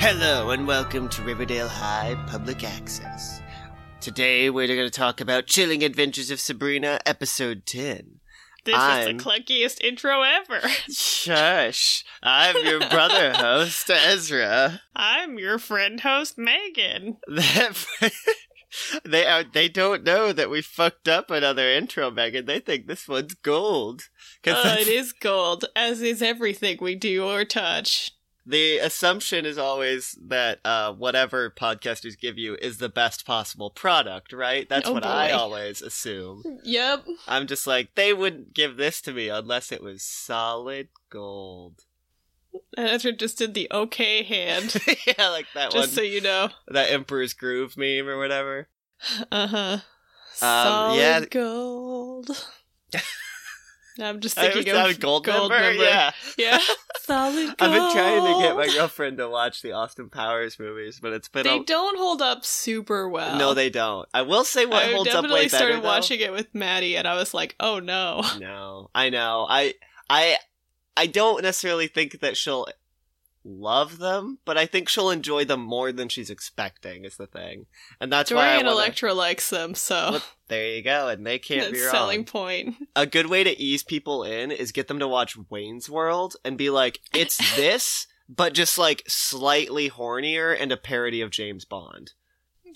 Hello 0.00 0.50
and 0.50 0.66
welcome 0.66 1.08
to 1.10 1.22
Riverdale 1.22 1.68
High 1.68 2.16
Public 2.26 2.64
Access. 2.64 3.40
Today 4.00 4.48
we're 4.48 4.66
going 4.66 4.78
to 4.78 4.90
talk 4.90 5.20
about 5.20 5.46
Chilling 5.46 5.84
Adventures 5.84 6.30
of 6.30 6.40
Sabrina, 6.40 6.98
Episode 7.04 7.66
10. 7.66 8.20
This 8.64 8.74
I'm- 8.74 9.16
is 9.16 9.22
the 9.24 9.30
clunkiest 9.30 9.80
intro 9.82 10.22
ever. 10.22 10.66
Shush! 10.90 12.04
I'm 12.22 12.56
your 12.66 12.80
brother 12.88 13.32
host, 13.36 13.90
Ezra. 13.90 14.80
I'm 14.96 15.38
your 15.38 15.58
friend 15.58 16.00
host, 16.00 16.36
Megan. 16.38 17.18
They 19.04 19.26
are 19.26 19.42
they 19.42 19.68
don't 19.68 20.04
know 20.04 20.32
that 20.32 20.48
we 20.48 20.62
fucked 20.62 21.08
up 21.08 21.28
another 21.28 21.68
intro, 21.68 22.08
Megan. 22.08 22.46
They 22.46 22.60
think 22.60 22.86
this 22.86 23.08
one's 23.08 23.34
gold. 23.34 24.02
'Cause 24.44 24.64
Uh, 24.64 24.76
it 24.78 24.86
is 24.86 25.12
gold, 25.12 25.64
as 25.74 26.00
is 26.00 26.22
everything 26.22 26.78
we 26.80 26.94
do 26.94 27.24
or 27.24 27.44
touch. 27.44 28.12
The 28.50 28.78
assumption 28.78 29.46
is 29.46 29.56
always 29.58 30.18
that 30.26 30.58
uh, 30.64 30.92
whatever 30.92 31.50
podcasters 31.50 32.18
give 32.18 32.36
you 32.38 32.56
is 32.56 32.78
the 32.78 32.88
best 32.88 33.24
possible 33.24 33.70
product, 33.70 34.32
right? 34.32 34.68
That's 34.68 34.88
Oh, 34.88 34.92
what 34.92 35.06
I 35.06 35.30
always 35.30 35.80
assume. 35.82 36.42
Yep. 36.64 37.06
I'm 37.28 37.46
just 37.46 37.66
like, 37.66 37.94
they 37.94 38.12
wouldn't 38.12 38.52
give 38.54 38.76
this 38.76 39.00
to 39.02 39.12
me 39.12 39.28
unless 39.28 39.70
it 39.72 39.82
was 39.82 40.02
solid 40.02 40.88
gold. 41.10 41.84
And 42.76 42.88
Ezra 42.88 43.12
just 43.12 43.38
did 43.38 43.54
the 43.54 43.68
okay 43.70 44.24
hand, 44.24 44.74
yeah, 45.06 45.28
like 45.28 45.46
that 45.54 45.70
just 45.70 45.74
one, 45.76 45.82
Just 45.84 45.94
so 45.94 46.02
you 46.02 46.20
know. 46.20 46.48
that 46.68 46.90
Emperor's 46.90 47.32
Groove 47.32 47.76
meme 47.76 48.08
or 48.08 48.18
whatever. 48.18 48.68
Uh 49.30 49.46
huh. 49.46 49.72
Um, 49.72 49.80
Solid 50.32 50.96
yeah. 50.98 51.20
gold. 51.30 52.28
I'm 54.00 54.20
just 54.20 54.38
I 54.38 54.50
thinking 54.50 54.72
was- 54.74 54.82
of 54.82 54.94
that 54.96 55.00
gold, 55.00 55.24
gold 55.24 55.50
member? 55.50 55.68
member. 55.68 55.84
Yeah. 55.84 56.10
Yeah. 56.38 56.58
Solid 57.00 57.34
gold. 57.34 57.54
I've 57.60 57.72
been 57.72 57.92
trying 57.92 58.34
to 58.34 58.40
get 58.42 58.56
my 58.56 58.66
girlfriend 58.74 59.18
to 59.18 59.28
watch 59.28 59.62
the 59.62 59.72
Austin 59.72 60.08
Powers 60.10 60.58
movies, 60.58 61.00
but 61.00 61.12
it's 61.12 61.28
been 61.28 61.42
They 61.44 61.58
a- 61.58 61.64
don't 61.64 61.98
hold 61.98 62.22
up 62.22 62.44
super 62.44 63.08
well. 63.08 63.36
no, 63.38 63.52
they 63.54 63.68
don't. 63.70 64.08
I 64.14 64.22
will 64.22 64.44
say 64.44 64.64
what 64.66 64.84
I 64.84 64.92
holds 64.92 65.08
up 65.08 65.14
definitely 65.14 65.40
way 65.40 65.44
better. 65.48 65.56
I 65.56 65.58
definitely 65.58 65.80
started 65.80 65.84
watching 65.84 66.20
it 66.20 66.32
with 66.32 66.54
Maddie, 66.54 66.96
and 66.96 67.06
I 67.08 67.16
was 67.16 67.34
like, 67.34 67.56
"Oh 67.58 67.78
no!" 67.80 68.22
No, 68.38 68.90
I 68.94 69.10
know. 69.10 69.46
I 69.48 69.74
I 70.08 70.36
I 70.96 71.06
don't 71.06 71.42
necessarily 71.42 71.88
think 71.88 72.20
that 72.20 72.36
she'll 72.36 72.66
love 73.44 73.98
them, 73.98 74.38
but 74.44 74.58
I 74.58 74.66
think 74.66 74.88
she'll 74.88 75.10
enjoy 75.10 75.44
them 75.44 75.60
more 75.60 75.92
than 75.92 76.08
she's 76.08 76.30
expecting. 76.30 77.04
Is 77.04 77.16
the 77.16 77.26
thing, 77.26 77.66
and 78.00 78.12
that's 78.12 78.30
why 78.30 78.48
I 78.48 78.56
Dorian 78.60 78.66
Electra 78.66 79.14
likes 79.14 79.50
them, 79.50 79.74
so 79.74 80.10
Well, 80.12 80.22
There 80.48 80.66
you 80.76 80.82
go, 80.82 81.08
and 81.08 81.26
they 81.26 81.38
can't 81.38 81.72
be 81.72 81.78
that's 81.78 81.92
wrong. 81.92 82.00
selling 82.02 82.24
point. 82.24 82.76
A 82.96 83.06
good 83.06 83.26
way 83.26 83.44
to 83.44 83.58
ease 83.60 83.82
people 83.82 84.24
in 84.24 84.50
is 84.50 84.72
get 84.72 84.88
them 84.88 84.98
to 84.98 85.08
watch 85.08 85.36
Wayne's 85.48 85.88
World 85.88 86.36
and 86.44 86.58
be 86.58 86.70
like, 86.70 87.00
"It's 87.14 87.36
this." 87.56 88.06
But 88.28 88.52
just 88.54 88.78
like 88.78 89.02
slightly 89.08 89.90
hornier 89.90 90.56
and 90.56 90.70
a 90.70 90.76
parody 90.76 91.20
of 91.20 91.30
James 91.30 91.64
Bond. 91.64 92.12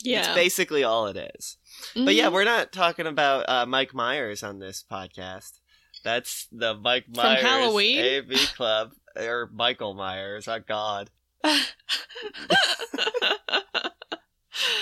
Yeah, 0.03 0.19
It's 0.27 0.35
basically 0.35 0.83
all 0.83 1.07
it 1.07 1.31
is. 1.37 1.59
But 1.95 2.17
yeah, 2.17 2.27
Mhm. 2.29 2.33
we're 2.33 2.43
not 2.45 2.73
talking 2.73 3.07
about 3.07 3.49
uh, 3.49 3.65
Mike 3.65 3.95
Myers 3.95 4.43
on 4.43 4.59
this 4.59 4.85
podcast. 4.91 5.61
That's 6.03 6.49
the 6.51 6.75
Mike 6.75 7.05
From 7.15 7.23
Myers 7.25 7.43
Halloween? 7.43 7.99
AV 8.05 8.37
Club 8.57 8.93
or 9.17 9.51
Michael 9.53 9.95
Myers. 9.95 10.49
Oh 10.49 10.61
God, 10.67 11.11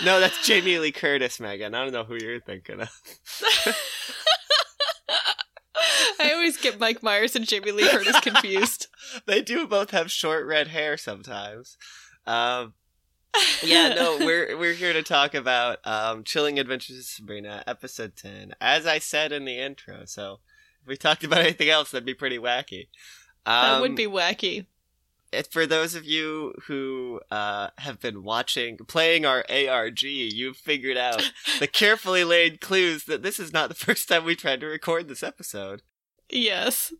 no, 0.05 0.21
that's 0.21 0.47
Jamie 0.47 0.79
Lee 0.79 0.93
Curtis, 0.93 1.41
Megan. 1.41 1.75
I 1.75 1.83
don't 1.83 1.93
know 1.93 2.05
who 2.05 2.17
you're 2.17 2.41
thinking 2.41 2.81
of. 2.81 2.91
I 6.21 6.33
always 6.33 6.57
get 6.57 6.79
Mike 6.79 7.03
Myers 7.03 7.35
and 7.35 7.47
Jamie 7.47 7.73
Lee 7.73 7.89
Curtis 7.89 8.21
confused. 8.21 8.87
They 9.27 9.43
do 9.43 9.67
both 9.67 9.91
have 9.91 10.11
short 10.11 10.47
red 10.47 10.69
hair 10.69 10.97
sometimes. 10.97 11.77
Um, 12.27 12.73
yeah, 13.63 13.91
no, 13.91 14.17
we're 14.19 14.57
we're 14.57 14.73
here 14.73 14.95
to 14.95 15.03
talk 15.03 15.35
about 15.35 15.87
um, 15.87 16.25
Chilling 16.25 16.59
Adventures 16.59 16.97
of 16.97 17.05
Sabrina, 17.05 17.63
episode 17.67 18.17
ten. 18.17 18.55
As 18.59 18.87
I 18.87 18.99
said 18.99 19.31
in 19.33 19.45
the 19.45 19.59
intro, 19.59 20.07
so 20.07 20.39
if 20.81 20.89
we 20.89 20.97
talked 20.97 21.25
about 21.25 21.41
anything 21.41 21.69
else, 21.69 21.91
that'd 21.91 22.07
be 22.07 22.15
pretty 22.15 22.39
wacky. 22.39 22.89
Um, 23.47 23.55
that 23.65 23.81
would 23.81 23.97
be 23.97 24.07
wacky. 24.07 24.67
for 25.51 25.67
those 25.67 25.95
of 25.95 26.05
you 26.05 26.55
who 26.67 27.21
uh, 27.31 27.69
have 27.79 28.01
been 28.01 28.23
watching, 28.23 28.77
playing 28.79 29.25
our 29.27 29.45
ARG, 29.51 30.03
you've 30.03 30.57
figured 30.57 30.97
out 30.97 31.33
the 31.59 31.67
carefully 31.67 32.23
laid 32.25 32.61
clues 32.61 33.05
that 33.05 33.23
this 33.23 33.39
is 33.41 33.53
not 33.53 33.69
the 33.69 33.75
first 33.87 34.09
time 34.09 34.25
we 34.25 34.37
tried 34.37 34.61
to 34.61 34.67
record 34.67 35.09
this 35.09 35.23
episode. 35.23 35.83
Yes, 36.31 36.93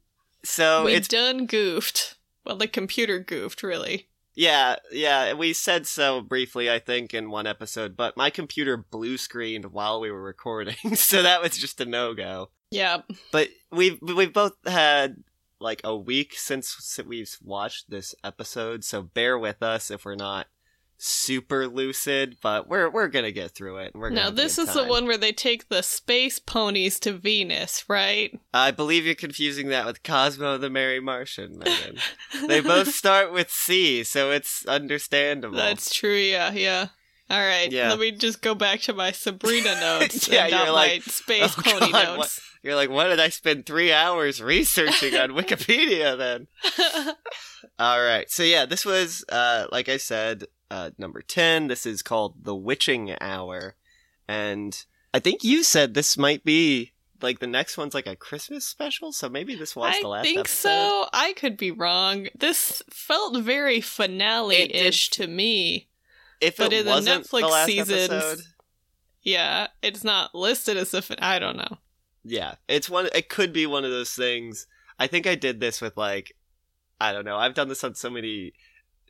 So 0.45 0.85
we 0.85 0.95
it's 0.95 1.09
done 1.09 1.47
goofed. 1.47 2.17
Well, 2.45 2.57
the 2.57 2.67
computer 2.69 3.19
goofed, 3.21 3.63
really. 3.63 4.09
yeah, 4.35 4.77
yeah. 4.91 5.33
We 5.35 5.53
said 5.53 5.87
so 5.87 6.21
briefly, 6.21 6.69
I 6.71 6.79
think, 6.81 7.15
in 7.15 7.31
one 7.31 7.47
episode, 7.47 7.97
but 7.97 8.17
my 8.17 8.31
computer 8.31 8.77
blue 8.77 9.17
screened 9.17 9.67
while 9.67 10.01
we 10.01 10.11
were 10.11 10.23
recording, 10.23 10.75
so 10.97 11.23
that 11.23 11.41
was 11.41 11.57
just 11.57 11.81
a 11.81 11.85
no 11.85 12.15
go. 12.15 12.51
Yeah, 12.71 13.03
But 13.31 13.51
we've 13.71 13.99
we've 14.03 14.33
both 14.33 14.55
had 14.67 15.23
like 15.63 15.81
a 15.85 15.97
week 15.97 16.35
since 16.37 16.99
we've 17.07 17.37
watched 17.43 17.89
this 17.91 18.15
episode, 18.25 18.85
so 18.85 19.03
bear 19.03 19.39
with 19.39 19.63
us 19.63 19.91
if 19.91 20.05
we're 20.05 20.15
not 20.15 20.47
super 21.05 21.67
lucid, 21.67 22.37
but 22.41 22.69
we're 22.69 22.89
we're 22.89 23.09
gonna 23.09 23.33
get 23.33 23.51
through 23.51 23.79
it. 23.79 23.93
We're 23.95 24.11
now 24.11 24.31
this 24.31 24.57
is 24.59 24.73
the 24.73 24.85
one 24.85 25.07
where 25.07 25.19
they 25.19 25.33
take 25.33 25.69
the 25.69 25.83
space 25.83 26.39
ponies 26.39 27.01
to 27.01 27.13
Venus, 27.13 27.85
right? 27.89 28.39
I 28.55 28.71
believe 28.71 29.05
you're 29.05 29.15
confusing 29.15 29.69
that 29.69 29.87
with 29.87 30.03
Cosmo 30.03 30.59
the 30.59 30.71
Merry 30.71 31.01
Martian. 31.01 31.59
Megan. 31.59 31.99
they 32.47 32.61
both 32.61 32.89
start 32.95 33.33
with 33.33 33.51
C, 33.51 34.05
so 34.05 34.31
it's 34.31 34.65
understandable. 34.67 35.57
That's 35.57 35.93
true. 35.93 36.15
Yeah, 36.15 36.53
yeah. 36.53 36.89
All 37.31 37.41
right. 37.41 37.73
Yeah. 37.73 37.89
Let 37.89 37.99
me 37.99 38.13
just 38.13 38.43
go 38.43 38.55
back 38.55 38.81
to 38.83 38.93
my 38.93 39.11
Sabrina 39.11 39.75
notes 39.81 40.29
Yeah, 40.29 40.45
and 40.45 40.53
not 40.53 40.65
you're 40.65 40.75
like, 40.75 41.07
my 41.07 41.11
space 41.13 41.55
"Oh, 41.59 41.63
pony 41.63 41.91
God, 41.93 42.19
notes. 42.19 42.41
You're 42.63 42.77
like, 42.77 42.91
what 42.91 43.09
did 43.09 43.19
I 43.21 43.29
spend 43.29 43.67
three 43.67 43.93
hours 43.93 44.41
researching 44.43 45.17
on 45.17 45.31
Wikipedia 45.37 46.17
then? 46.17 46.47
All 47.79 48.01
right. 48.01 48.31
So 48.31 48.43
yeah, 48.43 48.67
this 48.67 48.85
was 48.85 49.25
uh 49.29 49.67
like 49.73 49.89
I 49.89 49.97
said, 49.97 50.45
uh 50.71 50.91
number 50.99 51.23
10. 51.23 51.69
This 51.69 51.87
is 51.87 52.03
called 52.03 52.35
The 52.45 52.55
Witching 52.55 53.15
Hour. 53.21 53.75
And 54.29 54.85
I 55.13 55.19
think 55.19 55.43
you 55.43 55.63
said 55.65 55.95
this 55.95 56.17
might 56.17 56.45
be 56.45 56.93
like 57.21 57.39
the 57.41 57.47
next 57.47 57.77
one's 57.77 57.95
like 57.95 58.07
a 58.07 58.17
Christmas 58.17 58.67
special, 58.67 59.13
so 59.13 59.29
maybe 59.29 59.55
this 59.55 59.77
was 59.77 59.95
the 60.01 60.09
last. 60.09 60.21
I 60.21 60.23
think 60.23 60.39
episode. 60.41 60.69
so. 60.69 61.07
I 61.13 61.33
could 61.35 61.57
be 61.57 61.71
wrong. 61.71 62.29
This 62.37 62.83
felt 62.91 63.37
very 63.43 63.81
finale-ish 63.81 65.11
to 65.11 65.27
me. 65.29 65.89
If 66.41 66.57
But 66.57 66.73
it 66.73 66.81
in 66.81 66.85
the 66.87 66.91
wasn't 66.91 67.29
the 67.31 67.37
Netflix 67.39 67.51
last 67.51 67.67
seasons- 67.67 68.11
episode, 68.11 68.41
Yeah, 69.23 69.69
it's 69.83 70.03
not 70.03 70.35
listed 70.35 70.77
as 70.77 70.93
a. 70.95 71.03
Fin- 71.03 71.19
I 71.21 71.39
don't 71.39 71.57
know. 71.57 71.79
Yeah, 72.25 72.55
it's 72.69 72.89
one 72.89 73.09
it 73.15 73.29
could 73.29 73.53
be 73.53 73.67
one 73.67 73.85
of 73.85 73.91
those 73.91 74.13
things. 74.13 74.67
I 74.99 75.07
think 75.07 75.27
I 75.27 75.35
did 75.35 75.61
this 75.61 75.81
with 75.81 75.97
like 75.97 76.37
I 77.01 77.13
don't 77.13 77.25
know. 77.25 77.37
I've 77.37 77.55
done 77.55 77.69
this 77.69 77.85
on 77.85 77.95
so 77.95 78.11
many 78.11 78.53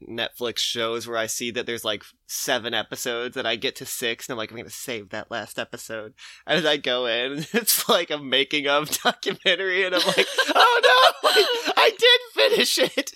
Netflix 0.09 0.59
shows 0.59 1.07
where 1.07 1.17
I 1.19 1.27
see 1.27 1.51
that 1.53 1.67
there's 1.67 1.85
like 1.85 2.03
seven 2.27 2.73
episodes 2.75 3.37
and 3.37 3.47
I 3.47 3.57
get 3.57 3.77
to 3.77 3.87
six 3.87 4.27
and 4.27 4.33
I'm 4.33 4.39
like, 4.39 4.51
I'm 4.51 4.57
gonna 4.57 4.71
save 4.71 5.11
that 5.11 5.31
last 5.31 5.59
episode. 5.59 6.15
And 6.47 6.67
I 6.67 6.77
go 6.77 7.07
in 7.07 7.33
and 7.33 7.49
it's 7.53 7.89
like 7.89 8.11
a 8.11 8.19
making 8.19 8.69
of 8.69 8.91
documentary 9.05 9.85
and 9.85 9.95
I'm 9.95 10.07
like, 10.07 10.27
oh 10.55 10.81
no, 11.23 11.29
I, 11.31 11.73
I 11.77 11.91
did 11.91 12.21
finish 12.51 12.79
it. 12.79 13.13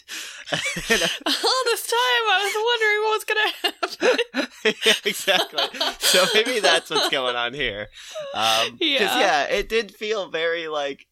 And 0.53 1.03
All 1.27 1.63
this 1.65 1.87
time, 1.87 2.25
I 2.29 2.39
was 2.45 2.55
wondering 2.69 3.01
what 3.03 3.15
was 3.17 3.25
gonna 3.25 3.51
happen. 3.63 4.75
Yeah, 4.85 4.95
exactly. 5.05 5.81
So 5.99 6.25
maybe 6.35 6.61
that's 6.61 6.91
what's 6.91 7.09
going 7.09 7.37
on 7.37 7.55
here. 7.55 7.89
Um 8.35 8.77
Yeah. 8.81 9.19
yeah, 9.19 9.43
it 9.45 9.69
did 9.69 9.95
feel 9.95 10.29
very 10.31 10.69
like 10.69 11.07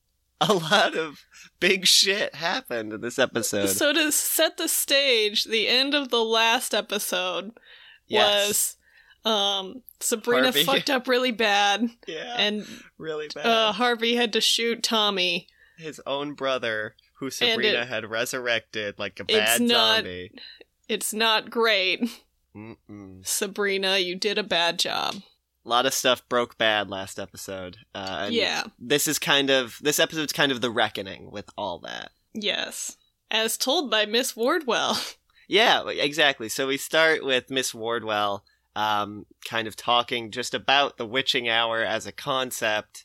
a 0.48 0.52
lot 0.54 0.94
of 0.96 1.24
big 1.60 1.86
shit 1.86 2.34
happened 2.34 2.92
in 2.92 3.00
this 3.00 3.18
episode. 3.18 3.66
So 3.68 3.92
to 3.92 4.10
set 4.12 4.56
the 4.56 4.68
stage, 4.68 5.44
the 5.44 5.68
end 5.68 5.94
of 5.94 6.08
the 6.10 6.24
last 6.24 6.74
episode 6.74 7.52
yes. 8.06 8.76
was 9.24 9.30
um 9.32 9.82
Sabrina 10.00 10.44
Harvey. 10.44 10.64
fucked 10.64 10.90
up 10.90 11.08
really 11.08 11.32
bad 11.32 11.88
yeah, 12.06 12.34
and 12.36 12.66
really 12.98 13.28
bad. 13.34 13.46
uh 13.46 13.72
Harvey 13.72 14.16
had 14.16 14.32
to 14.34 14.40
shoot 14.40 14.82
Tommy. 14.82 15.46
His 15.78 16.00
own 16.06 16.34
brother, 16.34 16.94
who 17.14 17.30
Sabrina 17.30 17.80
it- 17.80 17.88
had 17.88 18.08
resurrected 18.10 18.98
like 18.98 19.18
a 19.20 19.24
It's 19.28 19.32
bad 19.32 19.60
not- 19.62 19.96
zombie. 19.96 20.30
It's 20.88 21.14
not 21.14 21.48
great. 21.50 22.00
Mm-mm. 22.54 23.26
Sabrina, 23.26 23.98
you 23.98 24.14
did 24.14 24.36
a 24.38 24.42
bad 24.44 24.78
job. 24.78 25.16
A 25.64 25.68
lot 25.68 25.86
of 25.86 25.94
stuff 25.94 26.28
broke 26.28 26.58
bad 26.58 26.90
last 26.90 27.18
episode. 27.18 27.78
Uh, 27.94 28.24
and 28.26 28.34
Yeah. 28.34 28.64
This 28.78 29.08
is 29.08 29.18
kind 29.18 29.50
of 29.50 29.78
this 29.80 29.98
episode's 29.98 30.32
kind 30.32 30.52
of 30.52 30.60
the 30.60 30.70
reckoning 30.70 31.30
with 31.30 31.48
all 31.56 31.78
that. 31.80 32.10
Yes. 32.34 32.96
As 33.30 33.56
told 33.56 33.90
by 33.90 34.06
Miss 34.06 34.36
Wardwell. 34.36 34.98
Yeah, 35.46 35.86
exactly. 35.90 36.48
So 36.48 36.68
we 36.68 36.78
start 36.78 37.22
with 37.22 37.50
Miss 37.50 37.74
Wardwell, 37.74 38.46
um, 38.74 39.26
kind 39.46 39.68
of 39.68 39.76
talking 39.76 40.30
just 40.30 40.54
about 40.54 40.96
the 40.96 41.04
witching 41.04 41.50
hour 41.50 41.82
as 41.82 42.06
a 42.06 42.12
concept. 42.12 43.04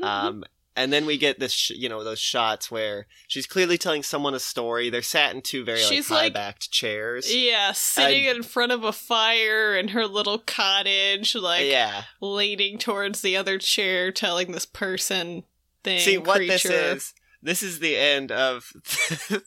Um, 0.00 0.44
And 0.74 0.92
then 0.92 1.04
we 1.04 1.18
get 1.18 1.38
this, 1.38 1.52
sh- 1.52 1.70
you 1.70 1.88
know, 1.88 2.02
those 2.02 2.18
shots 2.18 2.70
where 2.70 3.06
she's 3.28 3.46
clearly 3.46 3.76
telling 3.76 4.02
someone 4.02 4.34
a 4.34 4.38
story. 4.40 4.88
They're 4.88 5.02
sat 5.02 5.34
in 5.34 5.42
two 5.42 5.64
very 5.64 5.80
like 5.80 5.88
She's, 5.88 6.10
like- 6.10 6.20
high 6.20 6.28
backed 6.30 6.70
chairs. 6.70 7.34
Yeah, 7.34 7.72
sitting 7.72 8.24
in 8.24 8.42
front 8.42 8.72
of 8.72 8.82
a 8.82 8.92
fire 8.92 9.76
in 9.76 9.88
her 9.88 10.06
little 10.06 10.38
cottage, 10.38 11.34
like 11.34 11.66
yeah. 11.66 12.04
leaning 12.20 12.78
towards 12.78 13.20
the 13.20 13.36
other 13.36 13.58
chair, 13.58 14.10
telling 14.10 14.52
this 14.52 14.66
person 14.66 15.44
thing. 15.84 16.00
See 16.00 16.18
what 16.18 16.38
this 16.38 16.64
is. 16.64 17.14
This 17.44 17.62
is 17.62 17.80
the 17.80 17.96
end 17.96 18.30
of 18.30 18.64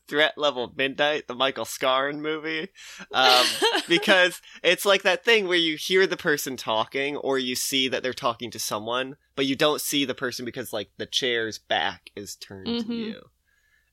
Threat 0.08 0.38
Level 0.38 0.74
Midnight, 0.76 1.28
the 1.28 1.34
Michael 1.34 1.64
Scarn 1.66 2.22
movie, 2.22 2.68
um, 3.14 3.46
because 3.88 4.42
it's 4.64 4.86
like 4.86 5.04
that 5.04 5.24
thing 5.24 5.48
where 5.48 5.58
you 5.58 5.78
hear 5.78 6.06
the 6.06 6.18
person 6.18 6.58
talking, 6.58 7.16
or 7.16 7.40
you 7.40 7.56
see 7.56 7.88
that 7.88 8.04
they're 8.04 8.14
talking 8.14 8.52
to 8.52 8.60
someone, 8.60 9.16
but 9.36 9.46
you 9.46 9.56
don't 9.56 9.80
see 9.82 10.04
the 10.04 10.14
person 10.14 10.44
because 10.44 10.74
like 10.74 10.90
the 10.98 11.06
chair's 11.06 11.58
back 11.58 12.10
is 12.16 12.36
turned 12.36 12.80
to 12.80 12.86
Mhm. 12.86 12.98
you. 12.98 13.22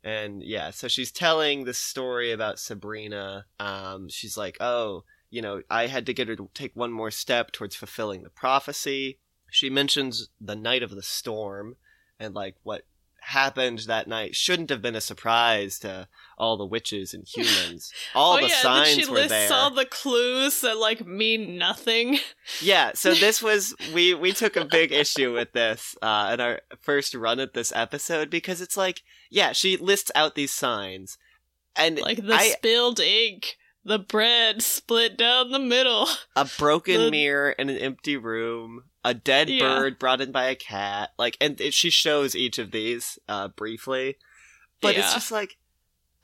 And 0.05 0.43
yeah, 0.43 0.71
so 0.71 0.89
she's 0.89 1.13
telling 1.13 1.65
the 1.65 1.75
story 1.75 2.33
about 2.33 2.59
Sabrina. 2.59 3.47
Um, 3.61 4.09
she's 4.09 4.37
like, 4.37 4.57
"Oh, 4.61 5.05
you 5.31 5.41
know, 5.41 5.63
I 5.71 5.87
had 5.87 6.07
to 6.07 6.13
get 6.15 6.27
her 6.27 6.35
to 6.35 6.51
take 6.55 6.75
one 6.75 6.91
more 6.91 7.13
step 7.13 7.53
towards 7.53 7.77
fulfilling 7.77 8.25
the 8.25 8.31
prophecy." 8.31 9.21
She 9.49 9.71
mentions 9.71 10.29
the 10.41 10.57
night 10.57 10.83
of 10.83 10.91
the 10.91 11.03
storm 11.05 11.77
and 12.19 12.35
like 12.35 12.57
what 12.65 12.85
happened 13.27 13.81
that 13.87 14.09
night 14.09 14.35
shouldn't 14.35 14.69
have 14.71 14.83
been 14.83 14.95
a 14.97 15.01
surprise 15.01 15.79
to 15.79 16.09
all 16.37 16.57
the 16.57 16.67
witches 16.67 17.15
and 17.15 17.25
humans. 17.35 17.93
All 18.15 18.35
oh 18.35 18.41
the 18.41 18.49
yeah, 18.49 18.61
signs 18.63 18.89
she 18.89 19.07
were 19.07 19.15
lists 19.15 19.31
there. 19.31 19.53
all 19.53 19.71
the 19.71 19.87
clues 19.87 20.61
that 20.63 20.77
like 20.77 21.07
mean 21.07 21.57
nothing. 21.57 22.19
Yeah, 22.61 22.93
so 22.95 23.15
this 23.15 23.43
was 23.43 23.75
we 23.95 24.13
we 24.15 24.33
took 24.33 24.57
a 24.57 24.65
big 24.65 24.93
issue 24.93 25.33
with 25.33 25.53
this 25.53 25.97
uh 26.03 26.31
in 26.35 26.41
our 26.41 26.61
first 26.81 27.15
run 27.15 27.41
at 27.41 27.55
this 27.55 27.73
episode 27.75 28.29
because 28.31 28.61
it's 28.61 28.77
like, 28.77 29.03
yeah, 29.31 29.53
she 29.53 29.77
lists 29.77 30.11
out 30.15 30.35
these 30.35 30.53
signs 30.53 31.17
and 31.77 31.99
Like 32.01 32.27
the 32.27 32.35
I 32.35 32.49
spilled 32.51 33.01
ink, 33.01 33.57
the 33.85 33.99
bread 33.99 34.63
split 34.63 35.17
down 35.17 35.51
the 35.51 35.59
middle. 35.59 36.07
a 36.37 36.45
broken 36.59 37.01
the- 37.01 37.11
mirror 37.11 37.51
in 37.53 37.71
an 37.71 37.79
empty 37.79 38.17
room, 38.17 38.85
a 39.05 39.15
dead 39.15 39.49
Yeah. 39.51 39.61
bird 39.69 39.99
brought 39.99 40.21
in 40.21 40.33
by 40.33 40.45
a 40.45 40.55
cat, 40.55 41.11
like 41.19 41.37
and 41.41 41.61
it, 41.61 41.75
she 41.75 41.91
shows 41.91 42.35
each 42.37 42.59
of 42.59 42.71
these 42.71 43.19
uh 43.29 43.49
briefly. 43.49 44.17
But 44.81 44.97
it's 44.97 45.15
just 45.15 45.31
like 45.31 45.57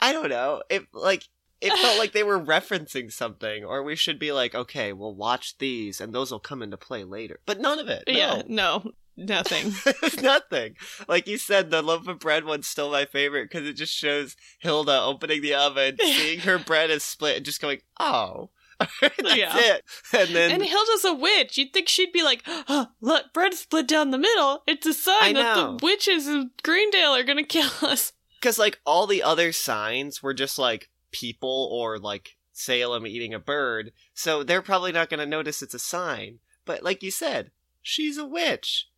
I 0.01 0.13
don't 0.13 0.29
know. 0.29 0.63
It 0.69 0.87
like 0.93 1.25
it 1.61 1.73
felt 1.73 1.99
like 1.99 2.13
they 2.13 2.23
were 2.23 2.39
referencing 2.41 3.11
something 3.13 3.65
or 3.65 3.83
we 3.83 3.97
should 3.97 4.19
be 4.21 4.31
like, 4.31 4.55
okay, 4.55 4.93
we'll 4.93 5.15
watch 5.15 5.59
these 5.59 6.01
and 6.01 6.13
those 6.13 6.31
will 6.31 6.39
come 6.39 6.63
into 6.63 6.77
play 6.77 7.03
later. 7.05 7.41
But 7.47 7.59
none 7.61 7.81
of 7.81 7.89
it. 7.89 8.05
No. 8.07 8.15
Yeah, 8.15 8.43
no, 8.47 8.93
nothing. 9.17 9.73
Nothing. 10.23 10.77
Like 11.09 11.27
you 11.27 11.37
said, 11.37 11.71
the 11.71 11.83
loaf 11.83 12.07
of 12.07 12.21
bread 12.21 12.45
one's 12.45 12.69
still 12.69 12.91
my 12.93 13.07
favorite 13.07 13.51
because 13.51 13.67
it 13.67 13.73
just 13.73 13.93
shows 13.93 14.37
Hilda 14.61 15.01
opening 15.03 15.43
the 15.43 15.55
oven, 15.55 15.97
seeing 16.01 16.41
her 16.41 16.59
bread 16.59 16.91
is 16.91 17.03
split, 17.03 17.37
and 17.39 17.45
just 17.45 17.61
going, 17.61 17.81
"Oh, 17.99 18.51
that's 19.01 19.37
Yeah. 19.37 19.57
it." 19.59 19.85
And 20.13 20.29
then 20.35 20.51
and 20.53 20.63
Hilda's 20.65 21.05
a 21.05 21.15
witch. 21.15 21.59
You'd 21.59 21.73
think 21.73 21.89
she'd 21.89 22.13
be 22.13 22.23
like, 22.23 22.43
oh, 22.47 22.89
look, 23.01 23.33
bread 23.33 23.55
split 23.55 23.87
down 23.89 24.11
the 24.11 24.19
middle. 24.19 24.63
It's 24.67 24.87
a 24.87 24.95
sign 24.95 25.35
that 25.35 25.55
the 25.55 25.79
witches 25.85 26.27
of 26.27 26.47
Greendale 26.63 27.15
are 27.15 27.25
gonna 27.25 27.45
kill 27.45 27.71
us. 27.83 28.13
because 28.41 28.59
like 28.59 28.81
all 28.87 29.07
the 29.07 29.23
other 29.23 29.53
signs 29.53 30.23
were 30.23 30.35
just 30.35 30.59
like 30.59 30.89
people 31.11 31.69
or 31.73 31.99
like 31.99 32.37
Salem 32.53 33.07
eating 33.07 33.33
a 33.35 33.39
bird, 33.39 33.93
so 34.15 34.43
they're 34.43 34.63
probably 34.63 34.91
not 34.91 35.09
going 35.09 35.21
to 35.21 35.27
notice 35.27 35.63
it's 35.63 35.75
a 35.75 35.79
sign. 35.79 36.41
But 36.65 36.83
like 36.83 37.05
you 37.05 37.11
said, 37.13 37.53
she's 37.83 38.19
a 38.19 38.25
witch. 38.27 38.89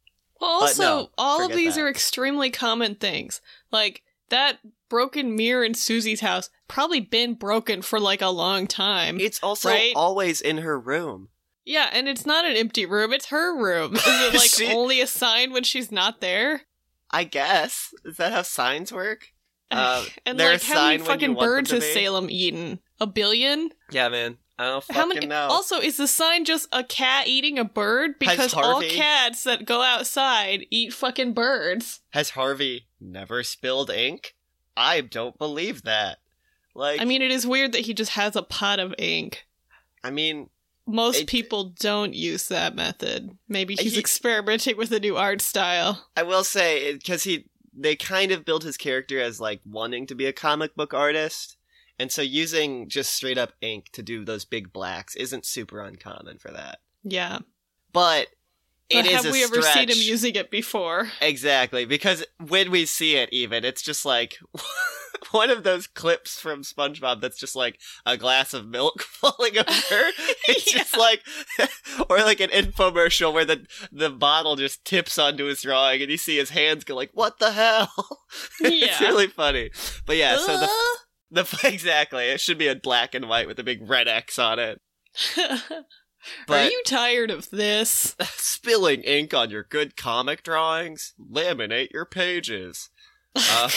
Well, 0.41 0.49
also, 0.63 0.83
no, 0.83 1.11
all 1.19 1.45
of 1.45 1.55
these 1.55 1.75
that. 1.75 1.83
are 1.83 1.89
extremely 1.91 2.49
common 2.51 2.95
things. 2.95 3.43
Like 3.71 4.03
that 4.31 4.59
broken 4.89 5.37
mirror 5.37 5.63
in 5.65 5.75
Susie's 5.75 6.21
house 6.21 6.51
probably 6.67 7.01
been 7.01 7.35
broken 7.35 7.83
for 7.83 8.01
like 8.01 8.23
a 8.23 8.29
long 8.31 8.67
time. 8.67 9.21
It's 9.21 9.41
also 9.43 9.69
Right? 9.69 9.93
always 9.95 10.41
in 10.41 10.59
her 10.59 10.79
room. 10.81 11.29
yeah, 11.65 11.91
and 11.93 12.09
it's 12.09 12.25
not 12.27 12.45
an 12.45 12.57
empty 12.57 12.87
room; 12.87 13.13
it's 13.13 13.27
her 13.27 13.57
room. 13.57 13.95
Is 13.95 14.03
it 14.07 14.35
like 14.35 14.51
She- 14.51 14.73
only 14.73 15.01
a 15.01 15.07
sign 15.07 15.53
when 15.53 15.63
she's 15.65 15.93
not 15.93 16.21
there? 16.21 16.63
I 17.11 17.25
guess 17.25 17.93
is 18.05 18.17
that 18.17 18.33
how 18.33 18.43
signs 18.43 18.93
work? 18.93 19.29
Uh, 19.73 20.05
and 20.27 20.37
like, 20.37 20.47
how 20.47 20.53
many 20.53 20.59
sign 20.59 20.89
when 20.89 20.99
you 21.01 21.05
fucking 21.07 21.35
birds 21.35 21.71
has. 21.71 21.85
Salem 21.93 22.29
eaten? 22.29 22.81
A 23.01 23.07
billion? 23.07 23.71
Yeah, 23.93 24.09
man. 24.09 24.39
I 24.59 24.65
don't 24.65 24.83
fucking 24.83 25.01
How 25.01 25.07
many? 25.07 25.27
know. 25.27 25.47
Also, 25.49 25.79
is 25.79 25.97
the 25.97 26.09
sign 26.09 26.45
just 26.45 26.67
a 26.73 26.83
cat 26.83 27.29
eating 27.29 27.57
a 27.57 27.65
bird? 27.65 28.19
Because 28.19 28.53
all 28.53 28.83
cats 28.83 29.45
that 29.45 29.65
go 29.67 29.81
outside 29.81 30.67
eat 30.73 30.93
fucking 30.93 31.35
birds. 31.35 32.01
Has 32.11 32.31
Harvey 32.31 32.89
never 33.01 33.43
spilled 33.43 33.91
ink? 33.91 34.35
I 34.77 35.01
don't 35.01 35.39
believe 35.39 35.83
that. 35.83 36.19
Like, 36.75 37.01
I 37.01 37.05
mean, 37.05 37.23
it 37.23 37.31
is 37.31 37.47
weird 37.47 37.73
that 37.73 37.81
he 37.87 37.95
just 37.95 38.13
has 38.13 38.37
a 38.37 38.43
pot 38.43 38.79
of 38.79 38.95
ink. 38.99 39.47
I 40.05 40.11
mean, 40.11 40.49
Most 40.87 41.21
It- 41.21 41.27
people 41.29 41.65
don't 41.79 42.15
use 42.15 42.49
that 42.49 42.75
method. 42.75 43.37
Maybe 43.49 43.79
uh, 43.79 43.83
he's 43.83 43.95
He- 43.95 44.01
experimenting 44.01 44.77
with 44.77 44.91
a 44.93 44.99
new 44.99 45.17
art 45.17 45.41
style. 45.41 46.09
I 46.17 46.23
will 46.25 46.43
say 46.43 46.95
because 46.95 47.23
he 47.25 47.45
they 47.73 47.95
kind 47.95 48.33
of 48.33 48.45
built 48.45 48.65
his 48.65 48.77
character 48.77 49.21
as 49.21 49.41
like 49.41 49.61
wanting 49.65 50.07
to 50.09 50.15
be 50.17 50.27
a 50.27 50.33
comic 50.33 50.75
book 50.75 50.93
artist, 50.93 51.57
and 51.99 52.11
so 52.11 52.23
using 52.23 52.89
just 52.89 53.13
straight 53.15 53.39
up 53.39 53.53
ink 53.61 53.91
to 53.93 54.03
do 54.03 54.25
those 54.25 54.45
big 54.45 54.73
blacks 54.73 55.15
isn't 55.15 55.47
super 55.47 55.81
uncommon 55.81 56.39
for 56.39 56.51
that. 56.51 56.81
Yeah. 57.05 57.41
But 57.93 58.29
But 58.91 59.07
have 59.07 59.25
we 59.33 59.45
ever 59.45 59.63
seen 59.63 59.89
him 59.89 59.99
using 59.99 60.35
it 60.35 60.51
before? 60.51 61.11
Exactly, 61.21 61.85
because 61.85 62.25
when 62.39 62.71
we 62.71 62.87
see 62.87 63.17
it, 63.17 63.29
even 63.33 63.65
it's 63.65 63.83
just 63.83 64.05
like 64.05 64.39
one 65.31 65.51
of 65.51 65.63
those 65.63 65.87
clips 65.87 66.41
from 66.41 66.63
SpongeBob 66.63 67.21
that's 67.21 67.39
just 67.39 67.55
like 67.55 67.79
a 68.05 68.17
glass 68.17 68.53
of 68.55 68.67
milk 68.67 69.03
falling 69.03 69.59
over. 69.59 69.71
It's 70.49 70.73
just 70.73 70.97
like, 70.97 71.23
or 72.09 72.19
like 72.19 72.41
an 72.41 72.51
infomercial 72.51 73.33
where 73.33 73.45
the 73.45 73.67
the 73.93 74.11
bottle 74.11 74.57
just 74.57 74.85
tips 74.85 75.17
onto 75.19 75.45
his 75.45 75.63
drawing, 75.63 76.03
and 76.03 76.11
you 76.11 76.17
see 76.17 76.39
his 76.39 76.51
hands 76.51 76.83
go 76.83 76.97
like, 76.97 77.11
"What 77.13 77.39
the 77.39 77.53
hell?" 77.53 77.93
it's 78.61 79.01
really 79.01 79.29
funny. 79.29 79.71
But 80.07 80.17
yeah, 80.17 80.39
so 80.39 80.59
the 80.59 80.65
Uh? 80.65 80.97
the 81.31 81.61
exactly 81.65 82.25
it 82.25 82.41
should 82.41 82.59
be 82.59 82.67
a 82.67 82.75
black 82.75 83.15
and 83.15 83.29
white 83.29 83.47
with 83.47 83.61
a 83.61 83.65
big 83.65 83.89
red 83.89 84.09
X 84.09 84.39
on 84.41 84.59
it. 84.59 84.81
Are 86.49 86.65
you 86.65 86.83
tired 86.85 87.31
of 87.31 87.51
this? 87.51 88.15
spilling 88.37 89.03
ink 89.03 89.33
on 89.35 89.51
your 89.51 89.63
good 89.65 89.97
comic 89.97 90.43
drawings, 90.43 91.15
laminate 91.21 91.93
your 91.93 92.05
pages. 92.05 92.91
Um, 93.35 93.71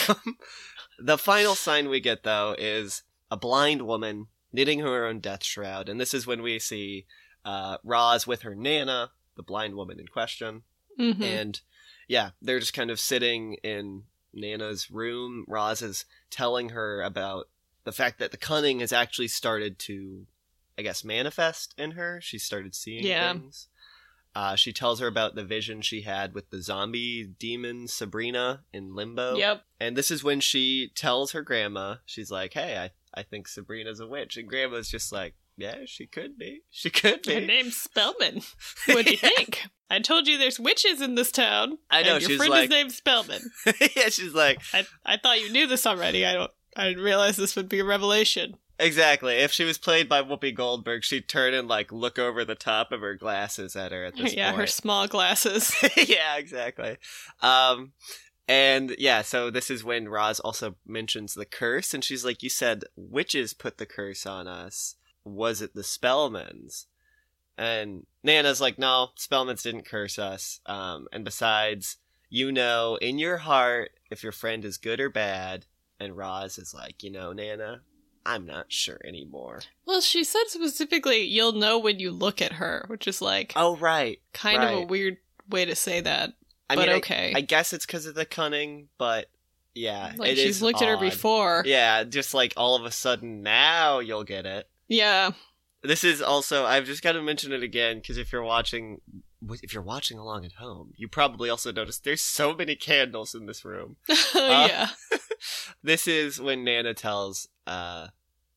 the 1.00 1.17
final 1.17 1.55
sign 1.55 1.89
we 1.89 2.00
get 2.00 2.23
though 2.23 2.55
is 2.57 3.03
a 3.31 3.38
blind 3.38 3.83
woman 3.83 4.27
knitting 4.51 4.79
her 4.79 5.05
own 5.05 5.19
death 5.19 5.43
shroud, 5.43 5.89
and 5.89 6.00
this 6.00 6.13
is 6.13 6.27
when 6.27 6.41
we 6.41 6.59
see 6.59 7.05
uh, 7.45 7.77
Roz 7.83 8.27
with 8.27 8.41
her 8.43 8.55
Nana, 8.55 9.12
the 9.35 9.43
blind 9.43 9.75
woman 9.75 10.00
in 10.00 10.07
question, 10.07 10.63
Mhm. 11.00 11.21
and 11.21 11.62
yeah, 12.07 12.31
they're 12.41 12.59
just 12.59 12.73
kind 12.73 12.91
of 12.91 13.00
sitting 13.00 13.55
in 13.63 14.03
Nana's 14.33 14.91
room. 14.91 15.45
Roz 15.47 15.81
is 15.81 16.05
telling 16.29 16.69
her 16.69 17.01
about 17.01 17.47
the 17.83 17.91
fact 17.91 18.19
that 18.19 18.31
the 18.31 18.38
cunning 18.38 18.79
has 18.79 18.93
actually 18.93 19.27
started 19.27 19.79
to, 19.79 20.25
I 20.77 20.81
guess, 20.81 21.03
manifest 21.03 21.73
in 21.77 21.91
her. 21.91 22.19
She 22.21 22.37
started 22.37 22.73
seeing 22.75 23.05
Yeah. 23.05 23.33
things. 23.33 23.67
Uh, 24.35 24.55
she 24.55 24.73
tells 24.73 24.99
her 24.99 25.05
about 25.05 25.35
the 25.35 25.43
vision 25.43 25.81
she 25.81 26.01
had 26.01 26.33
with 26.33 26.49
the 26.49 26.59
zombie 26.61 27.23
demon 27.23 27.87
Sabrina 27.87 28.63
in 28.73 28.95
Limbo. 28.95 29.35
Yep. 29.35 29.61
And 29.79 29.95
this 29.95 30.09
is 30.09 30.23
when 30.23 30.39
she 30.39 30.89
tells 30.95 31.33
her 31.33 31.43
grandma, 31.43 31.97
she's 32.05 32.31
like, 32.31 32.53
hey, 32.55 32.77
I, 33.15 33.19
I 33.19 33.21
think 33.23 33.47
Sabrina's 33.47 33.99
a 33.99 34.07
witch. 34.07 34.35
And 34.35 34.49
grandma's 34.49 34.89
just 34.89 35.11
like, 35.11 35.35
yeah, 35.55 35.81
she 35.85 36.07
could 36.07 36.35
be. 36.39 36.61
She 36.71 36.89
could 36.89 37.21
be. 37.21 37.35
Her 37.35 37.41
name's 37.41 37.77
Spellman. 37.77 38.41
What 38.87 39.05
do 39.05 39.11
you 39.11 39.17
think? 39.17 39.67
I 39.91 39.99
told 39.99 40.27
you 40.27 40.39
there's 40.39 40.59
witches 40.59 40.99
in 40.99 41.13
this 41.13 41.31
town. 41.31 41.77
I 41.91 42.01
know, 42.01 42.13
and 42.15 42.21
your 42.23 42.29
she's 42.31 42.37
friend 42.37 42.49
like- 42.49 42.63
is 42.63 42.69
named 42.71 42.91
Spellman. 42.91 43.51
yeah, 43.95 44.09
she's 44.09 44.33
like, 44.33 44.59
I 44.73 44.87
I 45.05 45.17
thought 45.17 45.41
you 45.41 45.51
knew 45.51 45.67
this 45.67 45.85
already. 45.85 46.25
I 46.25 46.33
don't. 46.33 46.51
I 46.75 46.87
didn't 46.87 47.03
realize 47.03 47.37
this 47.37 47.55
would 47.55 47.69
be 47.69 47.81
a 47.81 47.85
revelation. 47.85 48.57
Exactly. 48.79 49.35
If 49.35 49.51
she 49.51 49.63
was 49.63 49.77
played 49.77 50.09
by 50.09 50.21
Whoopi 50.23 50.53
Goldberg, 50.53 51.03
she'd 51.03 51.27
turn 51.27 51.53
and 51.53 51.67
like 51.67 51.91
look 51.91 52.17
over 52.17 52.43
the 52.43 52.55
top 52.55 52.91
of 52.91 53.01
her 53.01 53.15
glasses 53.15 53.75
at 53.75 53.91
her 53.91 54.03
at 54.05 54.13
this 54.13 54.21
point. 54.21 54.33
yeah, 54.37 54.53
her 54.53 54.67
small 54.67 55.07
glasses. 55.07 55.75
yeah, 56.07 56.37
exactly. 56.37 56.97
Um, 57.41 57.93
and 58.47 58.95
yeah, 58.97 59.21
so 59.21 59.49
this 59.49 59.69
is 59.69 59.83
when 59.83 60.09
Roz 60.09 60.39
also 60.39 60.75
mentions 60.85 61.33
the 61.33 61.45
curse, 61.45 61.93
and 61.93 62.03
she's 62.03 62.25
like, 62.25 62.43
"You 62.43 62.49
said 62.49 62.83
witches 62.95 63.53
put 63.53 63.77
the 63.77 63.85
curse 63.85 64.25
on 64.25 64.47
us. 64.47 64.95
Was 65.23 65.61
it 65.61 65.75
the 65.75 65.81
Spellmans?" 65.81 66.87
And 67.57 68.05
Nana's 68.23 68.59
like, 68.59 68.79
"No, 68.79 69.09
Spellmans 69.17 69.61
didn't 69.61 69.85
curse 69.85 70.17
us. 70.17 70.59
Um, 70.65 71.07
and 71.13 71.23
besides, 71.23 71.97
you 72.29 72.51
know 72.51 72.97
in 72.99 73.19
your 73.19 73.37
heart 73.37 73.91
if 74.09 74.23
your 74.23 74.31
friend 74.31 74.65
is 74.65 74.77
good 74.77 74.99
or 74.99 75.09
bad." 75.09 75.67
And 75.99 76.17
Roz 76.17 76.57
is 76.57 76.73
like, 76.73 77.01
"You 77.01 77.11
know, 77.11 77.31
Nana, 77.31 77.81
I'm 78.25 78.45
not 78.45 78.71
sure 78.71 78.99
anymore." 79.03 79.61
well, 79.85 80.01
she 80.01 80.23
said 80.23 80.43
specifically, 80.47 81.23
"You'll 81.23 81.53
know 81.53 81.77
when 81.79 81.99
you 81.99 82.11
look 82.11 82.41
at 82.41 82.53
her," 82.53 82.85
which 82.87 83.07
is 83.07 83.21
like 83.21 83.53
Oh, 83.55 83.75
right. 83.77 84.19
kind 84.33 84.63
of 84.63 84.69
a 84.69 84.81
weird 84.85 85.17
way 85.49 85.65
to 85.65 85.75
say 85.75 86.01
that. 86.01 86.33
I 86.69 86.75
but 86.75 86.87
mean, 86.87 86.97
okay. 86.97 87.33
I, 87.35 87.41
guess 87.41 87.73
it's 87.73 87.85
because 87.85 88.05
of 88.05 88.15
the 88.15 88.25
cunning, 88.25 88.87
but 88.97 89.29
yeah, 89.75 90.13
like 90.17 90.37
she's 90.37 90.61
looked 90.61 90.81
at 90.81 90.87
her 90.87 90.97
before. 90.97 91.63
Yeah, 91.65 92.03
just 92.03 92.33
like 92.33 92.53
all 92.57 92.75
of 92.75 92.85
a 92.85 92.91
sudden 92.91 93.43
now 93.43 93.99
you'll 93.99 94.23
get 94.23 94.45
it. 94.45 94.69
Yeah. 94.87 95.31
This 95.83 96.03
is 96.03 96.21
also 96.21 96.65
I've 96.65 96.85
just 96.85 97.03
got 97.03 97.11
to 97.13 97.21
mention 97.21 97.51
it 97.51 97.61
again 97.61 97.97
because 97.97 98.17
if 98.17 98.31
you're 98.31 98.43
watching, 98.43 99.01
if 99.61 99.73
you're 99.73 99.83
watching 99.83 100.17
along 100.17 100.45
at 100.45 100.53
home, 100.53 100.93
you 100.95 101.07
probably 101.09 101.49
also 101.49 101.71
noticed 101.73 102.05
there's 102.05 102.21
so 102.21 102.55
many 102.55 102.75
candles 102.75 103.35
in 103.35 103.45
this 103.45 103.65
room. 103.65 103.97
Oh, 104.35 104.63
uh, 104.63 104.67
yeah. 104.67 104.89
this 105.83 106.07
is 106.07 106.39
when 106.39 106.63
Nana 106.63 106.93
tells 106.93 107.47
uh 107.67 108.08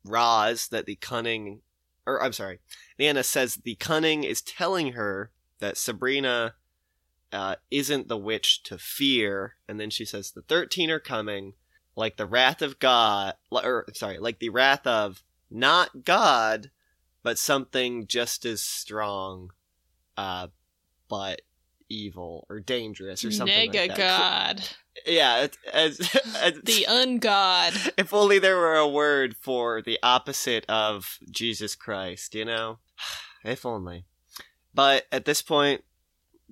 Roz 0.05 0.69
that 0.69 0.87
the 0.87 0.97
cunning 0.97 1.63
or 2.07 2.23
I'm 2.23 2.33
sorry, 2.33 2.61
Nana 2.99 3.25
says 3.25 3.57
the 3.57 3.75
cunning 3.75 4.25
is 4.25 4.41
telling 4.41 4.93
her 4.93 5.31
that 5.59 5.77
Sabrina 5.77 6.55
uh 7.33 7.57
isn't 7.71 8.09
the 8.09 8.17
witch 8.17 8.63
to 8.65 8.79
fear. 8.79 9.57
And 9.69 9.81
then 9.81 9.91
she 9.91 10.05
says 10.05 10.31
the 10.31 10.43
13 10.43 10.91
are 10.91 11.01
coming 11.01 11.55
like 11.97 12.17
the 12.17 12.27
wrath 12.27 12.63
of 12.63 12.79
God 12.79 13.35
or 13.51 13.87
sorry, 13.95 14.19
like 14.19 14.39
the 14.39 14.51
wrath 14.51 14.87
of 14.87 15.23
not 15.51 16.05
God 16.05 16.71
but 17.23 17.39
something 17.39 18.07
just 18.07 18.45
as 18.45 18.63
strong 18.63 19.51
uh 20.17 20.49
but 21.09 21.43
evil 21.89 22.47
or 22.49 22.61
dangerous 22.61 23.25
or 23.25 23.31
something 23.31 23.71
Nega 23.71 23.89
like 23.89 23.97
that. 23.97 24.57
god. 24.57 24.69
Yeah, 25.07 25.43
it's, 25.43 25.59
as, 25.73 26.01
as, 26.41 26.55
The 26.63 26.87
ungod. 26.89 27.93
if 27.99 28.13
only 28.13 28.39
there 28.39 28.57
were 28.57 28.77
a 28.77 28.89
word 28.89 29.37
for 29.37 29.83
the 29.83 29.99
opposite 30.03 30.65
of 30.69 31.19
Jesus 31.31 31.75
Christ, 31.75 32.35
you 32.35 32.45
know? 32.45 32.79
if 33.45 33.67
only. 33.67 34.05
But 34.75 35.05
at 35.11 35.25
this 35.25 35.43
point, 35.43 35.85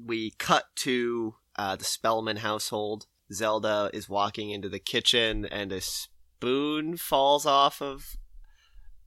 we 0.03 0.33
cut 0.39 0.65
to 0.77 1.35
uh, 1.57 1.77
the 1.77 1.85
Spellman 1.85 2.39
household. 2.39 3.07
Zelda 3.33 3.91
is 3.93 4.09
walking 4.09 4.51
into 4.51 4.69
the 4.69 4.79
kitchen, 4.79 5.45
and 5.45 5.73
a 5.73 5.81
spoon 5.81 6.97
falls 6.97 7.47
off 7.47 7.81
of 7.81 8.17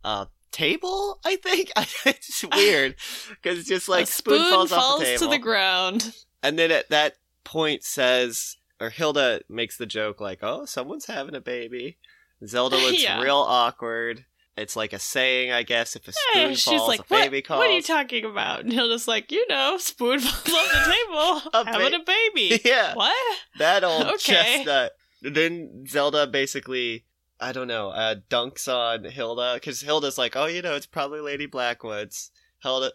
a 0.04 0.28
table. 0.52 1.20
I 1.26 1.36
think 1.38 1.72
it's 2.06 2.44
weird 2.56 2.96
because 3.30 3.60
it's 3.60 3.68
just 3.70 3.90
like 3.90 4.04
a 4.06 4.08
spoon 4.08 4.40
falls, 4.52 4.70
falls, 4.72 4.94
off 4.94 5.00
the 5.00 5.06
table 5.06 5.20
to 5.20 5.28
the 5.30 5.40
ground. 5.40 6.14
and 6.44 6.58
then 6.58 6.72
at 6.72 6.90
that 6.90 7.14
point 7.44 7.84
says 7.84 8.58
or 8.80 8.90
hilda 8.90 9.42
makes 9.50 9.78
the 9.78 9.86
joke 9.86 10.20
like 10.22 10.40
oh 10.44 10.66
someone's 10.66 11.06
having 11.06 11.34
a 11.34 11.40
baby 11.42 11.98
zelda 12.46 12.76
looks 12.76 13.02
Yeah. 13.04 13.22
real 13.22 13.38
awkward 13.38 14.26
it's 14.58 14.76
like 14.76 14.92
a 14.92 15.00
saying 15.00 15.52
i 15.52 15.64
guess 15.64 15.96
if 15.96 16.08
a 16.08 16.12
spoon 16.12 16.50
Yeah, 16.52 16.56
falls 16.56 16.88
like, 16.90 17.00
a 17.00 17.04
what, 17.08 17.24
baby 17.24 17.42
calls 17.42 17.60
what 17.60 17.70
are 17.70 17.74
you 17.74 17.82
talking 17.82 18.26
about? 18.26 18.62
And 18.62 18.72
just 18.74 19.08
like, 19.08 19.32
you 19.32 19.48
know, 19.48 19.78
spoon 19.78 20.20
falls 20.22 20.36
off 20.56 20.72
the 20.74 20.92
table, 20.92 21.52
A 21.54 21.66
having 21.66 21.92
ba- 21.92 22.04
a 22.04 22.32
baby. 22.34 22.62
yeah 22.66 22.94
What? 22.96 23.38
that 23.60 23.84
old 23.84 24.04
Okay. 24.04 24.18
chestnut 24.18 24.92
then 25.22 25.86
zelda 25.88 26.28
basically 26.28 27.06
i 27.40 27.52
don't 27.52 27.68
know 27.68 27.90
uh 27.90 28.16
dunks 28.30 28.68
on 28.68 29.04
hilda 29.04 29.56
because 29.56 29.82
hilda's 29.82 30.18
like 30.18 30.36
oh 30.36 30.46
you 30.46 30.62
know 30.62 30.76
it's 30.76 30.86
probably 30.86 31.20
lady 31.20 31.46
blackwood's. 31.46 32.32
Hilda 32.64 32.94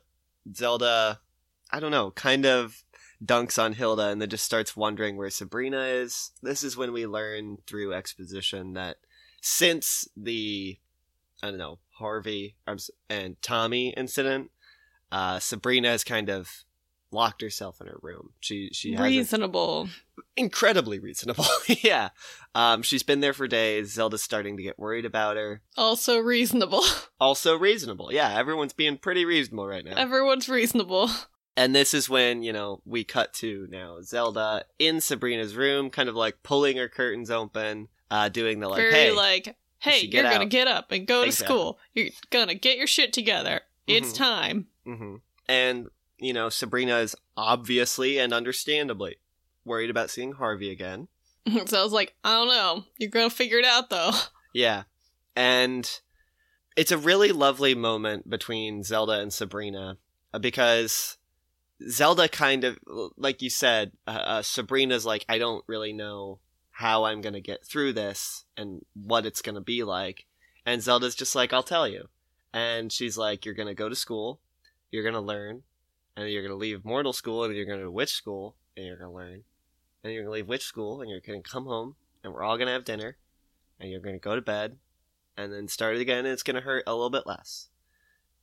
zelda 0.54 1.20
i 1.70 1.78
don't 1.78 1.92
know 1.92 2.10
kind 2.10 2.44
of 2.44 2.82
dunks 3.24 3.62
on 3.62 3.74
hilda 3.74 4.08
and 4.08 4.20
then 4.20 4.28
just 4.28 4.44
starts 4.44 4.76
wondering 4.76 5.16
where 5.16 5.30
sabrina 5.30 5.82
is. 5.82 6.32
This 6.42 6.64
is 6.64 6.76
when 6.76 6.92
we 6.92 7.06
learn 7.06 7.58
through 7.66 7.94
exposition 7.94 8.72
that 8.72 8.96
since 9.40 10.08
the 10.16 10.78
i 11.42 11.48
don't 11.48 11.58
know 11.58 11.78
harvey 11.98 12.56
and 13.08 13.40
tommy 13.42 13.90
incident 13.96 14.50
uh 15.12 15.38
sabrina 15.38 15.88
has 15.88 16.02
kind 16.02 16.28
of 16.28 16.64
locked 17.12 17.42
herself 17.42 17.80
in 17.80 17.86
her 17.86 17.98
room 18.02 18.30
she 18.40 18.70
she 18.72 18.96
Reasonable. 18.96 19.88
incredibly 20.36 20.98
reasonable. 20.98 21.44
yeah. 21.82 22.10
Um, 22.54 22.82
she's 22.82 23.02
been 23.02 23.20
there 23.20 23.32
for 23.32 23.46
days. 23.48 23.92
Zelda's 23.92 24.22
starting 24.22 24.56
to 24.56 24.62
get 24.62 24.78
worried 24.78 25.04
about 25.04 25.36
her. 25.36 25.62
Also 25.76 26.18
reasonable. 26.18 26.82
Also 27.20 27.56
reasonable. 27.56 28.12
Yeah, 28.12 28.36
everyone's 28.36 28.72
being 28.72 28.96
pretty 28.98 29.24
reasonable 29.24 29.66
right 29.68 29.84
now. 29.84 29.94
Everyone's 29.96 30.48
reasonable. 30.48 31.08
and 31.56 31.72
this 31.72 31.94
is 31.94 32.08
when, 32.10 32.42
you 32.42 32.52
know, 32.52 32.82
we 32.84 33.04
cut 33.04 33.32
to 33.34 33.68
now 33.70 33.98
Zelda 34.02 34.64
in 34.80 35.00
Sabrina's 35.00 35.54
room, 35.54 35.88
kind 35.88 36.08
of 36.08 36.16
like 36.16 36.42
pulling 36.42 36.78
her 36.78 36.88
curtains 36.88 37.30
open, 37.30 37.86
uh, 38.10 38.28
doing 38.28 38.58
the 38.58 38.68
like, 38.68 38.78
Very 38.80 38.92
hey, 38.92 39.12
like, 39.12 39.56
hey, 39.78 40.00
you're 40.00 40.22
get 40.24 40.32
gonna 40.32 40.46
get 40.46 40.66
up 40.66 40.90
and 40.90 41.06
go 41.06 41.24
to 41.24 41.30
school. 41.30 41.78
You're 41.94 42.08
gonna 42.30 42.54
get 42.56 42.76
your 42.76 42.88
shit 42.88 43.12
together. 43.12 43.60
It's 43.86 44.12
Mhm. 44.12 44.16
time. 44.16 44.66
hmm 44.84 45.16
And, 45.48 45.88
you 46.22 46.32
know, 46.32 46.48
Sabrina 46.48 46.98
is 46.98 47.16
obviously 47.36 48.18
and 48.18 48.32
understandably 48.32 49.16
worried 49.64 49.90
about 49.90 50.10
seeing 50.10 50.32
Harvey 50.32 50.70
again. 50.70 51.08
so 51.66 51.80
I 51.80 51.82
was 51.82 51.92
like, 51.92 52.14
I 52.24 52.32
don't 52.32 52.48
know. 52.48 52.84
You're 52.98 53.10
gonna 53.10 53.30
figure 53.30 53.58
it 53.58 53.64
out 53.64 53.90
though. 53.90 54.12
Yeah. 54.54 54.82
And 55.34 55.90
it's 56.76 56.92
a 56.92 56.98
really 56.98 57.32
lovely 57.32 57.74
moment 57.74 58.28
between 58.28 58.82
Zelda 58.82 59.20
and 59.20 59.32
Sabrina 59.32 59.96
uh, 60.34 60.38
because 60.38 61.16
Zelda 61.88 62.28
kind 62.28 62.64
of, 62.64 62.78
like 63.16 63.42
you 63.42 63.50
said, 63.50 63.92
uh, 64.06 64.10
uh, 64.10 64.42
Sabrina's 64.42 65.06
like, 65.06 65.24
I 65.28 65.38
don't 65.38 65.64
really 65.66 65.92
know 65.92 66.40
how 66.70 67.04
I'm 67.04 67.20
going 67.20 67.34
to 67.34 67.40
get 67.40 67.64
through 67.64 67.92
this 67.92 68.44
and 68.56 68.84
what 68.94 69.26
it's 69.26 69.42
going 69.42 69.54
to 69.54 69.60
be 69.60 69.84
like. 69.84 70.26
And 70.64 70.82
Zelda's 70.82 71.14
just 71.14 71.34
like, 71.34 71.52
I'll 71.52 71.62
tell 71.62 71.88
you. 71.88 72.08
And 72.52 72.92
she's 72.92 73.16
like, 73.16 73.44
You're 73.44 73.54
going 73.54 73.68
to 73.68 73.74
go 73.74 73.88
to 73.88 73.96
school, 73.96 74.40
you're 74.90 75.02
going 75.02 75.14
to 75.14 75.20
learn, 75.20 75.62
and 76.16 76.24
then 76.26 76.32
you're 76.32 76.42
going 76.42 76.52
to 76.52 76.56
leave 76.56 76.84
mortal 76.84 77.12
school, 77.12 77.44
and 77.44 77.54
you're 77.54 77.66
going 77.66 77.80
to 77.80 77.90
witch 77.90 78.12
school, 78.12 78.56
and 78.76 78.86
you're 78.86 78.96
going 78.98 79.10
to 79.10 79.16
learn. 79.16 79.44
And 80.04 80.12
you're 80.12 80.22
going 80.24 80.32
to 80.32 80.36
leave 80.38 80.48
witch 80.48 80.64
school, 80.64 81.00
and 81.00 81.10
you're 81.10 81.20
going 81.20 81.42
to 81.42 81.48
come 81.48 81.64
home, 81.66 81.94
and 82.24 82.32
we're 82.32 82.42
all 82.42 82.56
going 82.56 82.66
to 82.66 82.72
have 82.72 82.84
dinner, 82.84 83.16
and 83.80 83.90
you're 83.90 84.00
going 84.00 84.16
to 84.16 84.20
go 84.20 84.34
to 84.34 84.42
bed, 84.42 84.78
and 85.36 85.52
then 85.52 85.68
start 85.68 85.96
it 85.96 86.00
again, 86.00 86.20
and 86.20 86.28
it's 86.28 86.42
going 86.42 86.56
to 86.56 86.60
hurt 86.62 86.84
a 86.86 86.92
little 86.94 87.10
bit 87.10 87.26
less. 87.26 87.68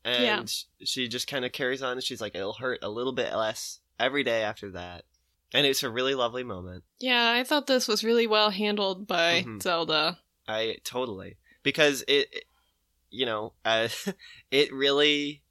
And 0.05 0.23
Yeah. 0.23 0.85
she 0.85 1.07
just 1.07 1.27
kind 1.27 1.43
of 1.45 1.51
carries 1.51 1.83
on, 1.83 1.93
and 1.93 2.03
she's 2.03 2.21
like, 2.21 2.33
It'll 2.35 2.53
hurt 2.53 2.79
a 2.81 2.89
little 2.89 3.11
bit 3.13 3.33
less 3.35 3.79
every 3.99 4.23
day 4.23 4.43
after 4.43 4.71
that. 4.71 5.03
And 5.53 5.65
it's 5.67 5.83
a 5.83 5.89
really 5.89 6.13
lovely 6.15 6.43
moment. 6.43 6.83
Yeah, 6.99 7.31
I 7.31 7.43
thought 7.43 7.67
this 7.67 7.87
was 7.87 8.03
really 8.03 8.27
well 8.27 8.51
handled 8.51 9.07
by 9.07 9.43
Mhm. 9.45 9.61
Zelda. 9.61 10.19
I 10.47 10.77
totally 10.83 11.37
because 11.63 12.01
it, 12.07 12.27
it- 12.31 12.43
you 13.11 13.25
know, 13.25 13.53
uh, 13.65 13.89
it 14.51 14.71
really 14.71 15.41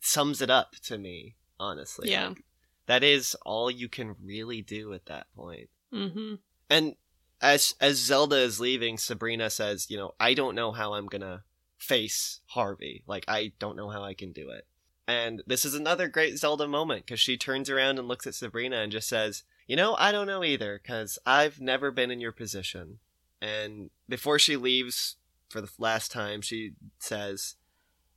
sums 0.00 0.42
it 0.42 0.50
up 0.50 0.74
to 0.84 0.98
me. 0.98 1.36
Honestly, 1.60 2.10
Yeah. 2.10 2.28
Like, 2.28 2.44
that 2.86 3.04
is 3.04 3.36
all 3.44 3.70
you 3.70 3.88
can 3.88 4.16
really 4.22 4.62
do 4.62 4.94
at 4.94 5.06
that 5.06 5.26
point. 5.36 5.68
Mm-hmm. 5.92 6.36
And 6.70 6.96
as 7.40 7.74
as 7.80 7.98
Zelda 7.98 8.36
is 8.36 8.60
leaving, 8.60 8.98
Sabrina 8.98 9.50
says, 9.50 9.90
"You 9.90 9.98
know, 9.98 10.14
I 10.18 10.34
don't 10.34 10.54
know 10.54 10.72
how 10.72 10.94
I'm 10.94 11.06
gonna 11.06 11.44
face 11.76 12.40
Harvey. 12.46 13.04
Like, 13.06 13.24
I 13.28 13.52
don't 13.58 13.76
know 13.76 13.90
how 13.90 14.02
I 14.02 14.14
can 14.14 14.32
do 14.32 14.50
it." 14.50 14.66
And 15.06 15.42
this 15.46 15.64
is 15.64 15.74
another 15.74 16.08
great 16.08 16.38
Zelda 16.38 16.66
moment 16.66 17.06
because 17.06 17.20
she 17.20 17.36
turns 17.36 17.70
around 17.70 17.98
and 17.98 18.08
looks 18.08 18.26
at 18.26 18.34
Sabrina 18.34 18.76
and 18.78 18.92
just 18.92 19.08
says, 19.08 19.44
"You 19.66 19.76
know, 19.76 19.94
I 19.96 20.10
don't 20.10 20.26
know 20.26 20.42
either 20.42 20.80
because 20.82 21.18
I've 21.24 21.60
never 21.60 21.90
been 21.90 22.10
in 22.10 22.20
your 22.20 22.32
position." 22.32 22.98
And 23.40 23.90
before 24.08 24.38
she 24.38 24.56
leaves 24.56 25.16
for 25.48 25.60
the 25.60 25.70
last 25.78 26.10
time, 26.10 26.40
she 26.42 26.72
says, 26.98 27.56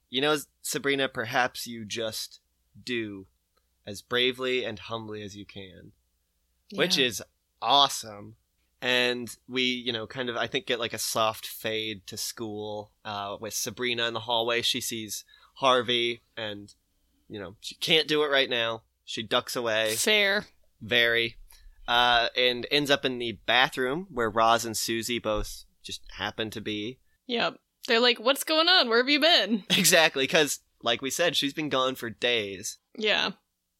"You 0.09 0.21
know, 0.21 0.37
Sabrina, 0.61 1.07
perhaps 1.07 1.67
you 1.67 1.85
just 1.85 2.41
do 2.83 3.27
as 3.85 4.01
bravely 4.01 4.63
and 4.63 4.79
humbly 4.79 5.21
as 5.21 5.35
you 5.35 5.45
can." 5.45 5.91
which 6.73 6.97
is 6.97 7.21
awesome. 7.61 8.35
And 8.81 9.35
we, 9.47 9.61
you 9.63 9.91
know, 9.93 10.07
kind 10.07 10.29
of, 10.29 10.35
I 10.35 10.47
think, 10.47 10.65
get 10.65 10.79
like 10.79 10.93
a 10.93 10.97
soft 10.97 11.45
fade 11.45 12.07
to 12.07 12.17
school 12.17 12.91
uh, 13.05 13.37
with 13.39 13.53
Sabrina 13.53 14.07
in 14.07 14.13
the 14.13 14.21
hallway. 14.21 14.61
She 14.61 14.81
sees 14.81 15.23
Harvey, 15.55 16.21
and, 16.35 16.73
you 17.29 17.39
know, 17.39 17.55
she 17.61 17.75
can't 17.75 18.07
do 18.07 18.23
it 18.23 18.31
right 18.31 18.49
now. 18.49 18.81
She 19.05 19.21
ducks 19.21 19.55
away, 19.55 19.95
fair. 19.95 20.45
very, 20.81 21.35
uh, 21.87 22.29
and 22.35 22.65
ends 22.71 22.89
up 22.89 23.05
in 23.05 23.19
the 23.19 23.33
bathroom 23.45 24.07
where 24.09 24.29
Roz 24.29 24.65
and 24.65 24.75
Susie 24.75 25.19
both 25.19 25.65
just 25.83 26.01
happen 26.17 26.49
to 26.51 26.61
be. 26.61 26.99
Yep. 27.27 27.59
They're 27.87 27.99
like, 27.99 28.19
what's 28.19 28.43
going 28.43 28.69
on? 28.69 28.89
Where 28.89 28.99
have 28.99 29.09
you 29.09 29.19
been? 29.19 29.63
Exactly, 29.77 30.23
because, 30.23 30.59
like 30.81 31.01
we 31.01 31.09
said, 31.11 31.35
she's 31.35 31.53
been 31.53 31.69
gone 31.69 31.95
for 31.95 32.09
days. 32.09 32.77
Yeah. 32.97 33.31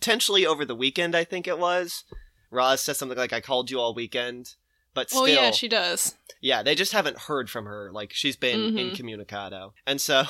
Potentially 0.01 0.45
over 0.45 0.65
the 0.65 0.75
weekend, 0.75 1.15
I 1.15 1.23
think 1.23 1.47
it 1.47 1.59
was. 1.59 2.03
Roz 2.49 2.81
says 2.81 2.97
something 2.97 3.17
like, 3.17 3.31
I 3.33 3.39
called 3.39 3.69
you 3.71 3.79
all 3.79 3.93
weekend. 3.93 4.55
But 4.93 5.09
still, 5.09 5.21
Oh 5.21 5.25
yeah, 5.25 5.51
she 5.51 5.69
does. 5.69 6.15
Yeah, 6.41 6.63
they 6.63 6.75
just 6.75 6.91
haven't 6.91 7.17
heard 7.19 7.49
from 7.49 7.65
her. 7.65 7.91
Like 7.93 8.11
she's 8.11 8.35
been 8.35 8.73
Mhm. 8.73 8.89
incommunicado, 8.91 9.73
and 9.87 10.01
so 10.01 10.23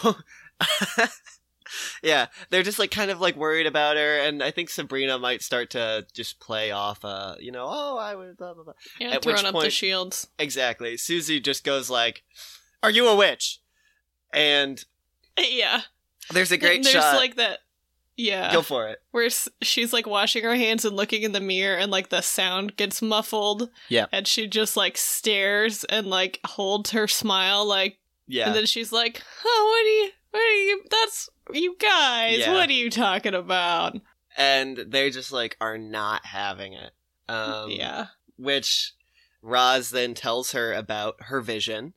yeah, 2.04 2.28
they're 2.50 2.62
just 2.64 2.78
like 2.80 2.92
kind 2.92 3.10
of 3.10 3.20
like 3.22 3.36
worried 3.36 3.66
about 3.66 3.96
her. 3.98 4.18
And 4.20 4.44
I 4.44 4.52
think 4.52 4.70
Sabrina 4.70 5.18
might 5.18 5.42
start 5.42 5.70
to 5.72 6.06
just 6.14 6.40
play 6.40 6.70
off, 6.72 7.04
uh, 7.06 7.36
you 7.40 7.52
know, 7.52 7.66
oh, 7.68 7.98
I 7.98 8.14
would 8.14 8.38
blah 8.38 8.54
blah 8.54 8.66
blah. 8.66 8.74
Yeah, 9.00 9.12
At 9.12 9.24
throwing 9.24 9.38
which 9.38 9.46
up 9.46 9.54
the 9.54 9.60
point- 9.62 9.74
shields. 9.74 10.28
Exactly. 10.38 10.98
Susie 10.98 11.40
just 11.40 11.64
goes 11.64 11.90
like, 11.90 12.24
"Are 12.84 12.92
you 12.92 13.08
a 13.08 13.16
witch?" 13.16 13.62
And 14.34 14.84
Yeah. 15.40 15.82
there's 16.32 16.52
a 16.52 16.58
great 16.58 16.84
There's 16.84 16.94
shot. 16.94 17.16
like 17.16 17.36
that. 17.38 17.60
Yeah. 18.22 18.52
Go 18.54 18.62
for 18.62 18.88
it. 18.88 19.00
where 19.12 19.30
she's 19.62 19.92
like 19.94 20.06
washing 20.08 20.44
her 20.44 20.56
hands 20.56 20.86
and 20.86 20.96
looking 20.96 21.24
in 21.24 21.32
the 21.32 21.40
mirror 21.42 21.78
and 21.78 21.92
like 21.92 22.10
the 22.10 22.22
sound 22.22 22.76
gets 22.78 23.02
muffled 23.02 23.70
Yeah. 23.90 24.06
and 24.12 24.28
she 24.28 24.48
just 24.48 24.78
like 24.78 24.98
stares 24.98 25.84
and 25.86 26.08
like 26.08 26.40
holds 26.46 26.92
her 26.92 27.08
smile 27.08 27.66
like 27.66 27.98
Yeah. 28.28 28.48
and 28.48 28.56
then 28.56 28.66
she's 28.66 28.92
like 28.92 29.22
oh 29.46 29.68
what 29.72 29.86
are 29.86 29.98
you 30.06 30.12
what 30.32 30.42
are 30.42 30.62
you 30.64 30.84
that's 30.90 31.30
you 31.54 31.76
guys 31.80 32.40
Yeah. 32.40 32.54
what 32.54 32.70
are 32.70 32.74
you 32.74 32.90
talking 32.90 33.34
about 33.34 33.98
and 34.38 34.78
they 34.78 35.10
just 35.10 35.32
like 35.32 35.58
are 35.60 35.78
not 35.78 36.26
having 36.26 36.74
it. 36.74 36.92
Um, 37.28 37.70
yeah 37.72 38.08
Which 38.38 38.94
Roz 39.42 39.90
then 39.90 40.14
tells 40.14 40.52
her 40.52 40.72
about 40.74 41.16
her 41.24 41.42
vision, 41.42 41.94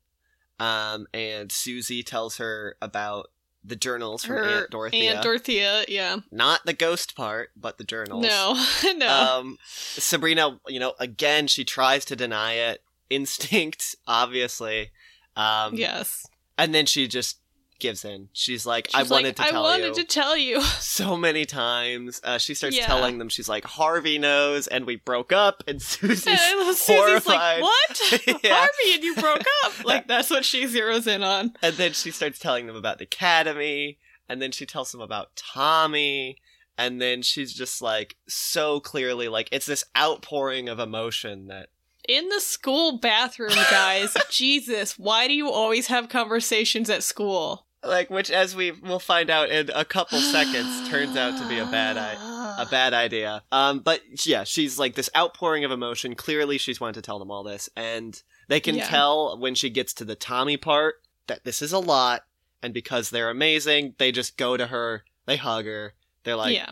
um, 0.59 1.07
and 1.13 1.53
Susie 1.53 2.03
tells 2.03 2.39
her 2.39 2.77
about 2.81 3.31
the 3.65 3.77
journals 3.77 4.25
from 4.25 4.37
her 4.37 4.45
Aunt 4.45 4.71
Dorothea. 4.71 5.13
aunt 5.15 5.23
dorothea 5.23 5.85
yeah 5.89 6.19
not 6.31 6.61
the 6.67 6.73
ghost 6.75 7.17
part, 7.17 7.51
but 7.57 7.79
the 7.79 7.85
journals. 7.85 8.23
no 8.23 8.63
no 8.97 9.09
Um, 9.41 9.59
Sabrina, 9.65 10.59
you 10.69 10.79
know, 10.79 10.95
again 10.99 11.47
she 11.47 11.65
tries 11.65 12.05
to 12.07 12.17
deny 12.17 12.53
it. 12.55 12.83
Instinct, 13.11 13.97
obviously. 14.07 14.91
Um, 15.37 15.75
yes 15.75 16.27
and 16.57 16.75
then 16.75 16.87
she 16.87 17.09
just 17.09 17.39
gives 17.85 18.05
in. 18.05 18.29
She's 18.33 18.67
like, 18.67 18.87
She's 18.89 18.95
"I 18.95 19.01
like, 19.03 19.11
wanted 19.11 19.37
to 19.37 19.43
i 19.45 19.51
tell 19.51 19.63
wanted 19.63 19.87
you." 19.87 19.95
to 19.95 20.05
tell 20.05 20.37
you 20.37 20.61
so 20.81 21.17
many 21.17 21.45
times. 21.45 22.21
Uh, 22.25 22.39
she 22.39 22.55
starts 22.55 22.77
Yeah. 22.77 22.87
telling 22.87 23.19
them, 23.19 23.29
she's 23.29 23.49
like, 23.49 23.65
Harvey 23.65 24.19
knows, 24.19 24.67
and 24.67 24.85
we 24.87 24.97
broke 24.97 25.33
up, 25.33 25.63
and 25.69 25.81
Susie's 25.93 26.27
And 26.27 26.39
Susie's 26.77 26.87
horrified. 26.87 27.61
like, 27.61 27.63
"What? 27.63 28.01
Yeah. 28.43 28.55
Harvey 28.57 28.95
and 28.95 29.03
you 29.05 29.15
broke 29.17 29.45
up?" 29.65 29.85
Like 29.85 30.09
that's 30.09 30.31
what 30.31 30.45
she 30.45 30.65
zeroes 30.65 31.07
in 31.07 31.23
on. 31.23 31.53
And 31.63 31.75
then 31.77 31.93
she 31.93 32.11
starts 32.11 32.39
telling 32.39 32.67
them 32.67 32.77
about 32.77 32.99
the 32.99 33.05
academy, 33.05 33.99
and 34.29 34.41
then 34.43 34.51
she 34.51 34.67
tells 34.67 34.91
them 34.93 35.01
about 35.01 35.37
Tommy, 35.37 36.39
and 36.77 37.01
then 37.01 37.23
she's 37.23 37.53
just 37.55 37.81
like, 37.83 38.17
so 38.27 38.81
clearly, 38.81 39.29
like, 39.29 39.49
it's 39.53 39.67
this 39.67 39.85
outpouring 39.97 40.69
of 40.69 40.79
emotion 40.81 41.47
that, 41.49 41.69
In 42.09 42.29
the 42.31 42.41
school 42.41 42.99
bathroom, 42.99 43.55
guys. 43.71 44.17
Jesus, 44.31 44.99
why 44.99 45.29
do 45.29 45.35
you 45.35 45.49
always 45.51 45.87
have 45.87 46.09
conversations 46.09 46.91
at 46.91 47.03
school? 47.05 47.64
Like, 47.87 48.11
which, 48.11 48.31
as 48.31 48.55
we 48.57 48.71
will 48.73 48.99
find 48.99 49.31
out 49.31 49.51
in 49.51 49.71
a 49.75 49.85
couple 49.85 50.19
seconds, 50.19 50.89
turns 50.89 51.17
out 51.17 51.39
to 51.41 51.49
be 51.49 51.59
a 51.59 51.67
bad 51.67 51.97
idea. 51.97 52.67
bad 52.71 52.95
idea. 52.95 53.43
Um, 53.53 53.81
but 53.81 54.01
yeah, 54.27 54.45
she's 54.45 54.79
like 54.79 54.95
this 54.95 55.11
outpouring 55.17 55.65
of 55.65 55.71
emotion. 55.71 56.15
Clearly, 56.15 56.59
she's 56.59 56.81
wanted 56.81 56.95
to 56.95 57.03
tell 57.03 57.19
them 57.19 57.31
all 57.31 57.43
this, 57.43 57.69
and 57.77 58.21
they 58.49 58.61
can 58.61 58.77
Yeah. 58.77 58.87
tell 58.87 59.39
when 59.39 59.55
she 59.55 59.71
gets 59.71 59.93
to 59.95 60.05
the 60.05 60.15
Tommy 60.15 60.57
part 60.57 60.97
that 61.27 61.45
this 61.45 61.61
is 61.63 61.73
a 61.73 61.79
lot. 61.79 62.25
And 62.63 62.73
because 62.73 63.11
they're 63.11 63.29
amazing, 63.31 63.95
they 63.99 64.11
just 64.11 64.37
go 64.39 64.57
to 64.57 64.69
her, 64.69 65.05
they 65.27 65.37
hug 65.37 65.67
her, 65.67 65.93
they're 66.23 66.37
like, 66.37 66.55
yeah. 66.55 66.71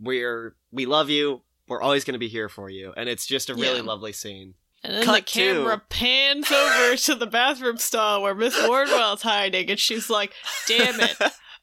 "We're 0.00 0.56
we 0.72 0.86
love 0.86 1.10
you. 1.10 1.42
We're 1.68 1.82
always 1.82 2.04
going 2.04 2.14
to 2.14 2.18
be 2.18 2.28
here 2.28 2.48
for 2.48 2.70
you." 2.70 2.94
And 2.96 3.08
it's 3.08 3.26
just 3.26 3.50
a 3.50 3.54
really 3.54 3.76
Yeah. 3.80 3.82
lovely 3.82 4.12
scene. 4.12 4.54
And 4.86 4.94
then 4.94 5.04
Cut 5.04 5.26
the 5.26 5.32
camera 5.32 5.76
to- 5.76 5.82
pans 5.96 6.50
over 6.52 6.96
to 7.06 7.14
the 7.16 7.26
bathroom 7.26 7.76
stall 7.76 8.22
where 8.22 8.34
Miss 8.36 8.56
Wardwell's 8.68 9.22
hiding, 9.22 9.68
and 9.68 9.80
she's 9.80 10.08
like, 10.08 10.32
"Damn 10.68 11.00
it! 11.00 11.16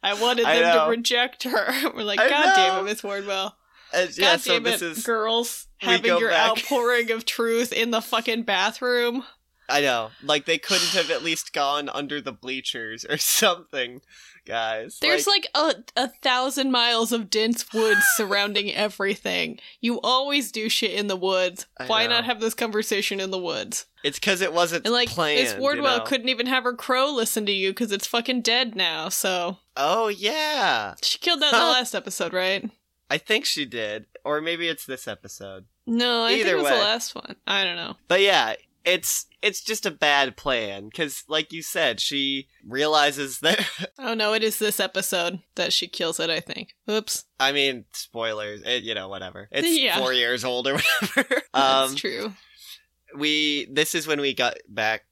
I 0.03 0.13
wanted 0.13 0.45
I 0.45 0.59
them 0.59 0.75
know. 0.75 0.83
to 0.85 0.89
reject 0.91 1.43
her." 1.43 1.91
We're 1.95 2.03
like, 2.03 2.19
I 2.19 2.29
"God 2.29 2.53
damn 2.55 2.79
it, 2.79 2.83
Miss 2.89 3.01
Wardwell! 3.01 3.55
Uh, 3.93 3.97
and, 3.97 4.09
God 4.09 4.17
yeah, 4.17 4.35
so 4.37 4.53
damn 4.59 4.67
it, 4.67 4.81
is 4.81 5.03
girls, 5.05 5.67
having 5.77 6.17
your 6.17 6.31
back- 6.31 6.49
outpouring 6.49 7.11
of 7.11 7.23
truth 7.23 7.71
in 7.71 7.91
the 7.91 8.01
fucking 8.01 8.43
bathroom." 8.43 9.23
I 9.69 9.79
know, 9.79 10.11
like 10.21 10.43
they 10.43 10.57
couldn't 10.57 10.89
have 10.89 11.09
at 11.09 11.23
least 11.23 11.53
gone 11.53 11.87
under 11.87 12.19
the 12.19 12.33
bleachers 12.33 13.05
or 13.09 13.17
something, 13.17 14.01
guys. 14.45 14.97
There's 15.01 15.27
like, 15.27 15.47
a 15.55 15.75
a 15.95 16.07
thousand 16.07 16.71
miles 16.71 17.11
of 17.11 17.29
dense 17.29 17.71
woods 17.73 18.01
surrounding 18.15 18.71
everything. 18.73 19.59
You 19.81 19.99
always 20.01 20.51
do 20.51 20.69
shit 20.69 20.91
in 20.91 21.07
the 21.07 21.15
woods. 21.15 21.65
I 21.77 21.85
Why 21.87 22.03
know. 22.03 22.15
not 22.15 22.25
have 22.25 22.39
this 22.39 22.53
conversation 22.53 23.19
in 23.19 23.31
the 23.31 23.39
woods? 23.39 23.85
it's 24.03 24.19
because 24.19 24.41
it 24.41 24.51
wasn't 24.51 24.83
And 24.85 24.93
like 24.93 25.07
planned. 25.09 25.41
Miss 25.41 25.55
Wardwell 25.55 25.93
you 25.93 25.99
know? 25.99 26.05
couldn't 26.05 26.27
even 26.29 26.45
have 26.47 26.65
her 26.65 26.73
crow 26.75 27.09
listen 27.09 27.45
to 27.45 27.53
you 27.53 27.69
because 27.71 27.91
it's 27.93 28.05
fucking 28.05 28.41
dead 28.41 28.75
now. 28.75 29.07
So 29.09 29.59
Oh 29.77 30.09
yeah, 30.09 30.95
she 31.01 31.17
killed 31.19 31.41
that 31.41 31.53
in 31.53 31.59
the 31.59 31.65
last 31.65 31.95
episode, 31.95 32.33
right? 32.33 32.69
I 33.09 33.17
think 33.17 33.45
she 33.45 33.65
did, 33.65 34.07
or 34.25 34.41
maybe 34.41 34.67
it's 34.67 34.85
this 34.85 35.07
episode. 35.07 35.65
No, 35.85 36.23
I 36.25 36.29
think 36.29 36.41
Either 36.41 36.53
it 36.53 36.55
was 36.55 36.63
way. 36.65 36.71
the 36.71 36.83
last 36.83 37.15
one. 37.15 37.35
I 37.45 37.63
don't 37.63 37.75
know. 37.75 37.95
But 38.07 38.21
yeah, 38.21 38.55
it's 38.85 39.25
it's 39.41 39.61
just 39.61 39.85
a 39.85 39.91
bad 39.91 40.35
plan 40.37 40.85
because, 40.85 41.23
like 41.27 41.51
you 41.53 41.61
said, 41.61 41.99
she 41.99 42.47
realizes 42.67 43.39
that. 43.39 43.65
Oh 43.99 44.13
no, 44.13 44.33
it 44.33 44.43
is 44.43 44.59
this 44.59 44.79
episode 44.79 45.39
that 45.55 45.71
she 45.71 45.87
kills 45.87 46.19
it. 46.19 46.29
I 46.29 46.39
think. 46.41 46.75
Oops, 46.89 47.23
I 47.39 47.51
mean, 47.53 47.85
spoilers. 47.93 48.61
It, 48.65 48.83
you 48.83 48.93
know, 48.95 49.07
whatever. 49.07 49.47
It's 49.51 49.67
Yeah. 49.79 49.97
four 49.99 50.11
years 50.13 50.43
old 50.43 50.67
or 50.67 50.73
whatever. 51.01 51.41
that's 51.53 51.91
um, 51.91 51.95
true. 51.95 52.33
we 53.15 53.65
this 53.71 53.95
is 53.95 54.07
when 54.07 54.19
we 54.19 54.33
got 54.33 54.57
back, 54.67 55.05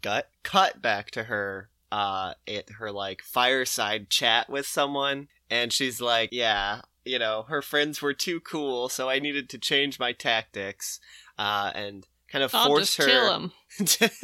gut 0.00 0.28
cut 0.42 0.80
back 0.80 1.10
to 1.12 1.24
her. 1.24 1.68
Uh, 1.92 2.34
at 2.46 2.70
her 2.78 2.92
like 2.92 3.20
fireside 3.20 4.08
chat 4.10 4.48
with 4.48 4.64
someone, 4.64 5.26
and 5.50 5.72
she's 5.72 6.00
like, 6.00 6.28
"Yeah, 6.30 6.82
you 7.04 7.18
know, 7.18 7.42
her 7.48 7.60
friends 7.62 8.00
were 8.00 8.14
too 8.14 8.38
cool, 8.38 8.88
so 8.88 9.08
I 9.08 9.18
needed 9.18 9.48
to 9.50 9.58
change 9.58 9.98
my 9.98 10.12
tactics." 10.12 11.00
Uh, 11.36 11.72
and 11.74 12.06
kind 12.30 12.44
of 12.44 12.54
I'll 12.54 12.66
force 12.66 12.96
her. 12.96 13.04
kill 13.06 13.34
him. 13.34 13.52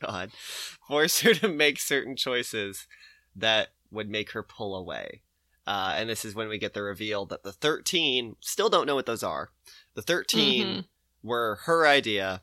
God, 0.00 0.30
force 0.88 1.20
her 1.20 1.34
to 1.34 1.48
make 1.48 1.78
certain 1.78 2.16
choices 2.16 2.86
that 3.36 3.68
would 3.90 4.08
make 4.08 4.32
her 4.32 4.42
pull 4.42 4.74
away. 4.74 5.22
Uh, 5.66 5.94
and 5.96 6.08
this 6.08 6.24
is 6.24 6.34
when 6.34 6.48
we 6.48 6.58
get 6.58 6.72
the 6.74 6.82
reveal 6.82 7.26
that 7.26 7.42
the 7.42 7.52
13 7.52 8.36
still 8.40 8.68
don't 8.70 8.86
know 8.86 8.94
what 8.94 9.06
those 9.06 9.22
are. 9.22 9.50
The 9.94 10.02
13 10.02 10.66
Mhm. 10.66 10.84
were 11.22 11.56
her 11.64 11.86
idea. 11.86 12.42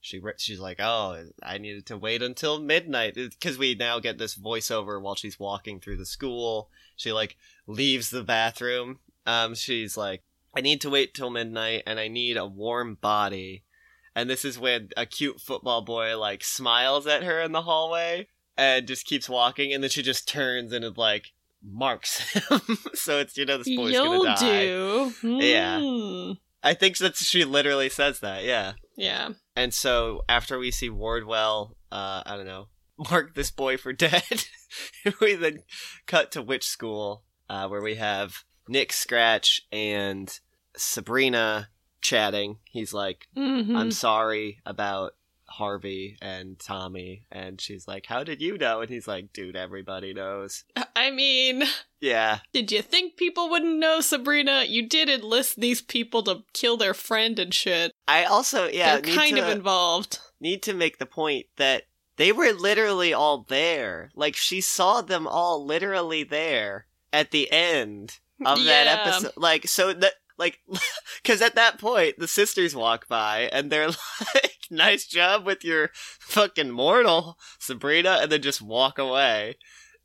She 0.00 0.20
she's 0.36 0.58
like, 0.58 0.78
"Oh, 0.80 1.28
I 1.42 1.58
needed 1.58 1.86
to 1.86 1.96
wait 1.96 2.22
until 2.22 2.60
midnight 2.60 3.14
because 3.14 3.56
we 3.58 3.74
now 3.74 3.98
get 4.00 4.18
this 4.18 4.34
voiceover 4.36 5.00
while 5.00 5.14
she's 5.14 5.38
walking 5.38 5.80
through 5.80 5.96
the 5.96 6.06
school. 6.06 6.70
She 6.96 7.12
like 7.12 7.36
leaves 7.66 8.10
the 8.10 8.24
bathroom. 8.24 8.98
Um, 9.26 9.54
she's 9.54 9.96
like, 9.96 10.22
"I 10.56 10.60
need 10.60 10.80
to 10.80 10.90
wait 10.90 11.14
till 11.14 11.30
midnight, 11.30 11.82
and 11.86 12.00
I 12.00 12.08
need 12.08 12.36
a 12.36 12.46
warm 12.46 12.94
body." 12.96 13.64
And 14.14 14.28
this 14.28 14.44
is 14.44 14.58
when 14.58 14.90
a 14.96 15.06
cute 15.06 15.40
football 15.40 15.82
boy 15.82 16.18
like 16.18 16.44
smiles 16.44 17.06
at 17.06 17.22
her 17.22 17.40
in 17.40 17.52
the 17.52 17.62
hallway 17.62 18.28
and 18.56 18.86
just 18.86 19.06
keeps 19.06 19.28
walking, 19.28 19.72
and 19.72 19.82
then 19.82 19.90
she 19.90 20.02
just 20.02 20.28
turns 20.28 20.72
and 20.72 20.84
it 20.84 20.98
like 20.98 21.28
marks 21.64 22.32
him. 22.32 22.60
so 22.94 23.18
it's 23.18 23.36
you 23.36 23.46
know 23.46 23.58
this 23.58 23.74
boy's 23.74 23.92
You'll 23.94 24.22
gonna 24.22 24.36
die. 24.36 24.64
do. 24.64 25.12
Yeah. 25.22 25.80
Hmm. 25.80 26.32
I 26.62 26.74
think 26.74 26.98
that 26.98 27.16
she 27.16 27.44
literally 27.44 27.88
says 27.88 28.20
that. 28.20 28.44
Yeah. 28.44 28.72
Yeah. 28.96 29.30
And 29.56 29.74
so 29.74 30.22
after 30.28 30.58
we 30.58 30.70
see 30.70 30.90
Wardwell, 30.90 31.76
uh, 31.90 32.22
I 32.24 32.36
don't 32.36 32.46
know, 32.46 32.68
mark 33.10 33.34
this 33.34 33.50
boy 33.50 33.76
for 33.76 33.92
dead, 33.92 34.44
we 35.20 35.34
then 35.34 35.60
cut 36.06 36.30
to 36.32 36.42
Witch 36.42 36.64
School, 36.64 37.24
uh, 37.48 37.68
where 37.68 37.82
we 37.82 37.96
have 37.96 38.44
Nick 38.68 38.92
Scratch 38.92 39.62
and 39.72 40.38
Sabrina 40.76 41.68
chatting. 42.02 42.58
He's 42.70 42.92
like, 42.92 43.28
Mhm. 43.36 43.74
I'm 43.76 43.90
sorry 43.92 44.60
about 44.66 45.14
Harvey 45.46 46.16
and 46.22 46.58
Tommy. 46.58 47.24
And 47.30 47.60
she's 47.60 47.86
like, 47.86 48.06
How 48.06 48.24
did 48.24 48.40
you 48.40 48.56
know? 48.58 48.80
And 48.80 48.90
he's 48.90 49.06
like, 49.08 49.32
Dude, 49.32 49.56
everybody 49.56 50.12
knows. 50.14 50.64
I 50.96 51.10
mean, 51.10 51.62
Yeah. 52.00 52.38
did 52.52 52.72
you 52.72 52.82
think 52.82 53.16
people 53.16 53.48
wouldn't 53.50 53.78
know, 53.78 54.00
Sabrina? 54.00 54.64
You 54.66 54.88
did 54.88 55.08
enlist 55.08 55.60
these 55.60 55.80
people 55.82 56.22
to 56.24 56.42
kill 56.52 56.76
their 56.76 56.94
friend 56.94 57.38
and 57.38 57.52
shit. 57.52 57.92
I 58.08 58.24
also, 58.24 58.66
yeah, 58.68 58.98
They're 58.98 59.14
kind 59.14 59.36
to- 59.36 59.42
of 59.44 59.48
involved. 59.50 60.18
need 60.40 60.62
to 60.64 60.74
make 60.74 60.98
the 60.98 61.06
point 61.06 61.46
that 61.56 61.84
they 62.16 62.32
were 62.32 62.52
literally 62.52 63.12
all 63.12 63.44
there. 63.48 64.10
Like 64.14 64.36
she 64.36 64.60
saw 64.60 65.00
them 65.02 65.26
all 65.26 65.64
literally 65.64 66.24
there 66.24 66.86
at 67.12 67.30
the 67.30 67.50
end 67.52 68.18
of 68.44 68.62
that 68.64 68.86
episode. 68.86 69.32
Like 69.36 69.68
so 69.68 69.92
that 69.92 70.14
like 70.38 70.60
cuz 71.24 71.40
at 71.42 71.54
that 71.54 71.78
point 71.78 72.18
the 72.18 72.28
sisters 72.28 72.74
walk 72.74 73.08
by 73.08 73.48
and 73.52 73.70
they're 73.70 73.88
like 74.34 74.58
nice 74.70 75.06
job 75.06 75.44
with 75.44 75.64
your 75.64 75.90
fucking 75.94 76.70
mortal 76.70 77.38
Sabrina 77.58 78.18
and 78.22 78.32
then 78.32 78.42
just 78.42 78.62
walk 78.62 78.98
away. 78.98 79.56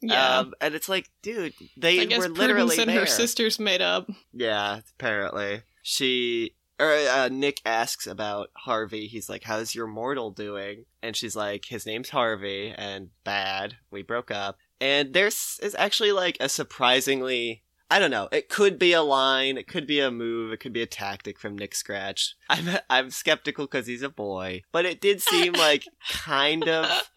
Yeah. 0.02 0.40
Um 0.40 0.54
and 0.62 0.76
it's 0.76 0.90
like 0.90 1.10
dude, 1.22 1.54
they 1.76 2.02
I 2.02 2.06
guess 2.06 2.20
were 2.20 2.30
literally 2.30 2.76
Prudence 2.76 2.80
and 2.80 2.90
there. 2.90 3.00
her 3.02 3.06
sisters 3.06 3.60
made 3.60 3.82
up. 3.82 4.10
Yeah, 4.34 4.82
apparently. 4.98 5.64
She 5.82 6.56
or 6.80 6.92
uh, 6.92 7.30
Nick 7.32 7.62
asks 7.66 8.06
about 8.06 8.52
Harvey. 8.56 9.08
He's 9.08 9.30
like, 9.30 9.44
"How's 9.44 9.74
your 9.74 9.88
mortal 9.88 10.32
doing?" 10.32 10.86
And 11.02 11.16
she's 11.16 11.36
like, 11.36 11.66
"His 11.66 11.86
name's 11.86 12.10
Harvey, 12.10 12.74
and 12.76 13.10
bad. 13.24 13.78
We 13.90 14.04
broke 14.04 14.30
up." 14.30 14.58
And 14.80 15.14
there's 15.14 15.60
is 15.64 15.76
actually 15.78 16.12
like 16.12 16.38
a 16.40 16.50
surprisingly 16.50 17.64
I 17.90 18.00
don't 18.00 18.12
know. 18.12 18.28
It 18.34 18.50
could 18.50 18.78
be 18.78 18.92
a 18.92 19.02
line. 19.02 19.58
It 19.58 19.68
could 19.68 19.88
be 19.88 20.02
a 20.02 20.12
move. 20.12 20.52
It 20.52 20.60
could 20.60 20.74
be 20.74 20.82
a 20.82 20.86
tactic 20.88 21.40
from 21.40 21.58
Nick 21.58 21.74
Scratch. 21.74 22.36
I'm 22.50 22.68
I'm 22.90 23.10
skeptical 23.12 23.66
because 23.66 23.88
he's 23.88 24.02
a 24.02 24.10
boy, 24.10 24.64
but 24.72 24.86
it 24.86 25.00
did 25.00 25.22
seem 25.22 25.54
like 25.68 25.86
kind 26.10 26.68
of 26.68 27.10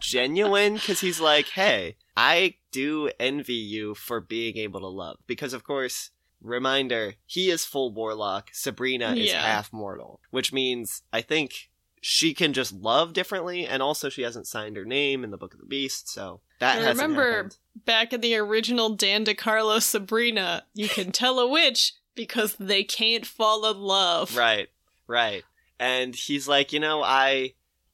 genuine 0.00 0.74
because 0.74 1.00
he's 1.00 1.20
like, 1.20 1.46
"Hey, 1.50 1.96
I 2.16 2.56
do 2.72 3.10
envy 3.20 3.54
you 3.54 3.94
for 3.94 4.20
being 4.20 4.56
able 4.56 4.80
to 4.80 4.88
love." 4.88 5.18
Because 5.26 5.52
of 5.52 5.64
course, 5.64 6.10
reminder, 6.40 7.14
he 7.24 7.50
is 7.50 7.64
full 7.64 7.92
warlock. 7.92 8.50
Sabrina 8.52 9.12
is 9.14 9.30
Yeah. 9.30 9.42
half 9.46 9.72
mortal, 9.72 10.20
which 10.30 10.52
means 10.52 11.02
I 11.12 11.20
think 11.22 11.70
she 12.00 12.34
can 12.34 12.52
just 12.52 12.72
love 12.72 13.12
differently, 13.12 13.66
and 13.66 13.82
also 13.82 14.08
she 14.08 14.22
hasn't 14.22 14.46
signed 14.46 14.76
her 14.76 14.84
name 14.84 15.24
in 15.24 15.30
the 15.30 15.38
Book 15.38 15.54
of 15.54 15.60
the 15.60 15.66
Beast, 15.66 16.08
so 16.08 16.40
that 16.60 16.78
I 16.78 16.82
hasn't 16.82 16.98
remember- 17.10 17.32
happened. 17.32 17.56
Back 17.84 18.12
in 18.12 18.20
the 18.20 18.36
original 18.36 18.94
Dan 18.94 19.24
DeCarlo 19.24 19.82
Sabrina, 19.82 20.64
you 20.74 20.88
can 20.88 21.12
tell 21.12 21.38
a 21.38 21.48
witch 21.48 21.92
because 22.14 22.56
they 22.56 22.82
can't 22.82 23.26
fall 23.26 23.70
in 23.70 23.78
love. 23.78 24.36
Right, 24.36 24.68
right. 25.06 25.44
And 25.78 26.14
he's 26.14 26.48
like, 26.48 26.72
you 26.72 26.80
know, 26.80 27.02
I 27.02 27.52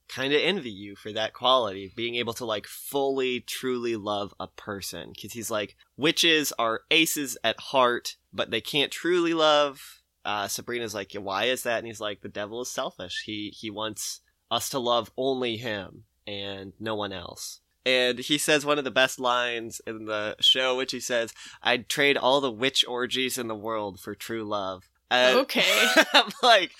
kind 0.08 0.32
of 0.32 0.40
envy 0.42 0.70
you 0.70 0.94
for 0.94 1.12
that 1.12 1.32
quality, 1.32 1.92
being 1.96 2.16
able 2.16 2.34
to 2.34 2.44
like 2.44 2.66
fully, 2.66 3.40
truly 3.40 3.96
love 3.96 4.34
a 4.38 4.46
person. 4.46 5.12
Because 5.14 5.32
he's 5.32 5.50
like, 5.50 5.76
witches 5.96 6.52
are 6.58 6.82
aces 6.90 7.36
at 7.42 7.58
heart, 7.58 8.16
but 8.32 8.50
they 8.50 8.60
can't 8.60 8.92
truly 8.92 9.34
love. 9.34 10.00
Uh, 10.24 10.46
Sabrina's 10.48 10.94
like, 10.94 11.12
why 11.14 11.44
is 11.44 11.64
that? 11.64 11.78
And 11.78 11.86
he's 11.86 12.00
like, 12.00 12.20
the 12.20 12.28
devil 12.28 12.60
is 12.62 12.70
selfish. 12.70 13.24
He 13.26 13.52
he 13.56 13.70
wants 13.70 14.20
us 14.50 14.68
to 14.68 14.78
love 14.78 15.10
only 15.16 15.56
him 15.56 16.04
and 16.26 16.72
no 16.78 16.94
one 16.94 17.12
else. 17.12 17.60
And 17.84 18.18
he 18.20 18.38
says 18.38 18.64
one 18.64 18.78
of 18.78 18.84
the 18.84 18.90
best 18.90 19.18
lines 19.18 19.80
in 19.86 20.04
the 20.06 20.36
show, 20.40 20.76
which 20.76 20.92
he 20.92 21.00
says, 21.00 21.32
I'd 21.62 21.88
trade 21.88 22.16
all 22.16 22.40
the 22.40 22.50
witch 22.50 22.84
orgies 22.86 23.38
in 23.38 23.48
the 23.48 23.56
world 23.56 23.98
for 23.98 24.14
true 24.14 24.44
love. 24.44 24.88
And 25.10 25.38
Okay. 25.40 25.64
I'm 26.14 26.30
like, 26.42 26.72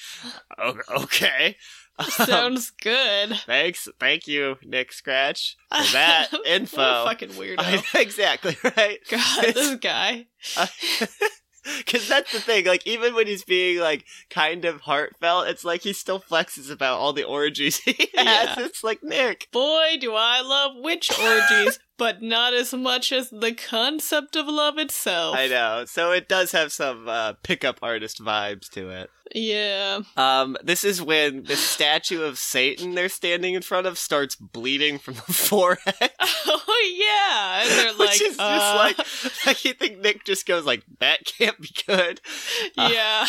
"O- 0.58 1.02
okay. 1.02 1.56
Um, 1.98 2.06
Sounds 2.06 2.70
good. 2.80 3.36
thanks. 3.46 3.88
Thank 4.00 4.26
you, 4.26 4.56
Nick 4.64 4.92
Scratch, 4.92 5.56
for 5.70 5.82
that 5.92 6.28
info. 6.46 6.80
a 6.80 7.04
fucking 7.04 7.30
weirdo. 7.30 8.00
Exactly, 8.00 8.56
right? 8.76 8.98
God, 9.10 9.44
this 9.54 9.76
guy. 9.76 10.26
Because 11.78 12.08
that's 12.08 12.32
the 12.32 12.40
thing. 12.40 12.66
Like, 12.66 12.86
even 12.86 13.14
when 13.14 13.26
he's 13.26 13.44
being, 13.44 13.78
like, 13.78 14.04
kind 14.30 14.64
of 14.64 14.82
heartfelt, 14.82 15.48
it's 15.48 15.64
like 15.64 15.82
he 15.82 15.92
still 15.92 16.20
flexes 16.20 16.70
about 16.70 16.98
all 16.98 17.12
the 17.12 17.24
orgies 17.24 17.78
he 17.78 18.08
has. 18.14 18.56
Yeah. 18.56 18.64
It's 18.66 18.82
like, 18.82 19.02
Nick. 19.02 19.48
Boy, 19.52 19.96
do 20.00 20.14
I 20.14 20.40
love 20.40 20.72
witch 20.76 21.10
orgies, 21.18 21.78
but 22.02 22.20
not 22.20 22.52
as 22.52 22.74
much 22.74 23.12
as 23.12 23.30
the 23.30 23.52
concept 23.52 24.34
of 24.34 24.48
love 24.48 24.76
itself. 24.76 25.36
I 25.36 25.46
know. 25.46 25.84
So 25.86 26.10
it 26.10 26.28
does 26.28 26.50
have 26.50 26.72
some 26.72 27.08
uh, 27.08 27.34
pickup 27.44 27.78
artist 27.80 28.18
vibes 28.20 28.68
to 28.70 28.88
it. 28.90 29.08
Yeah. 29.32 30.00
Um, 30.16 30.56
this 30.64 30.82
is 30.82 31.00
when 31.00 31.44
the 31.44 31.54
statue 31.54 32.22
of 32.22 32.38
Satan 32.40 32.96
they're 32.96 33.08
standing 33.08 33.54
in 33.54 33.62
front 33.62 33.86
of 33.86 33.98
starts 33.98 34.34
bleeding 34.34 34.98
from 34.98 35.14
the 35.14 35.20
forehead. 35.32 35.94
Oh 36.44 36.96
yeah. 36.98 37.62
And 37.62 37.70
they're 37.70 37.92
like, 38.06 38.10
Which 38.10 38.22
is 38.22 38.36
just 38.36 38.40
uh, 38.40 38.74
like, 38.76 39.46
like 39.46 39.64
you 39.64 39.74
think 39.74 40.00
Nick 40.00 40.24
just 40.24 40.44
goes 40.44 40.64
like, 40.64 40.82
that 40.98 41.24
can't 41.24 41.60
be 41.60 41.68
good. 41.86 42.20
uh, 42.76 42.90
yeah. 42.92 43.26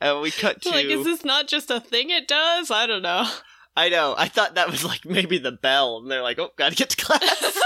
And 0.00 0.20
we 0.20 0.30
cut 0.30 0.62
to, 0.62 0.70
like, 0.70 0.86
is 0.86 1.04
this 1.04 1.24
not 1.24 1.48
just 1.48 1.70
a 1.70 1.80
thing 1.80 2.10
it 2.10 2.28
does? 2.28 2.70
I 2.70 2.86
don't 2.86 3.02
know. 3.02 3.28
I 3.76 3.88
know, 3.90 4.14
I 4.16 4.28
thought 4.28 4.54
that 4.54 4.70
was 4.70 4.84
like 4.84 5.04
maybe 5.04 5.38
the 5.38 5.52
bell, 5.52 5.98
and 5.98 6.10
they're 6.10 6.22
like, 6.22 6.38
oh, 6.38 6.50
gotta 6.56 6.74
get 6.74 6.90
to 6.90 6.96
class. 6.96 7.58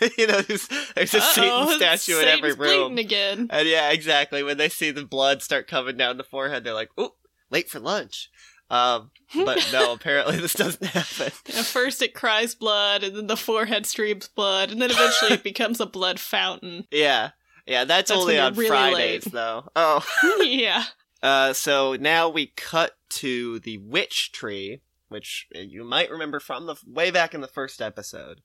you 0.18 0.26
know, 0.26 0.40
there's, 0.42 0.68
there's 0.94 1.14
a 1.14 1.20
Satan 1.20 1.50
Uh-oh, 1.50 1.76
statue 1.76 2.18
in 2.18 2.28
every 2.28 2.52
room. 2.52 2.98
again. 2.98 3.48
And 3.50 3.68
yeah, 3.68 3.90
exactly. 3.90 4.42
When 4.42 4.58
they 4.58 4.68
see 4.68 4.90
the 4.90 5.04
blood 5.04 5.42
start 5.42 5.66
coming 5.68 5.96
down 5.96 6.16
the 6.16 6.24
forehead, 6.24 6.64
they're 6.64 6.74
like, 6.74 6.90
oh, 6.98 7.14
late 7.50 7.68
for 7.70 7.78
lunch. 7.80 8.30
Um, 8.68 9.10
but 9.34 9.68
no, 9.72 9.92
apparently 9.94 10.36
this 10.38 10.52
doesn't 10.54 10.84
happen. 10.84 11.26
At 11.56 11.64
first 11.64 12.02
it 12.02 12.14
cries 12.14 12.54
blood, 12.54 13.04
and 13.04 13.16
then 13.16 13.26
the 13.28 13.36
forehead 13.36 13.86
streams 13.86 14.28
blood, 14.28 14.70
and 14.72 14.82
then 14.82 14.90
eventually 14.90 15.32
it 15.34 15.44
becomes 15.44 15.80
a 15.80 15.86
blood 15.86 16.18
fountain. 16.20 16.86
Yeah. 16.92 17.30
Yeah, 17.66 17.82
that's, 17.84 18.10
That's 18.10 18.20
only 18.20 18.38
on 18.38 18.54
really 18.54 18.68
Fridays, 18.68 19.26
late. 19.26 19.32
though. 19.32 19.64
Oh. 19.74 20.04
yeah. 20.40 20.84
Uh, 21.20 21.52
so 21.52 21.96
now 21.98 22.28
we 22.28 22.52
cut 22.56 22.95
to 23.10 23.58
the 23.60 23.78
witch 23.78 24.32
tree, 24.32 24.80
which 25.08 25.46
you 25.52 25.84
might 25.84 26.10
remember 26.10 26.40
from 26.40 26.66
the 26.66 26.76
way 26.86 27.10
back 27.10 27.34
in 27.34 27.40
the 27.40 27.46
first 27.48 27.80
episode, 27.82 28.40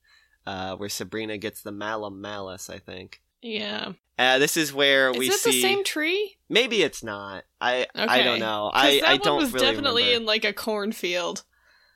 uh, 0.46 0.76
where 0.76 0.90
Sabrina 0.90 1.38
gets 1.38 1.62
the 1.62 1.72
Malum 1.72 2.22
Malus, 2.22 2.70
I 2.70 2.78
think. 2.80 3.22
Yeah. 3.42 3.94
Uh, 4.20 4.38
this 4.38 4.56
is 4.56 4.72
where 4.72 5.10
Is 5.10 5.18
we 5.18 5.28
it 5.30 5.34
see. 5.34 5.52
the 5.52 5.62
same 5.62 5.84
tree? 5.84 6.38
Maybe 6.48 6.84
it's 6.84 7.04
not. 7.04 7.44
I 7.60 7.88
okay. 7.96 8.06
I 8.08 8.22
don't 8.24 8.40
know. 8.40 8.70
I 8.74 9.00
that 9.00 9.08
I 9.08 9.12
one 9.14 9.20
don't 9.22 9.38
was 9.42 9.54
really 9.54 9.66
definitely 9.66 10.04
remember. 10.04 10.22
in 10.22 10.26
like 10.28 10.46
a 10.46 10.54
cornfield. 10.54 11.44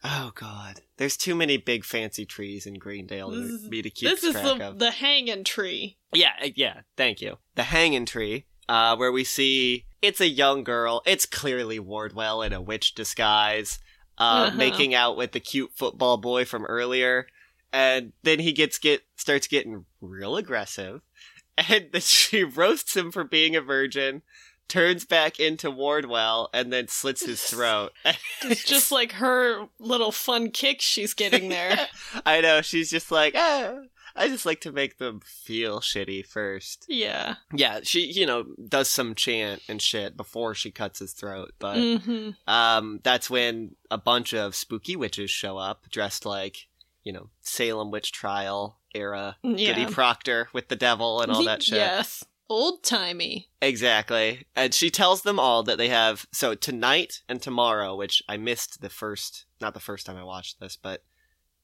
Oh 0.03 0.31
God, 0.35 0.81
there's 0.97 1.17
too 1.17 1.33
many 1.35 1.57
big 1.57 1.83
fancy 1.83 2.25
trees 2.25 2.65
in 2.67 2.75
Greendale 2.75 3.29
This 3.31 3.47
to 3.49 3.55
is- 3.55 3.69
me 3.69 3.81
to 3.83 3.89
keep 3.89 4.09
This 4.09 4.23
is 4.23 4.33
the 4.33 4.69
of. 4.69 4.79
the 4.79 4.91
hanging 4.91 5.43
tree. 5.43 5.97
Yeah, 6.13 6.31
uh, 6.43 6.49
yeah. 6.55 6.81
Thank 6.97 7.21
you. 7.21 7.37
The 7.55 7.63
hanging 7.63 8.05
tree, 8.05 8.45
uh, 8.69 8.95
where 8.95 9.11
we 9.11 9.23
see 9.23 9.85
it's 10.01 10.21
a 10.21 10.27
young 10.27 10.63
girl. 10.63 11.01
It's 11.05 11.25
clearly 11.25 11.79
Wardwell 11.79 12.41
in 12.41 12.53
a 12.53 12.61
witch 12.61 12.93
disguise, 12.95 13.79
uh, 14.17 14.47
Uh-huh. 14.47 14.57
making 14.57 14.93
out 14.93 15.17
with 15.17 15.31
the 15.31 15.39
cute 15.39 15.71
football 15.75 16.17
boy 16.17 16.45
from 16.45 16.65
earlier, 16.65 17.27
and 17.73 18.13
then 18.23 18.39
he 18.39 18.51
gets 18.53 18.77
get 18.77 19.01
starts 19.15 19.47
getting 19.47 19.85
real 20.01 20.35
aggressive, 20.37 21.01
and 21.57 21.89
then 21.91 22.01
she 22.01 22.43
roasts 22.43 22.95
him 22.95 23.11
for 23.11 23.23
being 23.23 23.55
a 23.55 23.61
virgin. 23.61 24.21
Turns 24.67 25.05
back 25.05 25.39
into 25.39 25.69
Wardwell 25.69 26.49
and 26.51 26.73
then 26.73 26.87
slits 26.87 27.23
his 27.23 27.39
throat. 27.43 27.91
It's 28.41 28.63
just 28.63 28.91
like 28.91 29.11
her 29.11 29.67
little 29.79 30.11
fun 30.11 30.49
kick 30.49 30.81
she's 30.81 31.13
getting 31.13 31.49
there. 31.49 31.87
I 32.25 32.41
know 32.41 32.61
she's 32.63 32.89
just 32.89 33.11
like, 33.11 33.35
ah, 33.37 33.75
I 34.15 34.27
just 34.29 34.45
like 34.45 34.61
to 34.61 34.71
make 34.71 34.97
them 34.97 35.19
feel 35.23 35.79
shitty 35.81 36.25
first. 36.25 36.85
yeah. 36.87 37.35
Yeah, 37.53 37.79
she 37.83 38.05
you 38.11 38.25
know 38.25 38.45
does 38.67 38.89
some 38.89 39.15
chant 39.15 39.61
and 39.67 39.81
shit 39.81 40.15
before 40.15 40.55
she 40.55 40.71
cuts 40.71 40.99
his 40.99 41.13
throat, 41.13 41.53
but 41.59 41.77
hmm 41.77 42.29
um, 42.47 42.99
that's 43.03 43.29
when 43.29 43.75
a 43.91 43.97
bunch 43.97 44.33
of 44.33 44.55
spooky 44.55 44.95
witches 44.95 45.29
show 45.31 45.57
up 45.57 45.89
dressed 45.89 46.25
like 46.25 46.67
you 47.03 47.11
know 47.13 47.29
Salem 47.41 47.91
witch 47.91 48.11
trial 48.11 48.79
era 48.93 49.35
Yeah. 49.43 49.73
Goody 49.73 49.91
Proctor 49.91 50.47
with 50.53 50.69
the 50.69 50.75
devil 50.75 51.21
and 51.21 51.31
all 51.31 51.43
that 51.43 51.63
shit. 51.63 51.75
Yes. 51.77 52.23
Old 52.47 52.83
timey. 52.83 53.49
Exactly. 53.61 54.45
And 54.55 54.71
she 54.73 54.89
tells 54.91 55.23
them 55.23 55.39
all 55.39 55.63
that 55.63 55.77
they 55.79 55.89
have 55.89 56.27
so 56.31 56.53
tonight 56.55 57.21
and 57.27 57.41
tomorrow, 57.41 57.95
which 57.95 58.21
I 58.29 58.37
missed 58.37 58.81
the 58.81 58.89
first 58.89 59.45
not 59.59 59.73
the 59.73 59.79
first 59.79 60.05
time 60.05 60.15
I 60.15 60.23
watched 60.23 60.59
this, 60.59 60.77
but 60.81 61.03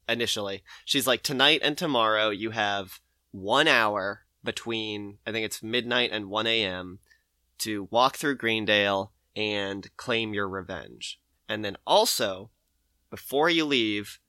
initially. 0.08 0.64
She's 0.86 1.08
like 1.08 1.24
tonight 1.24 1.62
and 1.64 1.78
tomorrow 1.78 2.30
you 2.30 2.52
have 2.52 3.00
1 3.32 3.68
hour 3.68 4.22
between 4.44 5.20
I 5.26 5.32
think 5.32 5.46
it's 5.46 5.64
midnight 5.64 6.12
and 6.12 6.30
1 6.30 6.48
a.m. 6.48 7.00
to 7.60 7.88
walk 7.92 8.18
through 8.18 8.38
Greendale 8.38 9.12
and 9.36 9.90
claim 9.98 10.34
your 10.34 10.48
revenge. 10.48 11.20
And 11.48 11.64
then 11.64 11.78
also 11.86 12.50
before 13.10 13.50
you 13.50 13.66
leave 13.66 14.20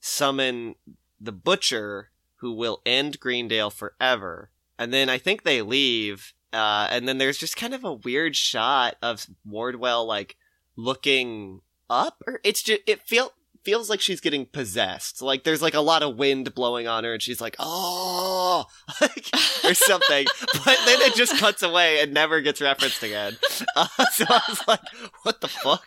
summon 0.00 0.74
the 1.20 1.32
butcher 1.32 2.10
who 2.36 2.52
will 2.52 2.82
end 2.84 3.20
Greendale 3.20 3.70
forever. 3.70 4.50
And 4.78 4.92
then 4.92 5.08
I 5.08 5.18
think 5.18 5.42
they 5.42 5.62
leave 5.62 6.34
uh, 6.52 6.86
and 6.90 7.08
then 7.08 7.18
there's 7.18 7.38
just 7.38 7.56
kind 7.56 7.72
of 7.72 7.84
a 7.84 7.94
weird 7.94 8.36
shot 8.36 8.96
of 9.00 9.26
Wardwell 9.44 10.06
like 10.06 10.36
looking 10.76 11.60
up, 11.88 12.22
or 12.26 12.40
it's 12.44 12.62
just 12.62 12.82
it 12.86 13.02
feel 13.02 13.32
feels 13.64 13.88
like 13.88 14.00
she's 14.00 14.20
getting 14.20 14.46
possessed. 14.46 15.22
Like 15.22 15.44
there's 15.44 15.62
like 15.62 15.74
a 15.74 15.80
lot 15.80 16.02
of 16.02 16.16
wind 16.16 16.54
blowing 16.54 16.86
on 16.88 17.04
her, 17.04 17.12
and 17.12 17.22
she's 17.22 17.40
like, 17.40 17.56
oh, 17.58 18.66
like, 19.00 19.28
or 19.64 19.74
something. 19.74 20.26
but 20.64 20.78
then 20.84 21.00
it 21.02 21.14
just 21.14 21.38
cuts 21.38 21.62
away 21.62 22.00
and 22.00 22.12
never 22.12 22.40
gets 22.40 22.60
referenced 22.60 23.02
again. 23.02 23.36
Uh, 23.74 23.86
so 24.12 24.24
I 24.28 24.42
was 24.48 24.60
like, 24.66 24.80
what 25.22 25.40
the 25.40 25.48
fuck? 25.48 25.86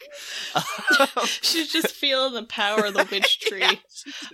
Um, 0.56 1.26
She's 1.42 1.72
just 1.72 1.92
feeling 1.92 2.34
the 2.34 2.44
power 2.44 2.86
of 2.86 2.94
the 2.94 3.08
witch 3.12 3.42
tree 3.42 3.60
yeah, 3.60 3.74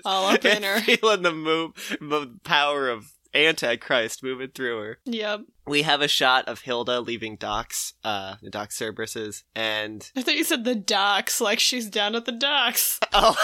all 0.06 0.28
up 0.28 0.46
in 0.46 0.64
her. 0.64 0.80
feeling 0.80 1.24
the 1.24 1.34
move, 1.34 1.74
the 2.00 2.32
power 2.44 2.88
of 2.88 3.12
Antichrist 3.34 4.24
moving 4.24 4.50
through 4.50 4.82
her. 4.82 5.00
Yep. 5.06 5.42
We 5.66 5.84
have 5.84 6.02
a 6.02 6.08
shot 6.08 6.48
of 6.48 6.62
Hilda 6.62 7.00
leaving 7.00 7.36
docks, 7.38 7.94
uh, 8.04 8.36
the 8.42 8.50
Doc 8.50 8.72
Cerberus's, 8.72 9.44
and 9.56 10.10
I 10.16 10.22
thought 10.22 10.36
you 10.36 10.44
said 10.44 10.64
the 10.64 10.76
docks, 10.76 11.40
like 11.40 11.60
she's 11.60 11.90
down 11.90 12.16
at 12.16 12.26
the 12.26 12.32
docks. 12.32 13.00
oh, 13.14 13.36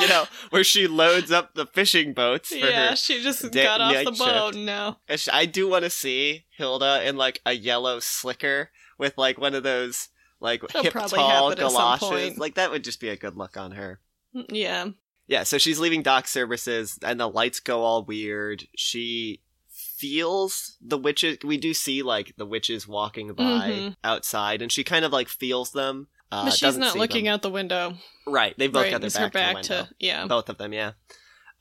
you 0.00 0.08
know, 0.08 0.24
where 0.50 0.64
she 0.64 0.86
loads 0.86 1.30
up 1.30 1.54
the 1.54 1.66
fishing 1.66 2.12
boats 2.12 2.48
for 2.48 2.56
Yeah, 2.56 2.94
she 2.94 3.22
just 3.22 3.50
da- 3.52 3.62
got 3.64 3.80
off 3.80 4.04
the 4.04 4.12
boat 4.12 4.54
now. 4.56 4.98
Sh- 5.14 5.28
I 5.32 5.46
do 5.46 5.68
want 5.68 5.84
to 5.84 5.90
see 5.90 6.46
Hilda 6.56 7.06
in 7.06 7.16
like 7.16 7.40
a 7.46 7.52
yellow 7.52 8.00
slicker 8.00 8.70
with 8.98 9.16
like 9.16 9.38
one 9.38 9.54
of 9.54 9.62
those 9.62 10.08
like 10.40 10.62
That'll 10.62 10.82
hip 10.82 10.92
tall 10.92 11.54
galoshes. 11.54 12.38
Like 12.38 12.54
that 12.54 12.70
would 12.70 12.84
just 12.84 13.00
be 13.00 13.10
a 13.10 13.16
good 13.16 13.36
look 13.36 13.56
on 13.56 13.72
her. 13.72 14.00
Yeah. 14.32 14.88
Yeah, 15.30 15.44
so 15.44 15.58
she's 15.58 15.78
leaving 15.78 16.02
Doc 16.02 16.26
Cerberus's 16.26 16.98
and 17.04 17.20
the 17.20 17.28
lights 17.28 17.60
go 17.60 17.82
all 17.82 18.04
weird. 18.04 18.64
She 18.76 19.40
feels 19.68 20.76
the 20.80 20.98
witches. 20.98 21.38
We 21.44 21.56
do 21.56 21.72
see 21.72 22.02
like 22.02 22.34
the 22.36 22.44
witches 22.46 22.88
walking 22.88 23.32
by 23.34 23.44
Mhm. 23.70 23.96
outside, 24.02 24.60
and 24.60 24.72
she 24.72 24.82
kind 24.82 25.04
of 25.04 25.12
like 25.12 25.28
feels 25.28 25.70
them. 25.70 26.08
Uh, 26.32 26.44
but 26.46 26.50
she's 26.52 26.60
doesn't 26.60 26.96
looking 26.98 27.24
them. 27.26 27.34
out 27.34 27.42
the 27.42 27.50
window. 27.50 27.96
Right, 28.26 28.56
they 28.58 28.66
both 28.66 28.82
right, 28.84 28.90
got 28.90 29.00
their 29.02 29.10
back, 29.10 29.32
back 29.32 29.62
to 29.62 29.68
the 29.68 29.74
window. 29.74 29.88
to 29.90 29.94
yeah. 30.00 30.26
Both 30.26 30.48
of 30.48 30.58
them, 30.58 30.72
yeah. 30.72 30.92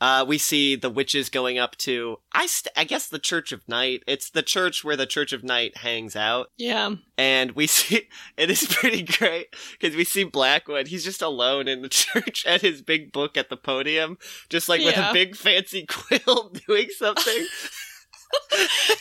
Uh, 0.01 0.23
we 0.25 0.37
see 0.37 0.77
the 0.77 0.89
witches 0.89 1.29
going 1.29 1.57
up 1.59 1.75
to 1.75 2.17
I 2.31 2.45
st- 2.45 2.71
I 2.77 2.85
guess 2.85 3.07
the 3.09 3.19
Church 3.19 3.51
of 3.51 3.67
Night. 3.67 4.01
It's 4.07 4.29
the 4.29 4.41
church 4.41 4.81
where 4.83 4.95
the 4.95 5.05
Church 5.05 5.33
of 5.33 5.43
Night 5.43 5.77
hangs 5.77 6.15
out, 6.15 6.51
Yeah. 6.57 6.95
and 7.17 7.51
we 7.51 7.67
see 7.75 8.07
it 8.37 8.49
is 8.49 8.65
pretty 8.65 9.01
great 9.03 9.47
because 9.77 9.97
we 9.97 10.05
see 10.05 10.23
Blackwood. 10.23 10.87
He's 10.87 11.03
just 11.03 11.21
alone 11.21 11.67
in 11.67 11.81
the 11.81 11.89
church 11.89 12.45
at 12.45 12.61
his 12.61 12.81
big 12.81 13.11
book 13.11 13.35
at 13.35 13.49
the 13.49 13.57
podium, 13.57 14.17
just 14.49 14.69
like 14.69 14.81
with 14.81 14.95
Yeah. 14.95 15.09
a 15.09 15.13
big 15.13 15.35
fancy 15.35 15.85
quill 15.89 16.53
doing 16.65 16.87
something. 16.97 17.45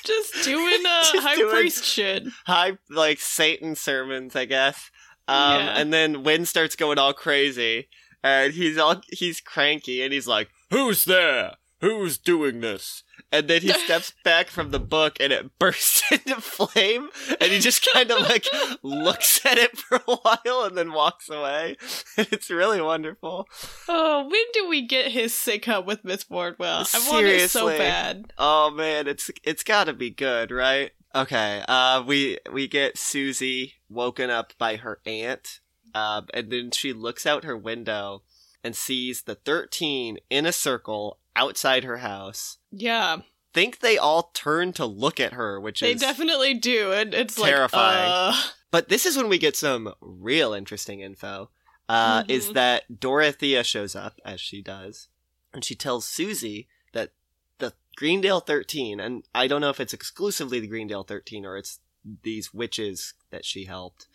Just 0.05 0.45
doing 0.45 0.83
uh, 0.87 1.03
Just 1.13 1.17
high 1.19 1.37
doing- 1.37 1.51
priest 1.55 1.85
shit. 1.85 2.25
high 2.47 2.79
like 2.91 3.21
Satan 3.21 3.75
sermons, 3.75 4.35
I 4.35 4.47
guess. 4.47 4.91
Um, 5.29 5.61
Yeah. 5.61 5.79
and 5.79 5.93
then 5.93 6.23
Win 6.23 6.47
starts 6.47 6.75
going 6.77 6.99
all 6.99 7.13
crazy, 7.13 7.89
and 8.25 8.53
he's 8.55 8.79
all 8.79 9.01
he's 9.11 9.41
cranky, 9.41 10.03
and 10.03 10.13
he's 10.13 10.27
like, 10.27 10.49
"Who's 10.71 11.05
there? 11.05 11.57
Who's 11.81 12.19
doing 12.19 12.61
this?" 12.61 13.05
And 13.31 13.49
then 13.49 13.63
he 13.63 13.69
steps 13.85 14.13
back 14.25 14.49
from 14.49 14.71
the 14.71 14.79
book, 14.79 15.19
and 15.21 15.33
it 15.33 15.59
bursts 15.59 16.03
into 16.13 16.41
flame, 16.41 17.11
and 17.41 17.53
he 17.53 17.59
just 17.59 17.87
kind 17.93 18.11
of 18.11 18.21
like 18.21 18.47
looks 18.83 19.45
at 19.45 19.59
it 19.59 19.77
for 19.77 20.01
a 20.07 20.17
while, 20.17 20.65
and 20.65 20.77
then 20.77 20.93
walks 20.93 21.29
away. 21.29 21.77
it's 22.17 22.51
really 22.51 22.81
wonderful. 22.81 23.47
Oh, 23.89 24.29
when 24.29 24.45
do 24.53 24.69
we 24.69 24.87
get 24.87 25.13
his 25.13 25.33
sitcom 25.33 25.85
with 25.85 26.05
Miss 26.05 26.29
Wardwell? 26.29 26.87
I 26.95 27.09
want 27.11 27.27
it 27.27 27.51
so 27.51 27.69
bad. 27.69 28.33
Oh 28.39 28.71
man, 28.71 29.07
it's 29.07 29.31
it's 29.43 29.63
got 29.63 29.85
to 29.85 29.93
be 29.93 30.11
good, 30.11 30.51
right? 30.51 30.93
Okay. 31.15 31.65
Uh 31.67 32.03
we 32.07 32.39
we 32.53 32.69
get 32.69 32.99
Susie 32.99 33.75
woken 33.89 34.31
up 34.31 34.53
by 34.59 34.77
her 34.77 35.01
aunt. 35.07 35.61
Um 35.95 36.27
and 36.35 36.51
then 36.51 36.71
she 36.71 36.93
looks 36.93 37.27
out 37.27 37.45
her 37.45 37.57
window 37.57 38.23
and 38.65 38.75
sees 38.77 39.23
the 39.23 39.35
13 39.35 40.19
in 40.31 40.47
a 40.47 40.53
circle 40.53 41.19
outside 41.37 41.85
her 41.85 41.99
house. 41.99 42.59
Yeah, 42.71 43.19
Think 43.55 43.81
they 43.81 43.97
all 43.97 44.31
turn 44.35 44.73
to 44.75 44.85
look 44.85 45.19
at 45.19 45.33
her, 45.33 45.59
which 45.59 45.81
they 45.81 45.93
is 45.93 46.01
definitely 46.01 46.53
do. 46.55 46.93
And 46.93 47.15
it's 47.15 47.35
Terrifying. 47.35 48.11
like, 48.11 48.35
uh, 48.35 48.49
But 48.71 48.89
this 48.91 49.07
is 49.07 49.17
when 49.17 49.29
we 49.31 49.39
get 49.39 49.57
some 49.57 49.95
real 50.01 50.53
interesting 50.53 51.01
info. 51.01 51.51
Uh, 51.89 52.25
Is 52.29 52.51
Mhm. 52.51 52.53
that 52.55 53.01
Dorothea 53.01 53.65
shows 53.65 53.97
up 53.97 54.21
as 54.23 54.41
she 54.43 54.61
does, 54.61 55.09
and 55.55 55.65
she 55.65 55.75
tells 55.75 56.07
Susie 56.07 56.69
that 56.93 57.13
the 57.57 57.73
Greendale 57.97 58.41
Thirteen, 58.41 59.01
and 59.01 59.25
I 59.35 59.47
don't 59.47 59.63
know 59.63 59.71
if 59.71 59.81
it's 59.81 59.95
exclusively 59.95 60.61
the 60.61 60.67
Greendale 60.69 61.03
Thirteen 61.05 61.47
or 61.47 61.57
it's 61.57 61.81
these 62.23 62.53
witches 62.53 63.15
that 63.31 63.47
she 63.47 63.65
helped, 63.65 64.07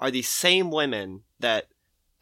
are 0.00 0.10
the 0.10 0.22
same 0.22 0.70
women 0.70 1.24
that, 1.38 1.68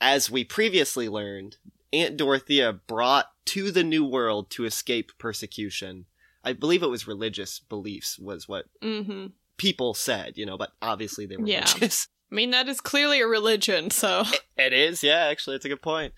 as 0.01 0.31
we 0.31 0.45
previously 0.45 1.09
learned, 1.09 1.57
Aunt 1.93 2.17
Dorothea 2.17 2.73
brought 2.73 3.27
to 3.47 3.71
the 3.71 3.85
New 3.85 4.05
World 4.05 4.51
to 4.51 4.65
escape 4.65 5.13
persecution. 5.19 6.07
I 6.45 6.53
believe 6.53 6.83
it 6.83 6.89
was 6.89 7.07
religious 7.09 7.59
beliefs 7.61 8.19
was 8.19 8.49
what 8.49 8.67
mhm. 8.83 9.33
people 9.57 9.95
said, 9.95 10.37
you 10.37 10.47
know, 10.47 10.59
but 10.59 10.73
obviously 10.83 11.27
they 11.27 11.37
were 11.37 11.47
Yeah. 11.47 11.61
witches. 11.75 12.09
I 12.31 12.35
mean, 12.35 12.51
that 12.51 12.69
is 12.69 12.81
clearly 12.81 13.21
a 13.21 13.27
religion, 13.27 13.91
so. 13.91 14.25
It 14.59 14.73
is, 14.73 15.03
yeah, 15.03 15.27
actually, 15.27 15.57
it's 15.57 15.65
a 15.65 15.69
good 15.69 15.83
point. 15.83 16.13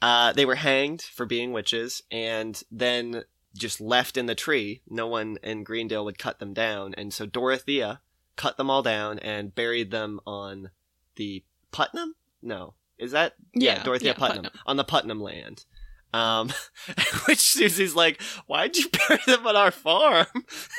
Uh, 0.00 0.32
they 0.32 0.44
were 0.44 0.54
hanged 0.54 1.02
for 1.02 1.26
being 1.26 1.52
witches 1.52 2.02
and 2.10 2.62
then 2.70 3.24
just 3.56 3.80
left 3.80 4.16
in 4.16 4.26
the 4.26 4.34
tree. 4.34 4.82
No 4.88 5.06
one 5.06 5.38
in 5.42 5.64
Greendale 5.64 6.04
would 6.04 6.18
cut 6.18 6.38
them 6.38 6.52
down. 6.54 6.94
And 6.94 7.12
so 7.12 7.26
Dorothea 7.26 8.00
cut 8.36 8.56
them 8.56 8.70
all 8.70 8.82
down 8.82 9.18
and 9.18 9.54
buried 9.54 9.90
them 9.90 10.20
on 10.26 10.70
the 11.16 11.44
Putnam? 11.72 12.14
No. 12.40 12.74
Is 12.98 13.12
that? 13.12 13.34
Yeah, 13.54 13.82
Dorothea 13.82 14.08
yeah, 14.08 14.14
Putnam, 14.14 14.44
Putnam. 14.44 14.60
On 14.66 14.76
the 14.76 14.84
Putnam 14.84 15.20
land. 15.20 15.64
Um, 16.12 16.50
which 17.28 17.38
Susie's 17.38 17.94
like, 17.94 18.20
why'd 18.46 18.76
you 18.76 18.88
bury 19.08 19.20
them 19.26 19.46
on 19.46 19.56
our 19.56 19.70
farm? 19.70 20.26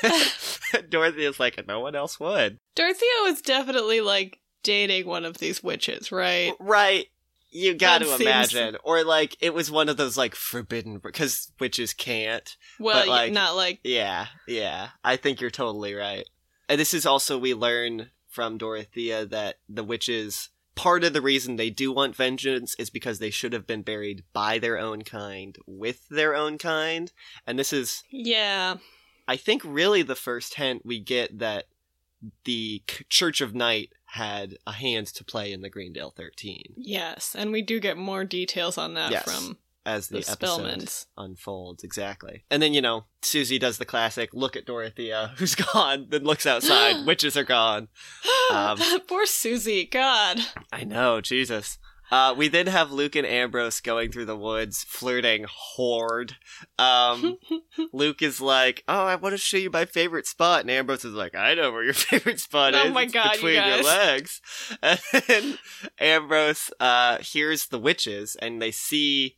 Dorothea's 0.90 1.40
like, 1.40 1.66
no 1.68 1.80
one 1.80 1.96
else 1.96 2.20
would. 2.20 2.58
Dorothea 2.76 3.10
was 3.24 3.42
definitely, 3.42 4.02
like, 4.02 4.40
dating 4.64 5.08
one 5.08 5.26
of 5.26 5.38
these 5.38 5.64
witches, 5.64 6.12
right? 6.12 6.54
Right. 6.60 7.06
You 7.52 7.74
got 7.74 8.00
That 8.00 8.06
to 8.06 8.12
seems- 8.12 8.22
imagine. 8.22 8.78
Or 8.84 9.04
like 9.04 9.36
it 9.40 9.56
was 9.56 9.72
one 9.72 9.90
of 9.90 9.98
those 9.98 10.16
like 10.18 10.36
forbidden 10.36 11.00
because 11.00 11.52
witches 11.60 11.94
can't. 11.94 12.56
Well, 12.80 13.00
But, 13.02 13.08
like- 13.08 13.34
not 13.34 13.56
like. 13.56 13.80
Yeah, 13.84 14.28
yeah. 14.48 14.90
I 15.04 15.16
think 15.16 15.42
you're 15.42 15.50
totally 15.50 15.96
right. 15.96 16.28
And 16.68 16.80
this 16.80 16.94
is 16.94 17.08
also 17.08 17.40
we 17.40 17.56
learn 17.56 18.12
from 18.28 18.60
Dorothea 18.60 19.26
that 19.26 19.56
the 19.68 19.84
witches 19.84 20.50
part 20.80 21.04
of 21.04 21.12
the 21.12 21.22
reason 21.22 21.56
they 21.58 21.70
do 21.70 21.92
want 21.92 22.16
vengeance 22.16 22.74
is 22.80 22.90
because 22.90 23.20
they 23.20 23.30
should 23.30 23.52
have 23.52 23.68
been 23.68 23.82
buried 23.82 24.24
by 24.32 24.58
their 24.60 24.78
own 24.78 25.02
kind 25.02 25.58
with 25.68 26.08
their 26.08 26.34
own 26.34 26.58
kind. 26.58 27.12
And 27.46 27.60
this 27.60 27.74
is 27.74 28.04
Yeah. 28.10 28.78
I 29.28 29.36
think 29.36 29.62
really 29.66 30.02
the 30.04 30.16
first 30.16 30.54
hint 30.56 30.86
we 30.86 31.00
get 31.00 31.40
that 31.40 31.66
the 32.46 32.82
Church 33.10 33.42
of 33.42 33.54
Night 33.54 33.92
had 34.06 34.58
a 34.66 34.72
hand 34.72 35.08
to 35.08 35.24
play 35.24 35.52
in 35.52 35.62
the 35.62 35.70
Greendale 35.70 36.12
13 36.12 36.64
Yes. 36.78 37.36
And 37.38 37.52
we 37.52 37.62
do 37.62 37.80
get 37.80 37.98
more 37.98 38.24
details 38.24 38.78
on 38.78 38.94
that 38.94 39.12
Yes. 39.12 39.24
from 39.24 39.58
as 39.86 40.10
the, 40.10 40.20
the, 40.20 40.32
episode 40.32 40.90
unfolds 41.18 41.84
exactly. 41.84 42.46
And 42.50 42.62
then 42.62 42.74
you 42.74 42.82
know 42.82 43.06
Susie 43.22 43.60
does 43.60 43.78
the 43.78 43.86
classic 43.86 44.30
look 44.34 44.56
at 44.56 44.66
Dorothea 44.66 45.34
who's 45.38 45.56
gone, 45.56 46.08
then 46.10 46.24
looks 46.24 46.46
outside, 46.46 47.06
witches 47.06 47.38
are 47.38 47.44
gone. 47.44 47.88
Um, 48.52 48.78
Poor 49.08 49.26
Susie. 49.26 49.86
God. 49.86 50.40
I 50.72 50.84
know, 50.84 51.22
Jesus. 51.22 51.78
Uh, 52.12 52.34
we 52.36 52.48
then 52.48 52.68
have 52.68 52.92
Luke 52.92 53.16
and 53.16 53.26
Ambrose 53.26 53.82
going 53.82 54.12
through 54.12 54.26
the 54.26 54.36
woods, 54.36 54.84
flirting 54.84 55.46
horde. 55.48 56.36
Um, 56.80 57.38
Luke 57.94 58.22
is 58.22 58.42
like, 58.42 58.84
"Oh, 58.88 59.06
I 59.06 59.16
want 59.16 59.34
to 59.34 59.38
show 59.38 59.58
you 59.58 59.70
my 59.70 59.86
favorite 59.86 60.26
spot," 60.26 60.62
and 60.62 60.72
Ambrose 60.72 61.06
is 61.06 61.14
like, 61.14 61.36
"I 61.36 61.54
know 61.54 61.72
where 61.72 61.84
your 61.84 61.94
favorite 61.94 62.40
spot 62.40 62.74
Oh 62.74 62.80
is. 62.80 62.86
Oh 62.86 62.94
my 62.94 63.04
It's 63.04 63.14
God, 63.14 63.36
you 63.36 63.42
between 63.42 63.56
your 63.56 63.84
legs." 63.84 64.42
And 64.82 65.00
then 65.28 65.60
Ambrose 66.00 66.72
uh, 66.80 67.20
hears 67.20 67.68
the 67.68 67.80
witches, 67.80 68.36
and 68.42 68.62
they 68.62 68.72
see 68.72 69.38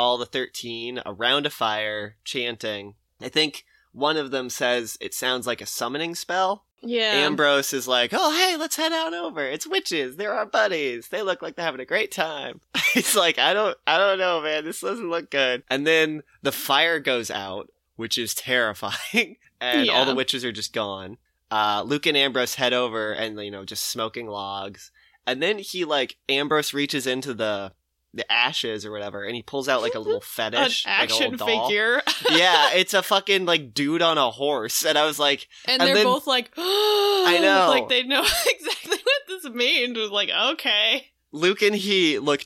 all 0.00 0.16
the 0.16 0.24
thirteen 0.24 1.02
around 1.04 1.44
a 1.44 1.50
fire 1.50 2.16
chanting. 2.24 2.94
I 3.20 3.28
think 3.28 3.66
one 3.92 4.16
of 4.16 4.30
them 4.30 4.48
says 4.48 4.96
it 4.98 5.12
sounds 5.12 5.46
like 5.46 5.60
a 5.60 5.66
summoning 5.66 6.14
spell. 6.14 6.64
Yeah. 6.80 7.12
Ambrose 7.12 7.74
is 7.74 7.86
like, 7.86 8.12
"Oh, 8.14 8.34
hey, 8.34 8.56
let's 8.56 8.76
head 8.76 8.92
out 8.92 9.12
over. 9.12 9.44
It's 9.44 9.66
witches. 9.66 10.16
They're 10.16 10.32
our 10.32 10.46
buddies. 10.46 11.08
They 11.08 11.20
look 11.20 11.42
like 11.42 11.54
they're 11.54 11.66
having 11.66 11.82
a 11.82 11.84
great 11.84 12.10
time." 12.10 12.62
He's 12.94 13.14
like, 13.14 13.38
"I 13.38 13.52
don't, 13.52 13.76
I 13.86 13.98
don't 13.98 14.18
know, 14.18 14.40
man. 14.40 14.64
This 14.64 14.80
doesn't 14.80 15.10
look 15.10 15.30
good." 15.30 15.64
And 15.68 15.86
then 15.86 16.22
the 16.40 16.52
fire 16.52 16.98
goes 16.98 17.30
out, 17.30 17.70
which 17.96 18.16
is 18.16 18.34
terrifying, 18.34 19.36
and 19.60 19.90
all 19.90 20.06
the 20.06 20.14
witches 20.14 20.46
are 20.46 20.52
just 20.52 20.72
gone. 20.72 21.18
Uh, 21.50 21.82
Luke 21.84 22.06
and 22.06 22.16
Ambrose 22.16 22.54
head 22.54 22.72
over, 22.72 23.12
and 23.12 23.38
you 23.38 23.50
know, 23.50 23.66
just 23.66 23.84
smoking 23.84 24.28
logs. 24.28 24.90
And 25.26 25.42
then 25.42 25.58
he 25.58 25.84
like 25.84 26.16
Ambrose 26.30 26.72
reaches 26.72 27.06
into 27.06 27.34
the 27.34 27.72
the 28.12 28.30
ashes 28.30 28.84
or 28.84 28.90
whatever, 28.90 29.22
and 29.24 29.36
he 29.36 29.42
pulls 29.42 29.68
out 29.68 29.82
like 29.82 29.94
a 29.94 29.98
little 30.00 30.14
An 30.16 30.20
fetish, 30.22 30.84
like 30.86 30.92
a 30.92 31.02
action 31.02 31.36
doll. 31.36 31.68
figure. 31.68 32.02
yeah, 32.30 32.70
it's 32.74 32.94
a 32.94 33.02
fucking 33.02 33.46
like 33.46 33.72
dude 33.74 34.02
on 34.02 34.18
a 34.18 34.30
horse, 34.30 34.84
and 34.84 34.98
I 34.98 35.04
was 35.06 35.18
like, 35.18 35.46
And, 35.66 35.80
And 35.80 35.88
they're 35.88 35.94
then- 35.96 36.04
both 36.06 36.26
like, 36.26 36.50
I 36.56 37.38
know. 37.40 37.68
Like 37.70 37.88
they 37.88 38.02
know 38.02 38.20
exactly 38.46 38.98
what 39.02 39.22
this 39.28 39.44
means. 39.52 39.96
It 39.96 40.00
was 40.00 40.10
like, 40.10 40.30
okay. 40.30 41.06
Luke 41.32 41.62
and 41.62 41.76
he 41.76 42.18
look 42.18 42.44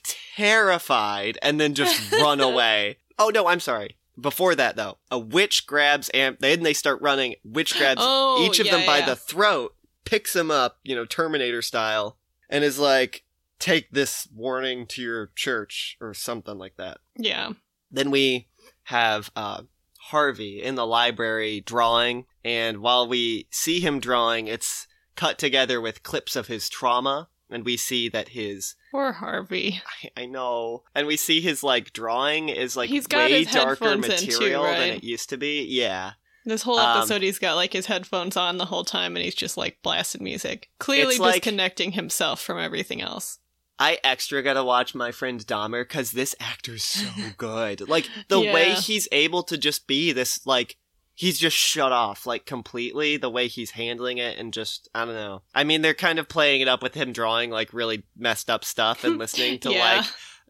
terrified 0.49 1.39
and 1.43 1.59
then 1.59 1.75
just 1.75 2.13
run 2.13 2.41
away. 2.41 2.99
Oh 3.19 3.31
no, 3.33 3.47
I'm 3.47 3.61
sorry. 3.61 3.97
Before 4.21 4.55
that 4.55 4.77
though, 4.77 4.99
a 5.11 5.19
witch 5.19 5.67
grabs 5.67 6.11
Am 6.15 6.37
then 6.39 6.63
they 6.63 6.75
start 6.75 7.01
running. 7.01 7.35
Witch 7.45 7.77
grabs 7.77 8.01
Oh, 8.05 8.45
each 8.47 8.61
of 8.61 8.67
yeah, 8.67 8.77
them 8.77 8.87
by 8.87 8.99
yeah. 8.99 9.07
the 9.07 9.17
throat, 9.17 9.75
picks 10.05 10.37
him 10.37 10.51
up, 10.51 10.79
you 10.85 10.95
know, 10.95 11.05
Terminator 11.05 11.63
style, 11.63 12.17
and 12.51 12.63
is 12.63 12.79
like, 12.79 13.24
"Take 13.65 13.91
this 13.93 14.29
warning 14.35 14.87
to 14.89 15.01
your 15.03 15.31
church" 15.35 15.97
or 16.01 16.13
something 16.13 16.59
like 16.59 16.77
that. 16.77 16.99
Yeah. 17.17 17.53
Then 17.91 18.11
we 18.11 18.49
have 18.85 19.31
uh, 19.35 19.63
Harvey 20.11 20.63
in 20.63 20.75
the 20.75 20.87
library 20.87 21.61
drawing, 21.61 22.27
and 22.45 22.79
while 22.79 23.09
we 23.09 23.47
see 23.51 23.81
him 23.81 24.01
drawing, 24.01 24.49
it's 24.49 24.87
cut 25.17 25.39
together 25.39 25.81
with 25.81 26.03
clips 26.03 26.37
of 26.37 26.49
his 26.49 26.69
trauma, 26.69 27.29
and 27.49 27.65
we 27.65 27.77
see 27.77 28.09
that 28.11 28.29
his 28.31 28.75
Poor 28.91 29.13
Harvey. 29.13 29.81
I, 30.17 30.23
I 30.23 30.27
know. 30.27 30.83
And 30.95 31.07
we 31.07 31.17
see 31.17 31.41
his 31.41 31.63
like 31.63 31.93
drawing 31.93 32.49
is 32.49 32.77
like 32.77 32.91
He's 32.91 33.07
got 33.07 33.31
way 33.31 33.45
darker 33.45 33.93
in, 33.93 34.03
too, 34.03 34.09
material 34.09 34.63
than 34.65 34.91
it 34.91 35.05
used 35.05 35.31
to 35.31 35.37
be. 35.37 35.65
Yeah. 35.65 36.13
This 36.45 36.63
whole 36.63 36.79
Um, 36.79 36.99
episode, 36.99 37.23
he's 37.23 37.39
got 37.39 37.55
like 37.57 37.73
his 37.73 37.87
headphones 37.87 38.37
on 38.37 38.59
the 38.59 38.67
whole 38.67 38.85
time, 38.85 39.17
and 39.17 39.25
he's 39.25 39.35
just 39.35 39.57
like 39.57 39.79
blasted 39.83 40.21
music, 40.21 40.69
clearly 40.79 41.13
It's 41.15 41.19
like- 41.21 41.43
disconnecting 41.43 41.93
himself 41.93 42.41
from 42.43 42.59
everything 42.59 43.01
else. 43.01 43.39
I 43.79 43.99
extra 44.05 44.43
gotta 44.43 44.63
watch 44.65 44.95
my 44.95 45.11
friend 45.13 45.41
Dahmer 45.45 45.83
because 45.83 46.13
this 46.13 46.35
actor's 46.41 46.85
so 46.85 47.09
good. 47.37 47.89
Like 47.89 48.09
the 48.29 48.41
way 48.41 48.73
he's 48.73 49.09
able 49.13 49.43
to 49.45 49.59
just 49.59 49.87
be 49.87 50.13
this 50.13 50.47
like 50.47 50.77
he's 51.17 51.39
just 51.39 51.57
shut 51.57 51.93
off 51.93 52.27
like 52.27 52.45
completely 52.47 53.17
the 53.17 53.31
way 53.31 53.47
he's 53.49 53.73
handling 53.73 54.19
it 54.19 54.39
and 54.39 54.53
just 54.53 54.89
I 54.95 55.05
don't 55.05 55.15
know. 55.15 55.43
I 55.55 55.65
mean, 55.65 55.83
they're 55.83 55.95
kind 55.95 56.19
of 56.19 56.29
playing 56.29 56.61
it 56.61 56.69
up 56.69 56.83
with 56.83 56.95
him 56.95 57.13
drawing 57.13 57.51
like 57.51 57.73
really 57.73 58.05
messed 58.17 58.51
up 58.51 58.65
stuff 58.65 59.05
and 59.05 59.19
listening 59.19 59.59
to 59.61 59.71
Yeah. 59.73 59.97
like 59.97 60.07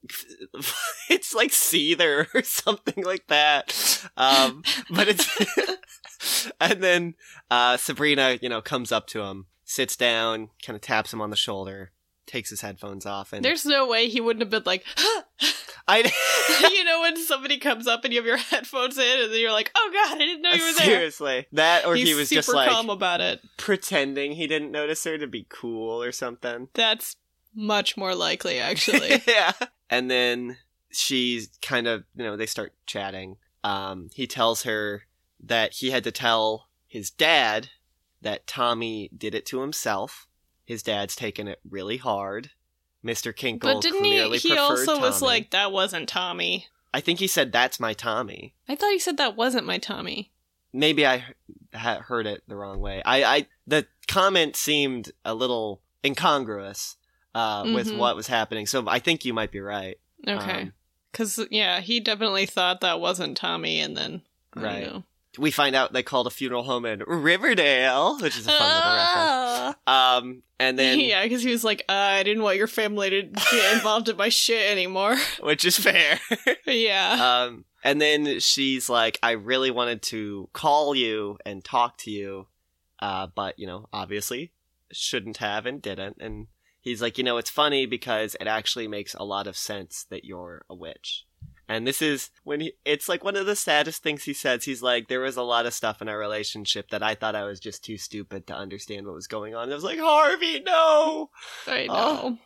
it's 1.09 1.35
like 1.35 1.51
Seether 1.51 2.27
or 2.35 2.43
something 2.43 3.05
like 3.05 3.27
that. 3.29 4.07
Um, 4.19 4.63
but 4.91 5.09
it's 5.09 6.51
and 6.61 6.83
then 6.83 7.15
uh, 7.51 7.79
Sabrina, 7.79 8.39
you 8.43 8.51
know, 8.51 8.61
comes 8.61 8.93
up 8.93 9.07
to 9.09 9.23
him, 9.23 9.47
sits 9.65 9.97
down, 9.97 10.51
kind 10.65 10.77
of 10.77 10.83
taps 10.83 11.13
him 11.13 11.23
on 11.23 11.31
the 11.31 11.37
shoulder, 11.37 11.91
takes 12.27 12.51
his 12.51 12.61
headphones 12.61 13.07
off, 13.07 13.33
and 13.33 13.45
There's 13.45 13.67
no 13.67 13.87
way 13.89 14.09
he 14.09 14.21
wouldn't 14.21 14.43
have 14.43 14.51
been 14.51 14.63
like, 14.65 14.85
I 15.87 16.01
you 16.73 16.85
know, 16.85 17.01
when 17.03 17.17
somebody 17.17 17.59
comes 17.59 17.87
up 17.87 18.05
and 18.05 18.13
you 18.13 18.21
have 18.21 18.27
your 18.27 18.37
headphones 18.37 18.97
in, 18.99 19.21
and 19.21 19.33
then 19.33 19.41
you're 19.41 19.53
like, 19.53 19.71
"Oh 19.75 19.91
God, 19.93 20.17
I 20.17 20.19
didn't 20.19 20.43
know 20.43 20.53
you 20.53 20.65
were 20.65 20.79
there." 20.79 20.87
seriously 20.87 21.47
that, 21.53 21.87
or 21.87 21.95
He's 21.95 22.09
he 22.09 22.15
was 22.15 22.31
just 22.31 22.53
like 22.53 22.71
calm 22.71 22.91
about 22.91 23.21
it. 23.21 23.41
pretending 23.57 24.33
he 24.33 24.47
didn't 24.47 24.71
notice 24.71 25.05
her 25.05 25.19
to 25.19 25.27
be 25.27 25.47
cool 25.49 26.03
or 26.03 26.13
something. 26.13 26.69
That's 26.75 27.17
much 27.55 27.97
more 27.97 28.15
likely, 28.15 28.59
actually. 28.59 29.23
yeah. 29.29 29.53
And 29.91 30.11
then 30.11 30.59
she's 30.91 31.51
kind 31.63 31.87
of, 31.87 32.05
you 32.17 32.25
know, 32.25 32.37
they 32.37 32.47
start 32.47 32.73
chatting. 32.87 33.37
Um, 33.63 34.11
he 34.13 34.27
tells 34.27 34.63
her 34.65 35.03
that 35.43 35.75
he 35.75 35.91
had 35.91 36.05
to 36.05 36.11
tell 36.11 36.69
his 36.87 37.11
dad 37.11 37.69
that 38.23 38.47
Tommy 38.47 39.11
did 39.17 39.35
it 39.35 39.47
to 39.47 39.61
himself. 39.61 40.27
His 40.65 40.83
dad's 40.83 41.15
taken 41.17 41.47
it 41.49 41.61
really 41.69 41.97
hard. 41.99 42.51
Mr. 43.05 43.35
Kinkle 43.37 43.61
but 43.75 43.83
didn't 43.83 44.05
he? 44.05 44.11
clearly 44.13 44.39
He 44.39 44.57
also 44.57 44.99
was 44.99 45.21
like, 45.21 45.51
"That 45.51 45.73
wasn't 45.73 46.09
Tommy." 46.09 46.69
I 46.95 47.01
think 47.01 47.19
he 47.19 47.27
said, 47.27 47.53
"That's 47.53 47.79
my 47.79 47.93
Tommy." 47.93 48.55
I 48.69 48.75
thought 48.77 48.93
he 48.93 48.99
said 48.99 49.17
that 49.19 49.37
wasn't 49.37 49.67
my 49.67 49.79
Tommy. 49.79 50.31
Maybe 50.73 51.07
I 51.07 51.25
ha- 51.75 52.01
heard 52.01 52.27
it 52.27 52.43
the 52.49 52.57
wrong 52.57 52.81
way. 52.81 53.03
I, 53.05 53.23
I, 53.25 53.47
the 53.67 53.87
comment 54.09 54.57
seemed 54.57 55.13
a 55.25 55.35
little 55.35 55.83
incongruous 56.05 56.97
uh, 57.35 57.65
with 57.75 57.89
Mhm. 57.89 57.99
what 57.99 58.17
was 58.17 58.27
happening. 58.29 58.67
So 58.67 58.85
I 58.89 58.99
think 59.01 59.25
you 59.25 59.35
might 59.35 59.51
be 59.53 59.61
right. 59.61 59.99
Okay, 60.27 60.63
Um, 60.63 60.73
because 61.13 61.39
yeah, 61.51 61.81
he 61.81 62.01
definitely 62.01 62.47
thought 62.47 62.81
that 62.81 63.01
wasn't 63.01 63.37
Tommy, 63.37 63.81
and 63.81 63.97
then 63.97 64.23
Right. 64.57 64.85
know. 64.87 65.05
We 65.39 65.51
find 65.51 65.75
out 65.75 65.93
they 65.93 66.03
called 66.03 66.27
a 66.27 66.31
funeral 66.31 66.63
home 66.63 66.85
in 66.85 67.03
Riverdale, 67.07 68.19
which 68.21 68.37
is 68.37 68.47
a 68.47 68.51
fun 68.51 68.69
little 68.69 68.93
reference. 68.93 69.77
Ah. 69.87 70.19
Um, 70.19 70.43
and 70.59 70.79
then, 70.79 71.01
yeah, 71.01 71.23
because 71.23 71.43
he 71.43 71.51
was 71.51 71.65
like, 71.65 71.85
uh, 71.89 71.93
"I 71.93 72.23
didn't 72.23 72.43
want 72.43 72.57
your 72.57 72.67
family 72.67 73.11
to 73.11 73.23
get 73.23 73.75
involved 73.75 74.09
in 74.09 74.17
my 74.17 74.29
shit 74.29 74.71
anymore." 74.71 75.17
which 75.41 75.65
is 75.65 75.79
fair. 75.79 76.19
yeah, 76.67 77.45
um, 77.47 77.65
and 77.83 78.01
then 78.01 78.41
she's 78.41 78.89
like, 78.89 79.19
I 79.23 79.33
really 79.33 79.71
wanted 79.71 80.03
to 80.03 80.49
call 80.53 80.95
you 80.95 81.39
and 81.45 81.65
talk 81.65 81.99
to 81.99 82.11
you, 82.11 82.47
uh, 83.01 83.29
but 83.35 83.59
you 83.59 83.67
know, 83.67 83.89
obviously 83.93 84.53
shouldn't 84.93 85.39
have 85.39 85.67
and 85.67 85.83
didn't. 85.83 86.17
And 86.21 86.47
he's 86.81 87.03
like, 87.03 87.19
you 87.19 87.25
know, 87.25 87.37
it's 87.37 87.51
funny 87.51 87.87
because 87.87 88.37
it 88.41 88.47
actually 88.47 88.89
makes 88.89 89.15
a 89.15 89.25
lot 89.25 89.47
of 89.47 89.57
sense 89.57 90.07
that 90.11 90.25
you're 90.25 90.65
a 90.71 90.75
witch. 90.75 91.27
And 91.69 91.87
this 91.87 92.03
is 92.03 92.31
when 92.43 92.61
he, 92.61 92.73
it's 92.85 93.09
like 93.09 93.25
one 93.25 93.37
of 93.37 93.47
the 93.47 93.57
saddest 93.57 94.03
things 94.03 94.25
he 94.25 94.35
says. 94.35 94.65
He's 94.65 94.83
like, 94.83 95.09
there 95.09 95.21
was 95.21 95.37
a 95.37 95.43
lot 95.43 95.67
of 95.67 95.73
stuff 95.75 96.03
in 96.03 96.09
our 96.09 96.19
relationship 96.19 96.91
that 96.91 97.03
I 97.03 97.15
thought 97.15 97.35
I 97.35 97.45
was 97.45 97.59
just 97.61 97.85
too 97.85 97.97
stupid 97.97 98.47
to 98.47 98.55
understand 98.55 99.07
what 99.07 99.15
was 99.15 99.27
going 99.27 99.55
on. 99.55 99.65
And 99.65 99.73
I 99.73 99.75
was 99.75 99.85
like, 99.85 99.99
Harvey, 99.99 100.61
no! 100.61 101.31
I 101.67 101.87
know. 101.87 101.95
oh. 101.95 102.39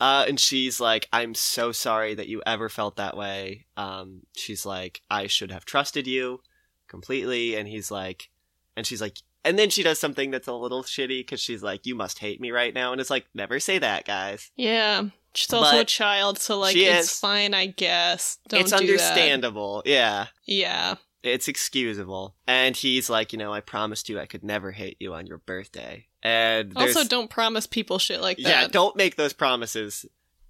Uh, 0.00 0.24
and 0.28 0.38
she's 0.38 0.80
like, 0.80 1.08
I'm 1.12 1.34
so 1.34 1.72
sorry 1.72 2.14
that 2.14 2.28
you 2.28 2.40
ever 2.46 2.68
felt 2.68 2.96
that 2.96 3.16
way. 3.16 3.66
Um, 3.76 4.22
she's 4.36 4.64
like, 4.64 5.02
I 5.10 5.26
should 5.26 5.50
have 5.50 5.64
trusted 5.64 6.06
you 6.06 6.40
completely. 6.86 7.56
And 7.56 7.66
he's 7.66 7.90
like, 7.90 8.28
and 8.76 8.86
she's 8.86 9.00
like, 9.00 9.16
and 9.44 9.58
then 9.58 9.70
she 9.70 9.82
does 9.82 9.98
something 9.98 10.30
that's 10.30 10.46
a 10.46 10.52
little 10.52 10.82
shitty 10.82 11.20
because 11.20 11.40
she's 11.40 11.62
like, 11.62 11.86
you 11.86 11.94
must 11.94 12.18
hate 12.18 12.40
me 12.40 12.50
right 12.50 12.74
now. 12.74 12.92
And 12.92 13.00
it's 13.00 13.10
like, 13.10 13.26
never 13.34 13.58
say 13.58 13.78
that, 13.78 14.04
guys. 14.04 14.50
Yeah, 14.56 15.04
she's 15.34 15.52
also 15.52 15.80
a 15.80 15.84
child, 15.84 16.38
so 16.38 16.58
like 16.58 16.76
it's 16.76 17.12
is. 17.12 17.18
fine, 17.18 17.54
I 17.54 17.66
guess. 17.66 18.38
Don't 18.48 18.60
it's 18.62 18.70
do 18.70 18.76
that. 18.76 18.82
understandable. 18.82 19.82
Yeah. 19.84 20.26
Yeah, 20.46 20.94
It's 21.22 21.48
excusable. 21.48 22.34
And 22.46 22.76
he's 22.76 23.10
like, 23.10 23.32
you 23.32 23.38
know, 23.38 23.52
I 23.52 23.60
promised 23.60 24.08
you 24.08 24.18
I 24.18 24.26
could 24.26 24.42
never 24.44 24.72
hate 24.72 24.96
you 25.00 25.14
on 25.14 25.26
your 25.26 25.38
birthday. 25.38 26.06
And 26.22 26.72
there's, 26.72 26.96
Also, 26.96 27.08
don't 27.08 27.30
promise 27.30 27.66
people 27.66 27.98
shit 27.98 28.20
like 28.20 28.36
that. 28.38 28.42
yeah, 28.48 28.66
don't 28.68 28.96
make 28.96 29.16
those 29.16 29.32
promises. 29.32 30.04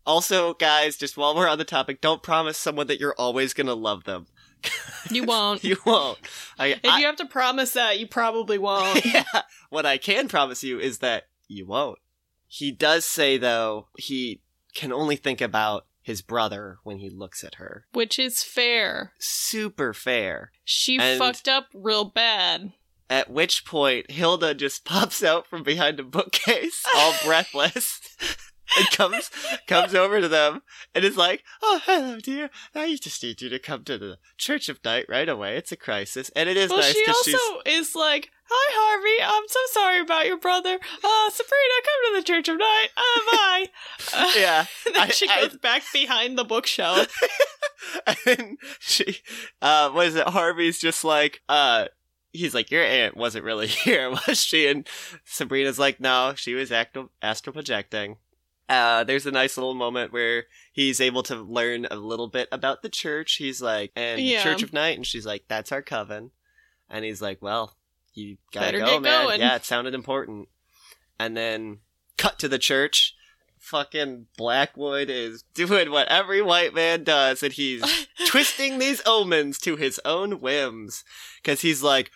Also, 0.07 0.55
guys, 0.55 0.97
just 0.97 1.17
while 1.19 1.35
we're 1.37 1.49
on 1.49 1.59
the 1.59 1.65
topic, 1.65 2.01
don't 2.01 2.23
promise 2.23 2.57
someone 2.57 2.87
that 2.87 2.99
you're 3.01 3.15
always 3.19 3.53
gonna 3.53 3.75
love 3.75 4.05
them. 4.05 4.27
You 5.11 5.25
won't. 5.25 5.63
You 5.65 5.77
won't. 5.87 6.19
I, 6.59 6.67
if 6.69 6.81
I- 6.85 6.99
you 6.99 7.07
have 7.07 7.17
to 7.17 7.25
promise 7.27 7.73
that, 7.73 7.99
you 7.99 8.07
probably 8.07 8.59
won't. 8.59 9.05
yeah. 9.15 9.23
What 9.71 9.87
I 9.87 9.97
can 9.97 10.29
promise 10.29 10.63
you 10.65 10.79
is 10.81 10.99
that 10.99 11.25
you 11.47 11.67
won't. 11.67 11.99
He 12.47 12.73
does 12.73 13.05
say 13.05 13.39
though 13.39 13.89
he 13.97 14.43
can 14.79 14.93
only 14.93 15.17
think 15.17 15.41
about 15.41 15.87
his 16.03 16.23
brother 16.23 16.79
when 16.85 16.99
he 16.99 17.11
looks 17.11 17.43
at 17.45 17.57
her. 17.57 17.85
Which 17.93 18.19
is 18.19 18.43
fair. 18.43 19.13
Super 19.19 19.93
fair. 19.93 20.53
She 20.65 20.99
And- 20.99 21.19
fucked 21.19 21.49
up 21.49 21.67
real 21.75 22.05
bad. 22.07 22.73
At 23.11 23.31
which 23.31 23.65
point 23.65 24.11
Hilda 24.11 24.55
just 24.55 24.85
pops 24.87 25.23
out 25.25 25.47
from 25.47 25.63
behind 25.63 25.99
a 25.99 26.03
bookcase, 26.05 26.83
all 26.95 27.15
breathless, 27.25 28.01
and 28.77 28.91
comes 28.91 29.31
comes 29.67 29.95
over 29.95 30.21
to 30.21 30.29
them 30.29 30.61
and 30.95 31.05
is 31.05 31.17
like, 31.17 31.43
"Oh, 31.63 31.81
hello, 31.87 32.21
dear. 32.21 32.51
I 32.75 32.95
just 32.97 33.23
need 33.23 33.41
you 33.41 33.49
to 33.49 33.59
come 33.59 33.83
to 33.85 33.97
the 33.97 34.19
Church 34.37 34.69
of 34.69 34.85
Night 34.85 35.07
right 35.09 35.29
away. 35.29 35.57
It's 35.57 35.73
a 35.73 35.77
crisis, 35.77 36.31
and 36.37 36.51
it 36.51 36.59
is 36.59 36.69
Well, 36.71 36.81
nice 36.81 36.93
she 36.93 37.05
also 37.07 37.31
she's 37.65 37.79
is 37.81 37.95
like, 37.95 38.31
"Hi, 38.51 38.73
Harvey. 38.75 39.23
I'm 39.37 39.49
so 39.49 39.61
sorry 39.73 40.01
about 40.01 40.27
your 40.27 40.39
brother. 40.39 40.75
Uh, 40.75 41.31
Sabrina, 41.31 41.83
come 41.85 42.15
to 42.15 42.21
the 42.21 42.23
Church 42.25 42.49
of 42.49 42.59
Night. 42.59 42.89
Uh, 42.97 43.21
bye." 43.33 43.67
Uh, 44.15 44.33
yeah." 44.37 44.67
and 44.87 44.95
then 44.95 45.03
I- 45.03 45.09
she 45.11 45.29
I- 45.29 45.43
goes 45.47 45.57
back 45.59 45.83
behind 45.93 46.39
the 46.39 46.45
bookshelf. 46.45 47.09
and 48.27 48.59
she, 48.81 49.19
uh, 49.63 49.91
what 49.91 50.07
is 50.09 50.15
it? 50.17 50.27
Harvey's 50.29 50.79
just 50.79 51.05
like, 51.05 51.41
uh, 51.49 51.87
he's 52.33 52.55
like, 52.55 52.71
your 52.71 52.83
aunt 52.85 53.17
wasn't 53.17 53.45
really 53.45 53.67
here, 53.67 54.11
was 54.11 54.41
she? 54.43 54.67
And 54.67 54.87
Sabrina's 55.25 55.79
like, 55.79 56.01
no, 56.01 56.33
she 56.37 56.55
was 56.55 56.71
acto- 56.71 57.11
astral 57.23 57.55
projecting. 57.55 58.17
Uh, 58.69 59.03
there's 59.05 59.25
a 59.25 59.31
nice 59.31 59.57
little 59.57 59.73
moment 59.73 60.13
where 60.13 60.45
he's 60.73 61.01
able 61.01 61.23
to 61.23 61.37
learn 61.37 61.87
a 61.91 61.97
little 61.97 62.29
bit 62.29 62.49
about 62.53 62.83
the 62.83 62.91
church. 62.91 63.37
He's 63.37 63.63
like, 63.63 63.93
and 63.97 64.21
Yeah. 64.21 64.43
Church 64.43 64.63
of 64.63 64.75
Night, 64.75 64.97
and 64.97 65.07
she's 65.07 65.25
like, 65.25 65.45
that's 65.49 65.73
our 65.73 65.81
coven. 65.81 66.33
And 66.91 67.03
he's 67.03 67.23
like, 67.23 67.41
well, 67.41 67.77
you 68.19 68.37
gotta 68.53 68.67
Better 68.67 68.79
go, 68.81 68.87
get 68.87 69.03
man. 69.03 69.25
going. 69.27 69.41
Yeah, 69.41 69.57
it 69.57 69.65
sounded 69.65 69.95
important. 69.95 70.49
And 71.21 71.37
then 71.37 71.79
cut 72.17 72.39
to 72.41 72.49
the 72.49 72.59
church. 72.59 73.15
Fucking 73.59 74.27
Blackwood 74.37 75.11
is 75.11 75.43
doing 75.55 75.91
what 75.91 76.07
every 76.09 76.41
white 76.41 76.75
man 76.75 77.03
does, 77.05 77.43
and 77.43 77.53
he's 77.53 77.83
twisting 78.27 78.79
these 78.79 79.03
omens 79.05 79.59
to 79.61 79.77
his 79.77 80.01
own 80.05 80.41
whims. 80.41 81.03
Because 81.43 81.63
he's 81.63 81.83
like, 81.83 82.11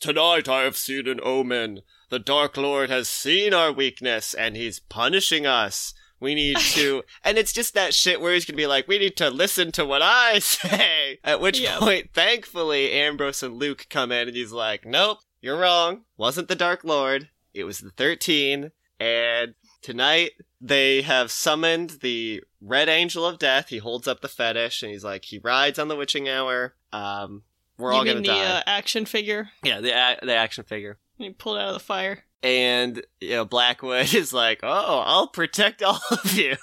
Tonight 0.00 0.48
I 0.48 0.62
have 0.62 0.76
seen 0.76 1.08
an 1.08 1.20
omen. 1.22 1.80
The 2.10 2.18
Dark 2.18 2.56
Lord 2.56 2.90
has 2.90 3.08
seen 3.08 3.52
our 3.52 3.72
weakness, 3.72 4.32
and 4.34 4.56
he's 4.56 4.78
punishing 4.80 5.46
us. 5.46 5.92
We 6.20 6.34
need 6.36 6.56
to. 6.74 7.02
and 7.24 7.36
it's 7.38 7.52
just 7.52 7.74
that 7.74 7.92
shit 7.92 8.20
where 8.20 8.32
he's 8.32 8.44
gonna 8.46 8.56
be 8.56 8.66
like, 8.68 8.86
We 8.88 8.98
need 8.98 9.16
to 9.16 9.28
listen 9.30 9.72
to 9.72 9.84
what 9.84 10.00
I 10.00 10.38
say. 10.38 11.18
At 11.24 11.40
which 11.40 11.58
Yep. 11.60 11.78
point, 11.80 12.10
thankfully, 12.14 12.92
Ambrose 12.92 13.42
and 13.42 13.56
Luke 13.56 13.86
come 13.90 14.10
in, 14.12 14.28
and 14.28 14.36
he's 14.36 14.52
like, 14.52 14.86
Nope, 14.86 15.18
you're 15.44 15.58
wrong. 15.58 16.02
Wasn't 16.16 16.48
the 16.48 16.56
Dark 16.56 16.82
Lord. 16.84 17.28
It 17.52 17.64
was 17.64 17.78
the 17.80 17.90
13. 17.90 18.72
And 18.98 19.54
tonight, 19.82 20.30
they 20.60 21.02
have 21.02 21.30
summoned 21.30 21.98
the 22.00 22.42
Red 22.60 22.88
Angel 22.88 23.26
of 23.26 23.38
Death. 23.38 23.68
He 23.68 23.78
holds 23.78 24.08
up 24.08 24.20
the 24.22 24.28
fetish 24.28 24.82
and 24.82 24.90
he's 24.90 25.04
like, 25.04 25.26
he 25.26 25.38
rides 25.38 25.78
on 25.78 25.88
the 25.88 25.96
witching 25.96 26.28
hour. 26.28 26.74
Um, 26.92 27.42
we're 27.76 27.92
you 27.92 27.98
all 27.98 28.04
gonna 28.04 28.20
the 28.20 28.26
die. 28.26 28.44
Uh, 28.58 28.62
action 28.66 29.04
figure? 29.04 29.50
yeah, 29.62 29.80
the 29.80 29.90
a- 29.90 30.24
the 30.24 30.34
action 30.34 30.64
figure. 30.64 30.96
You 31.18 31.32
pulled 31.32 31.58
out 31.58 31.68
of 31.68 31.74
the 31.74 31.80
fire. 31.80 32.24
And 32.42 33.04
you 33.20 33.30
know, 33.30 33.44
Blackwood 33.44 34.14
is 34.14 34.32
like, 34.32 34.60
"Oh, 34.62 35.02
I'll 35.04 35.28
protect 35.28 35.82
all 35.82 36.00
of 36.10 36.32
you." 36.36 36.56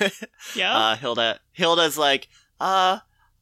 Yeah. 0.54 0.76
uh, 0.76 0.96
Hilda, 0.96 1.40
Hilda's 1.52 1.96
like, 1.98 2.28
"Uh, 2.60 2.98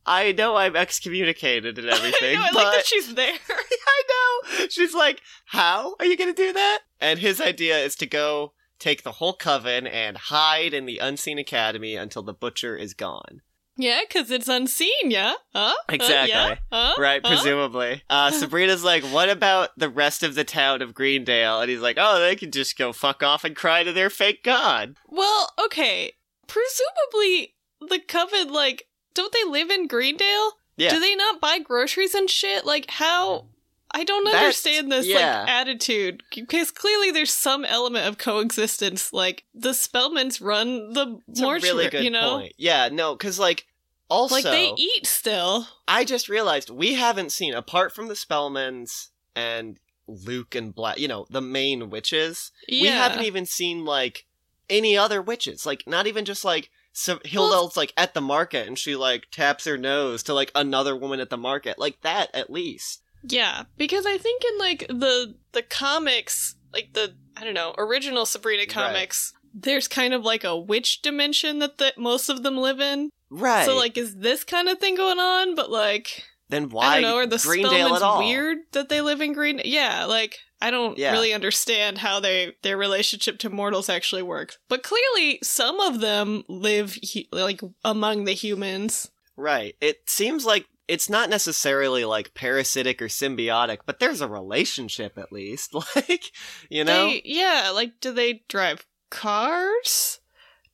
I 0.06 0.32
know 0.32 0.56
I'm 0.56 0.74
excommunicated 0.76 1.78
and 1.78 1.88
everything, 1.88 2.36
I 2.38 2.40
know, 2.40 2.42
I 2.44 2.50
but 2.52 2.64
like 2.64 2.76
that 2.76 2.86
she's 2.86 3.14
there. 3.14 3.34
I 3.50 4.02
know." 4.08 4.66
She's 4.68 4.94
like, 4.94 5.20
"How 5.46 5.94
are 5.98 6.04
you 6.06 6.16
gonna 6.16 6.32
do 6.32 6.52
that?" 6.52 6.80
And 7.00 7.18
his 7.18 7.40
idea 7.40 7.78
is 7.78 7.94
to 7.96 8.06
go 8.06 8.52
take 8.78 9.02
the 9.04 9.12
whole 9.12 9.32
coven 9.34 9.86
and 9.86 10.16
hide 10.16 10.74
in 10.74 10.86
the 10.86 10.98
Unseen 10.98 11.38
Academy 11.38 11.94
until 11.94 12.22
the 12.22 12.34
butcher 12.34 12.76
is 12.76 12.94
gone. 12.94 13.42
yeah, 13.76 14.00
because 14.06 14.30
it's 14.30 14.48
unseen, 14.48 14.90
yeah? 15.10 15.34
Huh? 15.54 15.74
Uh, 15.88 15.92
Exactly. 15.94 16.30
yeah? 16.32 16.56
Huh? 16.72 16.94
Right, 16.98 17.20
Huh? 17.24 17.28
presumably. 17.30 18.02
Uh, 18.10 18.30
Sabrina's 18.32 18.82
like, 18.84 19.02
what 19.04 19.28
about 19.30 19.70
the 19.78 19.88
rest 19.88 20.22
of 20.24 20.34
the 20.34 20.42
town 20.44 20.82
of 20.82 20.94
Greendale? 20.94 21.60
And 21.60 21.70
he's 21.70 21.80
like, 21.80 21.96
oh, 21.98 22.20
they 22.20 22.34
can 22.36 22.50
just 22.50 22.76
go 22.76 22.92
fuck 22.92 23.22
off 23.22 23.44
and 23.44 23.54
cry 23.56 23.82
to 23.84 23.92
their 23.92 24.10
fake 24.10 24.42
god. 24.44 24.96
Well, 25.08 25.52
okay. 25.64 26.12
Presumably, 26.48 27.54
the 27.80 27.98
coven, 28.00 28.52
like, 28.52 28.88
don't 29.14 29.32
they 29.32 29.44
live 29.50 29.70
in 29.70 29.86
Greendale? 29.86 30.52
Yeah. 30.76 30.90
Do 30.90 31.00
they 31.00 31.14
not 31.14 31.40
buy 31.40 31.58
groceries 31.58 32.14
and 32.14 32.28
shit? 32.28 32.64
Like, 32.64 32.90
how? 32.90 33.46
I 33.94 34.04
don't 34.04 34.24
That's- 34.24 34.42
understand 34.42 34.90
this 34.90 35.06
yeah. 35.06 35.40
like 35.40 35.50
attitude 35.50 36.22
because 36.34 36.70
clearly 36.70 37.10
there's 37.10 37.30
some 37.30 37.64
element 37.64 38.06
of 38.06 38.16
coexistence. 38.16 39.12
Like 39.12 39.44
the 39.54 39.70
Spellmans 39.70 40.42
run 40.42 40.94
the 40.94 41.20
a 41.36 41.40
mortuary, 41.40 41.60
really 41.60 41.88
good 41.90 42.04
you 42.04 42.10
know, 42.10 42.38
point. 42.38 42.54
Yeah, 42.56 42.88
no, 42.90 43.14
because 43.14 43.38
like 43.38 43.66
also 44.08 44.34
like 44.36 44.44
they 44.44 44.72
eat 44.76 45.06
still. 45.06 45.66
I 45.86 46.04
just 46.06 46.30
realized 46.30 46.70
we 46.70 46.94
haven't 46.94 47.32
seen 47.32 47.52
apart 47.52 47.94
from 47.94 48.08
the 48.08 48.14
Spellmans 48.14 49.08
and 49.36 49.78
Luke 50.06 50.54
and 50.54 50.74
Black, 50.74 50.98
you 50.98 51.08
know, 51.08 51.26
the 51.28 51.42
main 51.42 51.90
witches. 51.90 52.50
Yeah, 52.68 52.82
We 52.82 52.88
haven't 52.88 53.24
even 53.24 53.44
seen 53.44 53.84
like 53.84 54.24
any 54.70 54.96
other 54.96 55.20
witches. 55.20 55.66
Like 55.66 55.84
not 55.86 56.06
even 56.06 56.24
just 56.24 56.46
like 56.46 56.70
so 56.92 57.18
Hilda's 57.24 57.76
like 57.76 57.92
at 57.96 58.14
the 58.14 58.20
market 58.20 58.68
and 58.68 58.78
she 58.78 58.96
like 58.96 59.28
taps 59.30 59.64
her 59.64 59.78
nose 59.78 60.22
to 60.24 60.34
like 60.34 60.52
another 60.54 60.96
woman 60.96 61.20
at 61.20 61.30
the 61.30 61.36
market. 61.36 61.78
Like 61.78 62.00
that 62.02 62.34
at 62.34 62.50
least. 62.50 63.02
Yeah, 63.24 63.64
because 63.76 64.04
I 64.06 64.18
think 64.18 64.42
in 64.44 64.58
like 64.58 64.86
the 64.88 65.34
the 65.52 65.62
comics, 65.62 66.56
like 66.72 66.92
the 66.92 67.14
I 67.36 67.44
don't 67.44 67.54
know 67.54 67.74
original 67.78 68.26
Sabrina 68.26 68.66
comics, 68.66 69.32
there's 69.54 69.88
kind 69.88 70.14
of 70.14 70.22
like 70.22 70.44
a 70.44 70.58
witch 70.58 71.02
dimension 71.02 71.58
that 71.60 71.78
the, 71.78 71.92
most 71.96 72.28
of 72.28 72.42
them 72.42 72.56
live 72.56 72.80
in. 72.80 73.10
Right. 73.30 73.64
So 73.64 73.76
like, 73.76 73.96
is 73.96 74.16
this 74.16 74.44
kind 74.44 74.68
of 74.68 74.78
thing 74.78 74.96
going 74.96 75.18
on? 75.18 75.54
But 75.54 75.70
like, 75.70 76.24
then 76.48 76.68
why 76.68 76.86
I 76.86 77.00
don't 77.00 77.10
know. 77.10 77.16
Are 77.16 77.26
the 77.26 77.38
Greendale 77.38 77.70
Spellmans 77.70 77.96
at 77.96 78.02
all? 78.02 78.18
weird 78.18 78.58
that 78.72 78.88
they 78.88 79.00
live 79.00 79.20
in 79.20 79.32
Green? 79.32 79.60
Yeah, 79.64 80.04
like 80.04 80.38
I 80.62 80.70
don't 80.70 80.96
Yeah. 80.96 81.12
really 81.12 81.32
understand 81.32 81.98
how 81.98 82.20
they 82.20 82.54
their 82.62 82.76
relationship 82.76 83.38
to 83.40 83.50
mortals 83.50 83.88
actually 83.88 84.22
works. 84.22 84.58
But 84.68 84.82
clearly, 84.82 85.38
some 85.42 85.80
of 85.80 86.00
them 86.00 86.44
live 86.48 86.94
he- 86.94 87.28
like 87.32 87.60
among 87.84 88.24
the 88.24 88.32
humans. 88.34 89.10
Right. 89.36 89.74
It 89.80 90.08
seems 90.08 90.44
like 90.46 90.66
it's 90.88 91.08
not 91.08 91.30
necessarily 91.30 92.04
like 92.04 92.34
parasitic 92.34 93.00
or 93.00 93.06
symbiotic, 93.06 93.78
but 93.86 93.98
there's 93.98 94.20
a 94.20 94.28
relationship 94.28 95.16
at 95.18 95.32
least. 95.32 95.74
Like, 95.96 96.30
you 96.68 96.84
know, 96.84 97.06
They, 97.08 97.22
yeah, 97.24 97.70
like 97.74 98.00
do 98.00 98.12
they 98.12 98.42
drive 98.48 98.86
cars? 99.10 100.20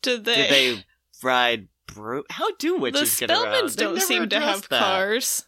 Do 0.02 0.18
they? 0.18 0.34
do 0.34 0.48
they 0.48 0.84
ride 1.22 1.68
bro? 1.86 2.22
How 2.30 2.52
do 2.56 2.74
the 2.76 2.80
witches 2.80 3.18
get 3.18 3.30
around? 3.30 3.46
Spellmans 3.46 3.76
don't 3.76 4.00
seem 4.00 4.28
to 4.28 4.40
have 4.40 4.68
that. 4.68 4.80
cars. 4.82 5.44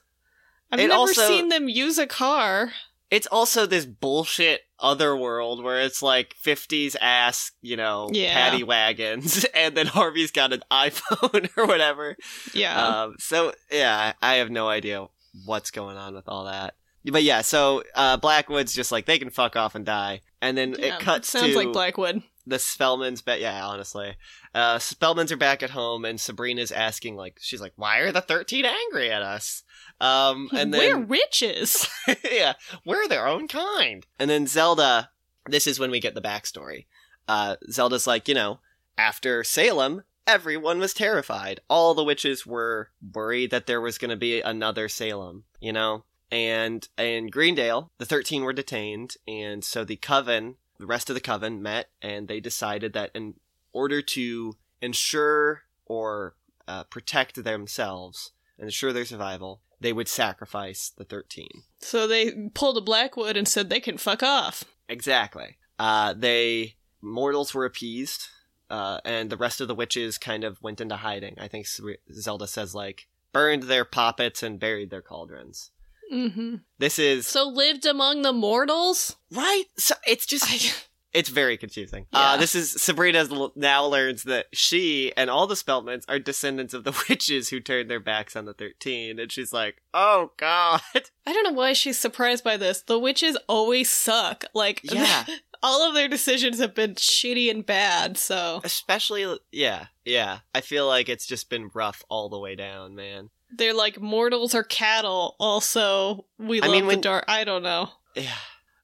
I've 0.73 0.81
It 0.81 0.89
never 0.89 0.95
also- 1.01 1.27
seen 1.27 1.49
them 1.49 1.69
use 1.69 1.99
a 1.99 2.07
car. 2.07 2.73
It's 3.11 3.27
also 3.27 3.67
this 3.67 3.87
bullshit 3.87 4.61
other 4.79 5.17
world 5.17 5.63
where 5.65 5.81
it's 5.81 6.01
like 6.03 6.35
50s 6.45 6.95
ass, 7.01 7.51
you 7.61 7.77
know, 7.77 8.09
Yeah. 8.13 8.33
paddy 8.33 8.63
wagons, 8.63 9.45
and 9.55 9.77
then 9.77 9.87
Harvey's 9.87 10.31
got 10.31 10.53
an 10.53 10.63
iPhone 10.71 11.51
or 11.57 11.67
whatever. 11.67 12.17
Yeah. 12.55 12.87
Um, 13.03 13.17
so 13.19 13.53
yeah, 13.71 14.13
I 14.23 14.37
have 14.37 14.51
no 14.51 14.69
idea 14.69 15.07
what's 15.45 15.71
going 15.71 15.97
on 15.97 16.15
with 16.15 16.29
all 16.29 16.45
that. 16.45 16.75
But 17.05 17.23
yeah, 17.23 17.41
so 17.41 17.83
uh, 17.95 18.17
Blackwood's 18.19 18.75
just 18.75 18.93
like 18.93 19.07
they 19.07 19.19
can 19.19 19.31
fuck 19.31 19.57
off 19.57 19.75
and 19.75 19.87
die, 19.87 20.21
and 20.43 20.57
then 20.57 20.75
Yeah, 20.79 20.97
it 20.97 21.01
cuts 21.01 21.31
sounds 21.31 21.53
to 21.53 21.57
like 21.57 21.73
Blackwood. 21.73 22.23
the 22.47 22.57
Spellmans. 22.57 23.25
But 23.25 23.41
yeah, 23.41 23.67
honestly, 23.67 24.17
uh, 24.55 24.77
Spellmans 24.77 25.31
are 25.31 25.39
back 25.39 25.63
at 25.63 25.71
home, 25.71 26.05
and 26.05 26.21
Sabrina's 26.21 26.71
asking 26.71 27.17
like, 27.17 27.39
she's 27.41 27.61
like, 27.63 27.73
"Why 27.77 28.01
are 28.01 28.13
the 28.13 28.21
thirteen 28.21 28.67
angry 28.67 29.11
at 29.11 29.23
us?" 29.23 29.63
Um, 30.01 30.49
and 30.57 30.73
We're 30.73 30.99
witches. 30.99 31.87
yeah, 32.31 32.55
we're 32.85 33.09
their 33.09 33.27
own 33.27 33.49
kind. 33.49 34.07
And 34.19 34.31
then 34.31 34.47
Zelda, 34.47 35.11
this 35.47 35.67
is 35.67 35.79
when 35.79 35.91
we 35.91 36.01
get 36.01 36.15
the 36.15 36.23
backstory. 36.23 36.87
Uh, 37.29 37.57
Zelda's 37.71 38.07
like, 38.07 38.27
you 38.27 38.35
know, 38.35 38.61
after 38.97 39.45
Salem, 39.45 40.03
everyone 40.27 40.79
was 40.79 40.95
terrified. 40.95 41.61
All 41.69 41.95
the 41.95 42.05
witches 42.05 42.47
were 42.47 42.91
worried 43.15 43.51
that 43.51 43.67
there 43.67 43.81
was 43.81 43.99
going 43.99 44.11
to 44.11 44.17
be 44.17 44.41
another 44.41 44.89
Salem, 44.89 45.45
you 45.61 45.73
know? 45.73 46.05
And 46.31 46.89
in 46.97 47.27
Greendale, 47.27 47.91
the 47.99 48.07
13 48.07 48.45
were 48.45 48.53
detained, 48.53 49.17
and 49.27 49.65
so 49.65 49.85
the 49.85 49.97
coven, 49.97 50.57
the 50.79 50.87
rest 50.87 51.11
of 51.11 51.15
the 51.15 51.21
coven 51.21 51.61
met, 51.61 51.91
and 52.01 52.29
they 52.29 52.39
decided 52.39 52.93
that 52.93 53.11
in 53.15 53.35
order 53.73 54.01
to 54.01 54.57
ensure 54.81 55.63
or 55.87 56.37
uh, 56.69 56.85
protect 56.85 57.43
themselves 57.43 58.31
and 58.59 58.67
ensure 58.67 58.93
their 58.93 59.05
survival, 59.05 59.61
they 59.81 59.93
would 59.93 60.09
sacrifice 60.09 60.93
the 60.97 61.05
13. 61.05 61.49
so 61.81 62.07
they 62.07 62.33
pulled 62.55 62.77
a 62.77 62.81
Blackwood 62.83 63.37
and 63.37 63.49
said 63.49 63.69
they 63.71 63.81
can 63.81 63.97
fuck 63.99 64.23
off. 64.23 64.65
Exactly. 64.89 65.57
Uh, 65.79 66.13
they 66.17 66.75
mortals 67.01 67.55
were 67.55 67.65
appeased, 67.65 68.29
uh, 68.69 69.01
and 69.05 69.31
the 69.31 69.37
rest 69.37 69.61
of 69.61 69.69
the 69.69 69.75
witches 69.75 70.19
kind 70.19 70.45
of 70.45 70.61
went 70.63 70.81
into 70.81 70.97
hiding. 70.97 71.37
I 71.41 71.49
think 71.49 71.67
Zelda 72.13 72.47
says 72.47 72.75
like 72.75 73.07
burned 73.33 73.63
their 73.65 73.85
poppets 73.85 74.43
and 74.43 74.59
buried 74.61 74.91
their 74.91 75.01
cauldrons. 75.03 75.71
hmm 76.11 76.57
This 76.79 76.99
is 76.99 77.27
So 77.27 77.45
lived 77.49 77.87
among 77.87 78.23
the 78.23 78.33
mortals. 78.33 79.17
right. 79.33 79.65
So 79.79 79.95
it's 80.07 80.27
just 80.27 80.45
I, 80.49 80.73
it's 81.13 81.29
very 81.29 81.57
confusing. 81.57 82.07
Yeah. 82.13 82.21
Uh, 82.21 82.37
this 82.37 82.55
is 82.55 82.73
Sabrina 82.83 83.27
now 83.57 83.85
learns 83.87 84.23
that 84.25 84.47
she 84.53 85.13
and 85.17 85.29
all 85.29 85.47
the 85.47 85.55
Spellmans 85.55 86.05
are 86.09 86.19
descendants 86.19 86.75
of 86.75 86.85
the 86.85 86.93
witches 87.09 87.49
who 87.49 87.61
turned 87.61 87.91
their 87.91 88.01
backs 88.01 88.37
on 88.37 88.45
the 88.45 88.55
thirteen, 88.55 89.19
and 89.19 89.31
she's 89.33 89.53
like, 89.53 89.83
"Oh 89.93 90.33
God, 90.37 90.81
I 90.95 91.33
don't 91.33 91.45
know 91.45 91.53
why 91.53 91.73
she's 91.73 91.99
surprised 91.99 92.45
by 92.45 92.57
this. 92.57 92.83
The 92.83 92.99
witches 92.99 93.37
always 93.49 93.91
suck. 93.91 94.45
Like, 94.55 94.81
yeah." 94.93 95.25
all 95.63 95.87
of 95.87 95.93
their 95.95 96.09
decisions 96.09 96.59
have 96.59 96.75
been 96.75 96.95
shitty 96.95 97.51
and 97.51 97.67
bad. 97.67 98.17
So 98.17 98.63
Especially, 98.65 99.39
yeah, 99.53 99.89
yeah. 100.07 100.39
I 100.55 100.63
feel 100.63 100.87
like 100.87 101.11
it's 101.11 101.27
just 101.27 101.51
been 101.51 101.71
rough 101.75 102.03
all 102.09 102.31
the 102.31 102.39
way 102.39 102.55
down, 102.55 102.95
man. 102.95 103.29
they're 103.55 103.75
like 103.75 104.01
mortals 104.01 104.55
or 104.55 104.63
cattle. 104.63 105.37
Also, 105.39 106.25
we 106.39 106.63
I 106.63 106.67
love 106.67 106.77
mean, 106.77 106.87
the 106.89 106.97
dark. 106.97 107.25
I 107.29 107.45
don't 107.45 107.63
know. 107.63 107.91
Yeah. 108.15 108.33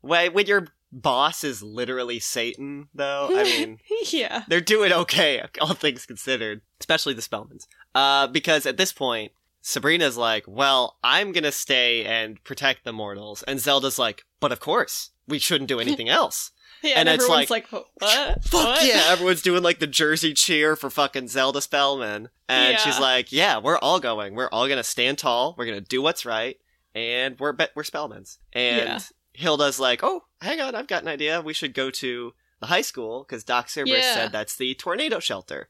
When, 0.03 0.35
when 0.35 0.45
your 0.47 0.69
boss 0.93 1.45
is 1.45 1.63
literally 1.63 2.19
Satan, 2.21 2.89
though, 2.95 3.29
I 3.31 3.43
mean, 3.45 3.79
yeah. 4.11 4.45
they're 4.49 4.61
doing 4.61 4.93
okay, 4.93 5.43
all 5.61 5.75
things 5.75 6.07
considered. 6.07 6.61
Especially 6.81 7.15
the 7.15 7.23
Spellmans. 7.23 7.67
Uh, 7.95 8.27
because 8.27 8.67
at 8.67 8.77
this 8.77 8.93
point, 8.93 9.33
Sabrina's 9.63 10.17
like, 10.17 10.45
well, 10.47 10.97
I'm 11.03 11.33
gonna 11.33 11.51
stay 11.53 12.05
and 12.05 12.43
protect 12.45 12.85
the 12.85 12.93
mortals. 12.93 13.43
And 13.45 13.59
Zelda's 13.59 13.99
like, 13.99 14.25
but 14.41 14.53
of 14.53 14.61
course, 14.61 15.11
we 15.27 15.39
shouldn't 15.39 15.69
do 15.69 15.81
anything 15.81 16.09
else. 16.21 16.53
Yeah, 16.83 17.01
And 17.01 17.09
and, 17.09 17.17
it's 17.17 17.25
everyone's 17.25 17.51
like, 17.51 17.73
like, 17.73 17.85
what? 18.01 18.45
Fuck 18.45 18.53
What? 18.67 18.87
yeah, 18.87 19.05
everyone's 19.09 19.43
doing 19.43 19.63
like 19.63 19.79
the 19.81 19.87
Jersey 19.87 20.35
cheer 20.35 20.77
for 20.77 20.91
fucking 20.91 21.29
Zelda 21.29 21.61
Spellman. 21.63 22.29
And 22.49 22.73
Yeah. 22.73 22.77
she's 22.79 23.01
like, 23.01 23.33
yeah, 23.33 23.59
we're 23.59 23.79
all 23.79 23.99
going. 23.99 24.35
We're 24.35 24.51
all 24.51 24.69
gonna 24.69 24.85
stand 24.85 25.19
tall. 25.19 25.55
We're 25.59 25.67
gonna 25.67 25.81
do 25.81 26.01
what's 26.03 26.25
right. 26.27 26.59
And 26.95 27.39
we're 27.41 27.53
be- 27.53 27.67
we're 27.75 27.83
Spellmans. 27.83 28.37
And 28.53 28.77
Yeah. 28.89 28.99
Hilda's 29.33 29.81
like, 29.81 30.01
oh, 30.05 30.23
hang 30.41 30.61
on, 30.61 30.75
I've 30.75 30.87
got 30.87 31.03
an 31.03 31.09
idea. 31.09 31.41
We 31.41 31.53
should 31.55 31.75
go 31.75 31.91
to 31.91 32.33
the 32.61 32.67
high 32.67 32.83
school 32.83 33.25
because 33.27 33.45
Doc 33.45 33.69
Cerberus 33.69 34.03
Yeah. 34.05 34.15
said 34.15 34.33
that's 34.33 34.57
the 34.57 34.75
tornado 34.75 35.21
shelter. 35.21 35.69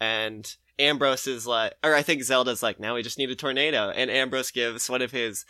And 0.00 0.54
Ambrose 0.78 1.26
is 1.26 1.46
like, 1.46 1.74
or 1.82 1.94
I 1.94 2.02
think 2.02 2.22
Zelda's 2.22 2.62
like, 2.62 2.78
now 2.78 2.94
we 2.94 3.02
just 3.02 3.18
need 3.18 3.30
a 3.30 3.34
tornado. 3.36 3.90
And 3.90 4.10
Ambrose 4.10 4.50
gives 4.50 4.88
one 4.88 5.02
of 5.02 5.10
his 5.10 5.44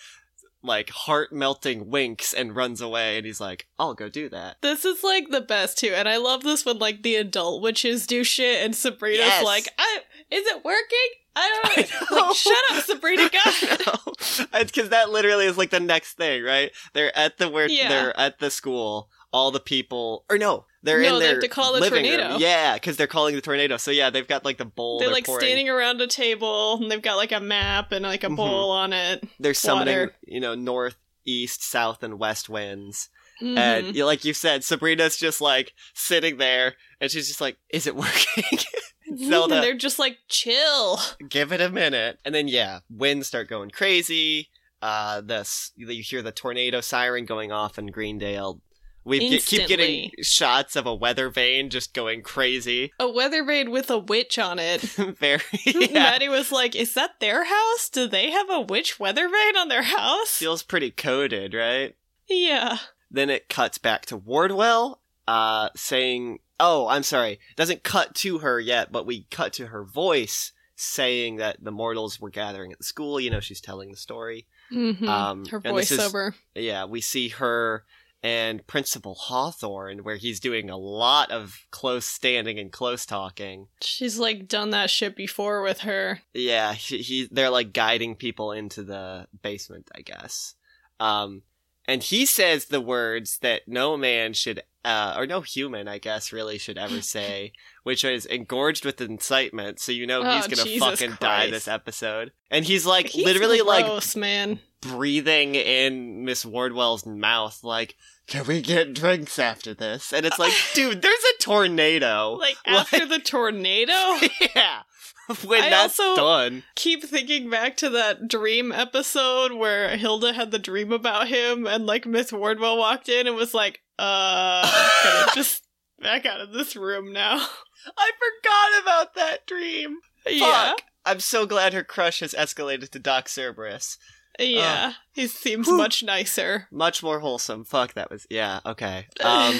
like 0.62 0.90
heart 0.90 1.32
melting 1.32 1.88
winks 1.90 2.32
and 2.34 2.56
runs 2.56 2.80
away. 2.80 3.16
And 3.16 3.24
he's 3.26 3.40
like, 3.40 3.66
I'll 3.78 3.94
go 3.94 4.08
do 4.08 4.28
that. 4.30 4.56
This 4.60 4.84
is 4.84 5.04
like 5.04 5.28
the 5.30 5.40
best 5.40 5.78
too, 5.78 5.92
and 5.94 6.08
I 6.08 6.16
love 6.16 6.42
this 6.42 6.64
when 6.66 6.78
like 6.78 7.02
the 7.02 7.14
adult 7.16 7.62
witches 7.62 8.06
do 8.06 8.24
shit, 8.24 8.64
and 8.64 8.74
Sabrina's 8.74 9.18
Yes. 9.18 9.44
like, 9.44 9.68
I, 9.78 10.00
"Is 10.30 10.46
it 10.46 10.64
working? 10.64 11.08
I 11.38 11.60
don't 11.76 11.90
know. 12.10 12.16
know." 12.16 12.26
Like, 12.28 12.36
shut 12.36 12.56
up, 12.72 12.84
Sabrina. 12.84 13.30
God. 13.84 14.66
because 14.66 14.88
that 14.90 15.10
literally 15.10 15.46
is 15.46 15.56
like 15.58 15.70
the 15.70 15.80
next 15.80 16.14
thing, 16.14 16.42
right? 16.42 16.70
They're 16.94 17.16
at 17.16 17.38
the 17.38 17.48
where 17.48 17.68
Yeah. 17.68 17.88
they're 17.88 18.18
at 18.18 18.38
the 18.38 18.50
school. 18.50 19.08
All 19.30 19.50
the 19.50 19.60
people, 19.60 20.24
or 20.30 20.38
no, 20.38 20.64
they're 20.82 21.02
No, 21.02 21.08
in 21.08 21.14
they 21.16 21.26
their 21.26 21.34
have 21.34 21.42
to 21.42 21.48
call 21.48 21.74
the 21.74 21.80
living 21.80 22.02
tornado. 22.04 22.30
room. 22.30 22.40
Yeah, 22.40 22.74
because 22.74 22.96
they're 22.96 23.06
calling 23.06 23.34
the 23.34 23.42
tornado. 23.42 23.76
So 23.76 23.90
yeah, 23.90 24.08
they've 24.08 24.26
got 24.26 24.42
like 24.42 24.56
the 24.56 24.64
bowl. 24.64 24.98
They're 24.98 25.08
they're 25.08 25.14
like 25.14 25.26
pouring- 25.26 25.42
standing 25.44 25.68
around 25.68 26.00
a 26.00 26.06
table, 26.06 26.78
and 26.80 26.90
they've 26.90 27.02
got 27.02 27.18
like 27.18 27.32
a 27.32 27.38
map 27.40 27.92
and 27.92 28.04
like 28.06 28.24
a 28.24 28.28
Mhm. 28.28 28.36
bowl 28.36 28.70
on 28.70 28.94
it. 28.94 29.22
They're 29.38 29.52
summoning, 29.52 29.98
water. 29.98 30.16
you 30.26 30.40
know, 30.40 30.54
north, 30.54 30.96
east, 31.26 31.62
south, 31.62 32.02
and 32.02 32.18
west 32.18 32.48
winds. 32.48 33.10
Mhm. 33.42 33.58
And 33.58 33.96
like 33.98 34.24
you 34.24 34.32
said, 34.32 34.64
Sabrina's 34.64 35.18
just 35.18 35.42
like 35.42 35.74
sitting 35.92 36.38
there, 36.38 36.76
and 36.98 37.10
she's 37.10 37.28
just 37.28 37.42
like, 37.42 37.58
"Is 37.68 37.86
it 37.86 37.94
working?" 37.96 38.44
Zelda- 39.18 39.54
And 39.56 39.64
they're 39.64 39.74
just 39.76 39.98
like 39.98 40.18
chill. 40.28 40.98
give 41.28 41.52
it 41.52 41.60
a 41.60 41.68
minute 41.70 42.18
and 42.24 42.34
then 42.34 42.48
yeah 42.48 42.80
winds 42.90 43.26
start 43.26 43.48
going 43.48 43.70
crazy 43.70 44.48
uh 44.82 45.20
this 45.20 45.72
you 45.76 45.86
hear 46.02 46.22
the 46.22 46.32
tornado 46.32 46.80
siren 46.80 47.24
going 47.24 47.50
off 47.50 47.78
in 47.78 47.86
greendale 47.88 48.60
we 49.04 49.18
get, 49.30 49.44
keep 49.46 49.66
getting 49.68 50.10
shots 50.22 50.76
of 50.76 50.84
a 50.86 50.94
weather 50.94 51.30
vane 51.30 51.70
just 51.70 51.94
going 51.94 52.22
crazy 52.22 52.92
A 53.00 53.10
weather 53.10 53.42
vane 53.42 53.70
with 53.70 53.90
a 53.90 53.96
witch 53.98 54.38
on 54.38 54.58
it. 54.58 54.80
very 55.18 55.40
yeah 55.64 55.92
Maddie 55.92 56.28
was 56.28 56.52
like, 56.52 56.76
"Is 56.76 56.92
that 56.94 57.12
their 57.18 57.44
house? 57.44 57.88
Do 57.88 58.06
they 58.06 58.30
have 58.30 58.50
a 58.50 58.60
witch 58.60 59.00
weather 59.00 59.26
vane 59.28 59.56
on 59.56 59.68
their 59.68 59.82
house?" 59.84 60.36
feels 60.36 60.62
pretty 60.62 60.90
coded 60.90 61.54
right 61.54 61.96
Yeah. 62.28 62.78
then 63.10 63.30
it 63.30 63.48
cuts 63.48 63.78
back 63.78 64.04
to 64.06 64.16
wardwell 64.16 65.00
uh 65.26 65.70
saying 65.74 66.40
oh 66.60 66.86
i'm 66.88 67.02
sorry 67.02 67.38
doesn't 67.56 67.82
cut 67.82 68.14
to 68.14 68.38
her 68.38 68.58
yet 68.60 68.90
but 68.92 69.06
we 69.06 69.26
cut 69.30 69.52
to 69.52 69.66
her 69.68 69.84
voice 69.84 70.52
saying 70.76 71.36
that 71.36 71.56
the 71.62 71.70
mortals 71.72 72.20
were 72.20 72.30
gathering 72.30 72.70
at 72.72 72.78
the 72.78 72.84
school 72.84 73.18
you 73.18 73.30
know 73.30 73.40
she's 73.40 73.60
telling 73.60 73.90
the 73.90 73.96
story 73.96 74.46
Mhm. 74.72 75.08
Um, 75.08 75.46
Her 75.46 75.62
is- 75.64 75.90
voiceover. 75.90 76.34
yeah, 76.54 76.84
we 76.84 77.00
see 77.00 77.28
her 77.30 77.84
and 78.22 78.66
Principal 78.66 79.14
Hawthorne, 79.14 80.00
where 80.04 80.16
he's 80.16 80.40
doing 80.40 80.68
a 80.68 80.76
lot 80.76 81.30
of 81.30 81.64
close 81.70 82.04
standing 82.04 82.58
and 82.58 82.70
close 82.70 83.06
talking. 83.06 83.68
She's 83.80 84.18
like 84.18 84.46
done 84.46 84.68
that 84.70 84.90
shit 84.90 85.16
before 85.16 85.62
with 85.62 85.78
her. 85.80 86.20
Yeah, 86.34 86.74
he, 86.74 86.98
he 86.98 87.28
they're 87.30 87.48
like 87.48 87.72
guiding 87.72 88.14
people 88.16 88.52
into 88.52 88.82
the 88.82 89.26
basement, 89.40 89.88
I 89.96 90.02
guess. 90.02 90.54
Um, 91.00 91.42
and 91.86 92.02
he 92.02 92.26
says 92.26 92.66
the 92.66 92.80
words 92.82 93.38
that 93.38 93.62
no 93.68 93.96
man 93.96 94.34
should, 94.34 94.62
uh, 94.88 95.14
or 95.18 95.26
no 95.26 95.40
human, 95.42 95.86
I 95.88 95.98
guess, 95.98 96.32
really 96.32 96.58
should 96.58 96.78
ever 96.78 97.00
say, 97.02 97.52
which 97.82 98.04
is 98.04 98.24
engorged 98.26 98.84
with 98.84 99.00
incitement. 99.00 99.80
So 99.80 99.92
you 99.92 100.06
know 100.06 100.22
he's 100.22 100.46
Oh, 100.46 100.48
gonna 100.48 100.64
Jesus 100.64 101.00
fucking 101.00 101.16
die 101.20 101.50
this 101.50 101.68
episode. 101.68 102.32
And 102.50 102.64
he's 102.64 102.86
like 102.86 103.06
He's 103.08 103.24
literally 103.24 103.60
like 103.60 103.84
gross, 103.86 104.16
man. 104.16 104.60
breathing 104.80 105.54
in 105.54 106.24
Miss 106.24 106.44
Wardwell's 106.44 107.04
mouth, 107.06 107.62
like, 107.62 107.94
"Can 108.26 108.46
we 108.46 108.62
get 108.62 108.94
drinks 108.94 109.38
after 109.38 109.74
this?" 109.74 110.12
And 110.12 110.24
it's 110.24 110.38
like, 110.38 110.52
dude, 110.74 111.02
there's 111.02 111.24
a 111.38 111.42
tornado. 111.42 112.32
Like 112.40 112.56
after 112.66 113.04
the 113.06 113.18
tornado. 113.18 113.92
yeah. 114.56 114.82
When 115.44 115.62
I 115.62 115.70
that's 115.70 115.98
also- 116.00 116.16
done. 116.16 116.62
keep 116.74 117.04
thinking 117.04 117.50
back 117.50 117.76
to 117.78 117.90
that 117.90 118.28
dream 118.28 118.72
episode 118.72 119.52
where 119.52 119.96
Hilda 119.96 120.32
had 120.32 120.50
the 120.50 120.58
dream 120.58 120.90
about 120.92 121.28
him 121.28 121.66
and 121.66 121.86
like 121.86 122.06
Miss 122.06 122.32
Wardwell 122.32 122.78
walked 122.78 123.08
in 123.08 123.26
and 123.26 123.36
was 123.36 123.52
like, 123.54 123.80
uh 123.98 125.26
just 125.34 125.64
back 126.00 126.24
out 126.26 126.40
of 126.40 126.52
this 126.52 126.76
room 126.76 127.12
now. 127.12 127.34
I 127.96 128.10
forgot 128.18 128.82
about 128.82 129.14
that 129.16 129.46
dream. 129.46 129.98
Yeah. 130.26 130.70
Fuck. 130.70 130.82
I'm 131.04 131.20
so 131.20 131.46
glad 131.46 131.72
her 131.72 131.84
crush 131.84 132.20
has 132.20 132.34
escalated 132.34 132.90
to 132.90 132.98
Doc 132.98 133.28
Cerberus. 133.28 133.96
Yeah. 134.38 134.92
he 135.12 135.26
seems 135.26 135.66
Whew. 135.66 135.76
much 135.76 136.02
nicer. 136.02 136.68
Much 136.70 137.02
more 137.02 137.20
wholesome. 137.20 137.64
Fuck, 137.64 137.94
that 137.94 138.10
was 138.10 138.26
yeah. 138.30 138.60
Okay. 138.64 139.06
Um, 139.20 139.58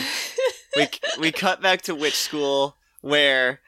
we 0.77 0.89
we 1.19 1.33
cut 1.33 1.61
back 1.61 1.83
to 1.83 1.95
witch 1.95 2.17
school 2.17 2.77
where 3.01 3.61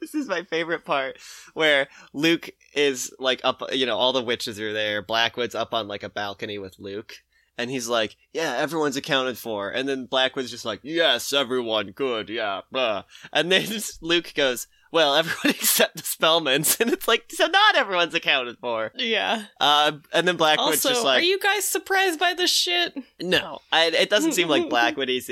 this 0.00 0.14
is 0.14 0.28
my 0.28 0.42
favorite 0.44 0.84
part 0.84 1.18
where 1.54 1.88
Luke 2.12 2.50
is 2.74 3.12
like 3.18 3.40
up 3.44 3.62
you 3.72 3.86
know 3.86 3.96
all 3.96 4.12
the 4.12 4.22
witches 4.22 4.58
are 4.60 4.72
there 4.72 5.02
Blackwood's 5.02 5.54
up 5.54 5.74
on 5.74 5.88
like 5.88 6.02
a 6.02 6.08
balcony 6.08 6.58
with 6.58 6.78
Luke 6.78 7.14
and 7.58 7.70
he's 7.70 7.88
like 7.88 8.16
yeah 8.32 8.56
everyone's 8.56 8.96
accounted 8.96 9.38
for 9.38 9.70
and 9.70 9.88
then 9.88 10.06
Blackwood's 10.06 10.50
just 10.50 10.64
like 10.64 10.80
yes 10.82 11.32
everyone 11.32 11.92
good 11.92 12.28
yeah 12.28 12.62
blah. 12.72 13.04
and 13.32 13.52
then 13.52 13.66
Luke 14.00 14.32
goes 14.34 14.66
well 14.92 15.14
everyone 15.14 15.38
except 15.56 15.96
the 15.96 16.02
Spellmans 16.02 16.80
and 16.80 16.90
it's 16.90 17.06
like 17.06 17.24
so 17.30 17.46
not 17.46 17.76
everyone's 17.76 18.14
accounted 18.14 18.56
for 18.60 18.92
yeah. 18.96 19.44
uh 19.60 19.92
and 20.12 20.26
then 20.26 20.36
Blackwood's 20.36 20.84
Also, 20.84 20.90
just 20.90 21.04
like 21.04 21.22
are 21.22 21.26
you 21.26 21.38
guys 21.38 21.64
surprised 21.64 22.18
by 22.18 22.34
this 22.34 22.50
shit? 22.50 22.96
no, 23.20 23.60
I, 23.70 23.86
it 23.86 24.10
doesn't 24.10 24.32
seem 24.32 24.48
like 24.48 24.68
Blackwood 24.70 25.10
is 25.10 25.30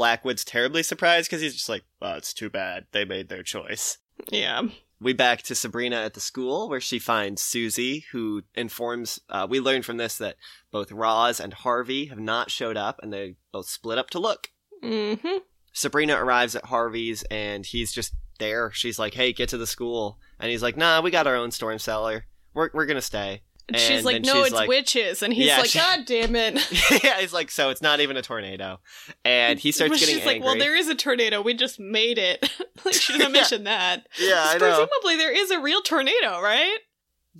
Blackwood's 0.00 0.46
terribly 0.46 0.82
surprised 0.82 1.28
because 1.28 1.42
he's 1.42 1.52
just 1.52 1.68
like, 1.68 1.84
"Well, 2.00 2.16
it's 2.16 2.32
too 2.32 2.48
bad 2.48 2.86
they 2.92 3.04
made 3.04 3.28
their 3.28 3.42
choice." 3.42 3.98
Yeah. 4.30 4.62
We 4.98 5.12
back 5.12 5.42
to 5.42 5.54
Sabrina 5.54 5.96
at 5.96 6.14
the 6.14 6.20
school 6.20 6.70
where 6.70 6.80
she 6.80 6.98
finds 6.98 7.42
Susie, 7.42 8.06
who 8.12 8.44
informs. 8.54 9.20
Uh, 9.28 9.46
we 9.48 9.60
learn 9.60 9.82
from 9.82 9.98
this 9.98 10.16
that 10.16 10.36
both 10.70 10.90
Roz 10.90 11.38
and 11.38 11.52
Harvey 11.52 12.06
have 12.06 12.18
not 12.18 12.50
showed 12.50 12.78
up, 12.78 12.98
and 13.02 13.12
they 13.12 13.36
both 13.52 13.68
split 13.68 13.98
up 13.98 14.08
to 14.10 14.18
look. 14.18 14.48
Mm-hmm. 14.82 15.36
Sabrina 15.74 16.14
arrives 16.14 16.56
at 16.56 16.64
Harvey's, 16.64 17.22
and 17.24 17.66
he's 17.66 17.92
just 17.92 18.14
there. 18.38 18.70
She's 18.72 18.98
like, 18.98 19.12
"Hey, 19.12 19.34
get 19.34 19.50
to 19.50 19.58
the 19.58 19.66
school," 19.66 20.18
and 20.38 20.50
he's 20.50 20.62
like, 20.62 20.78
"Nah, 20.78 21.02
we 21.02 21.10
got 21.10 21.26
our 21.26 21.36
own 21.36 21.50
storm 21.50 21.78
cellar. 21.78 22.24
We're 22.54 22.70
we're 22.72 22.86
gonna 22.86 23.02
stay." 23.02 23.42
And 23.74 23.82
she's 23.82 24.04
like, 24.04 24.22
no, 24.22 24.34
she's 24.34 24.46
it's 24.46 24.54
like- 24.54 24.68
witches. 24.68 25.22
And 25.22 25.32
he's 25.32 25.46
Yeah, 25.46 25.58
like, 25.58 25.70
she- 25.70 25.78
God 25.78 26.00
damn 26.06 26.36
it. 26.36 26.54
yeah, 27.04 27.20
he's 27.20 27.32
like, 27.32 27.50
"So 27.50 27.70
it's 27.70 27.82
not 27.82 28.00
even 28.00 28.16
a 28.16 28.22
tornado," 28.22 28.80
and 29.24 29.58
he 29.58 29.72
starts 29.72 29.94
getting 29.98 30.08
she's 30.16 30.16
angry. 30.26 30.34
like, 30.40 30.44
well, 30.44 30.56
there 30.58 30.76
is 30.76 30.88
a 30.88 30.94
tornado. 30.94 31.40
We 31.42 31.54
just 31.54 31.80
made 31.80 32.18
it. 32.18 32.48
like, 32.84 32.94
she 32.94 33.12
didn't 33.14 33.28
Yeah. 33.34 33.40
mention 33.40 33.64
that. 33.64 34.06
yeah, 34.18 34.42
I 34.46 34.52
know. 34.54 34.58
Presumably, 34.58 35.16
there 35.16 35.32
is 35.32 35.50
a 35.50 35.60
real 35.60 35.82
tornado, 35.82 36.40
right? 36.40 36.78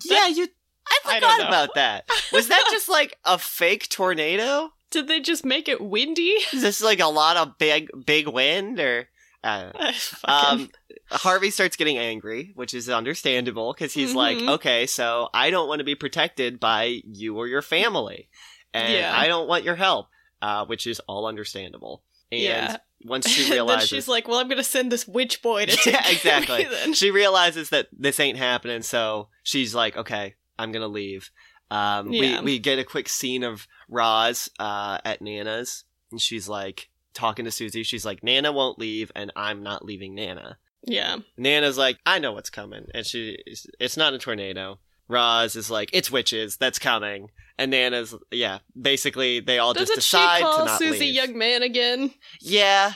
Yeah, 0.05 0.29
you. 0.29 0.49
I 0.89 0.99
I 1.05 1.15
forgot 1.17 1.39
don't 1.39 1.49
about 1.49 1.75
that. 1.75 2.09
Was 2.33 2.49
that 2.49 2.65
just 2.71 2.89
like 2.89 3.17
a 3.25 3.39
fake 3.39 3.89
tornado? 3.91 4.71
Did 4.91 5.07
they 5.07 5.21
just 5.21 5.45
make 5.45 5.69
it 5.69 5.81
windy? 5.81 6.35
Is 6.53 6.63
this 6.63 6.81
like 6.83 6.99
a 6.99 7.07
lot 7.07 7.37
of 7.37 7.59
big, 7.59 7.89
big 8.07 8.27
wind, 8.27 8.81
or? 8.81 9.09
I 9.43 9.63
don't 9.63 9.75
know. 9.81 9.93
Fucking- 9.93 10.61
Um, 10.61 10.71
Harvey 11.11 11.51
starts 11.51 11.77
getting 11.77 11.99
angry, 11.99 12.53
which 12.55 12.75
is 12.75 12.89
understandable 12.89 13.73
because 13.73 13.93
he's 13.93 14.15
like, 14.15 14.39
Mhm. 14.39 14.51
okay, 14.55 14.87
so 14.87 15.29
I 15.35 15.51
don't 15.51 15.67
want 15.69 15.81
to 15.81 15.85
be 15.85 15.95
protected 15.95 16.61
by 16.61 17.01
you 17.05 17.37
or 17.37 17.47
your 17.49 17.63
family, 17.63 18.29
and 18.75 18.93
Yeah. 18.93 19.13
I 19.17 19.27
don't 19.27 19.49
want 19.49 19.65
your 19.65 19.75
help, 19.77 20.09
uh, 20.43 20.67
which 20.67 20.87
is 20.87 21.01
all 21.09 21.27
understandable. 21.27 22.03
And 22.31 22.41
Yeah. 22.43 22.77
once 23.05 23.29
she 23.31 23.51
realizes, 23.51 23.89
she's 23.89 24.07
like, 24.09 24.29
well, 24.29 24.39
I'm 24.39 24.47
going 24.47 24.59
to 24.59 24.63
send 24.65 24.93
this 24.93 25.09
witch 25.09 25.43
boy 25.43 25.67
to 25.67 25.73
yeah, 25.91 26.09
exactly. 26.09 26.67
she 26.95 27.11
realizes 27.11 27.71
that 27.71 27.89
this 27.93 28.21
ain't 28.21 28.39
happening, 28.39 28.83
so 28.83 29.31
she's 29.43 29.75
like, 29.75 29.97
"Okay, 29.97 30.35
I'm 30.59 30.71
gonna 30.71 30.87
leave." 30.87 31.31
Um, 31.73 32.13
Yeah. 32.13 32.41
We 32.41 32.45
we 32.45 32.59
get 32.59 32.79
a 32.79 32.85
quick 32.85 33.09
scene 33.09 33.43
of 33.43 33.67
Roz 33.89 34.49
uh, 34.61 34.99
at 35.05 35.23
Nana's, 35.23 35.85
and 36.13 36.21
she's 36.21 36.47
like 36.49 36.90
talking 37.15 37.45
to 37.45 37.51
Susie. 37.51 37.83
She's 37.83 38.05
like, 38.05 38.23
"Nana 38.23 38.53
won't 38.53 38.79
leave, 38.79 39.11
and 39.15 39.33
I'm 39.37 39.63
not 39.63 39.85
leaving 39.85 40.15
Nana." 40.15 40.59
Yeah. 40.87 41.17
Nana's 41.37 41.77
like, 41.79 41.99
"I 42.07 42.19
know 42.19 42.33
what's 42.33 42.51
coming," 42.51 42.87
and 42.95 43.05
she 43.07 43.39
it's 43.79 43.97
not 43.97 44.15
a 44.15 44.19
tornado. 44.19 44.79
Roz 45.09 45.57
is 45.57 45.71
like, 45.71 45.91
"It's 45.93 46.11
witches, 46.11 46.57
that's 46.57 46.79
coming." 46.79 47.29
And 47.59 47.71
Nana's 47.73 48.15
yeah, 48.31 48.61
basically 48.81 49.41
they 49.41 49.59
all 49.59 49.75
Doesn't 49.75 49.97
just 49.97 50.09
she 50.09 50.17
decide 50.17 50.39
to 50.41 50.65
not 50.65 50.79
Susie 50.79 51.01
leave. 51.07 51.15
young 51.15 51.37
man 51.39 51.63
again? 51.63 52.13
Yeah, 52.41 52.93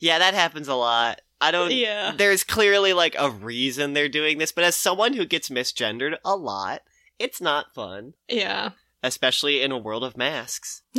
yeah, 0.00 0.18
that 0.18 0.34
happens 0.34 0.68
a 0.68 0.74
lot. 0.74 1.20
I 1.40 1.50
don't. 1.50 1.70
Yeah. 1.72 2.12
There's 2.16 2.44
clearly 2.44 2.92
like 2.92 3.14
a 3.18 3.30
reason 3.30 3.92
they're 3.92 4.08
doing 4.08 4.38
this, 4.38 4.52
but 4.52 4.64
as 4.64 4.74
someone 4.76 5.12
who 5.14 5.24
gets 5.24 5.48
misgendered 5.48 6.16
a 6.24 6.34
lot, 6.36 6.82
it's 7.18 7.40
not 7.40 7.74
fun, 7.74 8.14
Yeah. 8.28 8.70
especially 9.02 9.62
in 9.62 9.70
a 9.72 9.78
world 9.78 10.02
of 10.04 10.16
masks. 10.16 10.82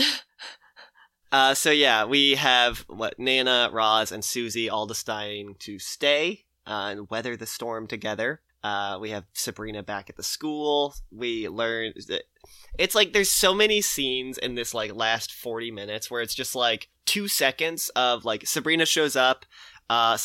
uh, 1.31 1.53
so 1.53 1.71
yeah, 1.71 2.05
we 2.05 2.35
have 2.35 2.79
what 2.87 3.19
Nana, 3.19 3.69
Roz, 3.71 4.11
and 4.11 4.23
Susie 4.23 4.69
all 4.69 4.85
deciding 4.85 5.55
to 5.59 5.79
stay 5.79 6.45
uh, 6.65 6.89
and 6.91 7.09
weather 7.09 7.35
the 7.35 7.45
storm 7.45 7.87
together. 7.87 8.41
Uh, 8.63 8.97
we 8.99 9.11
have 9.11 9.25
Sabrina 9.33 9.83
back 9.83 10.09
at 10.09 10.17
the 10.17 10.23
school. 10.23 10.93
We 11.11 11.47
learn 11.47 11.93
that 12.07 12.23
it's 12.77 12.95
like 12.95 13.13
there's 13.13 13.31
so 13.31 13.53
many 13.53 13.81
scenes 13.81 14.37
in 14.37 14.55
this 14.55 14.73
like 14.73 14.93
last 14.95 15.31
40 15.31 15.71
minutes 15.71 16.09
where 16.09 16.21
it's 16.21 16.35
just 16.35 16.55
like 16.55 16.89
two 17.05 17.27
seconds 17.27 17.89
of 17.95 18.25
like 18.25 18.47
Sabrina 18.47 18.85
shows 18.85 19.15
up. 19.15 19.45
Uh, 19.89 20.17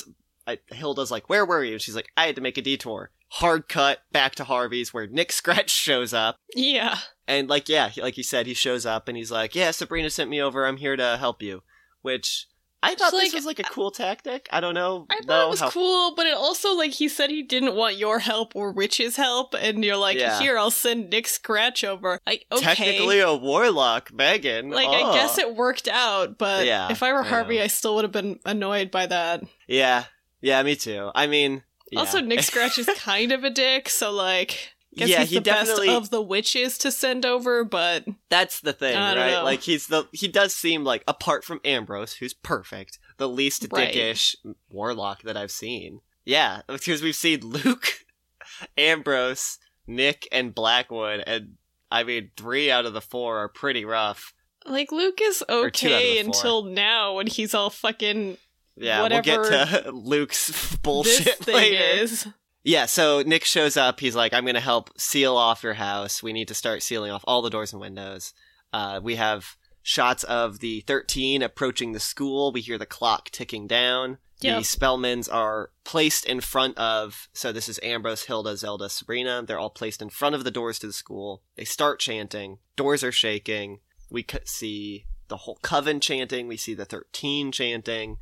I, 0.46 0.58
Hilda's 0.72 1.10
like, 1.10 1.28
"Where 1.28 1.46
were 1.46 1.62
you?" 1.62 1.74
And 1.74 1.82
she's 1.82 1.94
like, 1.94 2.10
"I 2.16 2.26
had 2.26 2.36
to 2.36 2.42
make 2.42 2.58
a 2.58 2.62
detour." 2.62 3.10
Hard 3.28 3.68
cut 3.68 4.00
back 4.10 4.34
to 4.36 4.44
Harvey's 4.44 4.92
where 4.92 5.06
Nick 5.06 5.32
Scratch 5.32 5.70
shows 5.70 6.12
up. 6.12 6.36
Yeah. 6.54 6.98
And 7.28 7.48
like, 7.48 7.68
yeah, 7.68 7.90
like 7.98 8.16
you 8.16 8.24
said, 8.24 8.46
he 8.46 8.54
shows 8.54 8.84
up 8.84 9.06
and 9.08 9.16
he's 9.16 9.30
like, 9.30 9.54
"Yeah, 9.54 9.70
Sabrina 9.70 10.10
sent 10.10 10.28
me 10.30 10.40
over. 10.42 10.66
I'm 10.66 10.76
here 10.78 10.96
to 10.96 11.16
help 11.18 11.40
you." 11.42 11.62
Which 12.02 12.48
I 12.82 12.96
thought 12.96 13.12
It's 13.14 13.22
this 13.26 13.34
was 13.34 13.46
like 13.46 13.60
a 13.60 13.62
cool 13.62 13.92
tactic. 13.92 14.48
I 14.50 14.58
don't 14.58 14.74
know. 14.74 15.06
I 15.08 15.14
thought 15.18 15.26
though, 15.28 15.46
it 15.46 15.50
was 15.50 15.60
how- 15.60 15.70
cool, 15.70 16.16
but 16.16 16.26
it 16.26 16.34
also 16.34 16.74
like 16.74 16.90
he 16.90 17.08
said 17.08 17.30
he 17.30 17.44
didn't 17.44 17.76
want 17.76 17.96
your 17.96 18.18
help 18.18 18.56
or 18.56 18.72
Witch's 18.72 19.14
help, 19.14 19.54
and 19.56 19.84
you're 19.84 19.96
like, 19.96 20.18
Yeah. 20.18 20.40
here, 20.40 20.58
I'll 20.58 20.72
send 20.72 21.10
Nick 21.10 21.28
Scratch 21.28 21.84
over. 21.84 22.18
Like, 22.26 22.44
okay, 22.50 22.60
Technically 22.60 23.20
a 23.20 23.32
warlock, 23.32 24.12
Megan. 24.12 24.70
like 24.70 24.88
Oh. 24.88 24.92
I 25.12 25.14
guess 25.14 25.38
it 25.38 25.54
worked 25.54 25.86
out, 25.86 26.38
but 26.38 26.66
Yeah, 26.66 26.90
if 26.90 27.04
I 27.04 27.12
were 27.12 27.22
Harvey, 27.22 27.58
know. 27.58 27.62
I 27.62 27.66
still 27.68 27.94
would 27.94 28.04
have 28.04 28.10
been 28.12 28.40
annoyed 28.44 28.90
by 28.90 29.06
that. 29.06 29.44
Yeah, 29.68 30.06
yeah, 30.40 30.60
me 30.64 30.74
too. 30.74 31.12
I 31.14 31.28
mean, 31.28 31.62
yeah. 31.92 32.00
Also, 32.00 32.20
Nick 32.20 32.40
Scratch 32.42 32.80
is 32.80 32.90
kind 32.96 33.30
of 33.30 33.44
a 33.44 33.50
dick, 33.50 33.88
so 33.88 34.10
like, 34.10 34.72
guess 34.96 35.08
Yeah, 35.08 35.20
he's 35.20 35.30
he 35.30 35.34
the 35.36 35.40
definitely- 35.42 35.86
best 35.88 35.96
of 35.98 36.10
the 36.10 36.20
witches 36.22 36.78
to 36.78 36.90
send 36.90 37.24
over, 37.26 37.64
but 37.64 38.04
That's 38.28 38.60
the 38.60 38.72
thing, 38.72 38.96
right? 38.96 39.14
know. 39.32 39.44
Like 39.44 39.60
he's 39.62 39.86
the 39.86 40.06
he 40.12 40.28
does 40.28 40.54
seem 40.54 40.84
like 40.84 41.02
apart 41.08 41.44
from 41.44 41.60
Ambrose, 41.64 42.14
who's 42.14 42.34
perfect, 42.34 42.98
the 43.16 43.28
least 43.28 43.66
Right. 43.70 43.92
dickish 43.92 44.36
warlock 44.70 45.22
that 45.22 45.36
I've 45.36 45.50
seen. 45.50 46.00
Yeah, 46.24 46.62
because 46.68 47.02
we've 47.02 47.16
seen 47.16 47.40
Luke, 47.40 48.04
Ambrose, 48.76 49.58
Nick, 49.86 50.28
and 50.32 50.54
Blackwood, 50.54 51.22
and 51.26 51.54
I 51.90 52.04
mean 52.04 52.30
three 52.36 52.70
out 52.70 52.86
of 52.86 52.92
the 52.94 53.00
four 53.00 53.38
are 53.38 53.48
pretty 53.48 53.84
rough. 53.84 54.32
like 54.64 54.92
Luke 54.92 55.18
is 55.22 55.42
Or 55.48 55.70
two 55.70 55.88
out 55.88 55.92
of 55.92 55.98
okay 55.98 56.18
until 56.18 56.62
now 56.64 57.14
when 57.16 57.26
he's 57.26 57.52
all 57.54 57.70
fucking 57.70 58.36
Yeah, 58.76 59.02
Whatever 59.02 59.40
we'll 59.40 59.50
get 59.50 59.84
to 59.84 59.90
Luke's 59.92 60.46
this 60.48 60.76
bullshit 60.76 61.38
thing 61.38 61.54
later. 61.54 62.02
is. 62.02 62.26
Yeah, 62.64 62.86
so 62.86 63.22
Nick 63.22 63.44
shows 63.44 63.76
up. 63.76 64.00
He's 64.00 64.14
like, 64.14 64.32
I'm 64.32 64.44
going 64.44 64.54
to 64.54 64.60
help 64.60 64.90
seal 64.98 65.36
off 65.36 65.64
your 65.64 65.74
house. 65.74 66.22
We 66.22 66.32
need 66.32 66.48
to 66.48 66.54
start 66.54 66.82
sealing 66.82 67.10
off 67.10 67.24
all 67.26 67.42
the 67.42 67.50
doors 67.50 67.72
and 67.72 67.80
windows. 67.80 68.34
Uh, 68.72 69.00
we 69.02 69.16
have 69.16 69.56
shots 69.82 70.22
of 70.24 70.60
the 70.60 70.80
13 70.82 71.42
approaching 71.42 71.92
the 71.92 72.00
school. 72.00 72.52
We 72.52 72.60
hear 72.60 72.78
the 72.78 72.86
clock 72.86 73.30
ticking 73.30 73.66
down. 73.66 74.18
The 74.58 74.64
Spellmans 74.64 75.32
are 75.32 75.70
placed 75.84 76.24
in 76.24 76.40
front 76.40 76.76
of, 76.76 77.28
so 77.32 77.52
this 77.52 77.68
is 77.68 77.78
Ambrose, 77.82 78.24
Hilda, 78.24 78.56
Zelda, 78.56 78.88
Sabrina. 78.88 79.42
They're 79.46 79.58
all 79.58 79.70
placed 79.70 80.02
in 80.02 80.10
front 80.10 80.34
of 80.34 80.42
the 80.42 80.50
doors 80.50 80.80
to 80.80 80.88
the 80.88 80.92
school. 80.92 81.42
They 81.56 81.64
start 81.64 82.00
chanting. 82.00 82.58
Doors 82.76 83.04
are 83.04 83.12
shaking. 83.12 83.80
We 84.10 84.26
see 84.44 85.06
the 85.28 85.38
whole 85.38 85.58
coven 85.62 86.00
chanting. 86.00 86.48
We 86.48 86.56
see 86.56 86.74
the 86.74 86.84
13 86.84 87.52
chanting. 87.52 88.18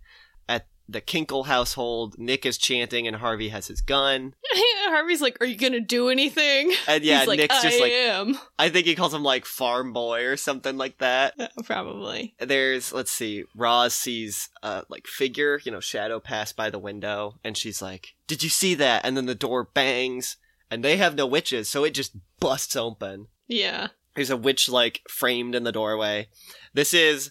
The 0.91 1.01
Kinkle 1.01 1.47
household, 1.47 2.19
Nick 2.19 2.45
is 2.45 2.59
chanting 2.59 3.07
and 3.07 3.17
Harvey 3.17 3.51
has 3.51 3.69
his 3.69 3.81
gun. 3.81 4.35
Harvey's 4.89 5.21
like, 5.23 5.41
"Are 5.41 5.47
you 5.47 5.55
gonna 5.57 5.79
do 5.79 6.09
anything?" 6.09 6.73
And 6.89 7.05
yeah, 7.05 7.23
like, 7.25 7.39
Nick's 7.39 7.55
I 7.55 7.63
just 7.63 7.81
like, 7.81 7.93
am. 7.93 8.37
I 8.59 8.71
think 8.71 8.87
he 8.87 8.97
calls 8.97 9.15
him 9.15 9.23
like 9.23 9.45
farm 9.45 9.93
boy 9.93 10.25
or 10.27 10.37
something 10.37 10.77
like 10.77 10.99
that. 10.99 11.35
Probably. 11.65 12.35
there's 12.41 12.93
let's 12.93 13.13
see 13.13 13.45
roz 13.55 13.95
sees 13.95 14.49
a 14.65 14.83
like 14.89 15.07
figure 15.07 15.61
you 15.65 15.71
know 15.71 15.79
shadow 15.81 16.19
pass 16.19 16.53
by 16.53 16.71
the 16.71 16.79
window 16.79 17.37
and 17.45 17.57
she's 17.57 17.81
like 17.81 18.15
did 18.27 18.43
you 18.43 18.49
see 18.49 18.75
that 18.75 19.05
and 19.05 19.17
then 19.17 19.27
the 19.27 19.35
door 19.35 19.63
bangs 19.65 20.37
and 20.71 20.85
they 20.85 20.97
have 20.97 21.15
no 21.15 21.27
witches 21.27 21.69
so 21.69 21.85
it 21.85 21.95
just 21.95 22.17
busts 22.41 22.75
open 22.75 23.29
Yeah. 23.47 23.89
there's 24.17 24.31
a 24.31 24.37
witch 24.37 24.69
like 24.69 25.03
framed 25.09 25.55
in 25.55 25.63
the 25.65 25.73
doorway 25.73 26.29
this 26.75 26.93
is 26.95 27.31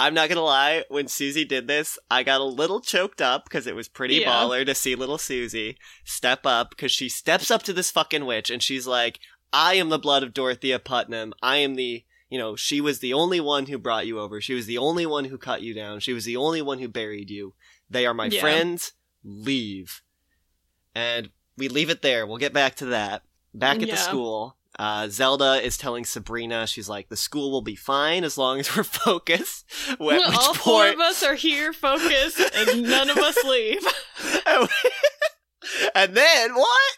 i'm 0.00 0.14
not 0.14 0.28
gonna 0.28 0.40
lie 0.42 0.82
when 0.88 1.06
susie 1.06 1.44
did 1.44 1.68
this 1.68 1.96
i 2.10 2.24
got 2.24 2.40
a 2.40 2.44
little 2.44 2.80
choked 2.80 3.20
up 3.22 3.44
because 3.44 3.68
it 3.68 3.76
was 3.76 3.86
pretty 3.88 4.16
Yeah. 4.16 4.28
baller 4.32 4.66
to 4.66 4.74
see 4.74 4.96
little 4.96 5.18
susie 5.18 5.76
step 6.04 6.44
up 6.44 6.70
because 6.70 6.90
she 6.90 7.08
steps 7.08 7.50
up 7.50 7.62
to 7.64 7.72
this 7.72 7.90
fucking 7.92 8.26
witch 8.26 8.50
and 8.50 8.60
she's 8.62 8.86
like 8.86 9.20
i 9.52 9.74
am 9.74 9.88
the 9.90 9.98
blood 9.98 10.24
of 10.24 10.34
dorothea 10.34 10.78
putnam 10.80 11.32
i 11.42 11.58
am 11.58 11.76
the 11.76 12.04
you 12.32 12.38
know, 12.38 12.54
she 12.54 12.80
was 12.80 13.00
the 13.00 13.12
only 13.12 13.40
one 13.40 13.66
who 13.66 13.76
brought 13.76 14.06
you 14.06 14.20
over. 14.20 14.40
She 14.40 14.54
was 14.54 14.66
the 14.66 14.78
only 14.78 15.04
one 15.04 15.24
who 15.24 15.36
cut 15.36 15.62
you 15.62 15.74
down. 15.74 15.98
She 15.98 16.12
was 16.12 16.24
the 16.24 16.36
only 16.36 16.62
one 16.62 16.78
who 16.78 16.86
buried 16.86 17.28
you. 17.28 17.54
They 17.90 18.06
are 18.06 18.14
my 18.14 18.26
Yeah. 18.26 18.40
friends. 18.40 18.92
Leave. 19.24 20.00
And 20.94 21.30
we 21.56 21.66
leave 21.66 21.90
it 21.90 22.02
there. 22.02 22.24
We'll 22.28 22.36
get 22.38 22.52
back 22.52 22.76
to 22.76 22.86
that. 22.86 23.24
Back 23.52 23.82
at 23.82 23.90
the 23.90 23.96
school, 23.96 24.56
uh, 24.78 25.08
Zelda 25.08 25.54
is 25.64 25.76
telling 25.76 26.04
Sabrina, 26.04 26.66
she's 26.66 26.88
like, 26.88 27.08
the 27.08 27.16
school 27.16 27.50
will 27.50 27.62
be 27.62 27.74
fine 27.74 28.24
as 28.24 28.38
long 28.38 28.60
as 28.60 28.74
we're 28.76 28.82
focused. 28.84 29.64
At 29.90 29.98
which 30.00 30.22
All 30.22 30.54
four 30.54 30.88
of 30.88 30.98
us 31.00 31.22
are 31.22 31.34
here, 31.34 31.72
focused, 31.72 32.40
and 32.54 32.82
none 32.82 33.10
of 33.10 33.18
us 33.18 33.36
leave. 33.44 33.82
and 35.94 36.14
then 36.16 36.54
what? 36.54 36.92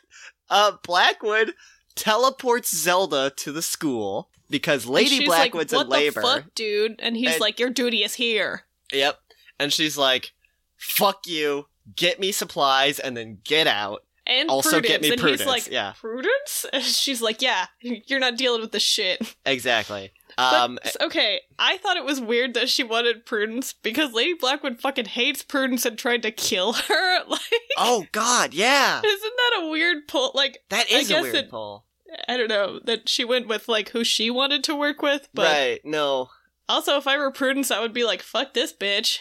Uh, 0.50 0.72
Blackwood 0.84 1.54
teleports 1.94 2.74
Zelda 2.76 3.32
to 3.36 3.52
the 3.52 3.62
school 3.62 4.28
because 4.50 4.86
Lady 4.86 5.24
Blackwood's 5.24 5.72
like, 5.72 5.84
in 5.84 5.90
labor. 5.90 6.22
fuck, 6.22 6.54
dude? 6.54 6.96
And 7.00 7.16
he's 7.16 7.32
And- 7.32 7.40
like, 7.40 7.58
your 7.58 7.70
duty 7.70 8.02
is 8.04 8.14
here. 8.14 8.64
Yep. 8.92 9.18
And 9.58 9.72
she's 9.72 9.96
like, 9.96 10.32
fuck 10.76 11.26
you, 11.26 11.66
get 11.96 12.20
me 12.20 12.32
supplies, 12.32 12.98
and 12.98 13.16
then 13.16 13.38
get 13.44 13.66
out. 13.66 14.04
And 14.26 14.48
Also 14.50 14.70
Prudence. 14.70 14.88
get 14.92 15.02
me 15.02 15.10
and 15.10 15.20
Prudence, 15.20 15.40
he's 15.42 15.48
like, 15.48 15.68
yeah. 15.70 15.94
Prudence? 16.00 16.66
And 16.72 16.82
she's 16.84 17.20
like, 17.20 17.42
yeah, 17.42 17.66
you're 17.80 18.20
not 18.20 18.36
dealing 18.36 18.60
with 18.60 18.70
this 18.72 18.82
shit. 18.82 19.34
Exactly. 19.44 20.12
Um, 20.38 20.78
s- 20.84 20.96
okay, 21.00 21.40
I 21.58 21.76
thought 21.78 21.96
it 21.98 22.04
was 22.04 22.20
weird 22.20 22.54
that 22.54 22.68
she 22.70 22.82
wanted 22.84 23.26
Prudence 23.26 23.74
because 23.82 24.12
Lady 24.12 24.32
Blackwood 24.34 24.80
fucking 24.80 25.04
hates 25.06 25.42
Prudence 25.42 25.84
and 25.84 25.98
tried 25.98 26.22
to 26.22 26.30
kill 26.30 26.72
her. 26.88 27.24
Like, 27.28 27.40
oh 27.76 28.06
god, 28.12 28.54
yeah. 28.54 28.98
isn't 29.04 29.32
that 29.36 29.60
a 29.62 29.68
weird 29.70 30.06
pull? 30.08 30.30
Like, 30.34 30.58
That 30.70 30.86
I 30.92 30.96
is 30.98 31.10
a 31.10 31.20
weird 31.20 31.34
it- 31.34 31.50
pull. 31.50 31.84
I 32.28 32.36
don't 32.36 32.48
know 32.48 32.78
that 32.84 33.08
she 33.08 33.24
went 33.24 33.48
with 33.48 33.68
like 33.68 33.88
who 33.90 34.04
she 34.04 34.30
wanted 34.30 34.62
to 34.64 34.74
work 34.76 35.00
with, 35.02 35.28
but 35.34 35.46
right, 35.50 35.80
no. 35.84 36.28
also 36.68 36.96
if 36.98 37.06
I 37.06 37.16
were 37.16 37.30
Prudence, 37.32 37.70
I 37.70 37.80
would 37.80 37.94
be 37.94 38.04
like, 38.04 38.20
"Fuck 38.22 38.52
this 38.54 38.72
bitch." 38.72 39.20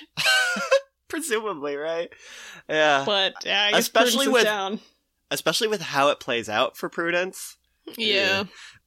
Presumably, 1.08 1.76
right? 1.76 2.10
Yeah. 2.70 3.04
But 3.06 3.34
yeah, 3.46 3.64
I 3.64 3.72
guess 3.72 3.80
Especially 3.82 4.26
Prudence 4.28 4.34
with- 4.34 4.44
down. 4.44 4.80
Especially 5.32 5.68
with 5.68 5.82
how 5.82 6.10
it 6.10 6.20
plays 6.20 6.48
out 6.48 6.78
for 6.78 6.90
Prudence. 6.90 7.58
Yeah. 7.98 8.44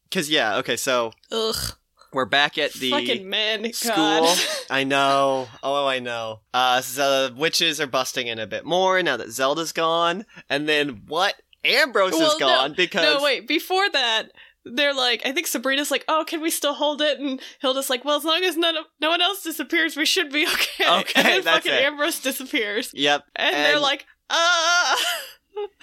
Because, 0.09 0.31
yeah, 0.31 0.59
okay, 0.59 0.77
so 0.77 1.11
Ugh. 1.33 1.57
we're 2.13 2.25
back 2.27 2.57
at 2.59 2.73
the. 2.75 2.91
Fucking 2.91 3.29
men. 3.29 3.73
school. 3.73 3.95
God. 3.97 4.39
I 4.71 4.85
know. 4.85 5.49
Oh, 5.63 5.87
I 5.87 5.99
know. 5.99 6.43
Uh, 6.53 6.81
so 6.83 7.29
the 7.29 7.35
witches 7.35 7.81
are 7.81 7.87
busting 7.89 8.29
in 8.29 8.39
a 8.39 8.47
bit 8.47 8.65
more 8.65 9.03
now 9.03 9.17
that 9.17 9.31
Zelda's 9.33 9.73
gone. 9.73 10.25
And 10.49 10.69
then 10.69 11.03
what? 11.09 11.35
Ambrose 11.65 12.13
Well, 12.13 12.31
is 12.33 12.39
gone 12.39 12.75
because. 12.77 13.03
no, 13.03 13.23
wait. 13.25 13.49
Before 13.49 13.89
that, 13.91 14.25
they're 14.67 14.95
like, 14.95 15.25
I 15.25 15.33
think 15.33 15.47
Sabrina's 15.47 15.91
like, 15.91 16.05
"Oh, 16.09 16.25
can 16.27 16.43
we 16.43 16.51
still 16.51 16.75
hold 16.75 17.01
it?" 17.01 17.19
And 17.19 17.41
Hilda's 17.63 17.89
like, 17.89 18.05
"Well, 18.05 18.19
as 18.19 18.25
long 18.25 18.43
as 18.45 18.57
none 18.57 18.77
of, 18.77 18.85
no 19.01 19.09
one 19.09 19.23
else 19.23 19.43
disappears, 19.43 19.97
we 19.97 20.05
should 20.05 20.31
be 20.31 20.47
okay." 20.47 20.85
Okay, 20.87 21.13
and 21.17 21.27
then 21.27 21.45
that's 21.45 21.67
fucking 21.67 21.73
it. 21.73 21.85
Ambrose 21.85 22.21
disappears, 22.21 22.91
Yep. 22.95 23.25
and, 23.37 23.55
they're 23.55 23.81
like, 23.81 24.05
"Ah." 24.29 24.97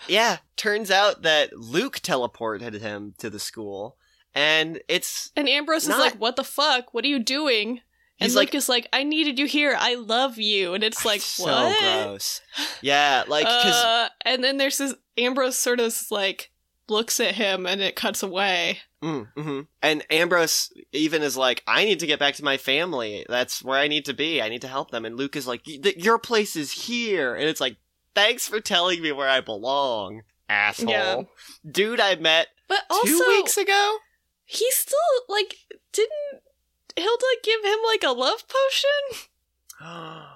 Yeah. 0.08 0.38
Turns 0.58 0.92
out 0.92 1.22
that 1.24 1.54
Luke 1.58 2.00
teleported 2.00 2.80
him 2.80 3.14
to 3.20 3.30
the 3.30 3.40
school. 3.40 3.98
And 4.34 4.82
it's. 4.88 5.32
And 5.36 5.50
Ambrose 5.50 5.88
Not- 5.88 5.96
is 6.00 6.06
like, 6.14 6.22
"What 6.22 6.36
the 6.38 6.44
fuck? 6.44 6.94
What 6.94 7.04
are 7.04 7.10
you 7.10 7.20
doing?" 7.20 7.82
And 8.20 8.28
He's 8.28 8.36
Luke 8.36 8.46
like- 8.50 8.56
is 8.56 8.70
like, 8.70 8.88
"I 8.94 9.04
needed 9.04 9.38
you 9.40 9.46
here. 9.46 9.76
I 9.78 9.96
love 9.96 10.38
you." 10.38 10.74
And 10.74 10.84
it's 10.84 11.04
like, 11.04 11.22
so 11.22 11.46
"What?" 11.46 11.80
gross. 12.06 12.40
Yeah, 12.82 13.24
like, 13.28 13.46
because. 13.46 13.74
uh, 13.84 14.10
and 14.24 14.44
then 14.44 14.58
there's 14.58 14.78
this 14.78 14.94
Ambrose 15.18 15.58
sort 15.58 15.80
of 15.82 15.96
like 16.12 16.52
looks 16.88 17.20
at 17.20 17.36
him, 17.36 17.66
and 17.66 17.82
it 17.82 17.96
cuts 17.96 18.22
away. 18.24 18.80
Mm, 19.04 19.28
hmm 19.36 19.62
And 19.82 20.06
Ambrose 20.12 20.72
even 20.92 21.24
is 21.24 21.36
like, 21.36 21.64
I 21.66 21.84
need 21.86 22.00
to 22.02 22.08
get 22.08 22.20
back 22.20 22.36
to 22.36 22.44
my 22.44 22.58
family. 22.58 23.26
That's 23.28 23.64
where 23.64 23.80
I 23.80 23.88
need 23.88 24.06
to 24.06 24.14
be. 24.14 24.42
I 24.42 24.48
need 24.50 24.62
to 24.62 24.68
help 24.68 24.92
them. 24.92 25.04
And 25.06 25.18
Luke 25.18 25.36
is 25.36 25.48
like, 25.48 25.62
"Y- 25.66 25.80
th- 25.82 25.98
Your 25.98 26.20
place 26.20 26.56
is 26.56 26.72
here. 26.72 27.34
And 27.36 27.50
it's 27.50 27.60
like, 27.62 27.78
Thanks 28.14 28.48
for 28.48 28.60
telling 28.60 29.02
me 29.02 29.12
where 29.12 29.30
I 29.30 29.42
belong, 29.42 30.22
asshole. 30.50 30.90
Yeah. 30.90 31.22
Dude, 31.70 32.00
I 32.00 32.16
met 32.16 32.48
But 32.68 32.80
also, 32.90 33.08
two 33.08 33.24
weeks 33.28 33.58
ago. 33.58 33.98
he 34.46 34.70
still 34.72 34.98
like 35.30 35.56
didn't 35.94 36.42
Hilda 36.96 37.26
give 37.44 37.64
him 37.64 37.80
like 37.86 38.04
a 38.04 38.12
love 38.12 38.44
potion? 38.48 39.28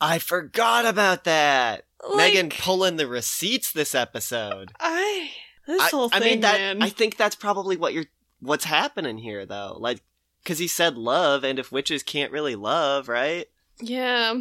I 0.00 0.18
forgot 0.20 0.86
about 0.86 1.24
that. 1.24 1.84
Like, 2.08 2.34
Megan 2.34 2.50
pulling 2.50 2.96
the 2.96 3.08
receipts 3.08 3.72
this 3.72 3.94
episode. 3.94 4.70
I 4.78 5.30
this 5.66 5.80
I, 5.82 5.88
whole 5.88 6.08
I 6.12 6.20
mean, 6.20 6.40
that 6.40 6.58
man. 6.58 6.82
I 6.82 6.88
think 6.90 7.16
that's 7.16 7.34
probably 7.36 7.76
what 7.76 7.92
you're. 7.92 8.06
What's 8.40 8.64
happening 8.66 9.18
here, 9.18 9.44
though? 9.44 9.76
Like, 9.80 10.00
because 10.44 10.60
he 10.60 10.68
said 10.68 10.96
love, 10.96 11.42
and 11.42 11.58
if 11.58 11.72
witches 11.72 12.04
can't 12.04 12.30
really 12.30 12.54
love, 12.54 13.08
right? 13.08 13.46
yeah, 13.80 14.34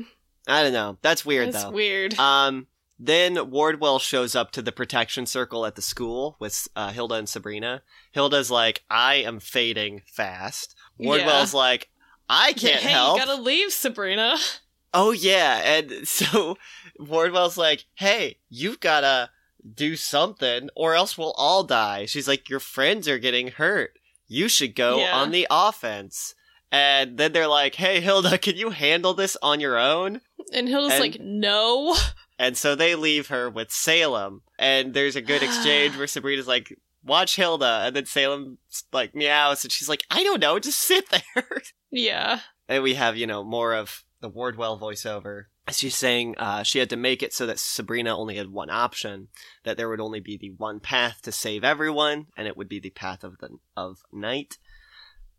I 0.48 0.64
don't 0.64 0.74
know. 0.74 0.98
That's 1.02 1.26
weird, 1.26 1.50
though. 1.50 1.52
that's 1.52 1.64
though. 1.66 1.72
weird. 1.72 2.18
Um, 2.20 2.68
then 3.00 3.52
Wardwell 3.52 4.00
shows 4.00 4.36
up 4.36 4.52
to 4.52 4.62
the 4.62 4.72
protection 4.72 5.26
circle 5.26 5.66
at 5.66 5.76
the 5.76 5.82
school 5.82 6.36
with 6.39 6.68
uh, 6.76 6.91
Hilda 6.91 7.16
and 7.16 7.30
Sabrina. 7.30 7.84
Hilda's 8.12 8.50
like, 8.50 8.84
"I 8.89 9.16
am 9.16 9.39
fading 9.39 10.02
fast." 10.12 10.76
Wardwell's 10.98 11.54
like, 11.54 11.89
"I 12.30 12.54
can't 12.54 12.82
hey, 12.82 12.89
help." 12.91 13.20
you 13.20 13.26
gotta 13.26 13.41
leave, 13.41 13.72
Sabrina. 13.72 14.38
Oh 14.93 15.12
yeah, 15.12 15.58
and 15.64 15.91
so 16.08 16.58
Wardwell's 16.98 17.58
like, 17.58 17.86
"Hey, 17.95 18.39
you've 18.50 18.80
gotta 18.80 19.30
do 19.76 19.95
something, 19.95 20.70
or 20.76 20.95
else 20.95 21.18
we'll 21.18 21.36
all 21.38 21.64
die." 21.64 22.06
She's 22.08 22.28
like, 22.28 22.50
"Your 22.50 22.60
friends 22.62 23.08
are 23.08 23.20
getting 23.20 23.50
hurt. 23.50 23.91
You 24.28 24.48
should 24.50 24.76
go 24.76 25.00
Yeah. 25.00 25.16
on 25.16 25.32
the 25.32 25.45
offense." 25.52 26.34
And 26.72 27.18
then 27.18 27.32
they're 27.32 27.47
like, 27.47 27.76
"Hey, 27.76 28.01
Hilda, 28.01 28.38
can 28.38 28.57
you 28.57 28.72
handle 28.72 29.13
this 29.13 29.38
on 29.41 29.59
your 29.59 29.78
own?" 29.78 30.22
And 30.53 30.68
Hilda's 30.68 30.93
And- 30.93 31.01
like, 31.01 31.20
no. 31.22 31.95
And 32.39 32.55
so 32.57 32.76
they 32.76 32.93
leave 32.95 33.28
her 33.28 33.49
with 33.49 33.72
Salem. 33.72 34.41
And 34.59 34.93
there's 34.93 35.15
a 35.15 35.22
good 35.22 35.41
exchange 35.43 35.97
where 35.97 36.07
Sabrina's 36.07 36.47
like, 36.47 36.78
watch 37.03 37.36
Hilda. 37.36 37.82
And 37.86 37.95
then 37.95 38.05
Salem 38.05 38.57
like 38.93 39.15
meows 39.15 39.63
and 39.63 39.72
she's 39.72 39.89
like, 39.89 40.03
I 40.11 40.24
don't 40.24 40.39
know, 40.41 40.59
just 40.59 40.80
sit 40.80 41.05
there. 41.36 41.61
Yeah. 41.89 42.39
and 42.68 42.84
we 42.84 42.93
have, 42.95 43.18
you 43.18 43.28
know, 43.28 43.43
more 43.43 43.74
of 43.74 44.03
the 44.22 44.30
Wardwell 44.30 44.80
voiceover. 44.80 45.45
She's 45.72 45.95
saying 45.95 46.36
uh, 46.38 46.63
she 46.63 46.80
had 46.80 46.89
to 46.91 46.95
make 46.95 47.22
it 47.24 47.34
so 47.34 47.45
that 47.45 47.59
Sabrina 47.59 48.15
only 48.18 48.36
had 48.38 48.51
one 48.51 48.70
option, 48.70 49.28
that 49.65 49.76
there 49.78 49.89
would 49.89 49.99
only 49.99 50.20
be 50.22 50.38
the 50.38 50.51
one 50.51 50.80
path 50.80 51.22
to 51.24 51.32
save 51.32 51.63
everyone, 51.65 52.28
and 52.38 52.47
it 52.47 52.55
would 52.55 52.70
be 52.70 52.80
the 52.80 52.89
path 52.91 53.24
of 53.26 53.38
the 53.39 53.49
of 53.76 53.97
night. 54.13 54.57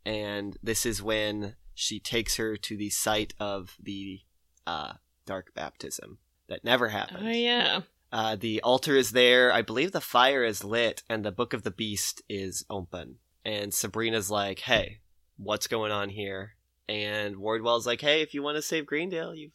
And 0.04 0.56
this 0.62 0.86
is 0.86 1.02
when 1.02 1.56
she 1.74 2.00
takes 2.00 2.36
her 2.36 2.56
to 2.56 2.76
the 2.76 2.90
site 2.90 3.34
of 3.38 3.76
the 3.82 4.20
uh, 4.66 4.94
dark 5.26 5.52
baptism 5.54 6.18
that 6.48 6.64
never 6.64 6.88
happened. 6.88 7.26
Oh 7.26 7.30
yeah. 7.30 7.80
Uh, 8.10 8.36
the 8.36 8.60
altar 8.62 8.96
is 8.96 9.10
there. 9.10 9.52
I 9.52 9.60
believe 9.62 9.92
the 9.92 10.00
fire 10.00 10.42
is 10.42 10.64
lit, 10.64 11.02
and 11.10 11.24
the 11.24 11.30
Book 11.30 11.52
of 11.52 11.62
the 11.62 11.70
Beast 11.70 12.22
is 12.28 12.64
open. 12.70 13.16
And 13.44 13.72
Sabrina's 13.74 14.30
like, 14.30 14.60
"Hey, 14.60 15.00
what's 15.36 15.66
going 15.66 15.92
on 15.92 16.08
here?" 16.08 16.54
And 16.88 17.36
Wardwell's 17.36 17.86
like, 17.86 18.00
"Hey, 18.00 18.22
if 18.22 18.32
you 18.32 18.42
want 18.42 18.56
to 18.56 18.62
save 18.62 18.86
Greendale, 18.86 19.34
you've 19.34 19.52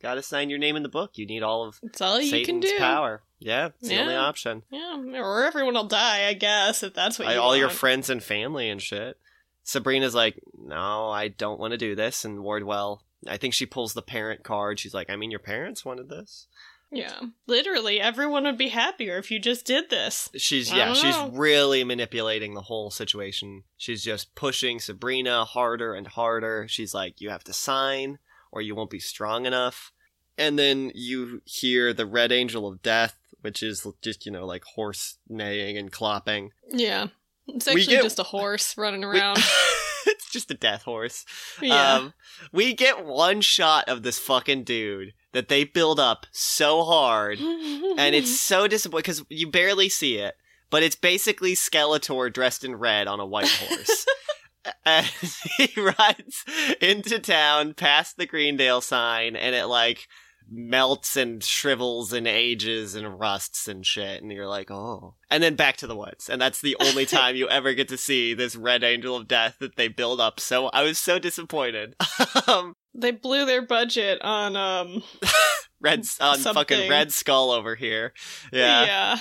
got 0.00 0.14
to 0.14 0.22
sign 0.22 0.50
your 0.50 0.60
name 0.60 0.76
in 0.76 0.84
the 0.84 0.88
book. 0.88 1.18
You 1.18 1.26
need 1.26 1.42
all 1.42 1.64
of 1.66 1.80
it's 1.82 2.00
all 2.00 2.20
you 2.20 2.44
can 2.44 2.60
do. 2.60 2.78
power. 2.78 3.22
Yeah, 3.40 3.70
it's 3.80 3.88
the 3.88 3.98
only 4.00 4.14
option. 4.14 4.62
Yeah, 4.70 5.02
or 5.20 5.44
everyone 5.44 5.74
will 5.74 5.84
die, 5.88 6.28
I 6.28 6.34
guess, 6.34 6.84
if 6.84 6.94
that's 6.94 7.18
what 7.18 7.26
I- 7.28 7.34
you 7.34 7.40
all 7.40 7.56
your 7.56 7.70
friends 7.70 8.08
and 8.08 8.22
family 8.22 8.70
and 8.70 8.80
shit." 8.80 9.18
Sabrina's 9.66 10.14
like, 10.14 10.40
"No, 10.56 11.10
I 11.10 11.28
don't 11.28 11.60
want 11.60 11.72
to 11.72 11.78
do 11.78 11.94
this." 11.94 12.24
And 12.24 12.42
Wardwell 12.42 13.02
I 13.28 13.36
think 13.36 13.54
she 13.54 13.66
pulls 13.66 13.94
the 13.94 14.02
parent 14.02 14.42
card. 14.42 14.78
She's 14.78 14.94
like, 14.94 15.10
I 15.10 15.16
mean, 15.16 15.30
your 15.30 15.40
parents 15.40 15.84
wanted 15.84 16.08
this. 16.08 16.46
Yeah. 16.92 17.18
Literally, 17.46 18.00
everyone 18.00 18.44
would 18.44 18.58
be 18.58 18.68
happier 18.68 19.18
if 19.18 19.30
you 19.30 19.38
just 19.40 19.66
did 19.66 19.90
this. 19.90 20.30
She's 20.36 20.72
I 20.72 20.76
yeah, 20.76 20.92
she's 20.92 21.16
really 21.32 21.82
manipulating 21.82 22.54
the 22.54 22.62
whole 22.62 22.90
situation. 22.90 23.64
She's 23.76 24.04
just 24.04 24.34
pushing 24.34 24.78
Sabrina 24.78 25.44
harder 25.44 25.94
and 25.94 26.06
harder. 26.06 26.66
She's 26.68 26.94
like, 26.94 27.20
you 27.20 27.30
have 27.30 27.44
to 27.44 27.52
sign 27.52 28.18
or 28.52 28.62
you 28.62 28.74
won't 28.74 28.90
be 28.90 29.00
strong 29.00 29.46
enough. 29.46 29.92
And 30.38 30.58
then 30.58 30.92
you 30.94 31.42
hear 31.44 31.92
the 31.92 32.06
Red 32.06 32.30
Angel 32.30 32.68
of 32.68 32.82
Death, 32.82 33.16
which 33.40 33.62
is 33.62 33.86
just, 34.02 34.24
you 34.24 34.32
know, 34.32 34.46
like 34.46 34.62
horse 34.64 35.18
neighing 35.28 35.76
and 35.76 35.90
clopping. 35.90 36.50
Yeah. 36.70 37.08
It's 37.48 37.66
actually 37.66 37.86
get- 37.86 38.02
just 38.02 38.18
a 38.18 38.24
horse 38.24 38.76
running 38.76 39.00
We- 39.00 39.06
around. 39.18 39.38
it's 40.06 40.30
just 40.30 40.50
a 40.50 40.54
death 40.54 40.82
horse. 40.82 41.24
yeah. 41.62 41.94
Um, 41.94 42.14
we 42.52 42.74
get 42.74 43.04
one 43.04 43.40
shot 43.40 43.88
of 43.88 44.02
this 44.02 44.18
fucking 44.18 44.64
dude 44.64 45.12
that 45.32 45.48
they 45.48 45.64
build 45.64 45.98
up 46.00 46.26
so 46.32 46.82
hard, 46.84 47.38
and 47.40 48.14
it's 48.14 48.38
so 48.40 48.66
disappointing 48.66 49.02
because 49.02 49.24
you 49.28 49.50
barely 49.50 49.88
see 49.88 50.16
it, 50.16 50.34
but 50.70 50.82
it's 50.82 50.96
basically 50.96 51.54
Skeletor 51.54 52.32
dressed 52.32 52.64
in 52.64 52.76
red 52.76 53.06
on 53.06 53.20
a 53.20 53.26
white 53.26 53.48
horse. 53.48 54.06
and 54.84 55.06
he 55.58 55.68
rides 55.80 56.44
into 56.80 57.18
town 57.18 57.74
past 57.74 58.16
the 58.16 58.26
Greendale 58.26 58.80
sign, 58.80 59.36
and 59.36 59.54
it 59.54 59.66
like 59.66 60.08
melts 60.50 61.16
and 61.16 61.42
shrivels 61.42 62.12
and 62.12 62.26
ages 62.26 62.94
and 62.94 63.18
rusts 63.18 63.66
and 63.66 63.84
shit 63.84 64.22
and 64.22 64.30
you're 64.30 64.46
like 64.46 64.70
oh. 64.70 65.14
And 65.30 65.42
then 65.42 65.56
back 65.56 65.76
to 65.78 65.86
the 65.86 65.96
woods 65.96 66.28
and 66.28 66.40
that's 66.40 66.60
the 66.60 66.76
only 66.80 67.06
time 67.06 67.36
you 67.36 67.48
ever 67.48 67.74
get 67.74 67.88
to 67.88 67.96
see 67.96 68.34
this 68.34 68.54
red 68.54 68.84
angel 68.84 69.16
of 69.16 69.28
death 69.28 69.56
that 69.60 69.76
they 69.76 69.88
build 69.88 70.20
up 70.20 70.38
so 70.38 70.66
i 70.68 70.82
was 70.82 70.98
so 70.98 71.18
disappointed. 71.18 71.94
Um 72.48 72.76
they 72.94 73.10
blew 73.10 73.44
their 73.44 73.62
budget 73.62 74.20
on 74.22 74.56
um 74.56 75.02
red 75.80 76.04
on 76.20 76.38
fucking 76.38 76.88
red 76.88 77.12
skull 77.12 77.50
over 77.50 77.74
here. 77.74 78.12
Yeah, 78.52 78.84
yeah. 78.84 79.18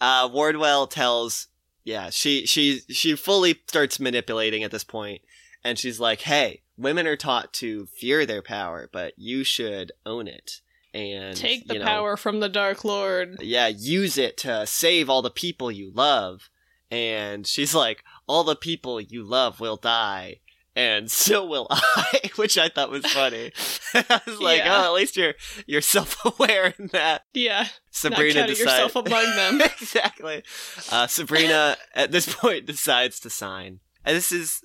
uh 0.00 0.28
wardwell 0.32 0.86
tells 0.86 1.48
yeah 1.84 2.10
she 2.10 2.46
she 2.46 2.80
she 2.88 3.14
fully 3.14 3.60
starts 3.68 4.00
manipulating 4.00 4.62
at 4.62 4.70
this 4.70 4.84
point 4.84 5.22
and 5.62 5.78
she's 5.78 6.00
like 6.00 6.22
hey 6.22 6.62
women 6.76 7.06
are 7.06 7.16
taught 7.16 7.52
to 7.54 7.86
fear 7.86 8.24
their 8.26 8.42
power 8.42 8.88
but 8.92 9.12
you 9.16 9.44
should 9.44 9.92
own 10.04 10.26
it 10.28 10.60
and 10.92 11.36
Take 11.36 11.66
the 11.66 11.74
you 11.74 11.80
know, 11.80 11.86
power 11.86 12.16
from 12.16 12.38
the 12.38 12.48
Dark 12.48 12.84
Lord. 12.84 13.38
yeah, 13.40 13.66
use 13.66 14.16
it 14.16 14.36
to 14.38 14.64
save 14.64 15.10
all 15.10 15.22
the 15.22 15.30
people 15.30 15.72
you 15.72 15.90
love. 15.92 16.48
And 16.88 17.44
she's 17.48 17.74
like, 17.74 18.04
all 18.28 18.44
the 18.44 18.54
people 18.54 19.00
you 19.00 19.24
love 19.24 19.58
will 19.58 19.74
die, 19.76 20.36
and 20.76 21.10
so 21.10 21.44
will 21.44 21.66
I, 21.70 22.20
which 22.36 22.56
I 22.56 22.68
thought 22.68 22.90
was 22.92 23.04
funny. 23.06 23.50
I 23.94 24.20
was 24.24 24.38
like, 24.38 24.58
Yeah. 24.58 24.82
oh, 24.82 24.84
at 24.84 24.92
least 24.92 25.16
you're 25.16 25.34
you're 25.66 25.80
self 25.80 26.24
aware 26.24 26.74
in 26.78 26.86
that. 26.92 27.22
Yeah. 27.34 27.66
Sabrina 27.90 28.40
not 28.42 28.48
decides 28.50 28.60
yourself 28.60 28.94
among 28.94 29.34
them. 29.34 29.60
exactly. 29.62 30.44
Uh, 30.92 31.08
Sabrina 31.08 31.76
at 31.96 32.12
this 32.12 32.32
point 32.32 32.66
decides 32.66 33.18
to 33.20 33.30
sign, 33.30 33.80
and 34.04 34.16
this 34.16 34.30
is 34.30 34.60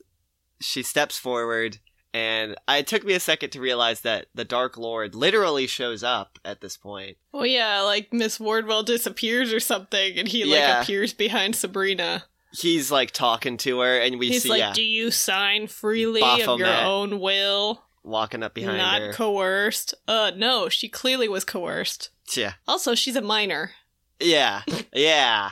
she 0.61 0.83
steps 0.83 1.17
forward. 1.17 1.79
And 2.13 2.55
it 2.67 2.87
took 2.87 3.03
me 3.05 3.13
a 3.13 3.19
second 3.19 3.51
to 3.51 3.61
realize 3.61 4.01
that 4.01 4.27
the 4.33 4.43
Dark 4.45 4.77
Lord 4.77 5.13
literally 5.13 5.67
shows 5.67 6.03
up 6.03 6.39
at 6.43 6.59
this 6.61 6.75
point. 6.75 7.17
Well, 7.31 7.45
yeah, 7.45 7.81
like 7.81 8.11
Miss 8.11 8.39
Wardwell 8.39 8.81
disappears 8.83 9.53
or 9.53 9.59
something, 9.59 10.17
and 10.17 10.27
he 10.27 10.43
Yeah. 10.43 10.55
like 10.77 10.83
appears 10.83 11.13
behind 11.13 11.55
Sabrina. 11.55 12.23
He's 12.51 12.89
like 12.89 13.11
talking 13.11 13.57
to 13.57 13.79
her, 13.81 13.99
and 13.99 14.17
we 14.17 14.29
He's 14.29 14.41
see 14.43 14.49
like, 14.49 14.59
yeah, 14.59 14.73
"Do 14.73 14.81
you 14.81 15.11
sign 15.11 15.67
freely 15.67 16.23
of 16.23 16.57
your 16.57 16.67
own 16.67 17.19
will, 17.19 17.83
walking 18.03 18.41
up 18.41 18.55
behind 18.55 18.79
not 18.79 19.01
her. 19.01 19.13
coerced?" 19.13 19.93
Uh, 20.07 20.31
no, 20.35 20.67
she 20.67 20.89
clearly 20.89 21.27
was 21.29 21.45
coerced. 21.45 22.09
yeah, 22.35 22.53
Also, 22.67 22.95
she's 22.95 23.15
a 23.15 23.21
minor. 23.21 23.73
yeah, 24.19 24.63
yeah. 24.93 25.51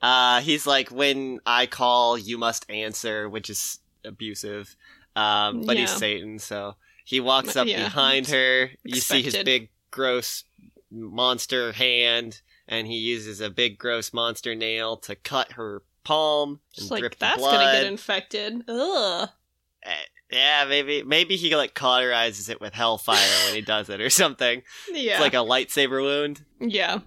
Uh, 0.00 0.40
he's 0.40 0.66
like, 0.66 0.88
when 0.90 1.38
I 1.46 1.66
call, 1.66 2.18
you 2.18 2.36
must 2.38 2.68
answer, 2.68 3.28
which 3.28 3.48
is 3.48 3.78
abusive. 4.04 4.74
Um, 5.14 5.62
but 5.62 5.76
he's 5.76 5.90
Satan, 5.90 6.38
so 6.38 6.76
he 7.04 7.20
walks 7.20 7.56
up 7.56 7.66
Yeah, 7.66 7.84
behind 7.84 8.28
her. 8.28 8.70
You 8.84 8.96
see 8.96 9.22
his 9.22 9.36
big, 9.38 9.70
gross 9.90 10.44
monster 10.90 11.72
hand, 11.72 12.40
and 12.68 12.86
he 12.86 12.96
uses 12.96 13.40
a 13.40 13.50
big, 13.50 13.78
gross 13.78 14.12
monster 14.12 14.54
nail 14.54 14.96
to 14.98 15.14
cut 15.14 15.52
her 15.52 15.82
palm 16.04 16.50
and 16.50 16.58
Just 16.74 16.90
like 16.90 17.18
that's 17.18 17.40
gonna 17.40 17.72
get 17.72 17.86
infected. 17.86 18.62
Ugh. 18.68 19.28
Eh, 19.84 19.90
yeah, 20.30 20.64
maybe 20.68 21.02
maybe 21.02 21.36
he 21.36 21.54
like 21.56 21.74
cauterizes 21.74 22.48
it 22.48 22.60
with 22.60 22.72
hellfire 22.72 23.18
when 23.46 23.54
he 23.54 23.60
does 23.74 23.88
it 23.90 24.00
or 24.00 24.10
something. 24.10 24.62
Yeah. 24.90 25.12
It's 25.12 25.20
like 25.20 25.34
a 25.34 25.38
lightsaber 25.38 26.02
wound. 26.02 26.44
yeah. 26.60 27.00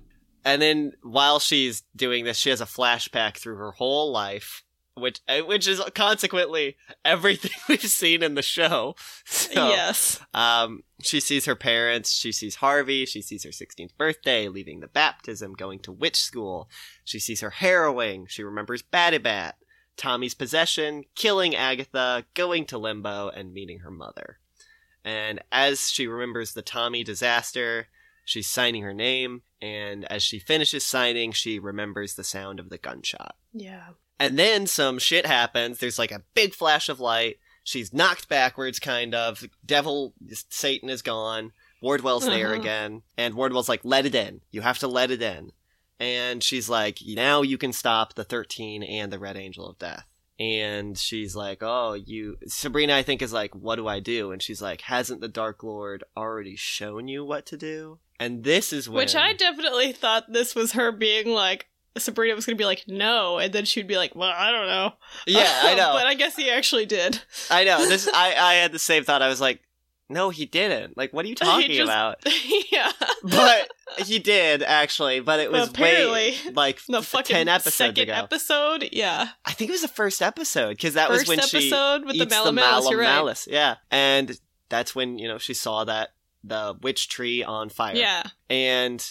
And 0.44 0.62
then 0.62 0.92
while 1.02 1.40
she's 1.40 1.82
doing 1.96 2.24
this, 2.24 2.38
she 2.38 2.52
has 2.52 2.62
a 2.62 2.66
flashback 2.66 3.38
through 3.38 3.56
her 3.56 3.72
whole 3.72 4.12
life, 4.12 4.64
which 4.96 5.20
uh, 5.28 5.42
which 5.42 5.68
is 5.68 5.82
consequently 5.94 6.78
everything 7.04 7.52
we've 7.70 7.82
seen 7.82 8.24
in 8.24 8.36
the 8.36 8.42
show. 8.42 8.96
So, 9.26 9.70
yes. 9.70 10.20
um, 10.34 10.84
she 11.02 11.20
sees 11.20 11.46
her 11.46 11.56
parents. 11.56 12.12
She 12.12 12.32
sees 12.32 12.56
Harvey. 12.56 13.06
She 13.06 13.22
sees 13.22 13.44
her 13.44 13.50
16th 13.50 13.96
birthday, 13.98 14.48
leaving 14.48 14.80
the 14.80 14.88
baptism, 14.88 15.54
going 15.54 15.80
to 15.80 15.92
witch 15.92 16.20
school. 16.22 16.70
She 17.04 17.20
sees 17.20 17.42
her 17.42 17.52
harrowing. 17.52 18.28
She 18.28 18.44
remembers 18.44 18.82
Batibat, 18.82 19.54
Tommy's 19.98 20.34
possession, 20.34 21.04
killing 21.16 21.56
Agatha, 21.56 22.26
going 22.34 22.66
to 22.66 22.78
Limbo, 22.78 23.30
and 23.30 23.54
meeting 23.54 23.80
her 23.80 23.92
mother. 23.92 24.40
And 25.04 25.44
as 25.52 25.90
she 25.90 26.08
remembers 26.08 26.54
the 26.54 26.64
Tommy 26.64 27.04
disaster, 27.04 27.88
she's 28.24 28.48
signing 28.48 28.82
her 28.82 28.94
name. 28.94 29.44
And 29.62 30.06
as 30.06 30.24
she 30.24 30.40
finishes 30.40 30.86
signing, 30.86 31.32
she 31.32 31.60
remembers 31.60 32.16
the 32.16 32.24
sound 32.24 32.60
of 32.60 32.70
the 32.70 32.78
gunshot. 32.78 33.36
Yeah. 33.54 33.90
And 34.20 34.40
then 34.40 34.66
some 34.68 34.98
shit 35.00 35.26
happens. 35.26 35.80
There's 35.80 36.00
like 36.00 36.12
a 36.12 36.24
big 36.34 36.54
flash 36.54 36.88
of 36.90 37.00
light. 37.00 37.38
She's 37.64 37.94
knocked 37.94 38.30
backwards, 38.30 38.80
kind 38.80 39.14
of. 39.16 39.44
Devil, 39.66 40.14
Satan 40.50 40.90
is 40.90 41.02
gone. 41.02 41.52
Wardwell's 41.82 42.26
there 42.26 42.52
Uh-huh. 42.52 42.60
again. 42.62 43.02
And 43.18 43.34
Wardwell's 43.34 43.70
like, 43.70 43.82
let 43.84 44.06
it 44.06 44.16
in. 44.16 44.42
You 44.52 44.62
have 44.62 44.80
to 44.80 44.88
let 44.88 45.12
it 45.12 45.22
in. 45.22 45.52
And 46.00 46.44
she's 46.44 46.70
like, 46.70 47.00
now 47.06 47.42
you 47.42 47.58
can 47.58 47.74
stop 47.74 48.14
the 48.16 48.24
13 48.24 48.84
and 48.84 49.12
the 49.12 49.20
Red 49.20 49.38
Angel 49.38 49.68
of 49.68 49.80
Death. 49.80 50.06
And 50.40 50.98
she's 50.98 51.36
like, 51.36 51.60
oh, 51.62 51.94
you. 51.94 52.38
Sabrina, 52.48 52.94
I 52.96 53.04
think, 53.04 53.22
is 53.22 53.32
like, 53.32 53.56
what 53.56 53.78
do 53.78 53.88
I 53.88 54.02
do? 54.02 54.32
And 54.32 54.42
she's 54.44 54.62
like, 54.62 54.82
hasn't 54.82 55.22
the 55.22 55.30
Dark 55.30 55.64
Lord 55.64 56.04
already 56.18 56.58
shown 56.58 57.08
you 57.08 57.24
what 57.24 57.46
to 57.48 57.58
do? 57.58 58.00
And 58.20 58.44
this 58.44 58.74
is 58.74 58.90
when. 58.90 58.98
Which 58.98 59.16
I 59.16 59.32
definitely 59.34 59.94
thought 59.94 60.32
this 60.32 60.54
was 60.54 60.74
her 60.74 60.92
being 60.92 61.28
like 61.30 61.68
Sabrina 61.98 62.36
was 62.36 62.46
gonna 62.46 62.56
be 62.58 62.66
like 62.66 62.84
no, 62.88 63.38
and 63.38 63.54
then 63.54 63.66
she'd 63.66 63.88
be 63.88 63.98
like, 63.98 64.16
well, 64.16 64.34
I 64.36 64.52
don't 64.52 64.68
know. 64.68 64.94
Yeah, 65.28 65.60
I 65.64 65.76
know. 65.78 65.94
but 65.94 66.06
I 66.06 66.14
guess 66.14 66.36
he 66.36 66.50
actually 66.50 66.86
did. 66.86 67.22
I 67.50 67.64
know. 67.64 67.88
This 67.88 68.08
I 68.14 68.36
I 68.36 68.54
had 68.56 68.72
the 68.72 68.80
same 68.80 69.04
thought. 69.04 69.22
I 69.22 69.28
was 69.30 69.40
like, 69.42 69.62
no, 70.10 70.30
he 70.30 70.46
didn't. 70.46 70.98
Like, 70.98 71.14
what 71.14 71.26
are 71.26 71.28
you 71.30 71.36
talking 71.36 71.72
just- 71.72 71.82
about? 71.84 72.18
yeah. 72.72 72.92
But 73.24 73.72
he 74.06 74.20
did 74.20 74.62
actually. 74.62 75.20
But 75.22 75.40
it 75.40 75.52
was 75.52 75.72
way 75.74 75.94
Apparently. 76.04 76.54
like 76.54 76.80
The 76.88 77.02
fucking 77.02 77.34
ten 77.36 77.48
episodes 77.48 77.76
second 77.76 78.04
ago. 78.04 78.14
episode, 78.14 78.90
yeah. 78.92 79.30
I 79.46 79.54
think 79.54 79.70
it 79.70 79.74
was 79.74 79.82
the 79.82 79.88
first 79.88 80.22
episode 80.22 80.72
because 80.72 80.94
that 80.96 81.08
First 81.08 81.22
was 81.22 81.30
when 81.30 81.40
she 81.48 81.58
episode 81.72 82.06
with 82.06 82.18
the 82.20 82.26
Malum 82.28 82.56
Malus, 82.56 82.90
you're 82.90 83.00
right. 83.00 83.06
Malum 83.06 83.26
Malus. 83.26 83.48
Yeah, 83.50 83.76
and 83.90 84.38
that's 84.70 84.94
when 84.96 85.18
you 85.18 85.28
know 85.28 85.38
she 85.38 85.54
saw 85.54 85.84
that 85.86 86.10
the 86.44 86.78
witch 86.84 87.10
tree 87.10 87.42
on 87.44 87.70
fire. 87.70 87.96
Yeah. 87.96 88.22
and 88.52 89.04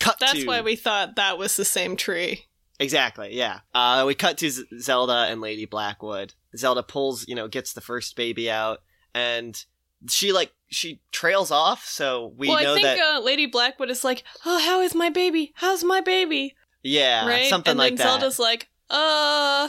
cut. 0.00 0.18
That's 0.18 0.40
to, 0.40 0.46
why 0.46 0.60
we 0.60 0.76
thought 0.76 1.16
that 1.16 1.38
was 1.38 1.56
the 1.56 1.64
same 1.64 1.96
tree. 1.96 2.46
Exactly, 2.80 3.34
yeah. 3.36 3.60
Uh, 3.74 4.04
we 4.06 4.14
cut 4.14 4.38
to 4.38 4.50
Z- 4.50 4.66
Zelda 4.78 5.26
and 5.28 5.40
Lady 5.40 5.64
Blackwood. 5.64 6.34
Zelda 6.56 6.82
pulls, 6.82 7.26
you 7.26 7.34
know, 7.34 7.48
gets 7.48 7.72
the 7.72 7.80
first 7.80 8.14
baby 8.16 8.50
out, 8.50 8.82
and 9.14 9.64
she 10.08 10.32
like 10.32 10.52
she 10.68 11.00
trails 11.10 11.50
off. 11.50 11.84
So 11.84 12.32
we 12.36 12.48
well, 12.48 12.62
know 12.62 12.72
I 12.72 12.74
think 12.74 12.84
that, 12.84 12.98
uh, 13.00 13.20
Lady 13.20 13.46
Blackwood 13.46 13.90
is 13.90 14.04
like, 14.04 14.22
"Oh, 14.46 14.60
how 14.60 14.80
is 14.80 14.94
my 14.94 15.10
baby? 15.10 15.52
How's 15.56 15.82
my 15.82 16.00
baby?" 16.00 16.54
yeah, 16.82 17.26
right? 17.26 17.48
something 17.48 17.72
and 17.72 17.78
like 17.78 17.96
then 17.96 18.06
that. 18.06 18.20
Zelda's 18.20 18.38
like, 18.38 18.68
"Uh, 18.88 19.68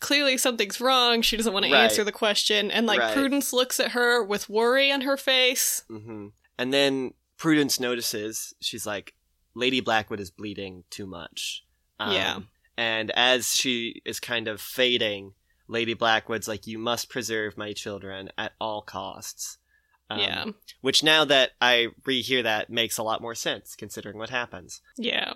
clearly 0.00 0.36
something's 0.36 0.80
wrong. 0.80 1.22
She 1.22 1.36
doesn't 1.38 1.52
want 1.52 1.64
to 1.64 1.74
answer 1.74 2.04
the 2.04 2.12
question." 2.12 2.70
And 2.70 2.86
like 2.86 3.00
Right. 3.00 3.14
Prudence 3.14 3.54
looks 3.54 3.80
at 3.80 3.92
her 3.92 4.22
with 4.22 4.50
worry 4.50 4.92
on 4.92 5.00
her 5.00 5.16
face. 5.16 5.84
hmm 5.88 6.28
And 6.58 6.72
then 6.74 7.14
Prudence 7.38 7.80
notices. 7.80 8.54
She's 8.60 8.86
like, 8.86 9.14
Lady 9.54 9.80
Blackwood 9.80 10.20
is 10.20 10.30
bleeding 10.30 10.84
too 10.90 11.06
much. 11.06 11.64
Um, 11.98 12.12
Yeah. 12.12 12.38
And 12.76 13.10
as 13.12 13.54
she 13.54 14.02
is 14.04 14.18
kind 14.18 14.48
of 14.48 14.60
fading, 14.60 15.34
Lady 15.68 15.94
Blackwood's 15.94 16.48
like, 16.48 16.66
"You 16.66 16.78
must 16.78 17.08
preserve 17.08 17.56
my 17.56 17.72
children 17.72 18.30
at 18.36 18.52
all 18.60 18.82
costs." 18.82 19.58
Um, 20.10 20.18
yeah. 20.18 20.44
Which 20.80 21.02
now 21.02 21.24
that 21.24 21.52
I 21.60 21.88
rehear 22.02 22.42
that 22.42 22.70
makes 22.70 22.98
a 22.98 23.02
lot 23.02 23.22
more 23.22 23.34
sense 23.34 23.74
considering 23.76 24.18
what 24.18 24.30
happens. 24.30 24.80
Yeah. 24.96 25.34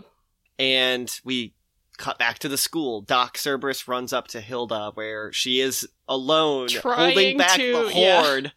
And 0.59 1.09
we 1.25 1.55
cut 1.99 2.19
back 2.19 2.39
to 2.39 2.49
the 2.49 2.57
school. 2.57 3.03
Doc 3.03 3.37
Cerberus 3.37 3.87
runs 3.87 4.13
up 4.13 4.29
to 4.29 4.41
Hilda 4.41 4.93
where 4.95 5.33
she 5.33 5.61
is 5.61 5.87
alone, 6.09 6.69
Trying 6.69 7.15
holding 7.15 7.37
back 7.37 7.57
to- 7.59 7.73
the 7.87 7.93
yeah. 7.95 8.23
horde. 8.23 8.53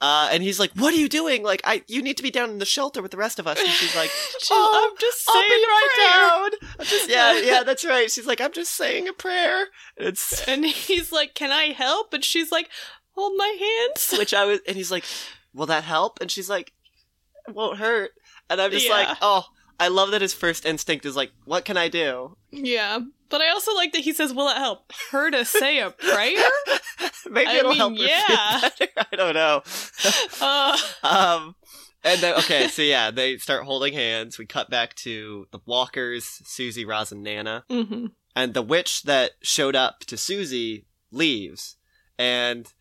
Uh, 0.00 0.28
and 0.30 0.42
he's 0.42 0.60
like, 0.60 0.70
"What 0.74 0.94
are 0.94 0.96
you 0.98 1.08
doing? 1.08 1.42
Like, 1.42 1.60
I 1.64 1.82
you 1.88 2.02
need 2.02 2.16
to 2.18 2.22
be 2.22 2.30
down 2.30 2.50
in 2.50 2.58
the 2.58 2.64
shelter 2.64 3.02
with 3.02 3.10
the 3.10 3.16
rest 3.16 3.38
of 3.40 3.46
us." 3.48 3.58
And 3.58 3.68
she's 3.68 3.96
like, 3.96 4.10
"Oh, 4.50 4.88
I'm 4.90 4.96
just 5.00 5.24
saying 5.24 5.48
right 5.50 5.88
prayer. 5.94 6.10
down." 6.10 6.70
I'm 6.78 6.86
just- 6.86 7.08
yeah, 7.10 7.40
yeah, 7.40 7.62
that's 7.64 7.84
right. 7.84 8.10
She's 8.10 8.26
like, 8.26 8.40
"I'm 8.40 8.52
just 8.52 8.72
saying 8.74 9.08
a 9.08 9.12
prayer." 9.12 9.66
And 9.96 10.08
It's 10.08 10.42
And 10.48 10.64
he's 10.64 11.10
like, 11.10 11.34
"Can 11.34 11.50
I 11.50 11.72
help?" 11.72 12.12
And 12.14 12.22
she's 12.24 12.52
like, 12.52 12.68
"Hold 13.16 13.32
my 13.36 13.56
hands." 13.58 14.14
which 14.18 14.32
I 14.34 14.44
was, 14.44 14.60
and 14.68 14.76
he's 14.76 14.90
like, 14.92 15.04
"Will 15.54 15.66
that 15.66 15.84
help?" 15.84 16.20
And 16.20 16.30
she's 16.30 16.48
like, 16.50 16.72
"It 17.48 17.54
won't 17.54 17.78
hurt." 17.78 18.10
And 18.50 18.60
I'm 18.60 18.70
just 18.70 18.86
Yeah. 18.86 18.92
like, 18.92 19.18
"Oh." 19.22 19.46
I 19.82 19.88
love 19.88 20.12
that 20.12 20.22
his 20.22 20.32
first 20.32 20.64
instinct 20.64 21.04
is 21.04 21.16
like, 21.16 21.32
"What 21.44 21.64
can 21.64 21.76
I 21.76 21.88
do?" 21.88 22.36
Yeah, 22.52 23.00
but 23.28 23.40
I 23.40 23.50
also 23.50 23.74
like 23.74 23.92
that 23.94 24.02
he 24.02 24.12
says, 24.12 24.32
"Will 24.32 24.48
it 24.48 24.56
help 24.56 24.92
her 25.10 25.28
to 25.28 25.44
say 25.44 25.80
a 25.80 25.90
prayer?" 25.90 26.48
Maybe 27.28 27.50
I 27.50 27.56
it'll 27.56 27.70
mean, 27.70 27.78
help 27.78 27.98
her 27.98 28.04
yeah. 28.04 28.58
feel 28.60 28.86
better. 28.94 29.08
I 29.12 29.16
don't 29.16 29.34
know. 29.34 29.62
Uh, 30.40 30.76
um, 31.02 31.56
and 32.04 32.20
then 32.20 32.34
okay, 32.36 32.68
so 32.68 32.82
yeah, 32.82 33.10
they 33.10 33.38
start 33.38 33.64
holding 33.64 33.92
hands. 33.92 34.38
We 34.38 34.46
cut 34.46 34.70
back 34.70 34.94
to 34.96 35.46
the 35.50 35.58
Walkers, 35.66 36.26
Susie, 36.44 36.84
Roz, 36.84 37.10
and 37.10 37.24
Nana, 37.24 37.64
mhm. 37.68 38.12
and 38.36 38.54
the 38.54 38.62
witch 38.62 39.02
that 39.02 39.32
showed 39.42 39.74
up 39.74 40.00
to 40.06 40.16
Susie 40.16 40.86
leaves, 41.10 41.76
and 42.18 42.72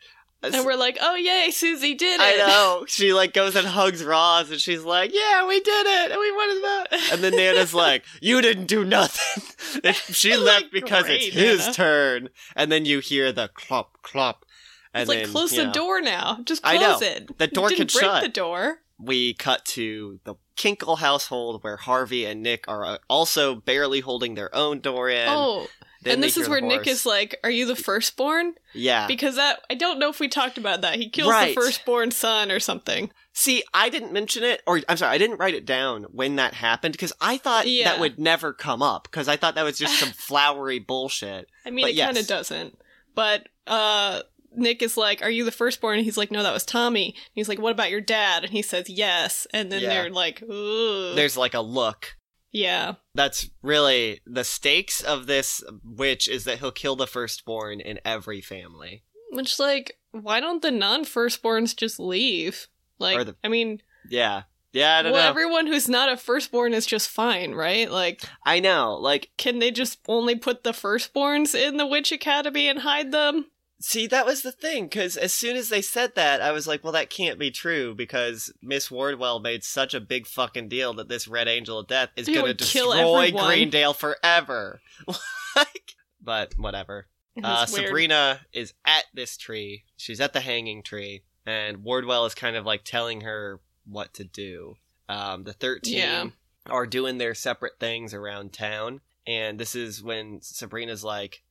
And 0.43 0.65
we're 0.65 0.75
like, 0.75 0.97
"Oh 1.01 1.15
yay, 1.15 1.49
Susie 1.51 1.93
did 1.93 2.19
it!" 2.19 2.23
I 2.23 2.35
know 2.37 2.85
she 2.87 3.13
like 3.13 3.33
goes 3.33 3.55
and 3.55 3.67
hugs 3.67 4.03
Roz, 4.03 4.49
and 4.51 4.59
she's 4.59 4.83
like, 4.83 5.11
"Yeah, 5.13 5.47
we 5.47 5.59
did 5.59 5.85
it, 5.87 6.11
and 6.11 6.19
we 6.19 6.31
won 6.31 6.61
that." 6.61 6.87
And 7.13 7.21
then 7.23 7.35
Nana's 7.35 7.73
like, 7.73 8.03
"You 8.21 8.41
didn't 8.41 8.65
do 8.67 8.83
nothing." 8.83 9.43
And 9.85 9.95
she 9.95 10.35
left 10.35 10.63
Like, 10.63 10.71
because 10.73 11.03
great, 11.05 11.21
it's 11.23 11.33
his 11.35 11.59
Nana. 11.61 11.73
turn, 11.73 12.29
and 12.57 12.69
then 12.71 12.83
you 12.85 12.99
hear 12.99 13.31
the 13.31 13.49
clop 13.53 14.01
clop. 14.01 14.45
And 14.93 15.03
It's 15.03 15.09
like 15.09 15.19
then, 15.19 15.29
close 15.31 15.51
the 15.51 15.65
know. 15.67 15.71
door 15.71 16.01
now. 16.01 16.39
Just 16.43 16.65
I 16.65 16.77
close 16.77 16.99
know. 17.01 17.07
it. 17.07 17.37
The 17.37 17.47
door 17.47 17.69
can 17.69 17.87
shut. 17.87 18.21
the 18.23 18.27
door. 18.27 18.79
we 18.99 19.33
cut 19.33 19.63
to 19.65 20.19
the 20.25 20.35
Kinkle 20.57 20.97
household 20.97 21.63
where 21.63 21.77
Harvey 21.77 22.25
and 22.25 22.43
Nick 22.43 22.65
are 22.67 22.83
uh, 22.85 22.97
also 23.09 23.55
barely 23.55 24.01
holding 24.01 24.35
their 24.35 24.53
own 24.53 24.79
door 24.81 25.09
in. 25.09 25.27
oh, 25.29 25.67
Then 26.03 26.15
and 26.15 26.23
this 26.23 26.35
is 26.35 26.49
where 26.49 26.61
Nick 26.61 26.87
is 26.87 27.05
like, 27.05 27.39
"Are 27.43 27.51
you 27.51 27.65
the 27.67 27.75
firstborn?" 27.75 28.55
Yeah. 28.73 29.05
Because 29.07 29.35
that 29.35 29.61
I 29.69 29.75
don't 29.75 29.99
know 29.99 30.09
if 30.09 30.19
we 30.19 30.27
talked 30.27 30.57
about 30.57 30.81
that. 30.81 30.95
He 30.95 31.09
kills 31.09 31.29
Right. 31.29 31.49
the 31.55 31.61
firstborn 31.61 32.09
son 32.11 32.51
or 32.51 32.59
something. 32.59 33.11
See, 33.33 33.63
I 33.73 33.89
didn't 33.89 34.11
mention 34.11 34.43
it, 34.43 34.61
or 34.65 34.81
I'm 34.89 34.97
sorry, 34.97 35.13
I 35.13 35.17
didn't 35.17 35.37
write 35.37 35.53
it 35.53 35.65
down 35.65 36.03
when 36.11 36.35
that 36.37 36.55
happened 36.55 36.93
because 36.93 37.13
I 37.21 37.37
thought 37.37 37.67
Yeah. 37.67 37.85
that 37.91 37.99
would 37.99 38.17
never 38.19 38.51
come 38.51 38.81
up 38.81 39.03
because 39.03 39.27
I 39.27 39.35
thought 39.37 39.55
that 39.55 39.63
was 39.63 39.77
just 39.77 39.99
some 39.99 40.09
flowery 40.17 40.79
bullshit. 40.79 41.47
I 41.65 41.69
mean, 41.69 41.85
But 41.85 41.91
it 41.91 41.97
kind 41.97 42.17
of 42.17 42.27
doesn't. 42.27 42.77
But 43.13 43.47
uh, 43.67 44.23
Nick 44.55 44.81
is 44.81 44.97
like, 44.97 45.21
"Are 45.21 45.29
you 45.29 45.45
the 45.45 45.51
firstborn?" 45.51 45.97
And 45.99 46.03
he's 46.05 46.17
like, 46.17 46.31
"No, 46.31 46.41
that 46.43 46.51
was 46.53 46.65
Tommy." 46.65 47.09
And 47.15 47.31
he's 47.35 47.47
like, 47.47 47.59
"What 47.59 47.71
about 47.71 47.91
your 47.91 48.01
dad?" 48.01 48.43
And 48.43 48.51
he 48.51 48.61
says, 48.63 48.89
"Yes." 48.89 49.45
And 49.53 49.71
then 49.71 49.81
Yeah. 49.81 49.89
they're 49.89 50.09
like, 50.09 50.41
"Ooh, 50.43 51.13
There's 51.13 51.37
like 51.37 51.53
a 51.53 51.61
look. 51.61 52.15
Yeah, 52.51 52.95
That's 53.15 53.49
really 53.61 54.21
the 54.25 54.43
stakes 54.43 55.01
of 55.01 55.25
this 55.27 55.63
witch 55.83 56.27
is 56.27 56.43
that 56.45 56.59
he'll 56.59 56.71
kill 56.71 56.95
the 56.95 57.07
firstborn 57.07 57.79
in 57.79 57.99
every 58.05 58.41
family. 58.41 59.03
which 59.31 59.59
like, 59.59 59.97
why 60.11 60.39
don't 60.41 60.61
the 60.61 60.71
non-firstborns 60.71 61.75
just 61.75 61.99
leave? 61.99 62.67
Like, 62.99 63.25
the- 63.25 63.35
I 63.43 63.47
mean, 63.47 63.81
Yeah. 64.09 64.43
Yeah, 64.73 64.97
I 64.99 65.01
don't 65.01 65.11
well, 65.11 65.23
know. 65.23 65.29
everyone 65.29 65.67
who's 65.67 65.89
not 65.89 66.09
a 66.11 66.15
firstborn 66.15 66.73
is 66.73 66.85
just 66.85 67.09
fine, 67.09 67.51
right? 67.53 67.91
Like, 67.91 68.21
I 68.45 68.61
know. 68.61 68.95
Like, 68.95 69.29
can 69.37 69.59
they 69.59 69.69
just 69.69 69.99
only 70.07 70.35
put 70.35 70.63
the 70.63 70.71
firstborns 70.71 71.53
in 71.53 71.75
the 71.75 71.85
witch 71.85 72.13
academy 72.13 72.69
and 72.69 72.79
hide 72.79 73.11
them? 73.11 73.47
See, 73.81 74.05
that 74.07 74.27
was 74.27 74.43
the 74.43 74.51
thing, 74.51 74.85
because 74.85 75.17
as 75.17 75.33
soon 75.33 75.57
as 75.57 75.69
they 75.69 75.81
said 75.81 76.13
that, 76.15 76.39
I 76.39 76.51
was 76.51 76.67
like, 76.67 76.83
well, 76.83 76.93
that 76.93 77.09
can't 77.09 77.39
be 77.39 77.49
true, 77.49 77.95
because 77.95 78.53
Miss 78.61 78.91
Wardwell 78.91 79.39
made 79.39 79.63
such 79.63 79.95
a 79.95 79.99
big 79.99 80.27
fucking 80.27 80.69
deal 80.69 80.93
that 80.93 81.09
this 81.09 81.27
Red 81.27 81.47
Angel 81.47 81.79
of 81.79 81.87
Death 81.87 82.09
is 82.15 82.27
going 82.27 82.45
to 82.45 82.53
destroy. 82.53 83.31
Greendale 83.31 83.93
forever. 83.93 84.81
like, 85.55 85.95
but 86.21 86.53
whatever. 86.57 87.07
Uh. 87.41 87.65
Sabrina 87.65 88.41
is 88.53 88.73
at 88.85 89.05
this 89.13 89.35
tree. 89.35 89.85
She's 89.97 90.21
at 90.21 90.33
the 90.33 90.41
hanging 90.41 90.83
tree, 90.83 91.23
and 91.45 91.83
Wardwell 91.83 92.25
is 92.25 92.35
kind 92.35 92.55
of 92.55 92.65
like 92.65 92.83
telling 92.83 93.21
her 93.21 93.61
what 93.85 94.13
to 94.15 94.23
do. 94.23 94.75
Um, 95.09 95.43
the 95.43 95.53
13 95.53 95.97
Yeah. 95.97 96.25
are 96.69 96.85
doing 96.85 97.17
their 97.17 97.33
separate 97.33 97.79
things 97.79 98.13
around 98.13 98.53
town, 98.53 99.01
and 99.25 99.59
this 99.59 99.73
is 99.75 100.03
when 100.03 100.39
Sabrina's 100.41 101.03
like, 101.03 101.41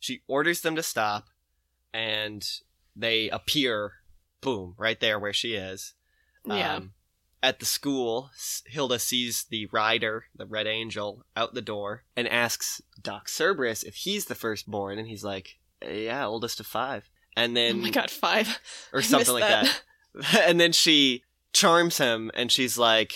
she 0.00 0.22
orders 0.26 0.60
them 0.62 0.76
to 0.76 0.82
stop, 0.82 1.26
and 1.92 2.46
they 2.96 3.28
appear, 3.30 3.92
boom, 4.40 4.74
right 4.78 4.98
there 5.00 5.18
where 5.18 5.32
she 5.32 5.54
is. 5.54 5.94
Yeah. 6.46 6.76
Um, 6.76 6.92
at 7.42 7.60
the 7.60 7.66
school, 7.66 8.30
Hilda 8.66 8.98
sees 8.98 9.44
the 9.44 9.66
rider, 9.66 10.24
the 10.34 10.46
Red 10.46 10.66
Angel, 10.66 11.24
out 11.36 11.54
the 11.54 11.62
door 11.62 12.02
and 12.16 12.26
asks 12.26 12.80
Doc 13.00 13.28
Cerberus 13.28 13.84
if 13.84 13.94
he's 13.94 14.24
the 14.24 14.34
firstborn, 14.34 14.98
and 14.98 15.06
he's 15.06 15.22
like, 15.22 15.58
"Yeah, 15.80 16.26
oldest 16.26 16.58
of 16.58 16.66
five. 16.66 17.08
And 17.36 17.52
oh 17.52 17.60
then, 17.60 17.82
my 17.82 17.90
god, 17.90 18.10
five. 18.10 18.58
or 18.92 18.98
I 18.98 19.02
something 19.02 19.34
like 19.34 19.42
that. 19.44 19.82
and 20.40 20.58
then 20.58 20.72
she 20.72 21.22
charms 21.52 21.98
him, 21.98 22.32
and 22.34 22.50
she's 22.50 22.76
like, 22.76 23.12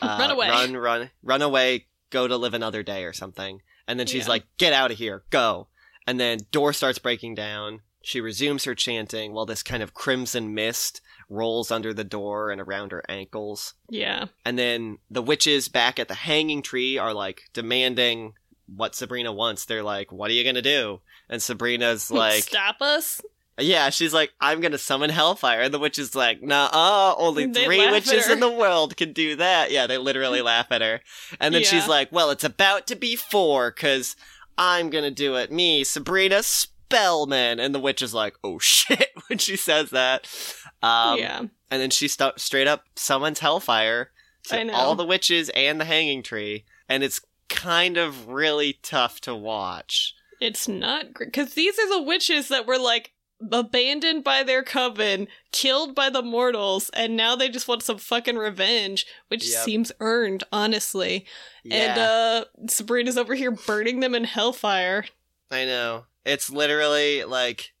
uh, 0.00 0.16
Run 0.18 0.30
away. 0.30 0.48
run, 0.48 0.74
run, 0.76 1.10
run 1.22 1.42
away, 1.42 1.86
go 2.10 2.26
to 2.26 2.36
live 2.38 2.54
another 2.54 2.82
day 2.82 3.04
or 3.04 3.12
something." 3.12 3.60
And 3.86 3.98
then 4.00 4.06
she's 4.06 4.24
Yeah. 4.24 4.30
like, 4.30 4.44
"Get 4.56 4.72
out 4.72 4.90
of 4.90 4.96
here, 4.98 5.24
go!" 5.28 5.68
And 6.06 6.18
then 6.18 6.38
door 6.52 6.72
starts 6.72 6.98
breaking 6.98 7.34
down. 7.34 7.82
She 8.02 8.20
resumes 8.20 8.64
her 8.64 8.74
chanting 8.74 9.32
while 9.32 9.46
this 9.46 9.62
kind 9.62 9.82
of 9.82 9.94
crimson 9.94 10.54
mist 10.54 11.00
rolls 11.28 11.70
under 11.70 11.92
the 11.92 12.04
door 12.04 12.50
and 12.50 12.60
around 12.60 12.92
her 12.92 13.04
ankles. 13.08 13.74
Yeah. 13.90 14.26
And 14.44 14.58
then 14.58 14.98
the 15.10 15.22
witches 15.22 15.68
back 15.68 15.98
at 15.98 16.08
the 16.08 16.14
hanging 16.14 16.62
tree 16.62 16.96
are 16.96 17.12
like 17.12 17.50
demanding 17.52 18.34
what 18.74 18.94
Sabrina 18.94 19.32
wants. 19.32 19.64
They're 19.64 19.82
like, 19.82 20.12
"What 20.12 20.30
are 20.30 20.34
you 20.34 20.44
gonna 20.44 20.62
do?" 20.62 21.00
And 21.28 21.42
Sabrina's 21.42 22.10
like, 22.10 22.44
stop 22.44 22.80
us. 22.80 23.20
"Yeah." 23.58 23.90
She's 23.90 24.14
like, 24.14 24.32
"I'm 24.40 24.60
gonna 24.60 24.78
summon 24.78 25.10
hellfire." 25.10 25.62
And 25.62 25.74
the 25.74 25.78
witch 25.78 25.98
is 25.98 26.14
like, 26.14 26.42
"Nah, 26.42 27.14
only 27.18 27.46
They 27.46 27.64
three 27.64 27.90
witches 27.90 28.28
in 28.28 28.40
the 28.40 28.50
world 28.50 28.96
can 28.96 29.12
do 29.12 29.36
that." 29.36 29.70
Yeah, 29.70 29.86
they 29.86 29.98
literally 29.98 30.42
laugh 30.52 30.70
at 30.70 30.82
her. 30.82 31.00
And 31.40 31.54
then 31.54 31.64
she's 31.64 31.88
like, 31.88 32.12
"Well, 32.12 32.30
it's 32.30 32.44
about 32.44 32.86
to 32.88 32.96
be 32.96 33.16
four 33.16 33.70
because 33.70 34.16
I'm 34.56 34.90
gonna 34.90 35.10
do 35.10 35.36
it. 35.36 35.50
Me, 35.50 35.84
Sabrina 35.84 36.42
Spellman." 36.88 37.60
And 37.60 37.74
the 37.74 37.80
witch 37.80 38.02
is 38.02 38.14
like, 38.14 38.36
"Oh 38.42 38.58
shit!" 38.60 39.10
when 39.28 39.38
she 39.38 39.56
says 39.56 39.90
that. 39.90 40.26
Um, 40.82 41.18
yeah. 41.18 41.38
and 41.70 41.82
then 41.82 41.90
she 41.90 42.08
st- 42.08 42.38
straight 42.40 42.66
up 42.68 42.84
summons 42.96 43.40
Hellfire 43.40 44.10
to 44.44 44.60
I 44.60 44.62
know. 44.62 44.74
all 44.74 44.94
the 44.94 45.04
witches 45.04 45.50
and 45.50 45.80
the 45.80 45.84
Hanging 45.84 46.22
Tree, 46.22 46.64
and 46.88 47.02
it's 47.02 47.20
kind 47.48 47.96
of 47.96 48.28
really 48.28 48.78
tough 48.82 49.20
to 49.22 49.34
watch. 49.34 50.14
It's 50.40 50.68
not 50.68 51.12
great 51.14 51.32
because 51.32 51.54
these 51.54 51.78
are 51.78 51.88
the 51.88 52.02
witches 52.02 52.48
that 52.48 52.66
were 52.66 52.78
like 52.78 53.12
abandoned 53.52 54.22
by 54.24 54.42
their 54.42 54.62
coven, 54.62 55.26
killed 55.52 55.94
by 55.94 56.10
the 56.10 56.22
mortals, 56.22 56.90
and 56.90 57.16
now 57.16 57.34
they 57.36 57.48
just 57.48 57.66
want 57.68 57.82
some 57.82 57.98
fucking 57.98 58.36
revenge, 58.36 59.06
which 59.28 59.48
Yep. 59.48 59.64
seems 59.64 59.92
earned, 60.00 60.44
honestly. 60.52 61.24
Yeah, 61.64 61.76
And 61.76 61.98
uh 61.98 62.44
Sabrina's 62.68 63.16
over 63.18 63.34
here 63.34 63.50
burning 63.50 64.00
them 64.00 64.14
in 64.14 64.24
hellfire. 64.24 65.06
I 65.50 65.64
know. 65.64 66.04
It's 66.28 66.50
literally 66.50 67.24
like, 67.24 67.72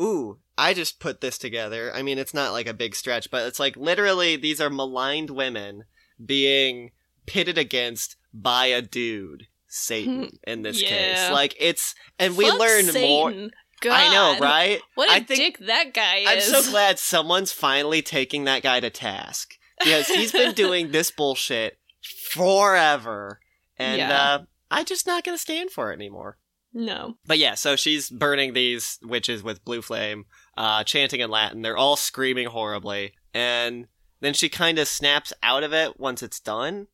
ooh, 0.00 0.38
I 0.56 0.74
just 0.74 0.98
put 1.00 1.20
this 1.20 1.38
together. 1.38 1.92
I 1.94 2.02
mean, 2.02 2.18
it's 2.18 2.34
not 2.34 2.52
like 2.52 2.66
a 2.66 2.74
big 2.74 2.94
stretch, 2.94 3.30
but 3.30 3.46
it's 3.46 3.60
like 3.60 3.76
literally 3.76 4.36
these 4.36 4.60
are 4.60 4.70
maligned 4.70 5.30
women 5.30 5.84
being 6.24 6.90
pitted 7.26 7.58
against 7.58 8.16
by 8.32 8.66
a 8.66 8.82
dude. 8.82 9.46
Satan 9.70 10.38
in 10.46 10.62
this 10.62 10.80
case. 10.82 11.30
Like 11.30 11.54
it's 11.60 11.94
and 12.18 12.36
we 12.38 12.48
Fuck 12.48 12.58
learn 12.58 12.84
more 12.86 13.30
Satan. 13.30 13.50
God. 13.82 13.92
I 13.92 14.12
know, 14.14 14.38
right? 14.40 14.80
What 14.94 15.10
a 15.10 15.12
I 15.12 15.20
think- 15.20 15.58
dick 15.58 15.66
that 15.66 15.92
guy 15.92 16.16
is. 16.20 16.52
I'm 16.52 16.62
so 16.64 16.70
glad 16.72 16.98
someone's 16.98 17.52
finally 17.52 18.00
taking 18.00 18.44
that 18.44 18.62
guy 18.62 18.80
to 18.80 18.88
task 18.90 19.56
because 19.78 20.08
he's 20.08 20.32
been 20.32 20.54
doing 20.54 20.90
this 20.92 21.10
bullshit 21.10 21.78
forever, 22.32 23.40
and 23.78 23.98
Yeah. 23.98 24.22
uh, 24.22 24.38
I'm 24.70 24.84
just 24.84 25.06
not 25.06 25.22
gonna 25.24 25.38
stand 25.38 25.70
for 25.70 25.90
it 25.92 25.96
anymore. 25.96 26.38
No. 26.72 27.14
But 27.26 27.38
yeah, 27.38 27.54
so 27.54 27.76
she's 27.76 28.10
burning 28.10 28.52
these 28.52 28.98
witches 29.02 29.42
with 29.42 29.64
blue 29.64 29.82
flame, 29.82 30.26
uh, 30.56 30.84
chanting 30.84 31.20
in 31.20 31.30
Latin. 31.30 31.62
They're 31.62 31.76
all 31.76 31.96
screaming 31.96 32.48
horribly, 32.48 33.14
and 33.32 33.86
then 34.20 34.34
she 34.34 34.48
kind 34.48 34.78
of 34.78 34.88
snaps 34.88 35.32
out 35.42 35.62
of 35.62 35.72
it 35.72 35.98
once 35.98 36.22
it's 36.22 36.40
done, 36.40 36.88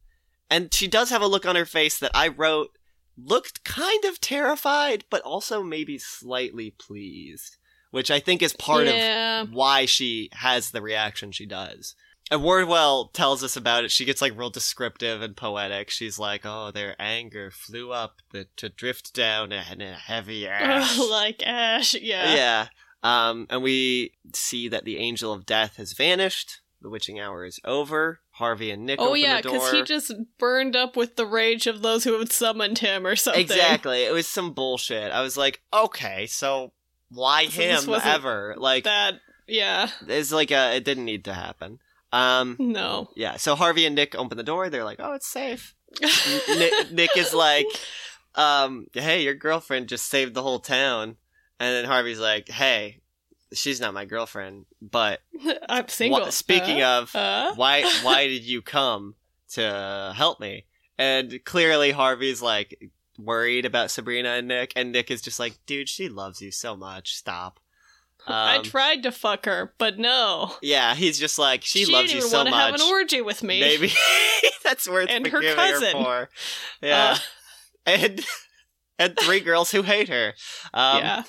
and 0.50 0.72
she 0.72 0.86
does 0.86 1.10
have 1.10 1.22
a 1.22 1.26
look 1.26 1.46
on 1.46 1.56
her 1.56 1.66
face 1.66 1.98
that 1.98 2.12
I 2.14 2.28
wrote 2.28 2.70
looked 3.16 3.64
kind 3.64 4.04
of 4.04 4.20
terrified, 4.20 5.04
but 5.10 5.22
also 5.22 5.62
maybe 5.62 5.98
slightly 5.98 6.70
pleased, 6.70 7.56
which 7.90 8.10
I 8.10 8.20
think 8.20 8.42
is 8.42 8.52
part 8.52 8.86
of 8.88 9.52
why 9.52 9.86
she 9.86 10.30
has 10.32 10.70
the 10.70 10.82
reaction 10.82 11.32
she 11.32 11.46
does. 11.46 11.94
And 12.30 12.42
Wardwell 12.42 13.08
tells 13.08 13.44
us 13.44 13.56
about 13.56 13.84
it. 13.84 13.90
She 13.90 14.04
gets 14.04 14.22
like 14.22 14.38
real 14.38 14.50
descriptive 14.50 15.22
and 15.22 15.36
poetic. 15.36 15.90
She's 15.90 16.18
like, 16.18 16.42
"Oh, 16.44 16.70
their 16.70 16.96
anger 16.98 17.50
flew 17.50 17.92
up 17.92 18.16
the, 18.32 18.46
to 18.56 18.68
drift 18.68 19.14
down 19.14 19.52
in 19.52 19.80
a 19.80 19.94
heavy 19.94 20.46
ash." 20.48 20.98
like 20.98 21.42
ash, 21.46 21.94
yeah. 21.94 22.34
yeah. 22.34 22.66
Um, 23.02 23.46
and 23.50 23.62
we 23.62 24.12
see 24.32 24.68
that 24.68 24.84
the 24.84 24.96
angel 24.96 25.32
of 25.32 25.46
death 25.46 25.76
has 25.76 25.92
vanished. 25.92 26.60
The 26.80 26.90
witching 26.90 27.18
hour 27.20 27.44
is 27.44 27.60
over. 27.64 28.20
Harvey 28.32 28.70
and 28.70 28.84
Nick. 28.84 29.00
Oh 29.00 29.10
open 29.10 29.20
yeah, 29.20 29.36
the 29.36 29.42
door. 29.42 29.52
Oh 29.52 29.54
yeah, 29.54 29.60
because 29.60 29.72
he 29.72 29.82
just 29.82 30.12
burned 30.38 30.74
up 30.74 30.96
with 30.96 31.16
the 31.16 31.26
rage 31.26 31.66
of 31.66 31.82
those 31.82 32.04
who 32.04 32.18
had 32.18 32.32
summoned 32.32 32.78
him 32.78 33.06
or 33.06 33.16
something. 33.16 33.40
exactly. 33.40 34.04
It 34.04 34.12
was 34.12 34.26
some 34.26 34.52
bullshit. 34.52 35.12
I 35.12 35.22
was 35.22 35.36
like, 35.36 35.62
okay, 35.72 36.26
so 36.26 36.72
why 37.10 37.44
him 37.44 37.88
ever? 37.88 38.54
Like, 38.58 38.84
That 38.84 39.14
yeah. 39.46 39.88
it's 40.08 40.32
like 40.32 40.50
a, 40.50 40.76
it 40.76 40.84
didn't 40.84 41.04
need 41.04 41.24
to 41.26 41.32
happen. 41.34 41.78
Um, 42.14 42.56
No. 42.58 43.10
yeah. 43.16 43.36
So 43.36 43.54
Harvey 43.54 43.86
and 43.86 43.94
Nick 43.94 44.14
open 44.14 44.36
the 44.36 44.42
door. 44.44 44.70
They're 44.70 44.84
like, 44.84 45.00
oh, 45.00 45.14
it's 45.14 45.26
safe. 45.26 45.74
Nick, 46.48 46.92
Nick 46.92 47.16
is 47.16 47.34
like, 47.34 47.66
um, 48.34 48.86
hey, 48.92 49.22
your 49.22 49.34
girlfriend 49.34 49.88
just 49.88 50.06
saved 50.08 50.34
the 50.34 50.42
whole 50.42 50.58
town. 50.60 51.16
And 51.60 51.74
then 51.74 51.84
Harvey's 51.84 52.20
like, 52.20 52.48
hey, 52.48 53.00
she's 53.52 53.80
not 53.80 53.94
my 53.94 54.04
girlfriend, 54.04 54.66
but 54.82 55.20
I'm 55.68 55.88
single. 55.88 56.20
wha- 56.20 56.30
speaking 56.30 56.82
Uh, 56.82 57.00
of, 57.02 57.14
uh? 57.16 57.54
why 57.54 57.82
why 58.02 58.26
did 58.26 58.42
you 58.44 58.62
come 58.62 59.14
to 59.50 60.12
help 60.16 60.40
me? 60.40 60.66
And 60.98 61.40
clearly 61.44 61.90
Harvey's 61.92 62.40
like 62.42 62.90
worried 63.18 63.64
about 63.64 63.90
Sabrina 63.92 64.30
and 64.30 64.48
Nick, 64.48 64.72
and 64.76 64.90
Nick 64.92 65.10
is 65.10 65.22
just 65.22 65.38
like, 65.40 65.58
dude, 65.66 65.88
she 65.88 66.08
loves 66.08 66.40
you 66.42 66.50
so 66.50 66.76
much. 66.76 67.14
Stop. 67.14 67.60
I 68.26 68.56
Um, 68.56 68.62
tried 68.64 69.02
to 69.04 69.12
fuck 69.12 69.44
her, 69.46 69.74
but 69.78 69.98
no. 69.98 70.54
yeah, 70.62 70.94
he's 70.94 71.18
just 71.18 71.38
like, 71.38 71.62
she, 71.64 71.84
She, 71.84 71.92
loves 71.92 72.08
didn't 72.08 72.12
you 72.14 72.18
even 72.26 72.30
so 72.30 72.36
want 72.38 72.48
to 72.48 72.54
have 72.54 72.74
an 72.74 72.80
orgy 72.82 73.20
with 73.20 73.42
me. 73.42 73.60
Maybe 73.60 73.92
that's 74.64 74.88
worth 74.88 75.08
And 75.10 75.26
her 75.26 75.42
cousin. 75.54 75.92
for. 75.92 76.28
Yeah, 76.82 77.12
Uh, 77.12 77.18
and 77.86 78.20
and 78.98 79.18
three 79.20 79.40
girls 79.40 79.70
who 79.70 79.82
hate 79.82 80.08
her. 80.08 80.32
Um, 80.72 80.98
yeah. 80.98 81.22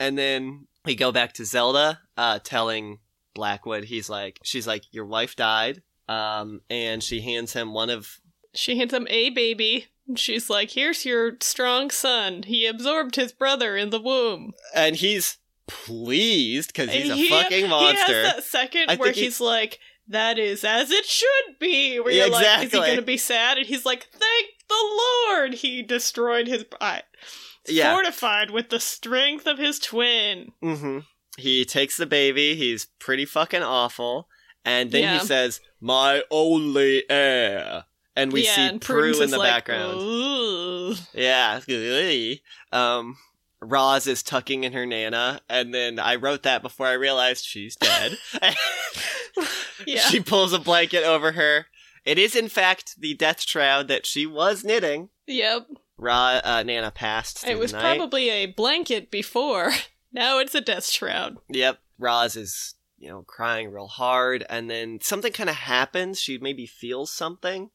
And 0.00 0.16
then 0.16 0.66
we 0.84 0.94
go 0.94 1.12
back 1.12 1.32
to 1.34 1.44
Zelda, 1.44 2.00
uh, 2.16 2.38
telling 2.42 2.98
Blackwood, 3.34 3.84
he's 3.84 4.08
like, 4.10 4.38
she's 4.42 4.66
like, 4.66 4.82
your 4.90 5.06
wife 5.06 5.36
died. 5.36 5.82
Um, 6.08 6.60
and 6.68 7.02
she 7.02 7.20
hands 7.20 7.52
him 7.52 7.72
one 7.72 7.88
of, 7.90 8.18
She 8.54 8.78
hands 8.78 8.92
him 8.92 9.06
a 9.10 9.30
baby. 9.30 9.86
She's 10.16 10.50
like, 10.50 10.72
"Here's 10.72 11.04
your 11.06 11.36
strong 11.40 11.90
son. 11.90 12.42
He 12.42 12.66
absorbed 12.66 13.14
his 13.14 13.32
brother 13.32 13.76
in 13.76 13.90
the 13.90 14.00
womb." 14.00 14.52
and 14.74 14.96
he's 14.96 15.38
pleased 15.72 16.68
because 16.72 16.90
he's 16.90 17.10
a 17.10 17.14
He- 17.16 17.28
fucking 17.28 17.68
monster. 17.68 18.06
He 18.06 18.12
has 18.12 18.34
that 18.36 18.44
second 18.44 18.90
I 18.90 18.96
where 18.96 19.06
think 19.08 19.16
he- 19.16 19.22
he's 19.24 19.40
like, 19.40 19.78
"That 20.08 20.38
is 20.38 20.64
as 20.64 20.90
it 20.90 21.06
should 21.06 21.58
be." 21.58 21.98
Where 22.00 22.12
Yeah, 22.12 22.24
you're 22.24 22.32
like, 22.32 22.64
"Is 22.66 22.72
he 22.72 22.78
going 22.78 22.96
to 22.96 23.02
be 23.02 23.16
sad?" 23.16 23.58
And 23.58 23.66
he's 23.66 23.84
like, 23.84 24.06
"Thank 24.12 24.46
the 24.68 25.02
Lord, 25.28 25.54
he 25.54 25.82
destroyed 25.82 26.46
his." 26.46 26.64
I, 26.80 27.02
Yeah. 27.68 27.92
fortified 27.94 28.50
with 28.50 28.68
the 28.70 28.80
strength 28.80 29.46
of 29.46 29.58
his 29.58 29.78
twin. 29.78 30.52
hmm 30.60 31.00
He 31.38 31.64
takes 31.64 31.96
the 31.96 32.06
baby. 32.06 32.54
He's 32.56 32.86
pretty 32.98 33.24
fucking 33.24 33.62
awful. 33.62 34.28
And 34.64 34.90
then 34.92 35.02
Yeah. 35.02 35.18
he 35.20 35.26
says, 35.26 35.60
"My 35.80 36.22
only 36.30 37.04
heir." 37.10 37.84
And 38.14 38.30
we 38.32 38.44
yeah, 38.44 38.54
see 38.54 38.62
and 38.62 38.80
Prue 38.80 39.22
in 39.22 39.30
the 39.30 39.38
like, 39.38 39.48
background. 39.50 39.98
"Ooh." 40.00 40.94
Yeah. 41.14 41.60
Um, 42.72 43.16
Roz 43.62 44.06
is 44.06 44.22
tucking 44.22 44.64
in 44.64 44.72
her 44.72 44.84
nana, 44.84 45.40
and 45.48 45.72
then 45.72 45.98
I 45.98 46.16
wrote 46.16 46.42
that 46.42 46.62
before 46.62 46.86
I 46.86 46.92
realized 46.92 47.44
she's 47.44 47.76
dead. 47.76 48.18
Yeah. 49.86 50.02
She 50.02 50.20
pulls 50.20 50.52
a 50.52 50.58
blanket 50.58 51.04
over 51.04 51.32
her. 51.32 51.66
It 52.04 52.18
is, 52.18 52.34
in 52.34 52.48
fact, 52.48 53.00
the 53.00 53.14
death 53.14 53.40
shroud 53.40 53.88
that 53.88 54.06
she 54.06 54.26
was 54.26 54.64
knitting. 54.64 55.08
Yep. 55.26 55.66
Ra, 55.96 56.40
uh, 56.42 56.62
Nana 56.62 56.90
passed. 56.90 57.46
It 57.46 57.58
was 57.58 57.72
probably 57.72 58.30
a 58.30 58.46
blanket 58.46 59.10
before. 59.10 59.72
Now 60.14 60.40
it's 60.40 60.54
a 60.54 60.60
death 60.60 60.84
shroud. 60.90 61.38
Yep. 61.48 61.78
Roz 61.98 62.36
is, 62.36 62.74
you 62.98 63.08
know, 63.08 63.22
crying 63.22 63.72
real 63.72 63.86
hard, 63.86 64.44
and 64.50 64.68
then 64.68 64.98
something 65.00 65.32
kind 65.32 65.48
of 65.48 65.56
happens. 65.56 66.20
She 66.20 66.36
maybe 66.36 66.66
feels 66.66 67.10
something, 67.10 67.70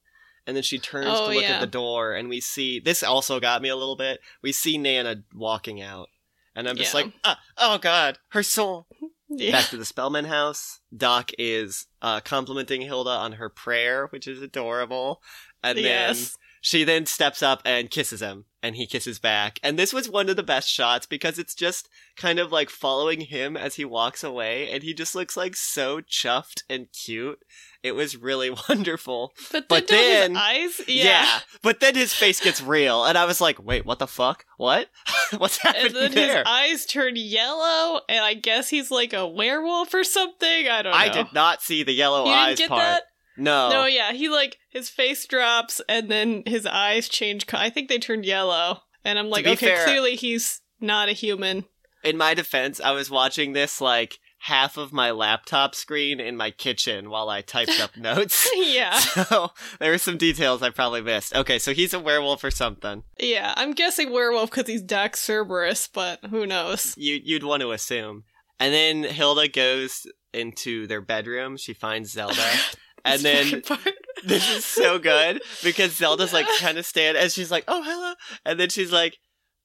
and 0.48 0.56
then 0.56 0.64
she 0.64 0.80
turns 0.80 1.08
Oh, 1.10 1.28
to 1.30 1.34
look 1.36 1.44
yeah. 1.44 1.56
at 1.56 1.62
the 1.62 1.68
door, 1.68 2.14
and 2.14 2.30
we 2.30 2.40
see 2.40 2.80
this 2.80 3.04
also 3.04 3.40
got 3.40 3.62
me 3.62 3.70
a 3.70 3.76
little 3.76 3.96
bit. 3.98 4.20
We 4.42 4.52
see 4.52 4.78
Nana 4.80 5.18
walking 5.36 5.82
out, 5.82 6.10
and 6.56 6.68
I'm 6.68 6.78
just 6.78 6.94
Yeah. 6.96 7.02
like, 7.02 7.14
ah, 7.24 7.40
oh 7.58 7.78
god, 7.78 8.18
her 8.30 8.42
soul. 8.44 8.88
Yeah. 9.30 9.52
Back 9.52 9.66
to 9.72 9.78
the 9.78 9.84
Spellman 9.84 10.24
house. 10.24 10.80
Doc 10.96 11.32
is 11.38 11.88
uh, 12.02 12.22
complimenting 12.22 12.80
Hilda 12.80 13.10
on 13.10 13.34
her 13.34 13.50
prayer, 13.50 14.08
which 14.08 14.26
is 14.26 14.42
adorable, 14.42 15.22
and 15.62 15.78
then 15.78 15.84
yes. 15.84 16.38
She 16.68 16.84
then 16.84 17.06
steps 17.06 17.42
up 17.42 17.62
and 17.64 17.90
kisses 17.90 18.22
him, 18.22 18.44
and 18.62 18.76
he 18.76 18.86
kisses 18.88 19.20
back. 19.20 19.58
And 19.64 19.80
this 19.80 19.94
was 19.94 20.10
one 20.10 20.28
of 20.28 20.36
the 20.36 20.44
best 20.44 20.68
shots 20.68 21.06
because 21.06 21.40
it's 21.40 21.56
just 21.56 21.88
kind 22.18 22.40
of 22.40 22.52
like 22.52 22.70
following 22.70 23.22
him 23.22 23.56
as 23.56 23.76
he 23.76 23.86
walks 23.86 24.22
away, 24.22 24.70
and 24.70 24.84
he 24.84 24.94
just 24.94 25.16
looks 25.16 25.38
like 25.38 25.56
so 25.56 26.02
chuffed 26.02 26.64
and 26.70 26.88
cute. 26.92 27.40
It 27.84 27.94
was 27.96 28.18
really 28.18 28.50
wonderful. 28.70 29.32
But 29.50 29.70
then, 29.70 29.80
but 29.80 29.88
then- 29.88 30.32
his 30.32 30.38
eyes. 30.38 30.82
Yeah. 30.90 31.40
But 31.62 31.80
then 31.80 31.96
his 31.96 32.12
face 32.12 32.42
gets 32.42 32.62
real, 32.62 33.06
and 33.06 33.18
I 33.18 33.24
was 33.24 33.40
like, 33.40 33.64
wait, 33.64 33.86
what 33.86 34.00
the 34.00 34.08
fuck? 34.08 34.44
What? 34.58 34.90
What's 35.38 35.60
happening 35.60 35.86
And 35.86 35.96
then 35.96 36.12
there? 36.12 36.38
his 36.40 36.44
eyes 36.48 36.86
turn 36.86 37.14
yellow, 37.16 38.02
and 38.10 38.26
I 38.26 38.34
guess 38.34 38.68
he's 38.70 38.92
like 38.92 39.14
a 39.14 39.26
werewolf 39.26 39.94
or 39.94 40.04
something. 40.04 40.68
I 40.68 40.82
don't 40.82 40.92
know. 40.92 40.98
I 40.98 41.08
did 41.08 41.28
not 41.34 41.62
see 41.62 41.84
the 41.84 41.94
yellow 41.94 42.26
You 42.26 42.32
eyes 42.32 42.60
part. 42.60 42.82
that? 42.82 43.04
No. 43.38 43.70
No, 43.70 43.86
yeah, 43.86 44.12
he 44.14 44.30
like 44.30 44.58
his 44.70 44.90
face 44.90 45.26
drops, 45.26 45.82
and 45.88 46.10
then 46.10 46.44
his 46.46 46.66
eyes 46.66 47.08
change. 47.08 47.48
Co- 47.48 47.58
I 47.58 47.70
think 47.70 47.88
they 47.90 48.00
turned 48.00 48.26
yellow, 48.26 48.82
and 49.04 49.18
I'm 49.20 49.30
like, 49.30 49.46
okay, 49.46 49.68
fair- 49.68 49.86
clearly 49.86 50.16
he's 50.16 50.62
not 50.82 51.10
a 51.10 51.14
human. 51.14 51.66
in 52.04 52.18
my 52.18 52.34
defense, 52.34 52.80
I 52.80 52.92
was 52.92 53.10
watching 53.10 53.54
this 53.54 53.80
like 53.82 54.20
half 54.42 54.78
of 54.78 54.94
my 54.94 55.10
laptop 55.12 55.74
screen 55.74 56.20
in 56.20 56.38
my 56.38 56.52
kitchen 56.52 57.10
while 57.10 57.28
I 57.28 57.42
typed 57.42 57.80
up 57.82 57.98
notes. 57.98 58.48
yeah, 58.56 58.98
So 59.00 59.50
there 59.80 59.92
were 59.92 59.98
some 59.98 60.18
details 60.18 60.62
I 60.62 60.70
probably 60.70 61.02
missed. 61.02 61.36
Okay, 61.36 61.58
so 61.60 61.74
he's 61.74 61.94
a 61.94 62.00
werewolf 62.00 62.44
or 62.44 62.52
something. 62.52 63.04
yeah. 63.20 63.54
I'm 63.58 63.72
guessing 63.74 64.12
werewolf 64.12 64.52
because 64.52 64.68
he's 64.68 64.84
Doc 64.84 65.16
Cerberus, 65.18 65.88
but 65.92 66.24
who 66.30 66.46
knows? 66.46 66.94
You 66.98 67.20
you'd 67.24 67.44
want 67.44 67.62
to 67.62 67.72
assume. 67.72 68.24
And 68.60 68.74
then 68.74 69.04
Hilda 69.04 69.48
goes 69.50 70.06
into 70.34 70.88
their 70.88 71.02
bedroom. 71.02 71.58
She 71.58 71.74
finds 71.74 72.12
Zelda. 72.12 72.44
And 73.14 73.22
then 73.22 73.64
this 74.26 74.50
is 74.50 74.66
so 74.66 75.00
good 75.00 75.42
because 75.64 75.96
Zelda's 75.96 76.34
like 76.34 76.48
trying 76.58 76.76
to 76.76 76.84
stand 76.84 77.18
and 77.18 77.32
she's 77.32 77.52
like, 77.52 77.64
"Oh, 77.68 77.82
hello." 77.84 78.14
And 78.46 78.60
then 78.60 78.70
she's 78.70 78.92
like, 78.92 79.18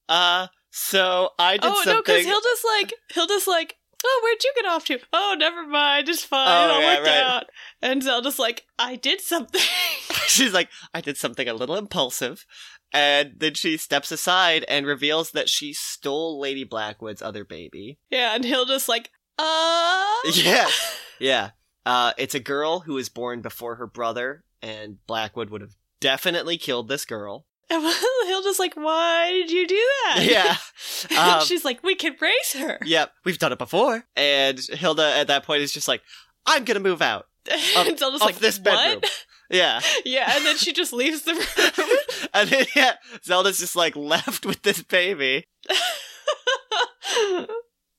"Uh, 0.09 0.47
so 0.71 1.29
I 1.39 1.53
did 1.57 1.63
something. 1.63 1.73
oh 1.73 1.85
no, 1.85 1.93
something." 1.95 2.01
because 2.03 2.25
Hilda's 2.25 2.63
like, 2.79 2.93
Hilda's 3.13 3.47
like, 3.47 3.75
oh, 4.05 4.19
where'd 4.23 4.43
you 4.43 4.51
get 4.55 4.65
off 4.69 4.83
to? 4.85 4.99
Oh, 5.13 5.35
never 5.37 5.65
mind, 5.65 6.09
it's 6.09 6.25
fine, 6.25 6.45
Oh, 6.45 6.65
it 6.65 6.71
all 6.73 6.81
yeah, 6.81 6.95
worked 6.95 7.07
right. 7.07 7.21
out. 7.21 7.45
And 7.81 8.03
Zelda's 8.03 8.37
like, 8.37 8.65
I 8.77 8.95
did 8.97 9.21
something. 9.21 9.61
she's 10.27 10.53
like, 10.53 10.67
I 10.93 10.99
did 10.99 11.15
something 11.15 11.47
a 11.47 11.53
little 11.53 11.75
impulsive. 11.77 12.45
And 12.91 13.35
then 13.37 13.53
she 13.53 13.77
steps 13.77 14.11
aside 14.11 14.65
and 14.67 14.85
reveals 14.85 15.31
that 15.31 15.47
she 15.47 15.71
stole 15.73 16.37
Lady 16.39 16.63
Blackwood's 16.65 17.21
other 17.21 17.45
baby. 17.45 17.97
yeah, 18.09 18.35
and 18.35 18.43
he'll 18.43 18.65
just 18.65 18.89
like, 18.89 19.09
uh, 19.39 20.13
Yeah. 20.33 20.67
Yeah. 21.19 21.51
Uh, 21.85 22.13
it's 22.17 22.35
a 22.35 22.39
girl 22.39 22.81
who 22.81 22.93
was 22.93 23.09
born 23.09 23.41
before 23.41 23.75
her 23.75 23.87
brother, 23.87 24.43
and 24.61 24.97
Blackwood 25.07 25.49
would 25.49 25.61
have 25.61 25.75
definitely 25.99 26.57
killed 26.57 26.87
this 26.87 27.05
girl. 27.05 27.45
And 27.69 27.81
Hilda's 28.27 28.59
like, 28.59 28.75
why 28.75 29.31
did 29.31 29.49
you 29.49 29.65
do 29.67 29.75
that? 30.05 30.19
Yeah. 30.29 30.55
And 31.09 31.39
Um, 31.39 31.45
she's 31.45 31.65
like, 31.65 31.81
we 31.81 31.95
can 31.95 32.15
raise 32.21 32.53
her. 32.53 32.77
Yep, 32.85 33.11
we've 33.25 33.39
done 33.39 33.51
it 33.53 33.57
before. 33.57 34.03
And 34.15 34.59
Hilda 34.59 35.15
at 35.15 35.27
that 35.27 35.43
point 35.43 35.61
is 35.63 35.71
just 35.71 35.87
like, 35.87 36.01
I'm 36.45 36.65
gonna 36.65 36.81
move 36.81 37.01
out. 37.01 37.25
and 37.75 37.97
Zelda's 37.97 38.21
like, 38.21 38.35
this 38.37 38.59
bedroom. 38.59 38.99
what? 39.01 39.25
Yeah. 39.49 39.79
Yeah, 40.05 40.31
and 40.35 40.45
then 40.45 40.57
she 40.57 40.71
just 40.73 40.93
leaves 40.93 41.23
the 41.23 41.33
room. 41.33 41.97
and 42.33 42.49
then, 42.49 42.65
yeah, 42.75 42.93
Zelda's 43.23 43.57
just 43.59 43.75
like 43.75 43.95
left 43.95 44.45
with 44.45 44.61
this 44.61 44.81
baby. 44.83 45.45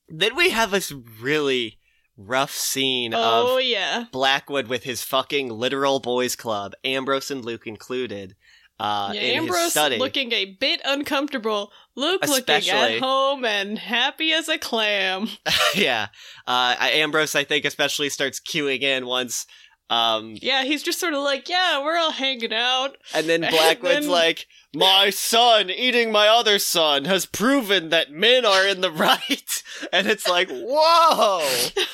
Then 0.07 0.35
we 0.35 0.51
have 0.51 0.71
this 0.71 0.91
really 1.19 1.79
rough 2.17 2.51
scene 2.51 3.13
oh 3.13 3.57
of 3.57 3.63
yeah. 3.63 4.05
Blackwood 4.11 4.67
with 4.67 4.83
his 4.83 5.03
fucking 5.03 5.49
literal 5.49 5.99
boys 5.99 6.35
club, 6.35 6.73
Ambrose 6.83 7.31
and 7.31 7.43
Luke 7.43 7.67
included, 7.67 8.35
uh, 8.79 9.11
yeah, 9.13 9.21
in 9.21 9.27
his 9.27 9.37
Ambrose 9.43 9.71
study. 9.71 9.97
looking 9.97 10.31
a 10.31 10.45
bit 10.45 10.81
uncomfortable. 10.85 11.71
Luke 11.95 12.27
looking 12.27 12.69
at 12.69 12.99
home 12.99 13.45
and 13.45 13.79
happy 13.79 14.33
as 14.33 14.49
a 14.49 14.57
clam. 14.57 15.29
yeah, 15.75 16.07
uh, 16.45 16.75
Ambrose, 16.79 17.35
I 17.35 17.43
think, 17.43 17.65
especially 17.65 18.09
starts 18.09 18.39
queuing 18.39 18.81
in 18.81 19.05
once 19.05 19.45
Um, 19.89 20.35
Yeah, 20.41 20.63
he's 20.63 20.81
just 20.83 20.99
sort 20.99 21.13
of 21.13 21.19
like, 21.21 21.47
yeah, 21.47 21.83
we're 21.83 21.97
all 21.97 22.11
hanging 22.11 22.53
out. 22.53 22.97
and 23.13 23.27
then 23.29 23.43
And 23.45 23.53
Blackwood's 23.55 24.01
then- 24.01 24.07
like, 24.09 24.47
"My 24.73 25.09
son 25.11 25.69
eating 25.69 26.11
my 26.11 26.27
other 26.27 26.57
son 26.59 27.05
has 27.05 27.25
proven 27.27 27.89
that 27.89 28.11
men 28.11 28.45
are 28.45 28.65
in 28.67 28.81
the 28.81 28.91
right," 29.07 29.63
and 29.93 30.07
it's 30.07 30.27
like, 30.27 30.49
"Whoa!" 30.49 31.47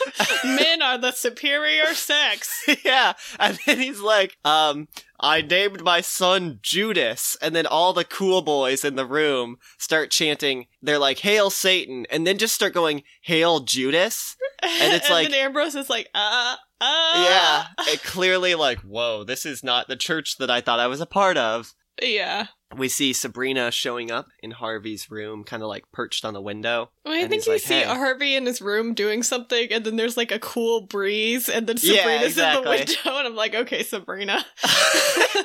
Men 0.44 0.82
are 0.82 0.98
the 0.98 1.12
superior 1.12 1.94
sex. 1.94 2.64
yeah, 2.86 3.14
and 3.40 3.60
then 3.66 3.80
he's 3.80 4.00
like, 4.00 4.38
"Um, 4.46 4.88
I 5.20 5.42
named 5.42 5.84
my 5.84 6.02
son 6.02 6.60
Judas," 6.64 7.38
and 7.42 7.56
then 7.56 7.66
all 7.68 7.94
the 7.94 8.06
cool 8.06 8.42
boys 8.42 8.84
in 8.86 8.96
the 8.96 9.06
room 9.06 9.58
start 9.78 10.12
chanting. 10.12 10.68
They're 10.82 10.98
like, 10.98 11.20
"Hail 11.20 11.50
Satan!" 11.50 12.06
and 12.10 12.26
then 12.26 12.38
just 12.38 12.56
start 12.56 12.74
going, 12.74 13.04
"Hail 13.22 13.60
Judas." 13.60 14.36
And 14.64 14.94
it's 14.94 15.10
like- 15.10 15.30
then 15.30 15.40
Ambrose 15.46 15.76
is 15.76 15.90
like, 15.90 16.10
uh, 16.16 16.56
uh. 16.82 17.14
Yeah, 17.16 17.66
it 17.94 18.04
clearly 18.04 18.56
like, 18.56 18.80
whoa, 18.80 19.24
this 19.24 19.46
is 19.46 19.64
not 19.64 19.88
the 19.88 19.96
church 19.96 20.38
that 20.40 20.50
I 20.52 20.60
thought 20.62 20.80
I 20.80 20.88
was 20.88 21.00
a 21.02 21.06
part 21.06 21.38
of. 21.38 21.74
Yeah. 22.02 22.48
We 22.76 22.88
see 22.88 23.12
Sabrina 23.14 23.70
showing 23.70 24.10
up 24.12 24.28
in 24.42 24.52
Harvey's 24.52 25.12
room, 25.12 25.44
kind 25.44 25.62
of 25.62 25.68
like 25.70 25.84
perched 25.92 26.24
on 26.26 26.34
the 26.34 26.42
window. 26.42 26.90
Well, 27.06 27.14
I 27.14 27.28
think 27.28 27.46
you 27.46 27.52
like, 27.52 27.62
see 27.62 27.74
"Hey." 27.76 27.84
Harvey 27.84 28.34
in 28.36 28.46
his 28.46 28.62
room 28.62 28.94
doing 28.94 29.24
something, 29.24 29.72
and 29.72 29.84
then 29.84 29.98
there's 29.98 30.16
like 30.18 30.32
a 30.32 30.40
cool 30.40 30.82
breeze, 30.88 31.50
and 31.50 31.68
then 31.68 31.76
Yeah, 31.82 31.98
Sabrina's 32.00 32.24
exactly. 32.28 32.80
in 32.80 32.86
the 32.88 32.96
window, 33.04 33.18
and 33.20 33.28
I'm 33.28 33.36
like, 33.36 33.54
okay, 33.56 33.84
Sabrina. 33.84 34.44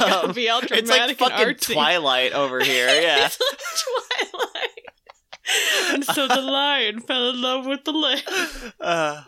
Um, 0.00 0.32
be 0.32 0.48
all 0.48 0.60
it's 0.62 0.88
like 0.90 1.18
fucking. 1.18 1.56
Twilight 1.56 2.32
over 2.32 2.60
here. 2.64 2.86
Yeah. 2.88 3.26
It's 3.26 3.38
like 3.40 4.30
Twilight. 4.30 5.94
and 5.94 6.04
so 6.04 6.26
the 6.26 6.40
lion 6.40 7.00
fell 7.00 7.30
in 7.30 7.40
love 7.42 7.66
with 7.66 7.84
the 7.84 7.92
lamb. 7.92 8.72
Uh, 8.80 9.22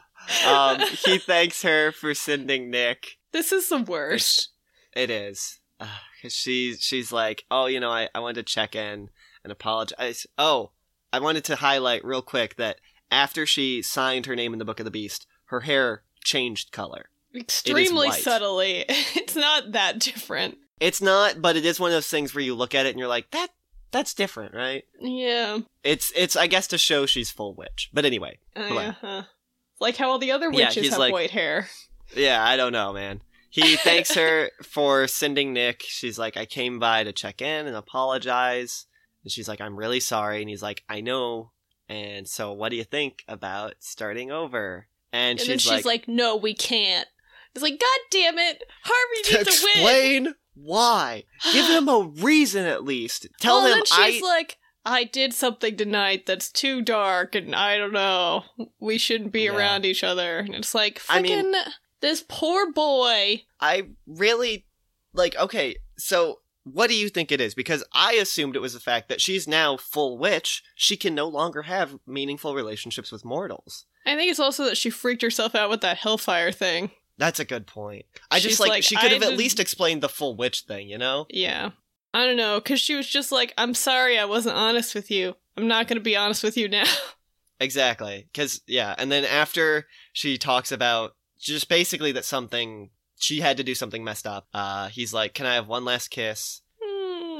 um, 0.46 0.80
he 1.04 1.18
thanks 1.18 1.62
her 1.62 1.92
for 1.92 2.14
sending 2.14 2.70
Nick. 2.70 3.18
This 3.32 3.52
is 3.52 3.68
the 3.68 3.78
worst. 3.78 4.50
It 4.94 5.10
is. 5.10 5.60
Because 5.78 6.32
she's, 6.34 6.80
she's 6.82 7.12
like, 7.12 7.44
oh, 7.50 7.66
you 7.66 7.80
know, 7.80 7.90
I, 7.90 8.08
I 8.14 8.20
wanted 8.20 8.46
to 8.46 8.52
check 8.52 8.74
in 8.74 9.10
and 9.44 9.52
apologize. 9.52 10.26
Oh, 10.38 10.70
I 11.12 11.18
wanted 11.20 11.44
to 11.44 11.56
highlight 11.56 12.04
real 12.04 12.22
quick 12.22 12.56
that 12.56 12.80
after 13.10 13.46
she 13.46 13.82
signed 13.82 14.26
her 14.26 14.34
name 14.36 14.52
in 14.52 14.58
the 14.58 14.64
Book 14.64 14.80
of 14.80 14.84
the 14.84 14.90
Beast, 14.90 15.26
her 15.46 15.60
hair 15.60 16.02
changed 16.24 16.72
color. 16.72 17.10
Extremely 17.34 18.08
white. 18.08 18.22
subtly. 18.22 18.84
It's 19.14 19.36
not 19.36 19.72
that 19.72 19.98
different. 19.98 20.56
It's 20.80 21.02
not, 21.02 21.42
but 21.42 21.56
it 21.56 21.64
is 21.66 21.78
one 21.78 21.90
of 21.90 21.94
those 21.96 22.08
things 22.08 22.34
where 22.34 22.42
you 22.44 22.54
look 22.54 22.74
at 22.74 22.86
it 22.86 22.90
and 22.90 22.98
you're 22.98 23.08
like, 23.08 23.30
that 23.32 23.48
that's 23.92 24.14
different, 24.14 24.54
right? 24.54 24.84
Yeah. 25.00 25.58
It's 25.84 26.12
it's 26.16 26.36
I 26.36 26.46
guess 26.46 26.66
to 26.68 26.78
show 26.78 27.06
she's 27.06 27.30
full 27.30 27.54
witch. 27.54 27.90
But 27.92 28.04
anyway, 28.04 28.38
Uh, 28.54 28.60
uh-huh. 28.60 29.22
Like 29.80 29.96
how 29.96 30.10
all 30.10 30.18
the 30.18 30.32
other 30.32 30.46
Yeah, 30.52 30.66
witches 30.68 30.82
he's 30.84 30.90
have 30.90 30.98
like- 30.98 31.12
white 31.12 31.30
hair. 31.30 31.68
yeah, 32.16 32.44
I 32.44 32.56
don't 32.56 32.72
know, 32.72 32.92
man. 32.92 33.20
He 33.50 33.76
thanks 33.76 34.14
her 34.14 34.50
for 34.62 35.06
sending 35.06 35.52
Nick. 35.52 35.82
She's 35.86 36.18
like, 36.18 36.36
I 36.36 36.44
came 36.46 36.78
by 36.78 37.04
to 37.04 37.12
check 37.12 37.40
in 37.40 37.66
and 37.66 37.76
apologize. 37.76 38.86
And 39.24 39.32
she's 39.32 39.48
like, 39.48 39.60
I'm 39.60 39.76
really 39.76 40.00
sorry. 40.00 40.40
And 40.40 40.48
he's 40.50 40.62
like, 40.62 40.84
I 40.88 41.00
know. 41.00 41.52
And 41.88 42.28
so, 42.28 42.52
what 42.52 42.70
do 42.70 42.76
you 42.76 42.84
think 42.84 43.24
about 43.28 43.74
starting 43.78 44.30
over? 44.30 44.88
And, 45.12 45.32
And, 45.32 45.40
she's, 45.40 45.48
then 45.48 45.58
she's 45.58 45.70
like, 45.70 45.84
like, 45.84 46.08
"No, 46.08 46.34
we 46.36 46.52
can't." 46.52 47.06
It's 47.54 47.62
like, 47.62 47.78
"God 47.78 47.98
damn 48.10 48.38
it, 48.38 48.64
Harvey 48.82 49.16
needs 49.16 49.60
to 49.60 49.64
win." 49.64 49.72
explain 50.26 50.34
why. 50.54 51.22
Give 51.52 51.64
him 51.70 51.88
a 51.88 52.10
reason 52.20 52.66
at 52.66 52.82
least. 52.82 53.28
Tell 53.40 53.58
well, 53.58 53.66
him 53.66 53.72
then 53.74 53.82
I. 54.00 54.10
she's 54.10 54.22
like, 54.22 54.58
"I 54.86 55.04
did 55.04 55.34
something 55.34 55.76
tonight 55.76 56.24
that's 56.24 56.50
too 56.50 56.80
dark, 56.80 57.34
and 57.34 57.54
I 57.54 57.76
don't 57.76 57.92
know. 57.92 58.44
We 58.80 58.96
shouldn't 58.96 59.32
be 59.32 59.42
Yeah. 59.42 59.54
around 59.56 59.84
each 59.84 60.02
other." 60.02 60.38
And 60.38 60.54
it's 60.54 60.74
like, 60.74 61.02
I 61.08 61.18
fucking 61.20 61.50
mean- 61.52 61.62
this 62.00 62.24
poor 62.26 62.72
boy. 62.72 63.42
I 63.60 63.88
really 64.06 64.64
like 65.12 65.36
okay, 65.36 65.76
so 65.98 66.40
what 66.64 66.88
do 66.88 66.94
you 66.96 67.08
think 67.08 67.30
it 67.30 67.40
is? 67.40 67.54
Because 67.54 67.84
I 67.92 68.14
assumed 68.14 68.56
it 68.56 68.60
was 68.60 68.74
the 68.74 68.80
fact 68.80 69.08
that 69.08 69.20
she's 69.20 69.46
now 69.46 69.76
full 69.76 70.18
witch. 70.18 70.62
She 70.74 70.96
can 70.96 71.14
no 71.14 71.28
longer 71.28 71.62
have 71.62 71.98
meaningful 72.06 72.54
relationships 72.54 73.12
with 73.12 73.24
mortals. 73.24 73.86
I 74.04 74.16
think 74.16 74.30
it's 74.30 74.40
also 74.40 74.64
that 74.64 74.76
she 74.76 74.90
freaked 74.90 75.22
herself 75.22 75.54
out 75.54 75.70
with 75.70 75.80
that 75.82 75.98
hellfire 75.98 76.52
thing. 76.52 76.90
That's 77.18 77.40
a 77.40 77.44
good 77.44 77.66
point. 77.66 78.04
I 78.30 78.40
just 78.40 78.60
like, 78.60 78.68
like, 78.68 78.82
she 78.84 78.94
could 78.96 79.10
I 79.10 79.14
have 79.14 79.22
at 79.22 79.36
least 79.38 79.58
explained 79.58 80.02
the 80.02 80.08
full 80.08 80.36
witch 80.36 80.62
thing, 80.62 80.88
you 80.88 80.98
know? 80.98 81.26
Yeah. 81.30 81.70
I 82.16 82.24
don't 82.24 82.36
know, 82.36 82.58
because 82.60 82.80
she 82.80 82.94
was 82.94 83.06
just 83.08 83.30
like, 83.30 83.52
I'm 83.58 83.74
sorry 83.74 84.18
I 84.18 84.24
wasn't 84.24 84.56
honest 84.56 84.94
with 84.94 85.10
you. 85.10 85.34
I'm 85.56 85.68
not 85.68 85.86
going 85.86 85.96
to 85.98 86.02
be 86.02 86.16
honest 86.16 86.42
with 86.42 86.56
you 86.56 86.68
now. 86.68 86.84
Exactly. 87.58 88.28
Cuz 88.34 88.60
yeah, 88.66 88.94
and 88.98 89.10
then 89.10 89.24
after 89.24 89.86
she 90.12 90.36
talks 90.36 90.70
about 90.70 91.16
just 91.40 91.68
basically 91.70 92.12
that 92.12 92.26
something 92.26 92.90
she 93.18 93.40
had 93.40 93.56
to 93.56 93.64
do 93.64 93.74
something 93.74 94.04
messed 94.04 94.26
up. 94.26 94.46
Uh 94.52 94.88
he's 94.88 95.14
like, 95.14 95.32
"Can 95.32 95.46
I 95.46 95.54
have 95.54 95.66
one 95.66 95.82
last 95.84 96.08
kiss?" 96.08 96.60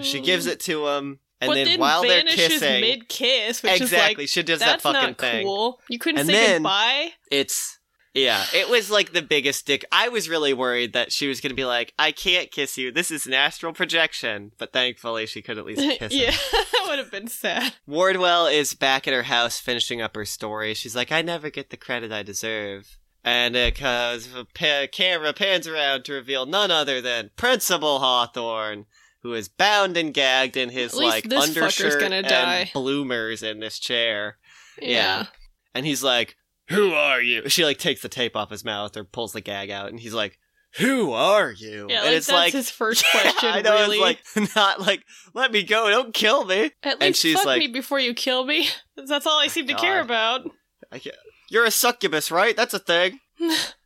She 0.02 0.20
gives 0.20 0.46
it 0.46 0.60
to 0.60 0.88
him 0.88 1.20
and 1.40 1.48
Hmm. 1.48 1.48
but 1.48 1.54
then, 1.54 1.66
then 1.66 1.80
while 1.80 2.02
they're 2.02 2.22
kissing 2.22 2.80
mid 2.80 3.08
kiss, 3.10 3.62
which 3.62 3.80
Exactly, 3.80 4.24
is 4.24 4.30
she 4.30 4.40
like 4.40 4.46
does 4.46 4.60
that 4.60 4.80
fucking 4.80 5.16
thing. 5.16 5.44
cool. 5.44 5.80
You 5.90 5.98
couldn't 5.98 6.20
And 6.20 6.28
say 6.30 6.54
goodbye. 6.54 7.10
It's 7.30 7.75
yeah, 8.16 8.44
it 8.54 8.68
was 8.68 8.90
like 8.90 9.12
the 9.12 9.22
biggest 9.22 9.66
dick. 9.66 9.84
I 9.92 10.08
was 10.08 10.28
really 10.28 10.54
worried 10.54 10.94
that 10.94 11.12
she 11.12 11.28
was 11.28 11.40
going 11.40 11.50
to 11.50 11.54
be 11.56 11.64
like, 11.64 11.92
"I 11.98 12.12
can't 12.12 12.50
kiss 12.50 12.78
you. 12.78 12.90
This 12.90 13.10
is 13.10 13.26
an 13.26 13.34
astral 13.34 13.72
projection." 13.72 14.52
But 14.58 14.72
thankfully, 14.72 15.26
she 15.26 15.42
could 15.42 15.58
at 15.58 15.66
least 15.66 15.80
kiss 15.98 16.12
him. 16.12 16.20
yeah, 16.20 16.30
that 16.52 16.84
would 16.88 16.98
have 16.98 17.10
been 17.10 17.28
sad. 17.28 17.74
Wardwell 17.86 18.46
is 18.46 18.74
back 18.74 19.06
at 19.06 19.14
her 19.14 19.24
house 19.24 19.60
finishing 19.60 20.00
up 20.00 20.16
her 20.16 20.24
story. 20.24 20.74
She's 20.74 20.96
like, 20.96 21.12
"I 21.12 21.22
never 21.22 21.50
get 21.50 21.70
the 21.70 21.76
credit 21.76 22.10
I 22.10 22.22
deserve." 22.22 22.98
And 23.22 23.54
because 23.54 24.32
the 24.32 24.46
pa- 24.54 24.86
camera 24.90 25.32
pans 25.32 25.66
around 25.66 26.04
to 26.04 26.12
reveal 26.12 26.46
none 26.46 26.70
other 26.70 27.00
than 27.00 27.30
Principal 27.36 27.98
Hawthorne, 27.98 28.86
who 29.22 29.34
is 29.34 29.48
bound 29.48 29.96
and 29.96 30.14
gagged 30.14 30.56
in 30.56 30.70
his 30.70 30.94
like 30.94 31.30
undershirt 31.32 32.00
and 32.02 32.70
bloomers 32.72 33.42
in 33.42 33.58
this 33.58 33.80
chair. 33.80 34.38
Yeah. 34.80 34.88
Yeah. 34.88 35.26
And 35.74 35.84
he's 35.84 36.04
like, 36.04 36.36
Who 36.68 36.92
are 36.94 37.20
you? 37.20 37.48
She 37.48 37.64
like 37.64 37.78
takes 37.78 38.02
the 38.02 38.08
tape 38.08 38.36
off 38.36 38.50
his 38.50 38.64
mouth 38.64 38.96
or 38.96 39.04
pulls 39.04 39.32
the 39.32 39.40
gag 39.40 39.70
out, 39.70 39.88
and 39.90 40.00
he's 40.00 40.14
like, 40.14 40.38
Who 40.78 41.12
are 41.12 41.50
you? 41.52 41.86
Yeah, 41.88 41.98
and 41.98 42.06
like 42.06 42.14
it's 42.16 42.26
that's 42.26 42.34
like 42.36 42.52
his 42.52 42.70
first 42.82 43.04
question. 43.10 43.50
I 43.50 43.62
know 43.62 43.74
really. 43.74 43.98
it's 43.98 44.36
like 44.36 44.48
not 44.56 44.80
like 44.80 45.02
let 45.34 45.52
me 45.52 45.62
go, 45.62 45.88
don't 45.90 46.12
kill 46.14 46.44
me. 46.44 46.72
At 46.82 46.94
and 46.94 47.00
least 47.02 47.20
she's 47.22 47.36
fuck 47.36 47.46
like- 47.46 47.58
me 47.60 47.68
before 47.68 48.00
you 48.00 48.14
kill 48.14 48.44
me. 48.44 48.68
That's 48.96 49.26
all 49.26 49.38
I 49.38 49.46
seem 49.48 49.66
to 49.68 49.74
care 49.74 50.00
about. 50.00 50.50
I 50.90 50.98
can't- 50.98 51.14
You're 51.50 51.64
a 51.66 51.70
succubus, 51.70 52.30
right? 52.30 52.56
That's 52.56 52.74
a 52.74 52.78
thing. 52.78 53.20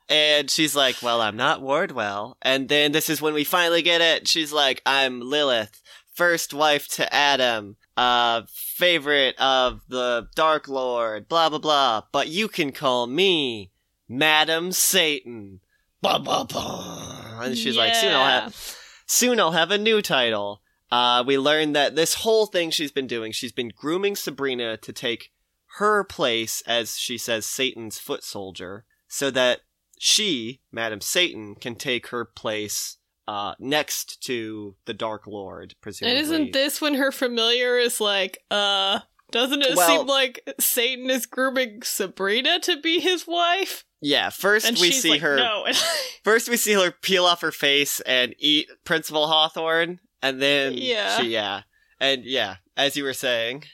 and 0.08 0.48
she's 0.50 0.74
like, 0.76 1.02
Well, 1.02 1.20
I'm 1.20 1.36
not 1.36 1.60
Wardwell. 1.60 2.36
And 2.42 2.68
then 2.68 2.92
this 2.92 3.10
is 3.10 3.20
when 3.20 3.34
we 3.34 3.44
finally 3.44 3.82
get 3.82 4.00
it. 4.00 4.26
She's 4.28 4.52
like, 4.52 4.80
I'm 4.86 5.20
Lilith, 5.20 5.82
first 6.14 6.54
wife 6.54 6.88
to 6.94 7.12
Adam, 7.14 7.76
uh, 8.00 8.46
favorite 8.48 9.38
of 9.38 9.82
the 9.88 10.26
Dark 10.34 10.68
Lord, 10.68 11.28
blah 11.28 11.50
blah 11.50 11.58
blah. 11.58 12.02
But 12.12 12.28
you 12.28 12.48
can 12.48 12.72
call 12.72 13.06
me 13.06 13.72
Madam 14.08 14.72
Satan. 14.72 15.60
Blah 16.00 16.18
blah 16.18 16.44
blah. 16.44 17.40
And 17.42 17.58
she's 17.58 17.76
like, 17.76 17.94
Soon 17.94 18.14
I'll 18.14 18.40
have 18.40 18.76
soon 19.06 19.38
I'll 19.38 19.52
have 19.52 19.70
a 19.70 19.76
new 19.76 20.00
title. 20.00 20.62
Uh, 20.90 21.22
we 21.26 21.36
learn 21.36 21.74
that 21.74 21.94
this 21.94 22.14
whole 22.14 22.46
thing 22.46 22.70
she's 22.70 22.90
been 22.90 23.06
doing, 23.06 23.32
she's 23.32 23.52
been 23.52 23.70
grooming 23.76 24.16
Sabrina 24.16 24.78
to 24.78 24.92
take 24.94 25.30
her 25.76 26.02
place 26.02 26.62
as 26.66 26.96
she 26.96 27.18
says 27.18 27.44
Satan's 27.44 27.98
foot 27.98 28.24
soldier, 28.24 28.86
so 29.08 29.30
that 29.30 29.60
she, 29.98 30.62
Madam 30.72 31.02
Satan, 31.02 31.54
can 31.54 31.74
take 31.74 32.06
her 32.08 32.24
place 32.24 32.96
uh, 33.30 33.54
next 33.60 34.20
to 34.24 34.74
the 34.86 34.94
Dark 34.94 35.26
Lord, 35.26 35.74
presumably. 35.80 36.16
And 36.18 36.24
isn't 36.24 36.52
this 36.52 36.80
when 36.80 36.94
her 36.94 37.12
familiar 37.12 37.78
is 37.78 38.00
like, 38.00 38.38
uh, 38.50 39.00
doesn't 39.30 39.62
it 39.62 39.76
Well- 39.76 39.88
seem 39.98 40.06
like 40.06 40.42
Satan 40.58 41.08
is 41.10 41.26
grooming 41.26 41.82
Sabrina 41.82 42.58
to 42.60 42.80
be 42.80 42.98
his 42.98 43.26
wife? 43.26 43.84
yeah, 44.02 44.30
first 44.30 44.66
And 44.66 44.76
we 44.78 44.90
see 44.90 45.10
like, 45.10 45.20
her. 45.20 45.36
no. 45.36 45.66
First 46.24 46.48
we 46.48 46.56
see 46.56 46.72
her 46.72 46.90
peel 46.90 47.24
off 47.26 47.40
her 47.42 47.52
face 47.52 48.00
and 48.00 48.34
eat 48.38 48.68
Principal 48.84 49.26
Hawthorne, 49.28 50.00
and 50.22 50.40
then 50.42 50.72
Yeah. 50.74 51.18
she 51.20 51.28
yeah, 51.28 51.62
and 52.00 52.24
yeah, 52.24 52.56
as 52.76 52.96
you 52.96 53.04
were 53.04 53.12
saying, 53.14 53.64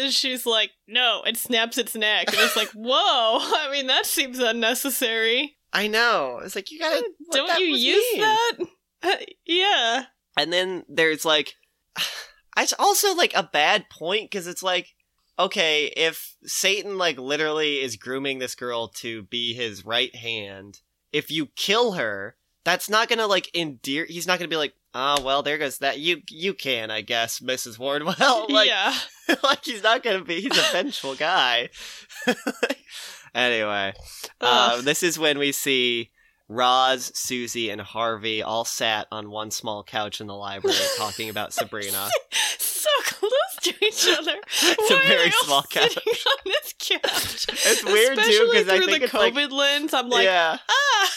and 0.00 0.12
she's 0.12 0.46
like, 0.46 0.70
no, 0.88 1.22
and 1.26 1.36
snaps 1.36 1.76
its 1.76 1.94
neck. 1.96 2.28
And 2.28 2.36
it's 2.38 2.56
like, 2.56 2.68
whoa, 2.74 3.38
I 3.40 3.68
mean, 3.72 3.86
that 3.88 4.06
seems 4.06 4.38
unnecessary. 4.38 5.56
I 5.72 5.88
know. 5.88 6.40
It's 6.44 6.54
like 6.54 6.70
you 6.70 6.78
gotta 6.78 7.04
Don't 7.32 7.58
you 7.60 7.66
use 7.66 8.04
mean. 8.12 8.20
that? 8.22 8.52
Uh, 9.04 9.16
yeah. 9.46 10.04
And 10.36 10.52
then 10.52 10.84
there's 10.88 11.24
like, 11.24 11.54
it's 12.58 12.74
also 12.78 13.14
like 13.14 13.32
a 13.34 13.48
bad 13.52 13.88
point 13.90 14.30
because 14.30 14.46
it's 14.46 14.62
like, 14.62 14.94
okay, 15.38 15.92
if 15.96 16.36
Satan 16.44 16.98
like 16.98 17.18
literally 17.18 17.80
is 17.80 17.96
grooming 17.96 18.38
this 18.38 18.54
girl 18.54 18.88
to 18.88 19.24
be 19.24 19.54
his 19.54 19.84
right 19.84 20.14
hand, 20.14 20.80
if 21.12 21.30
you 21.30 21.46
kill 21.54 21.92
her, 21.92 22.36
that's 22.64 22.88
not 22.88 23.08
gonna 23.08 23.26
like 23.26 23.54
endear. 23.54 24.06
He's 24.06 24.26
not 24.26 24.38
gonna 24.38 24.48
be 24.48 24.56
like, 24.56 24.74
ah, 24.94 25.20
well, 25.22 25.42
there 25.42 25.58
goes 25.58 25.78
that. 25.78 25.98
You 25.98 26.22
you 26.30 26.54
can, 26.54 26.90
I 26.90 27.02
guess, 27.02 27.40
Mrs. 27.40 27.78
Wardwell. 27.78 28.46
like, 28.50 28.68
yeah. 28.68 28.94
like 29.42 29.64
he's 29.64 29.82
not 29.82 30.02
gonna 30.02 30.24
be. 30.24 30.40
He's 30.40 30.58
a 30.58 30.72
vengeful 30.72 31.14
guy. 31.14 31.68
anyway, 33.34 33.92
um, 34.40 34.84
this 34.84 35.02
is 35.02 35.18
when 35.18 35.38
we 35.38 35.52
see 35.52 36.10
Roz, 36.48 37.10
Susie, 37.14 37.70
and 37.70 37.80
Harvey 37.80 38.42
all 38.42 38.64
sat 38.64 39.06
on 39.10 39.30
one 39.30 39.50
small 39.50 39.82
couch 39.82 40.20
in 40.20 40.26
the 40.26 40.34
library 40.34 40.76
talking 40.98 41.28
about 41.30 41.52
Sabrina. 41.52 42.08
so 42.58 42.90
close 43.04 43.30
to 43.62 43.74
each 43.84 44.06
other. 44.18 44.36
It's 44.62 44.90
a 44.90 44.94
Why 44.94 45.00
are 45.00 45.06
very 45.08 45.30
small 45.30 45.62
couch. 45.62 45.96
on 46.26 46.36
this 46.44 46.74
couch. 46.78 47.46
It's 47.48 47.84
weird, 47.84 48.16
too, 48.18 48.20
Especially 48.20 48.58
'cause 48.58 48.68
I 48.68 48.76
through 48.76 48.86
think 48.86 48.98
the 48.98 49.04
it's 49.04 49.14
like- 49.14 49.34
COVID 49.34 49.50
lens. 49.52 49.94
I'm 49.94 50.08
like, 50.10 50.24
yeah. 50.24 50.58
ah. 50.68 51.10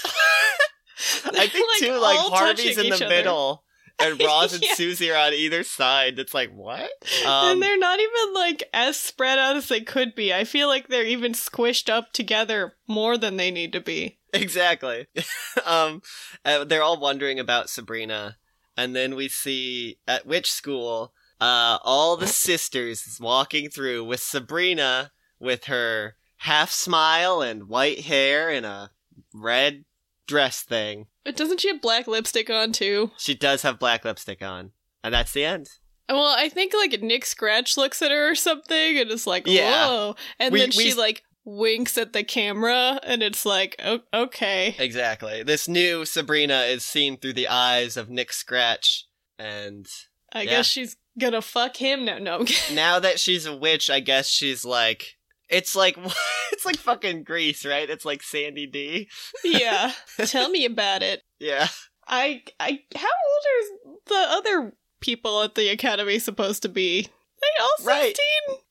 I 1.35 1.47
think 1.47 1.67
too, 1.79 1.97
like 1.97 2.17
Harvey's 2.19 2.77
in 2.77 2.89
the 2.89 2.95
other. 2.95 3.07
middle, 3.09 3.63
and 3.99 4.19
Roz 4.19 4.53
and 4.53 4.63
Yeah. 4.63 4.73
Susie 4.73 5.11
are 5.11 5.17
on 5.27 5.33
either 5.33 5.63
side. 5.63 6.17
It's 6.19 6.33
like 6.33 6.49
what? 6.51 6.89
and 7.19 7.27
Um, 7.27 7.59
they're 7.59 7.77
not 7.77 7.99
even 7.99 8.33
like 8.33 8.63
as 8.73 8.97
spread 8.97 9.37
out 9.37 9.55
as 9.55 9.67
they 9.67 9.81
could 9.81 10.15
be. 10.15 10.33
I 10.33 10.43
feel 10.43 10.67
like 10.67 10.87
they're 10.87 11.03
even 11.05 11.33
squished 11.33 11.89
up 11.91 12.13
together 12.13 12.77
more 12.87 13.17
than 13.17 13.37
they 13.37 13.51
need 13.51 13.73
to 13.73 13.79
be. 13.81 14.16
Exactly. 14.33 15.07
um, 15.65 16.01
uh, 16.45 16.63
they're 16.63 16.83
all 16.83 16.99
wondering 16.99 17.39
about 17.39 17.69
Sabrina, 17.69 18.37
and 18.75 18.95
then 18.95 19.15
we 19.15 19.27
see 19.29 19.97
at 20.07 20.25
which 20.25 20.51
school, 20.51 21.13
uh, 21.39 21.77
all 21.83 22.17
the 22.17 22.27
sisters 22.27 23.17
walking 23.21 23.69
through 23.69 24.03
with 24.03 24.19
Sabrina 24.19 25.11
with 25.39 25.65
her 25.65 26.15
half 26.37 26.71
smile 26.71 27.41
and 27.41 27.67
white 27.69 28.01
hair 28.01 28.49
and 28.49 28.65
a 28.65 28.91
red 29.33 29.85
dress 30.27 30.61
thing. 30.61 31.07
But 31.23 31.35
doesn't 31.35 31.61
she 31.61 31.67
have 31.69 31.81
black 31.81 32.07
lipstick 32.07 32.49
on 32.49 32.71
too? 32.71 33.11
She 33.17 33.33
does 33.35 33.61
have 33.61 33.79
black 33.79 34.05
lipstick 34.05 34.41
on, 34.41 34.71
and 35.03 35.13
that's 35.13 35.31
the 35.33 35.45
end. 35.45 35.69
Well, 36.09 36.33
I 36.37 36.47
think 36.47 36.73
like 36.73 37.01
Nick 37.01 37.25
Scratch 37.25 37.75
looks 37.75 38.01
at 38.01 38.11
her 38.11 38.31
or 38.31 38.35
something 38.35 38.97
and 38.97 39.11
is 39.11 39.27
like, 39.27 39.43
Yeah. 39.45 39.87
whoa. 39.87 40.15
And 40.39 40.53
We- 40.53 40.59
then 40.61 40.71
she 40.71 40.85
we- 40.85 40.93
like 40.93 41.23
winks 41.47 41.97
at 41.97 42.11
the 42.11 42.23
camera 42.25 42.99
and 43.03 43.23
it's 43.23 43.45
like, 43.45 43.75
o- 43.83 44.01
okay. 44.13 44.75
Exactly. 44.77 45.43
This 45.43 45.67
new 45.69 46.03
Sabrina 46.05 46.63
is 46.63 46.83
seen 46.83 47.15
through 47.17 47.33
the 47.33 47.47
eyes 47.47 47.95
of 47.95 48.09
Nick 48.09 48.33
Scratch, 48.33 49.05
and 49.39 49.87
I 50.33 50.41
Yeah. 50.41 50.49
guess 50.49 50.65
she's 50.67 50.97
gonna 51.17 51.41
fuck 51.41 51.77
him. 51.77 52.03
No, 52.03 52.17
no. 52.17 52.45
now 52.73 52.99
that 52.99 53.19
she's 53.19 53.45
a 53.45 53.55
witch, 53.55 53.89
I 53.89 54.01
guess 54.01 54.27
she's 54.27 54.63
like. 54.65 55.15
It's 55.49 55.77
like 55.77 55.97
it's 56.51 56.65
like 56.65 56.75
fucking 56.75 57.23
Grease, 57.23 57.65
right? 57.65 57.89
It's 57.89 58.03
like 58.03 58.21
Sandy 58.21 58.67
D. 58.67 59.07
yeah. 59.45 59.93
Tell 60.25 60.49
me 60.49 60.65
about 60.65 61.01
it. 61.03 61.23
Yeah. 61.39 61.69
I, 62.05 62.41
I, 62.59 62.79
how 62.95 63.07
old 63.07 63.43
are 63.87 63.97
the 64.07 64.33
other 64.35 64.73
people 64.99 65.41
at 65.43 65.55
the 65.55 65.69
academy 65.69 66.19
supposed 66.19 66.63
to 66.63 66.69
be? 66.69 67.03
They 67.03 67.61
all 67.61 67.77
16? 67.77 67.87
Right. 67.87 68.13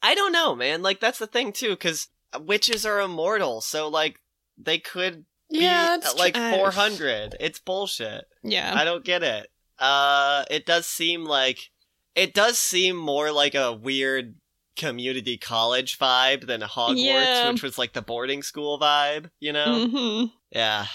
I 0.03 0.15
don't 0.15 0.33
know, 0.33 0.55
man. 0.55 0.83
Like 0.83 1.01
that's 1.01 1.19
the 1.19 1.27
thing 1.27 1.53
too, 1.53 1.71
because 1.71 2.09
witches 2.41 2.85
are 2.87 3.01
immortal, 3.01 3.61
so 3.61 3.89
like 3.89 4.19
they 4.59 4.79
could 4.79 5.25
be 5.51 5.61
Yeah, 5.61 5.91
at, 5.95 5.99
it's 6.01 6.13
tr- 6.15 6.19
like 6.19 6.37
four 6.37 6.71
hundred. 6.71 7.37
It's 7.41 7.59
bullshit. 7.59 8.25
Yeah. 8.43 8.73
I 8.75 8.85
don't 8.85 9.05
get 9.05 9.23
it. 9.23 9.49
Uh, 9.79 10.45
it 10.51 10.65
does 10.67 10.87
seem 10.87 11.25
like 11.25 11.71
it 12.15 12.33
does 12.35 12.59
seem 12.59 12.97
more 12.97 13.31
like 13.31 13.55
a 13.55 13.73
weird 13.73 14.37
community 14.77 15.37
college 15.39 15.99
vibe 15.99 16.47
than 16.47 16.61
Hogwarts, 16.63 16.95
Yeah. 17.05 17.51
which 17.51 17.63
was 17.63 17.79
like 17.79 17.93
the 17.93 18.03
boarding 18.03 18.43
school 18.43 18.79
vibe. 18.81 19.31
You 19.41 19.53
know? 19.53 19.87
hmm 19.87 20.25
Yeah. 20.51 20.87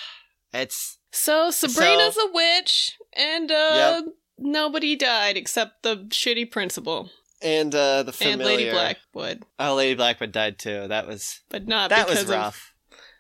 It's 0.54 0.98
So 1.12 1.50
Sabrina's 1.52 2.18
a 2.18 2.32
witch, 2.34 2.98
and 3.14 3.52
uh, 3.52 4.02
nobody 4.38 4.96
died 4.96 5.38
except 5.38 5.84
the 5.84 5.98
shitty 6.10 6.50
principal 6.52 7.10
and 7.42 7.74
uh 7.76 8.04
the 8.04 8.12
familiar. 8.14 8.34
and 8.48 8.58
Lady 8.58 8.72
Blackwood, 8.72 9.44
Oh, 9.60 9.76
Lady 9.76 9.96
Blackwood 9.96 10.32
died 10.32 10.60
too. 10.60 10.88
That 10.88 11.08
was 11.08 11.42
but 11.50 11.68
not 11.68 11.90
that 11.90 12.08
was 12.10 12.24
of 12.24 12.30
rough. 12.30 12.74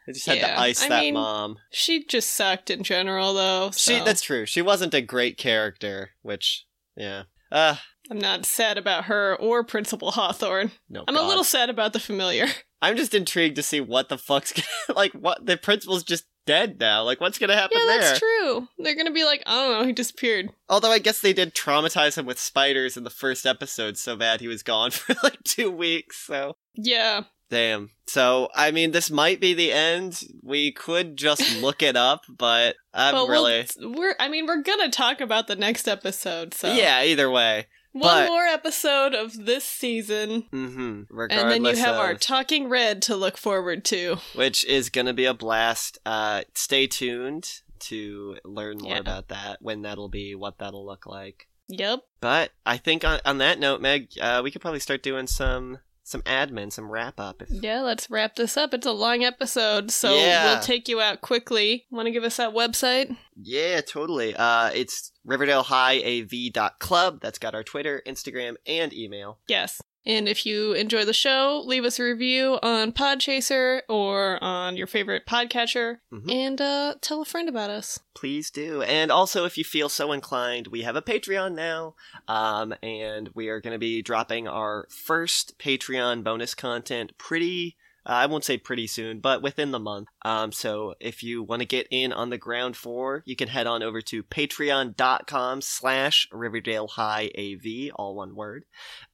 I 0.07 0.13
just 0.13 0.25
had 0.25 0.37
Yeah, 0.37 0.55
to 0.55 0.59
ice 0.61 0.83
I 0.83 0.89
that 0.89 0.99
mean, 1.01 1.13
mom. 1.13 1.57
She 1.71 2.03
just 2.05 2.31
sucked 2.31 2.69
in 2.71 2.83
general, 2.83 3.33
though. 3.33 3.71
She 3.75 3.99
that's 3.99 4.21
true. 4.23 4.45
She 4.45 4.61
wasn't 4.61 4.93
a 4.93 5.01
great 5.01 5.37
character, 5.37 6.11
which 6.21 6.65
yeah. 6.95 7.23
Uh 7.51 7.75
I'm 8.09 8.17
not 8.19 8.45
sad 8.45 8.77
about 8.77 9.05
her 9.05 9.35
or 9.39 9.63
Principal 9.63 10.11
Hawthorne. 10.11 10.71
no. 10.89 11.03
I'm 11.07 11.15
a 11.15 11.21
little 11.21 11.43
sad 11.45 11.69
about 11.69 11.93
the 11.93 11.99
familiar. 11.99 12.47
I'm 12.81 12.97
just 12.97 13.13
intrigued 13.13 13.55
to 13.57 13.63
see 13.63 13.79
what 13.79 14.09
the 14.09 14.17
fuck's 14.17 14.51
gonna 14.87 14.97
like 14.97 15.13
what 15.13 15.45
the 15.45 15.55
principal's 15.55 16.03
just 16.03 16.25
dead 16.45 16.79
now. 16.79 17.03
Like 17.03 17.21
what's 17.21 17.37
gonna 17.37 17.55
happen 17.55 17.77
yeah, 17.79 17.85
there? 17.87 18.01
that's 18.01 18.19
true. 18.19 18.67
They're 18.79 18.95
gonna 18.95 19.11
be 19.11 19.25
like, 19.25 19.43
I 19.45 19.55
don't 19.55 19.81
know, 19.81 19.87
he 19.87 19.93
disappeared. 19.93 20.49
Although 20.69 20.91
I 20.91 20.99
guess 20.99 21.19
they 21.19 21.33
did 21.33 21.53
traumatize 21.53 22.17
him 22.17 22.25
with 22.25 22.39
spiders 22.39 22.97
in 22.97 23.03
the 23.03 23.09
first 23.09 23.45
episode 23.45 23.97
so 23.97 24.15
bad 24.15 24.41
he 24.41 24.47
was 24.47 24.63
gone 24.63 24.91
for 24.91 25.15
like 25.23 25.43
two 25.43 25.71
weeks, 25.71 26.17
so 26.17 26.55
Yeah, 26.75 27.23
Damn. 27.51 27.89
So, 28.07 28.47
I 28.55 28.71
mean, 28.71 28.91
this 28.91 29.11
might 29.11 29.41
be 29.41 29.53
the 29.53 29.73
end. 29.73 30.23
We 30.41 30.71
could 30.71 31.17
just 31.17 31.57
look 31.61 31.83
it 31.83 31.97
up, 31.97 32.23
but 32.29 32.77
I'm 32.93 33.13
but 33.13 33.27
really. 33.27 33.67
we'll, 33.77 33.93
we're. 33.93 34.15
I 34.19 34.29
mean, 34.29 34.47
we're 34.47 34.63
gonna 34.63 34.89
talk 34.89 35.19
about 35.19 35.47
the 35.47 35.57
next 35.57 35.87
episode. 35.87 36.53
So 36.53 36.73
Yeah, 36.73 37.03
either 37.03 37.29
way. 37.29 37.67
One 37.93 38.03
but- 38.03 38.27
more 38.27 38.45
episode 38.45 39.13
of 39.13 39.45
this 39.45 39.63
season, 39.65 40.43
Mm-hmm. 40.53 41.19
And 41.29 41.51
then 41.51 41.63
you 41.65 41.75
have 41.75 41.95
of, 41.95 41.99
our 42.01 42.13
Talking 42.15 42.69
Red 42.69 43.01
to 43.03 43.15
look 43.15 43.37
forward 43.37 43.83
to. 43.85 44.17
which 44.35 44.65
is 44.65 44.89
going 44.89 45.07
to 45.07 45.13
be 45.13 45.25
a 45.25 45.33
blast. 45.33 45.97
Uh, 46.05 46.43
stay 46.55 46.87
tuned 46.87 47.49
to 47.79 48.37
learn 48.45 48.77
more 48.79 48.93
Yeah. 48.93 48.99
about 48.99 49.27
that, 49.29 49.57
when 49.61 49.81
that'll 49.81 50.09
be, 50.09 50.35
what 50.35 50.57
that'll 50.59 50.85
look 50.85 51.05
like. 51.05 51.47
Yep. 51.67 52.01
But 52.19 52.51
I 52.65 52.77
think 52.77 53.03
on, 53.05 53.19
on 53.25 53.37
that 53.39 53.59
note, 53.59 53.81
Meg, 53.81 54.09
uh, 54.19 54.41
we 54.43 54.51
could 54.51 54.61
probably 54.61 54.79
start 54.81 55.01
doing 55.03 55.25
some 55.27 55.79
some 56.03 56.21
admin, 56.23 56.71
some 56.71 56.89
wrap 56.91 57.19
up. 57.19 57.41
If, 57.41 57.49
Yeah, 57.51 57.81
let's 57.81 58.09
wrap 58.09 58.35
this 58.35 58.57
up. 58.57 58.73
It's 58.73 58.85
a 58.87 58.91
long 58.91 59.23
episode, 59.23 59.91
so 59.91 60.15
Yeah. 60.15 60.45
we'll 60.53 60.61
take 60.61 60.87
you 60.89 60.99
out 60.99 61.21
quickly. 61.21 61.85
Want 61.91 62.07
to 62.07 62.11
give 62.11 62.23
us 62.23 62.37
that 62.37 62.53
website? 62.53 63.15
Yeah, 63.41 63.81
totally. 63.81 64.35
Uh, 64.35 64.71
it's 64.73 65.11
riverdalehighAV.club. 65.27 67.19
That's 67.21 67.39
got 67.39 67.55
our 67.55 67.63
Twitter, 67.63 68.01
Instagram, 68.07 68.55
and 68.65 68.93
email. 68.93 69.39
Yes. 69.47 69.81
And 70.05 70.27
if 70.27 70.45
you 70.47 70.73
enjoy 70.73 71.05
the 71.05 71.13
show, 71.13 71.61
leave 71.65 71.85
us 71.85 71.99
a 71.99 72.03
review 72.03 72.57
on 72.63 72.91
Podchaser 72.91 73.81
or 73.87 74.43
on 74.43 74.75
your 74.75 74.87
favorite 74.87 75.27
podcatcher, 75.27 75.97
Mhm. 76.11 76.31
and 76.31 76.59
uh, 76.61 76.95
tell 77.01 77.21
a 77.21 77.25
friend 77.25 77.47
about 77.47 77.69
us. 77.69 77.99
Please 78.15 78.49
do. 78.49 78.81
And 78.81 79.11
also, 79.11 79.45
if 79.45 79.57
you 79.59 79.63
feel 79.63 79.89
so 79.89 80.11
inclined, 80.11 80.67
we 80.67 80.81
have 80.81 80.95
a 80.95 81.01
Patreon 81.03 81.53
now. 81.53 81.95
Um, 82.27 82.73
and 82.81 83.29
we 83.35 83.49
are 83.49 83.61
going 83.61 83.73
to 83.73 83.79
be 83.79 84.01
dropping 84.01 84.47
our 84.47 84.87
first 84.89 85.59
Patreon 85.59 86.23
bonus 86.23 86.55
content 86.55 87.17
pretty. 87.19 87.77
Uh, 88.03 88.13
I 88.13 88.25
won't 88.25 88.43
say 88.43 88.57
pretty 88.57 88.87
soon, 88.87 89.19
but 89.19 89.43
within 89.43 89.69
the 89.69 89.79
month. 89.79 90.07
Um, 90.23 90.51
so 90.51 90.93
if 90.99 91.23
you 91.23 91.43
want 91.43 91.61
to 91.61 91.65
get 91.65 91.87
in 91.91 92.13
on 92.13 92.29
the 92.29 92.37
ground 92.37 92.75
floor, 92.77 93.23
you 93.25 93.35
can 93.35 93.47
head 93.47 93.67
on 93.67 93.81
over 93.83 94.01
to 94.01 94.23
patreon.com 94.23 95.61
slash 95.61 96.27
Riverdale 96.31 96.87
High 96.87 97.29
AV, 97.37 97.91
all 97.95 98.15
one 98.15 98.35
word. 98.35 98.65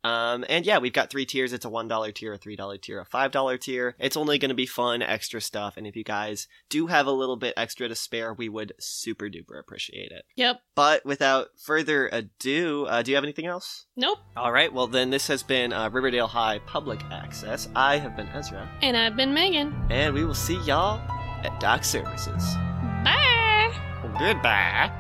Um, 0.04 0.46
and 0.50 0.66
yeah, 0.66 0.78
we've 0.80 0.94
got 0.94 1.10
three 1.10 1.26
tiers. 1.26 1.54
It's 1.54 1.66
a 1.66 1.70
$1 1.70 2.14
tier, 2.16 2.34
a 2.34 2.40
$3 2.40 2.82
tier, 2.82 3.00
a 3.00 3.06
$5 3.06 3.60
tier. 3.60 3.96
It's 4.00 4.18
only 4.18 4.38
going 4.38 4.50
to 4.50 4.56
be 4.56 4.66
fun, 4.66 5.02
extra 5.02 5.42
stuff. 5.42 5.76
And 5.78 5.86
if 5.88 5.96
you 5.96 6.04
guys 6.04 6.48
do 6.70 6.88
have 6.88 7.08
a 7.08 7.12
little 7.12 7.36
bit 7.36 7.54
extra 7.58 7.88
to 7.88 7.96
spare, 7.96 8.34
we 8.34 8.50
would 8.50 8.74
super 8.80 9.26
duper 9.30 9.60
appreciate 9.60 10.12
it. 10.12 10.24
Yep. 10.36 10.62
But 10.76 11.06
without 11.06 11.48
further 11.58 12.08
ado, 12.12 12.86
uh, 12.88 13.02
do 13.02 13.12
you 13.12 13.16
have 13.16 13.24
anything 13.24 13.46
else? 13.48 13.86
Nope. 13.96 14.20
All 14.36 14.52
right, 14.52 14.72
well, 14.72 14.88
then 14.88 15.10
this 15.10 15.28
has 15.28 15.44
been 15.44 15.74
uh, 15.74 15.90
Riverdale 15.90 16.28
High 16.28 16.60
Public 16.60 17.02
Access. 17.12 17.68
I 17.76 17.98
have 17.98 18.16
been 18.16 18.28
Ezra, 18.30 18.70
And 18.82 18.96
I've 18.96 19.16
been 19.16 19.34
Megan. 19.34 19.76
and 19.90 20.14
we 20.14 20.24
will 20.24 20.34
see 20.36 20.58
y'all 20.62 20.97
at 21.48 21.60
Doc 21.60 21.82
Cerberus's. 21.84 22.56
Bye. 23.04 23.72
Goodbye. 24.20 24.92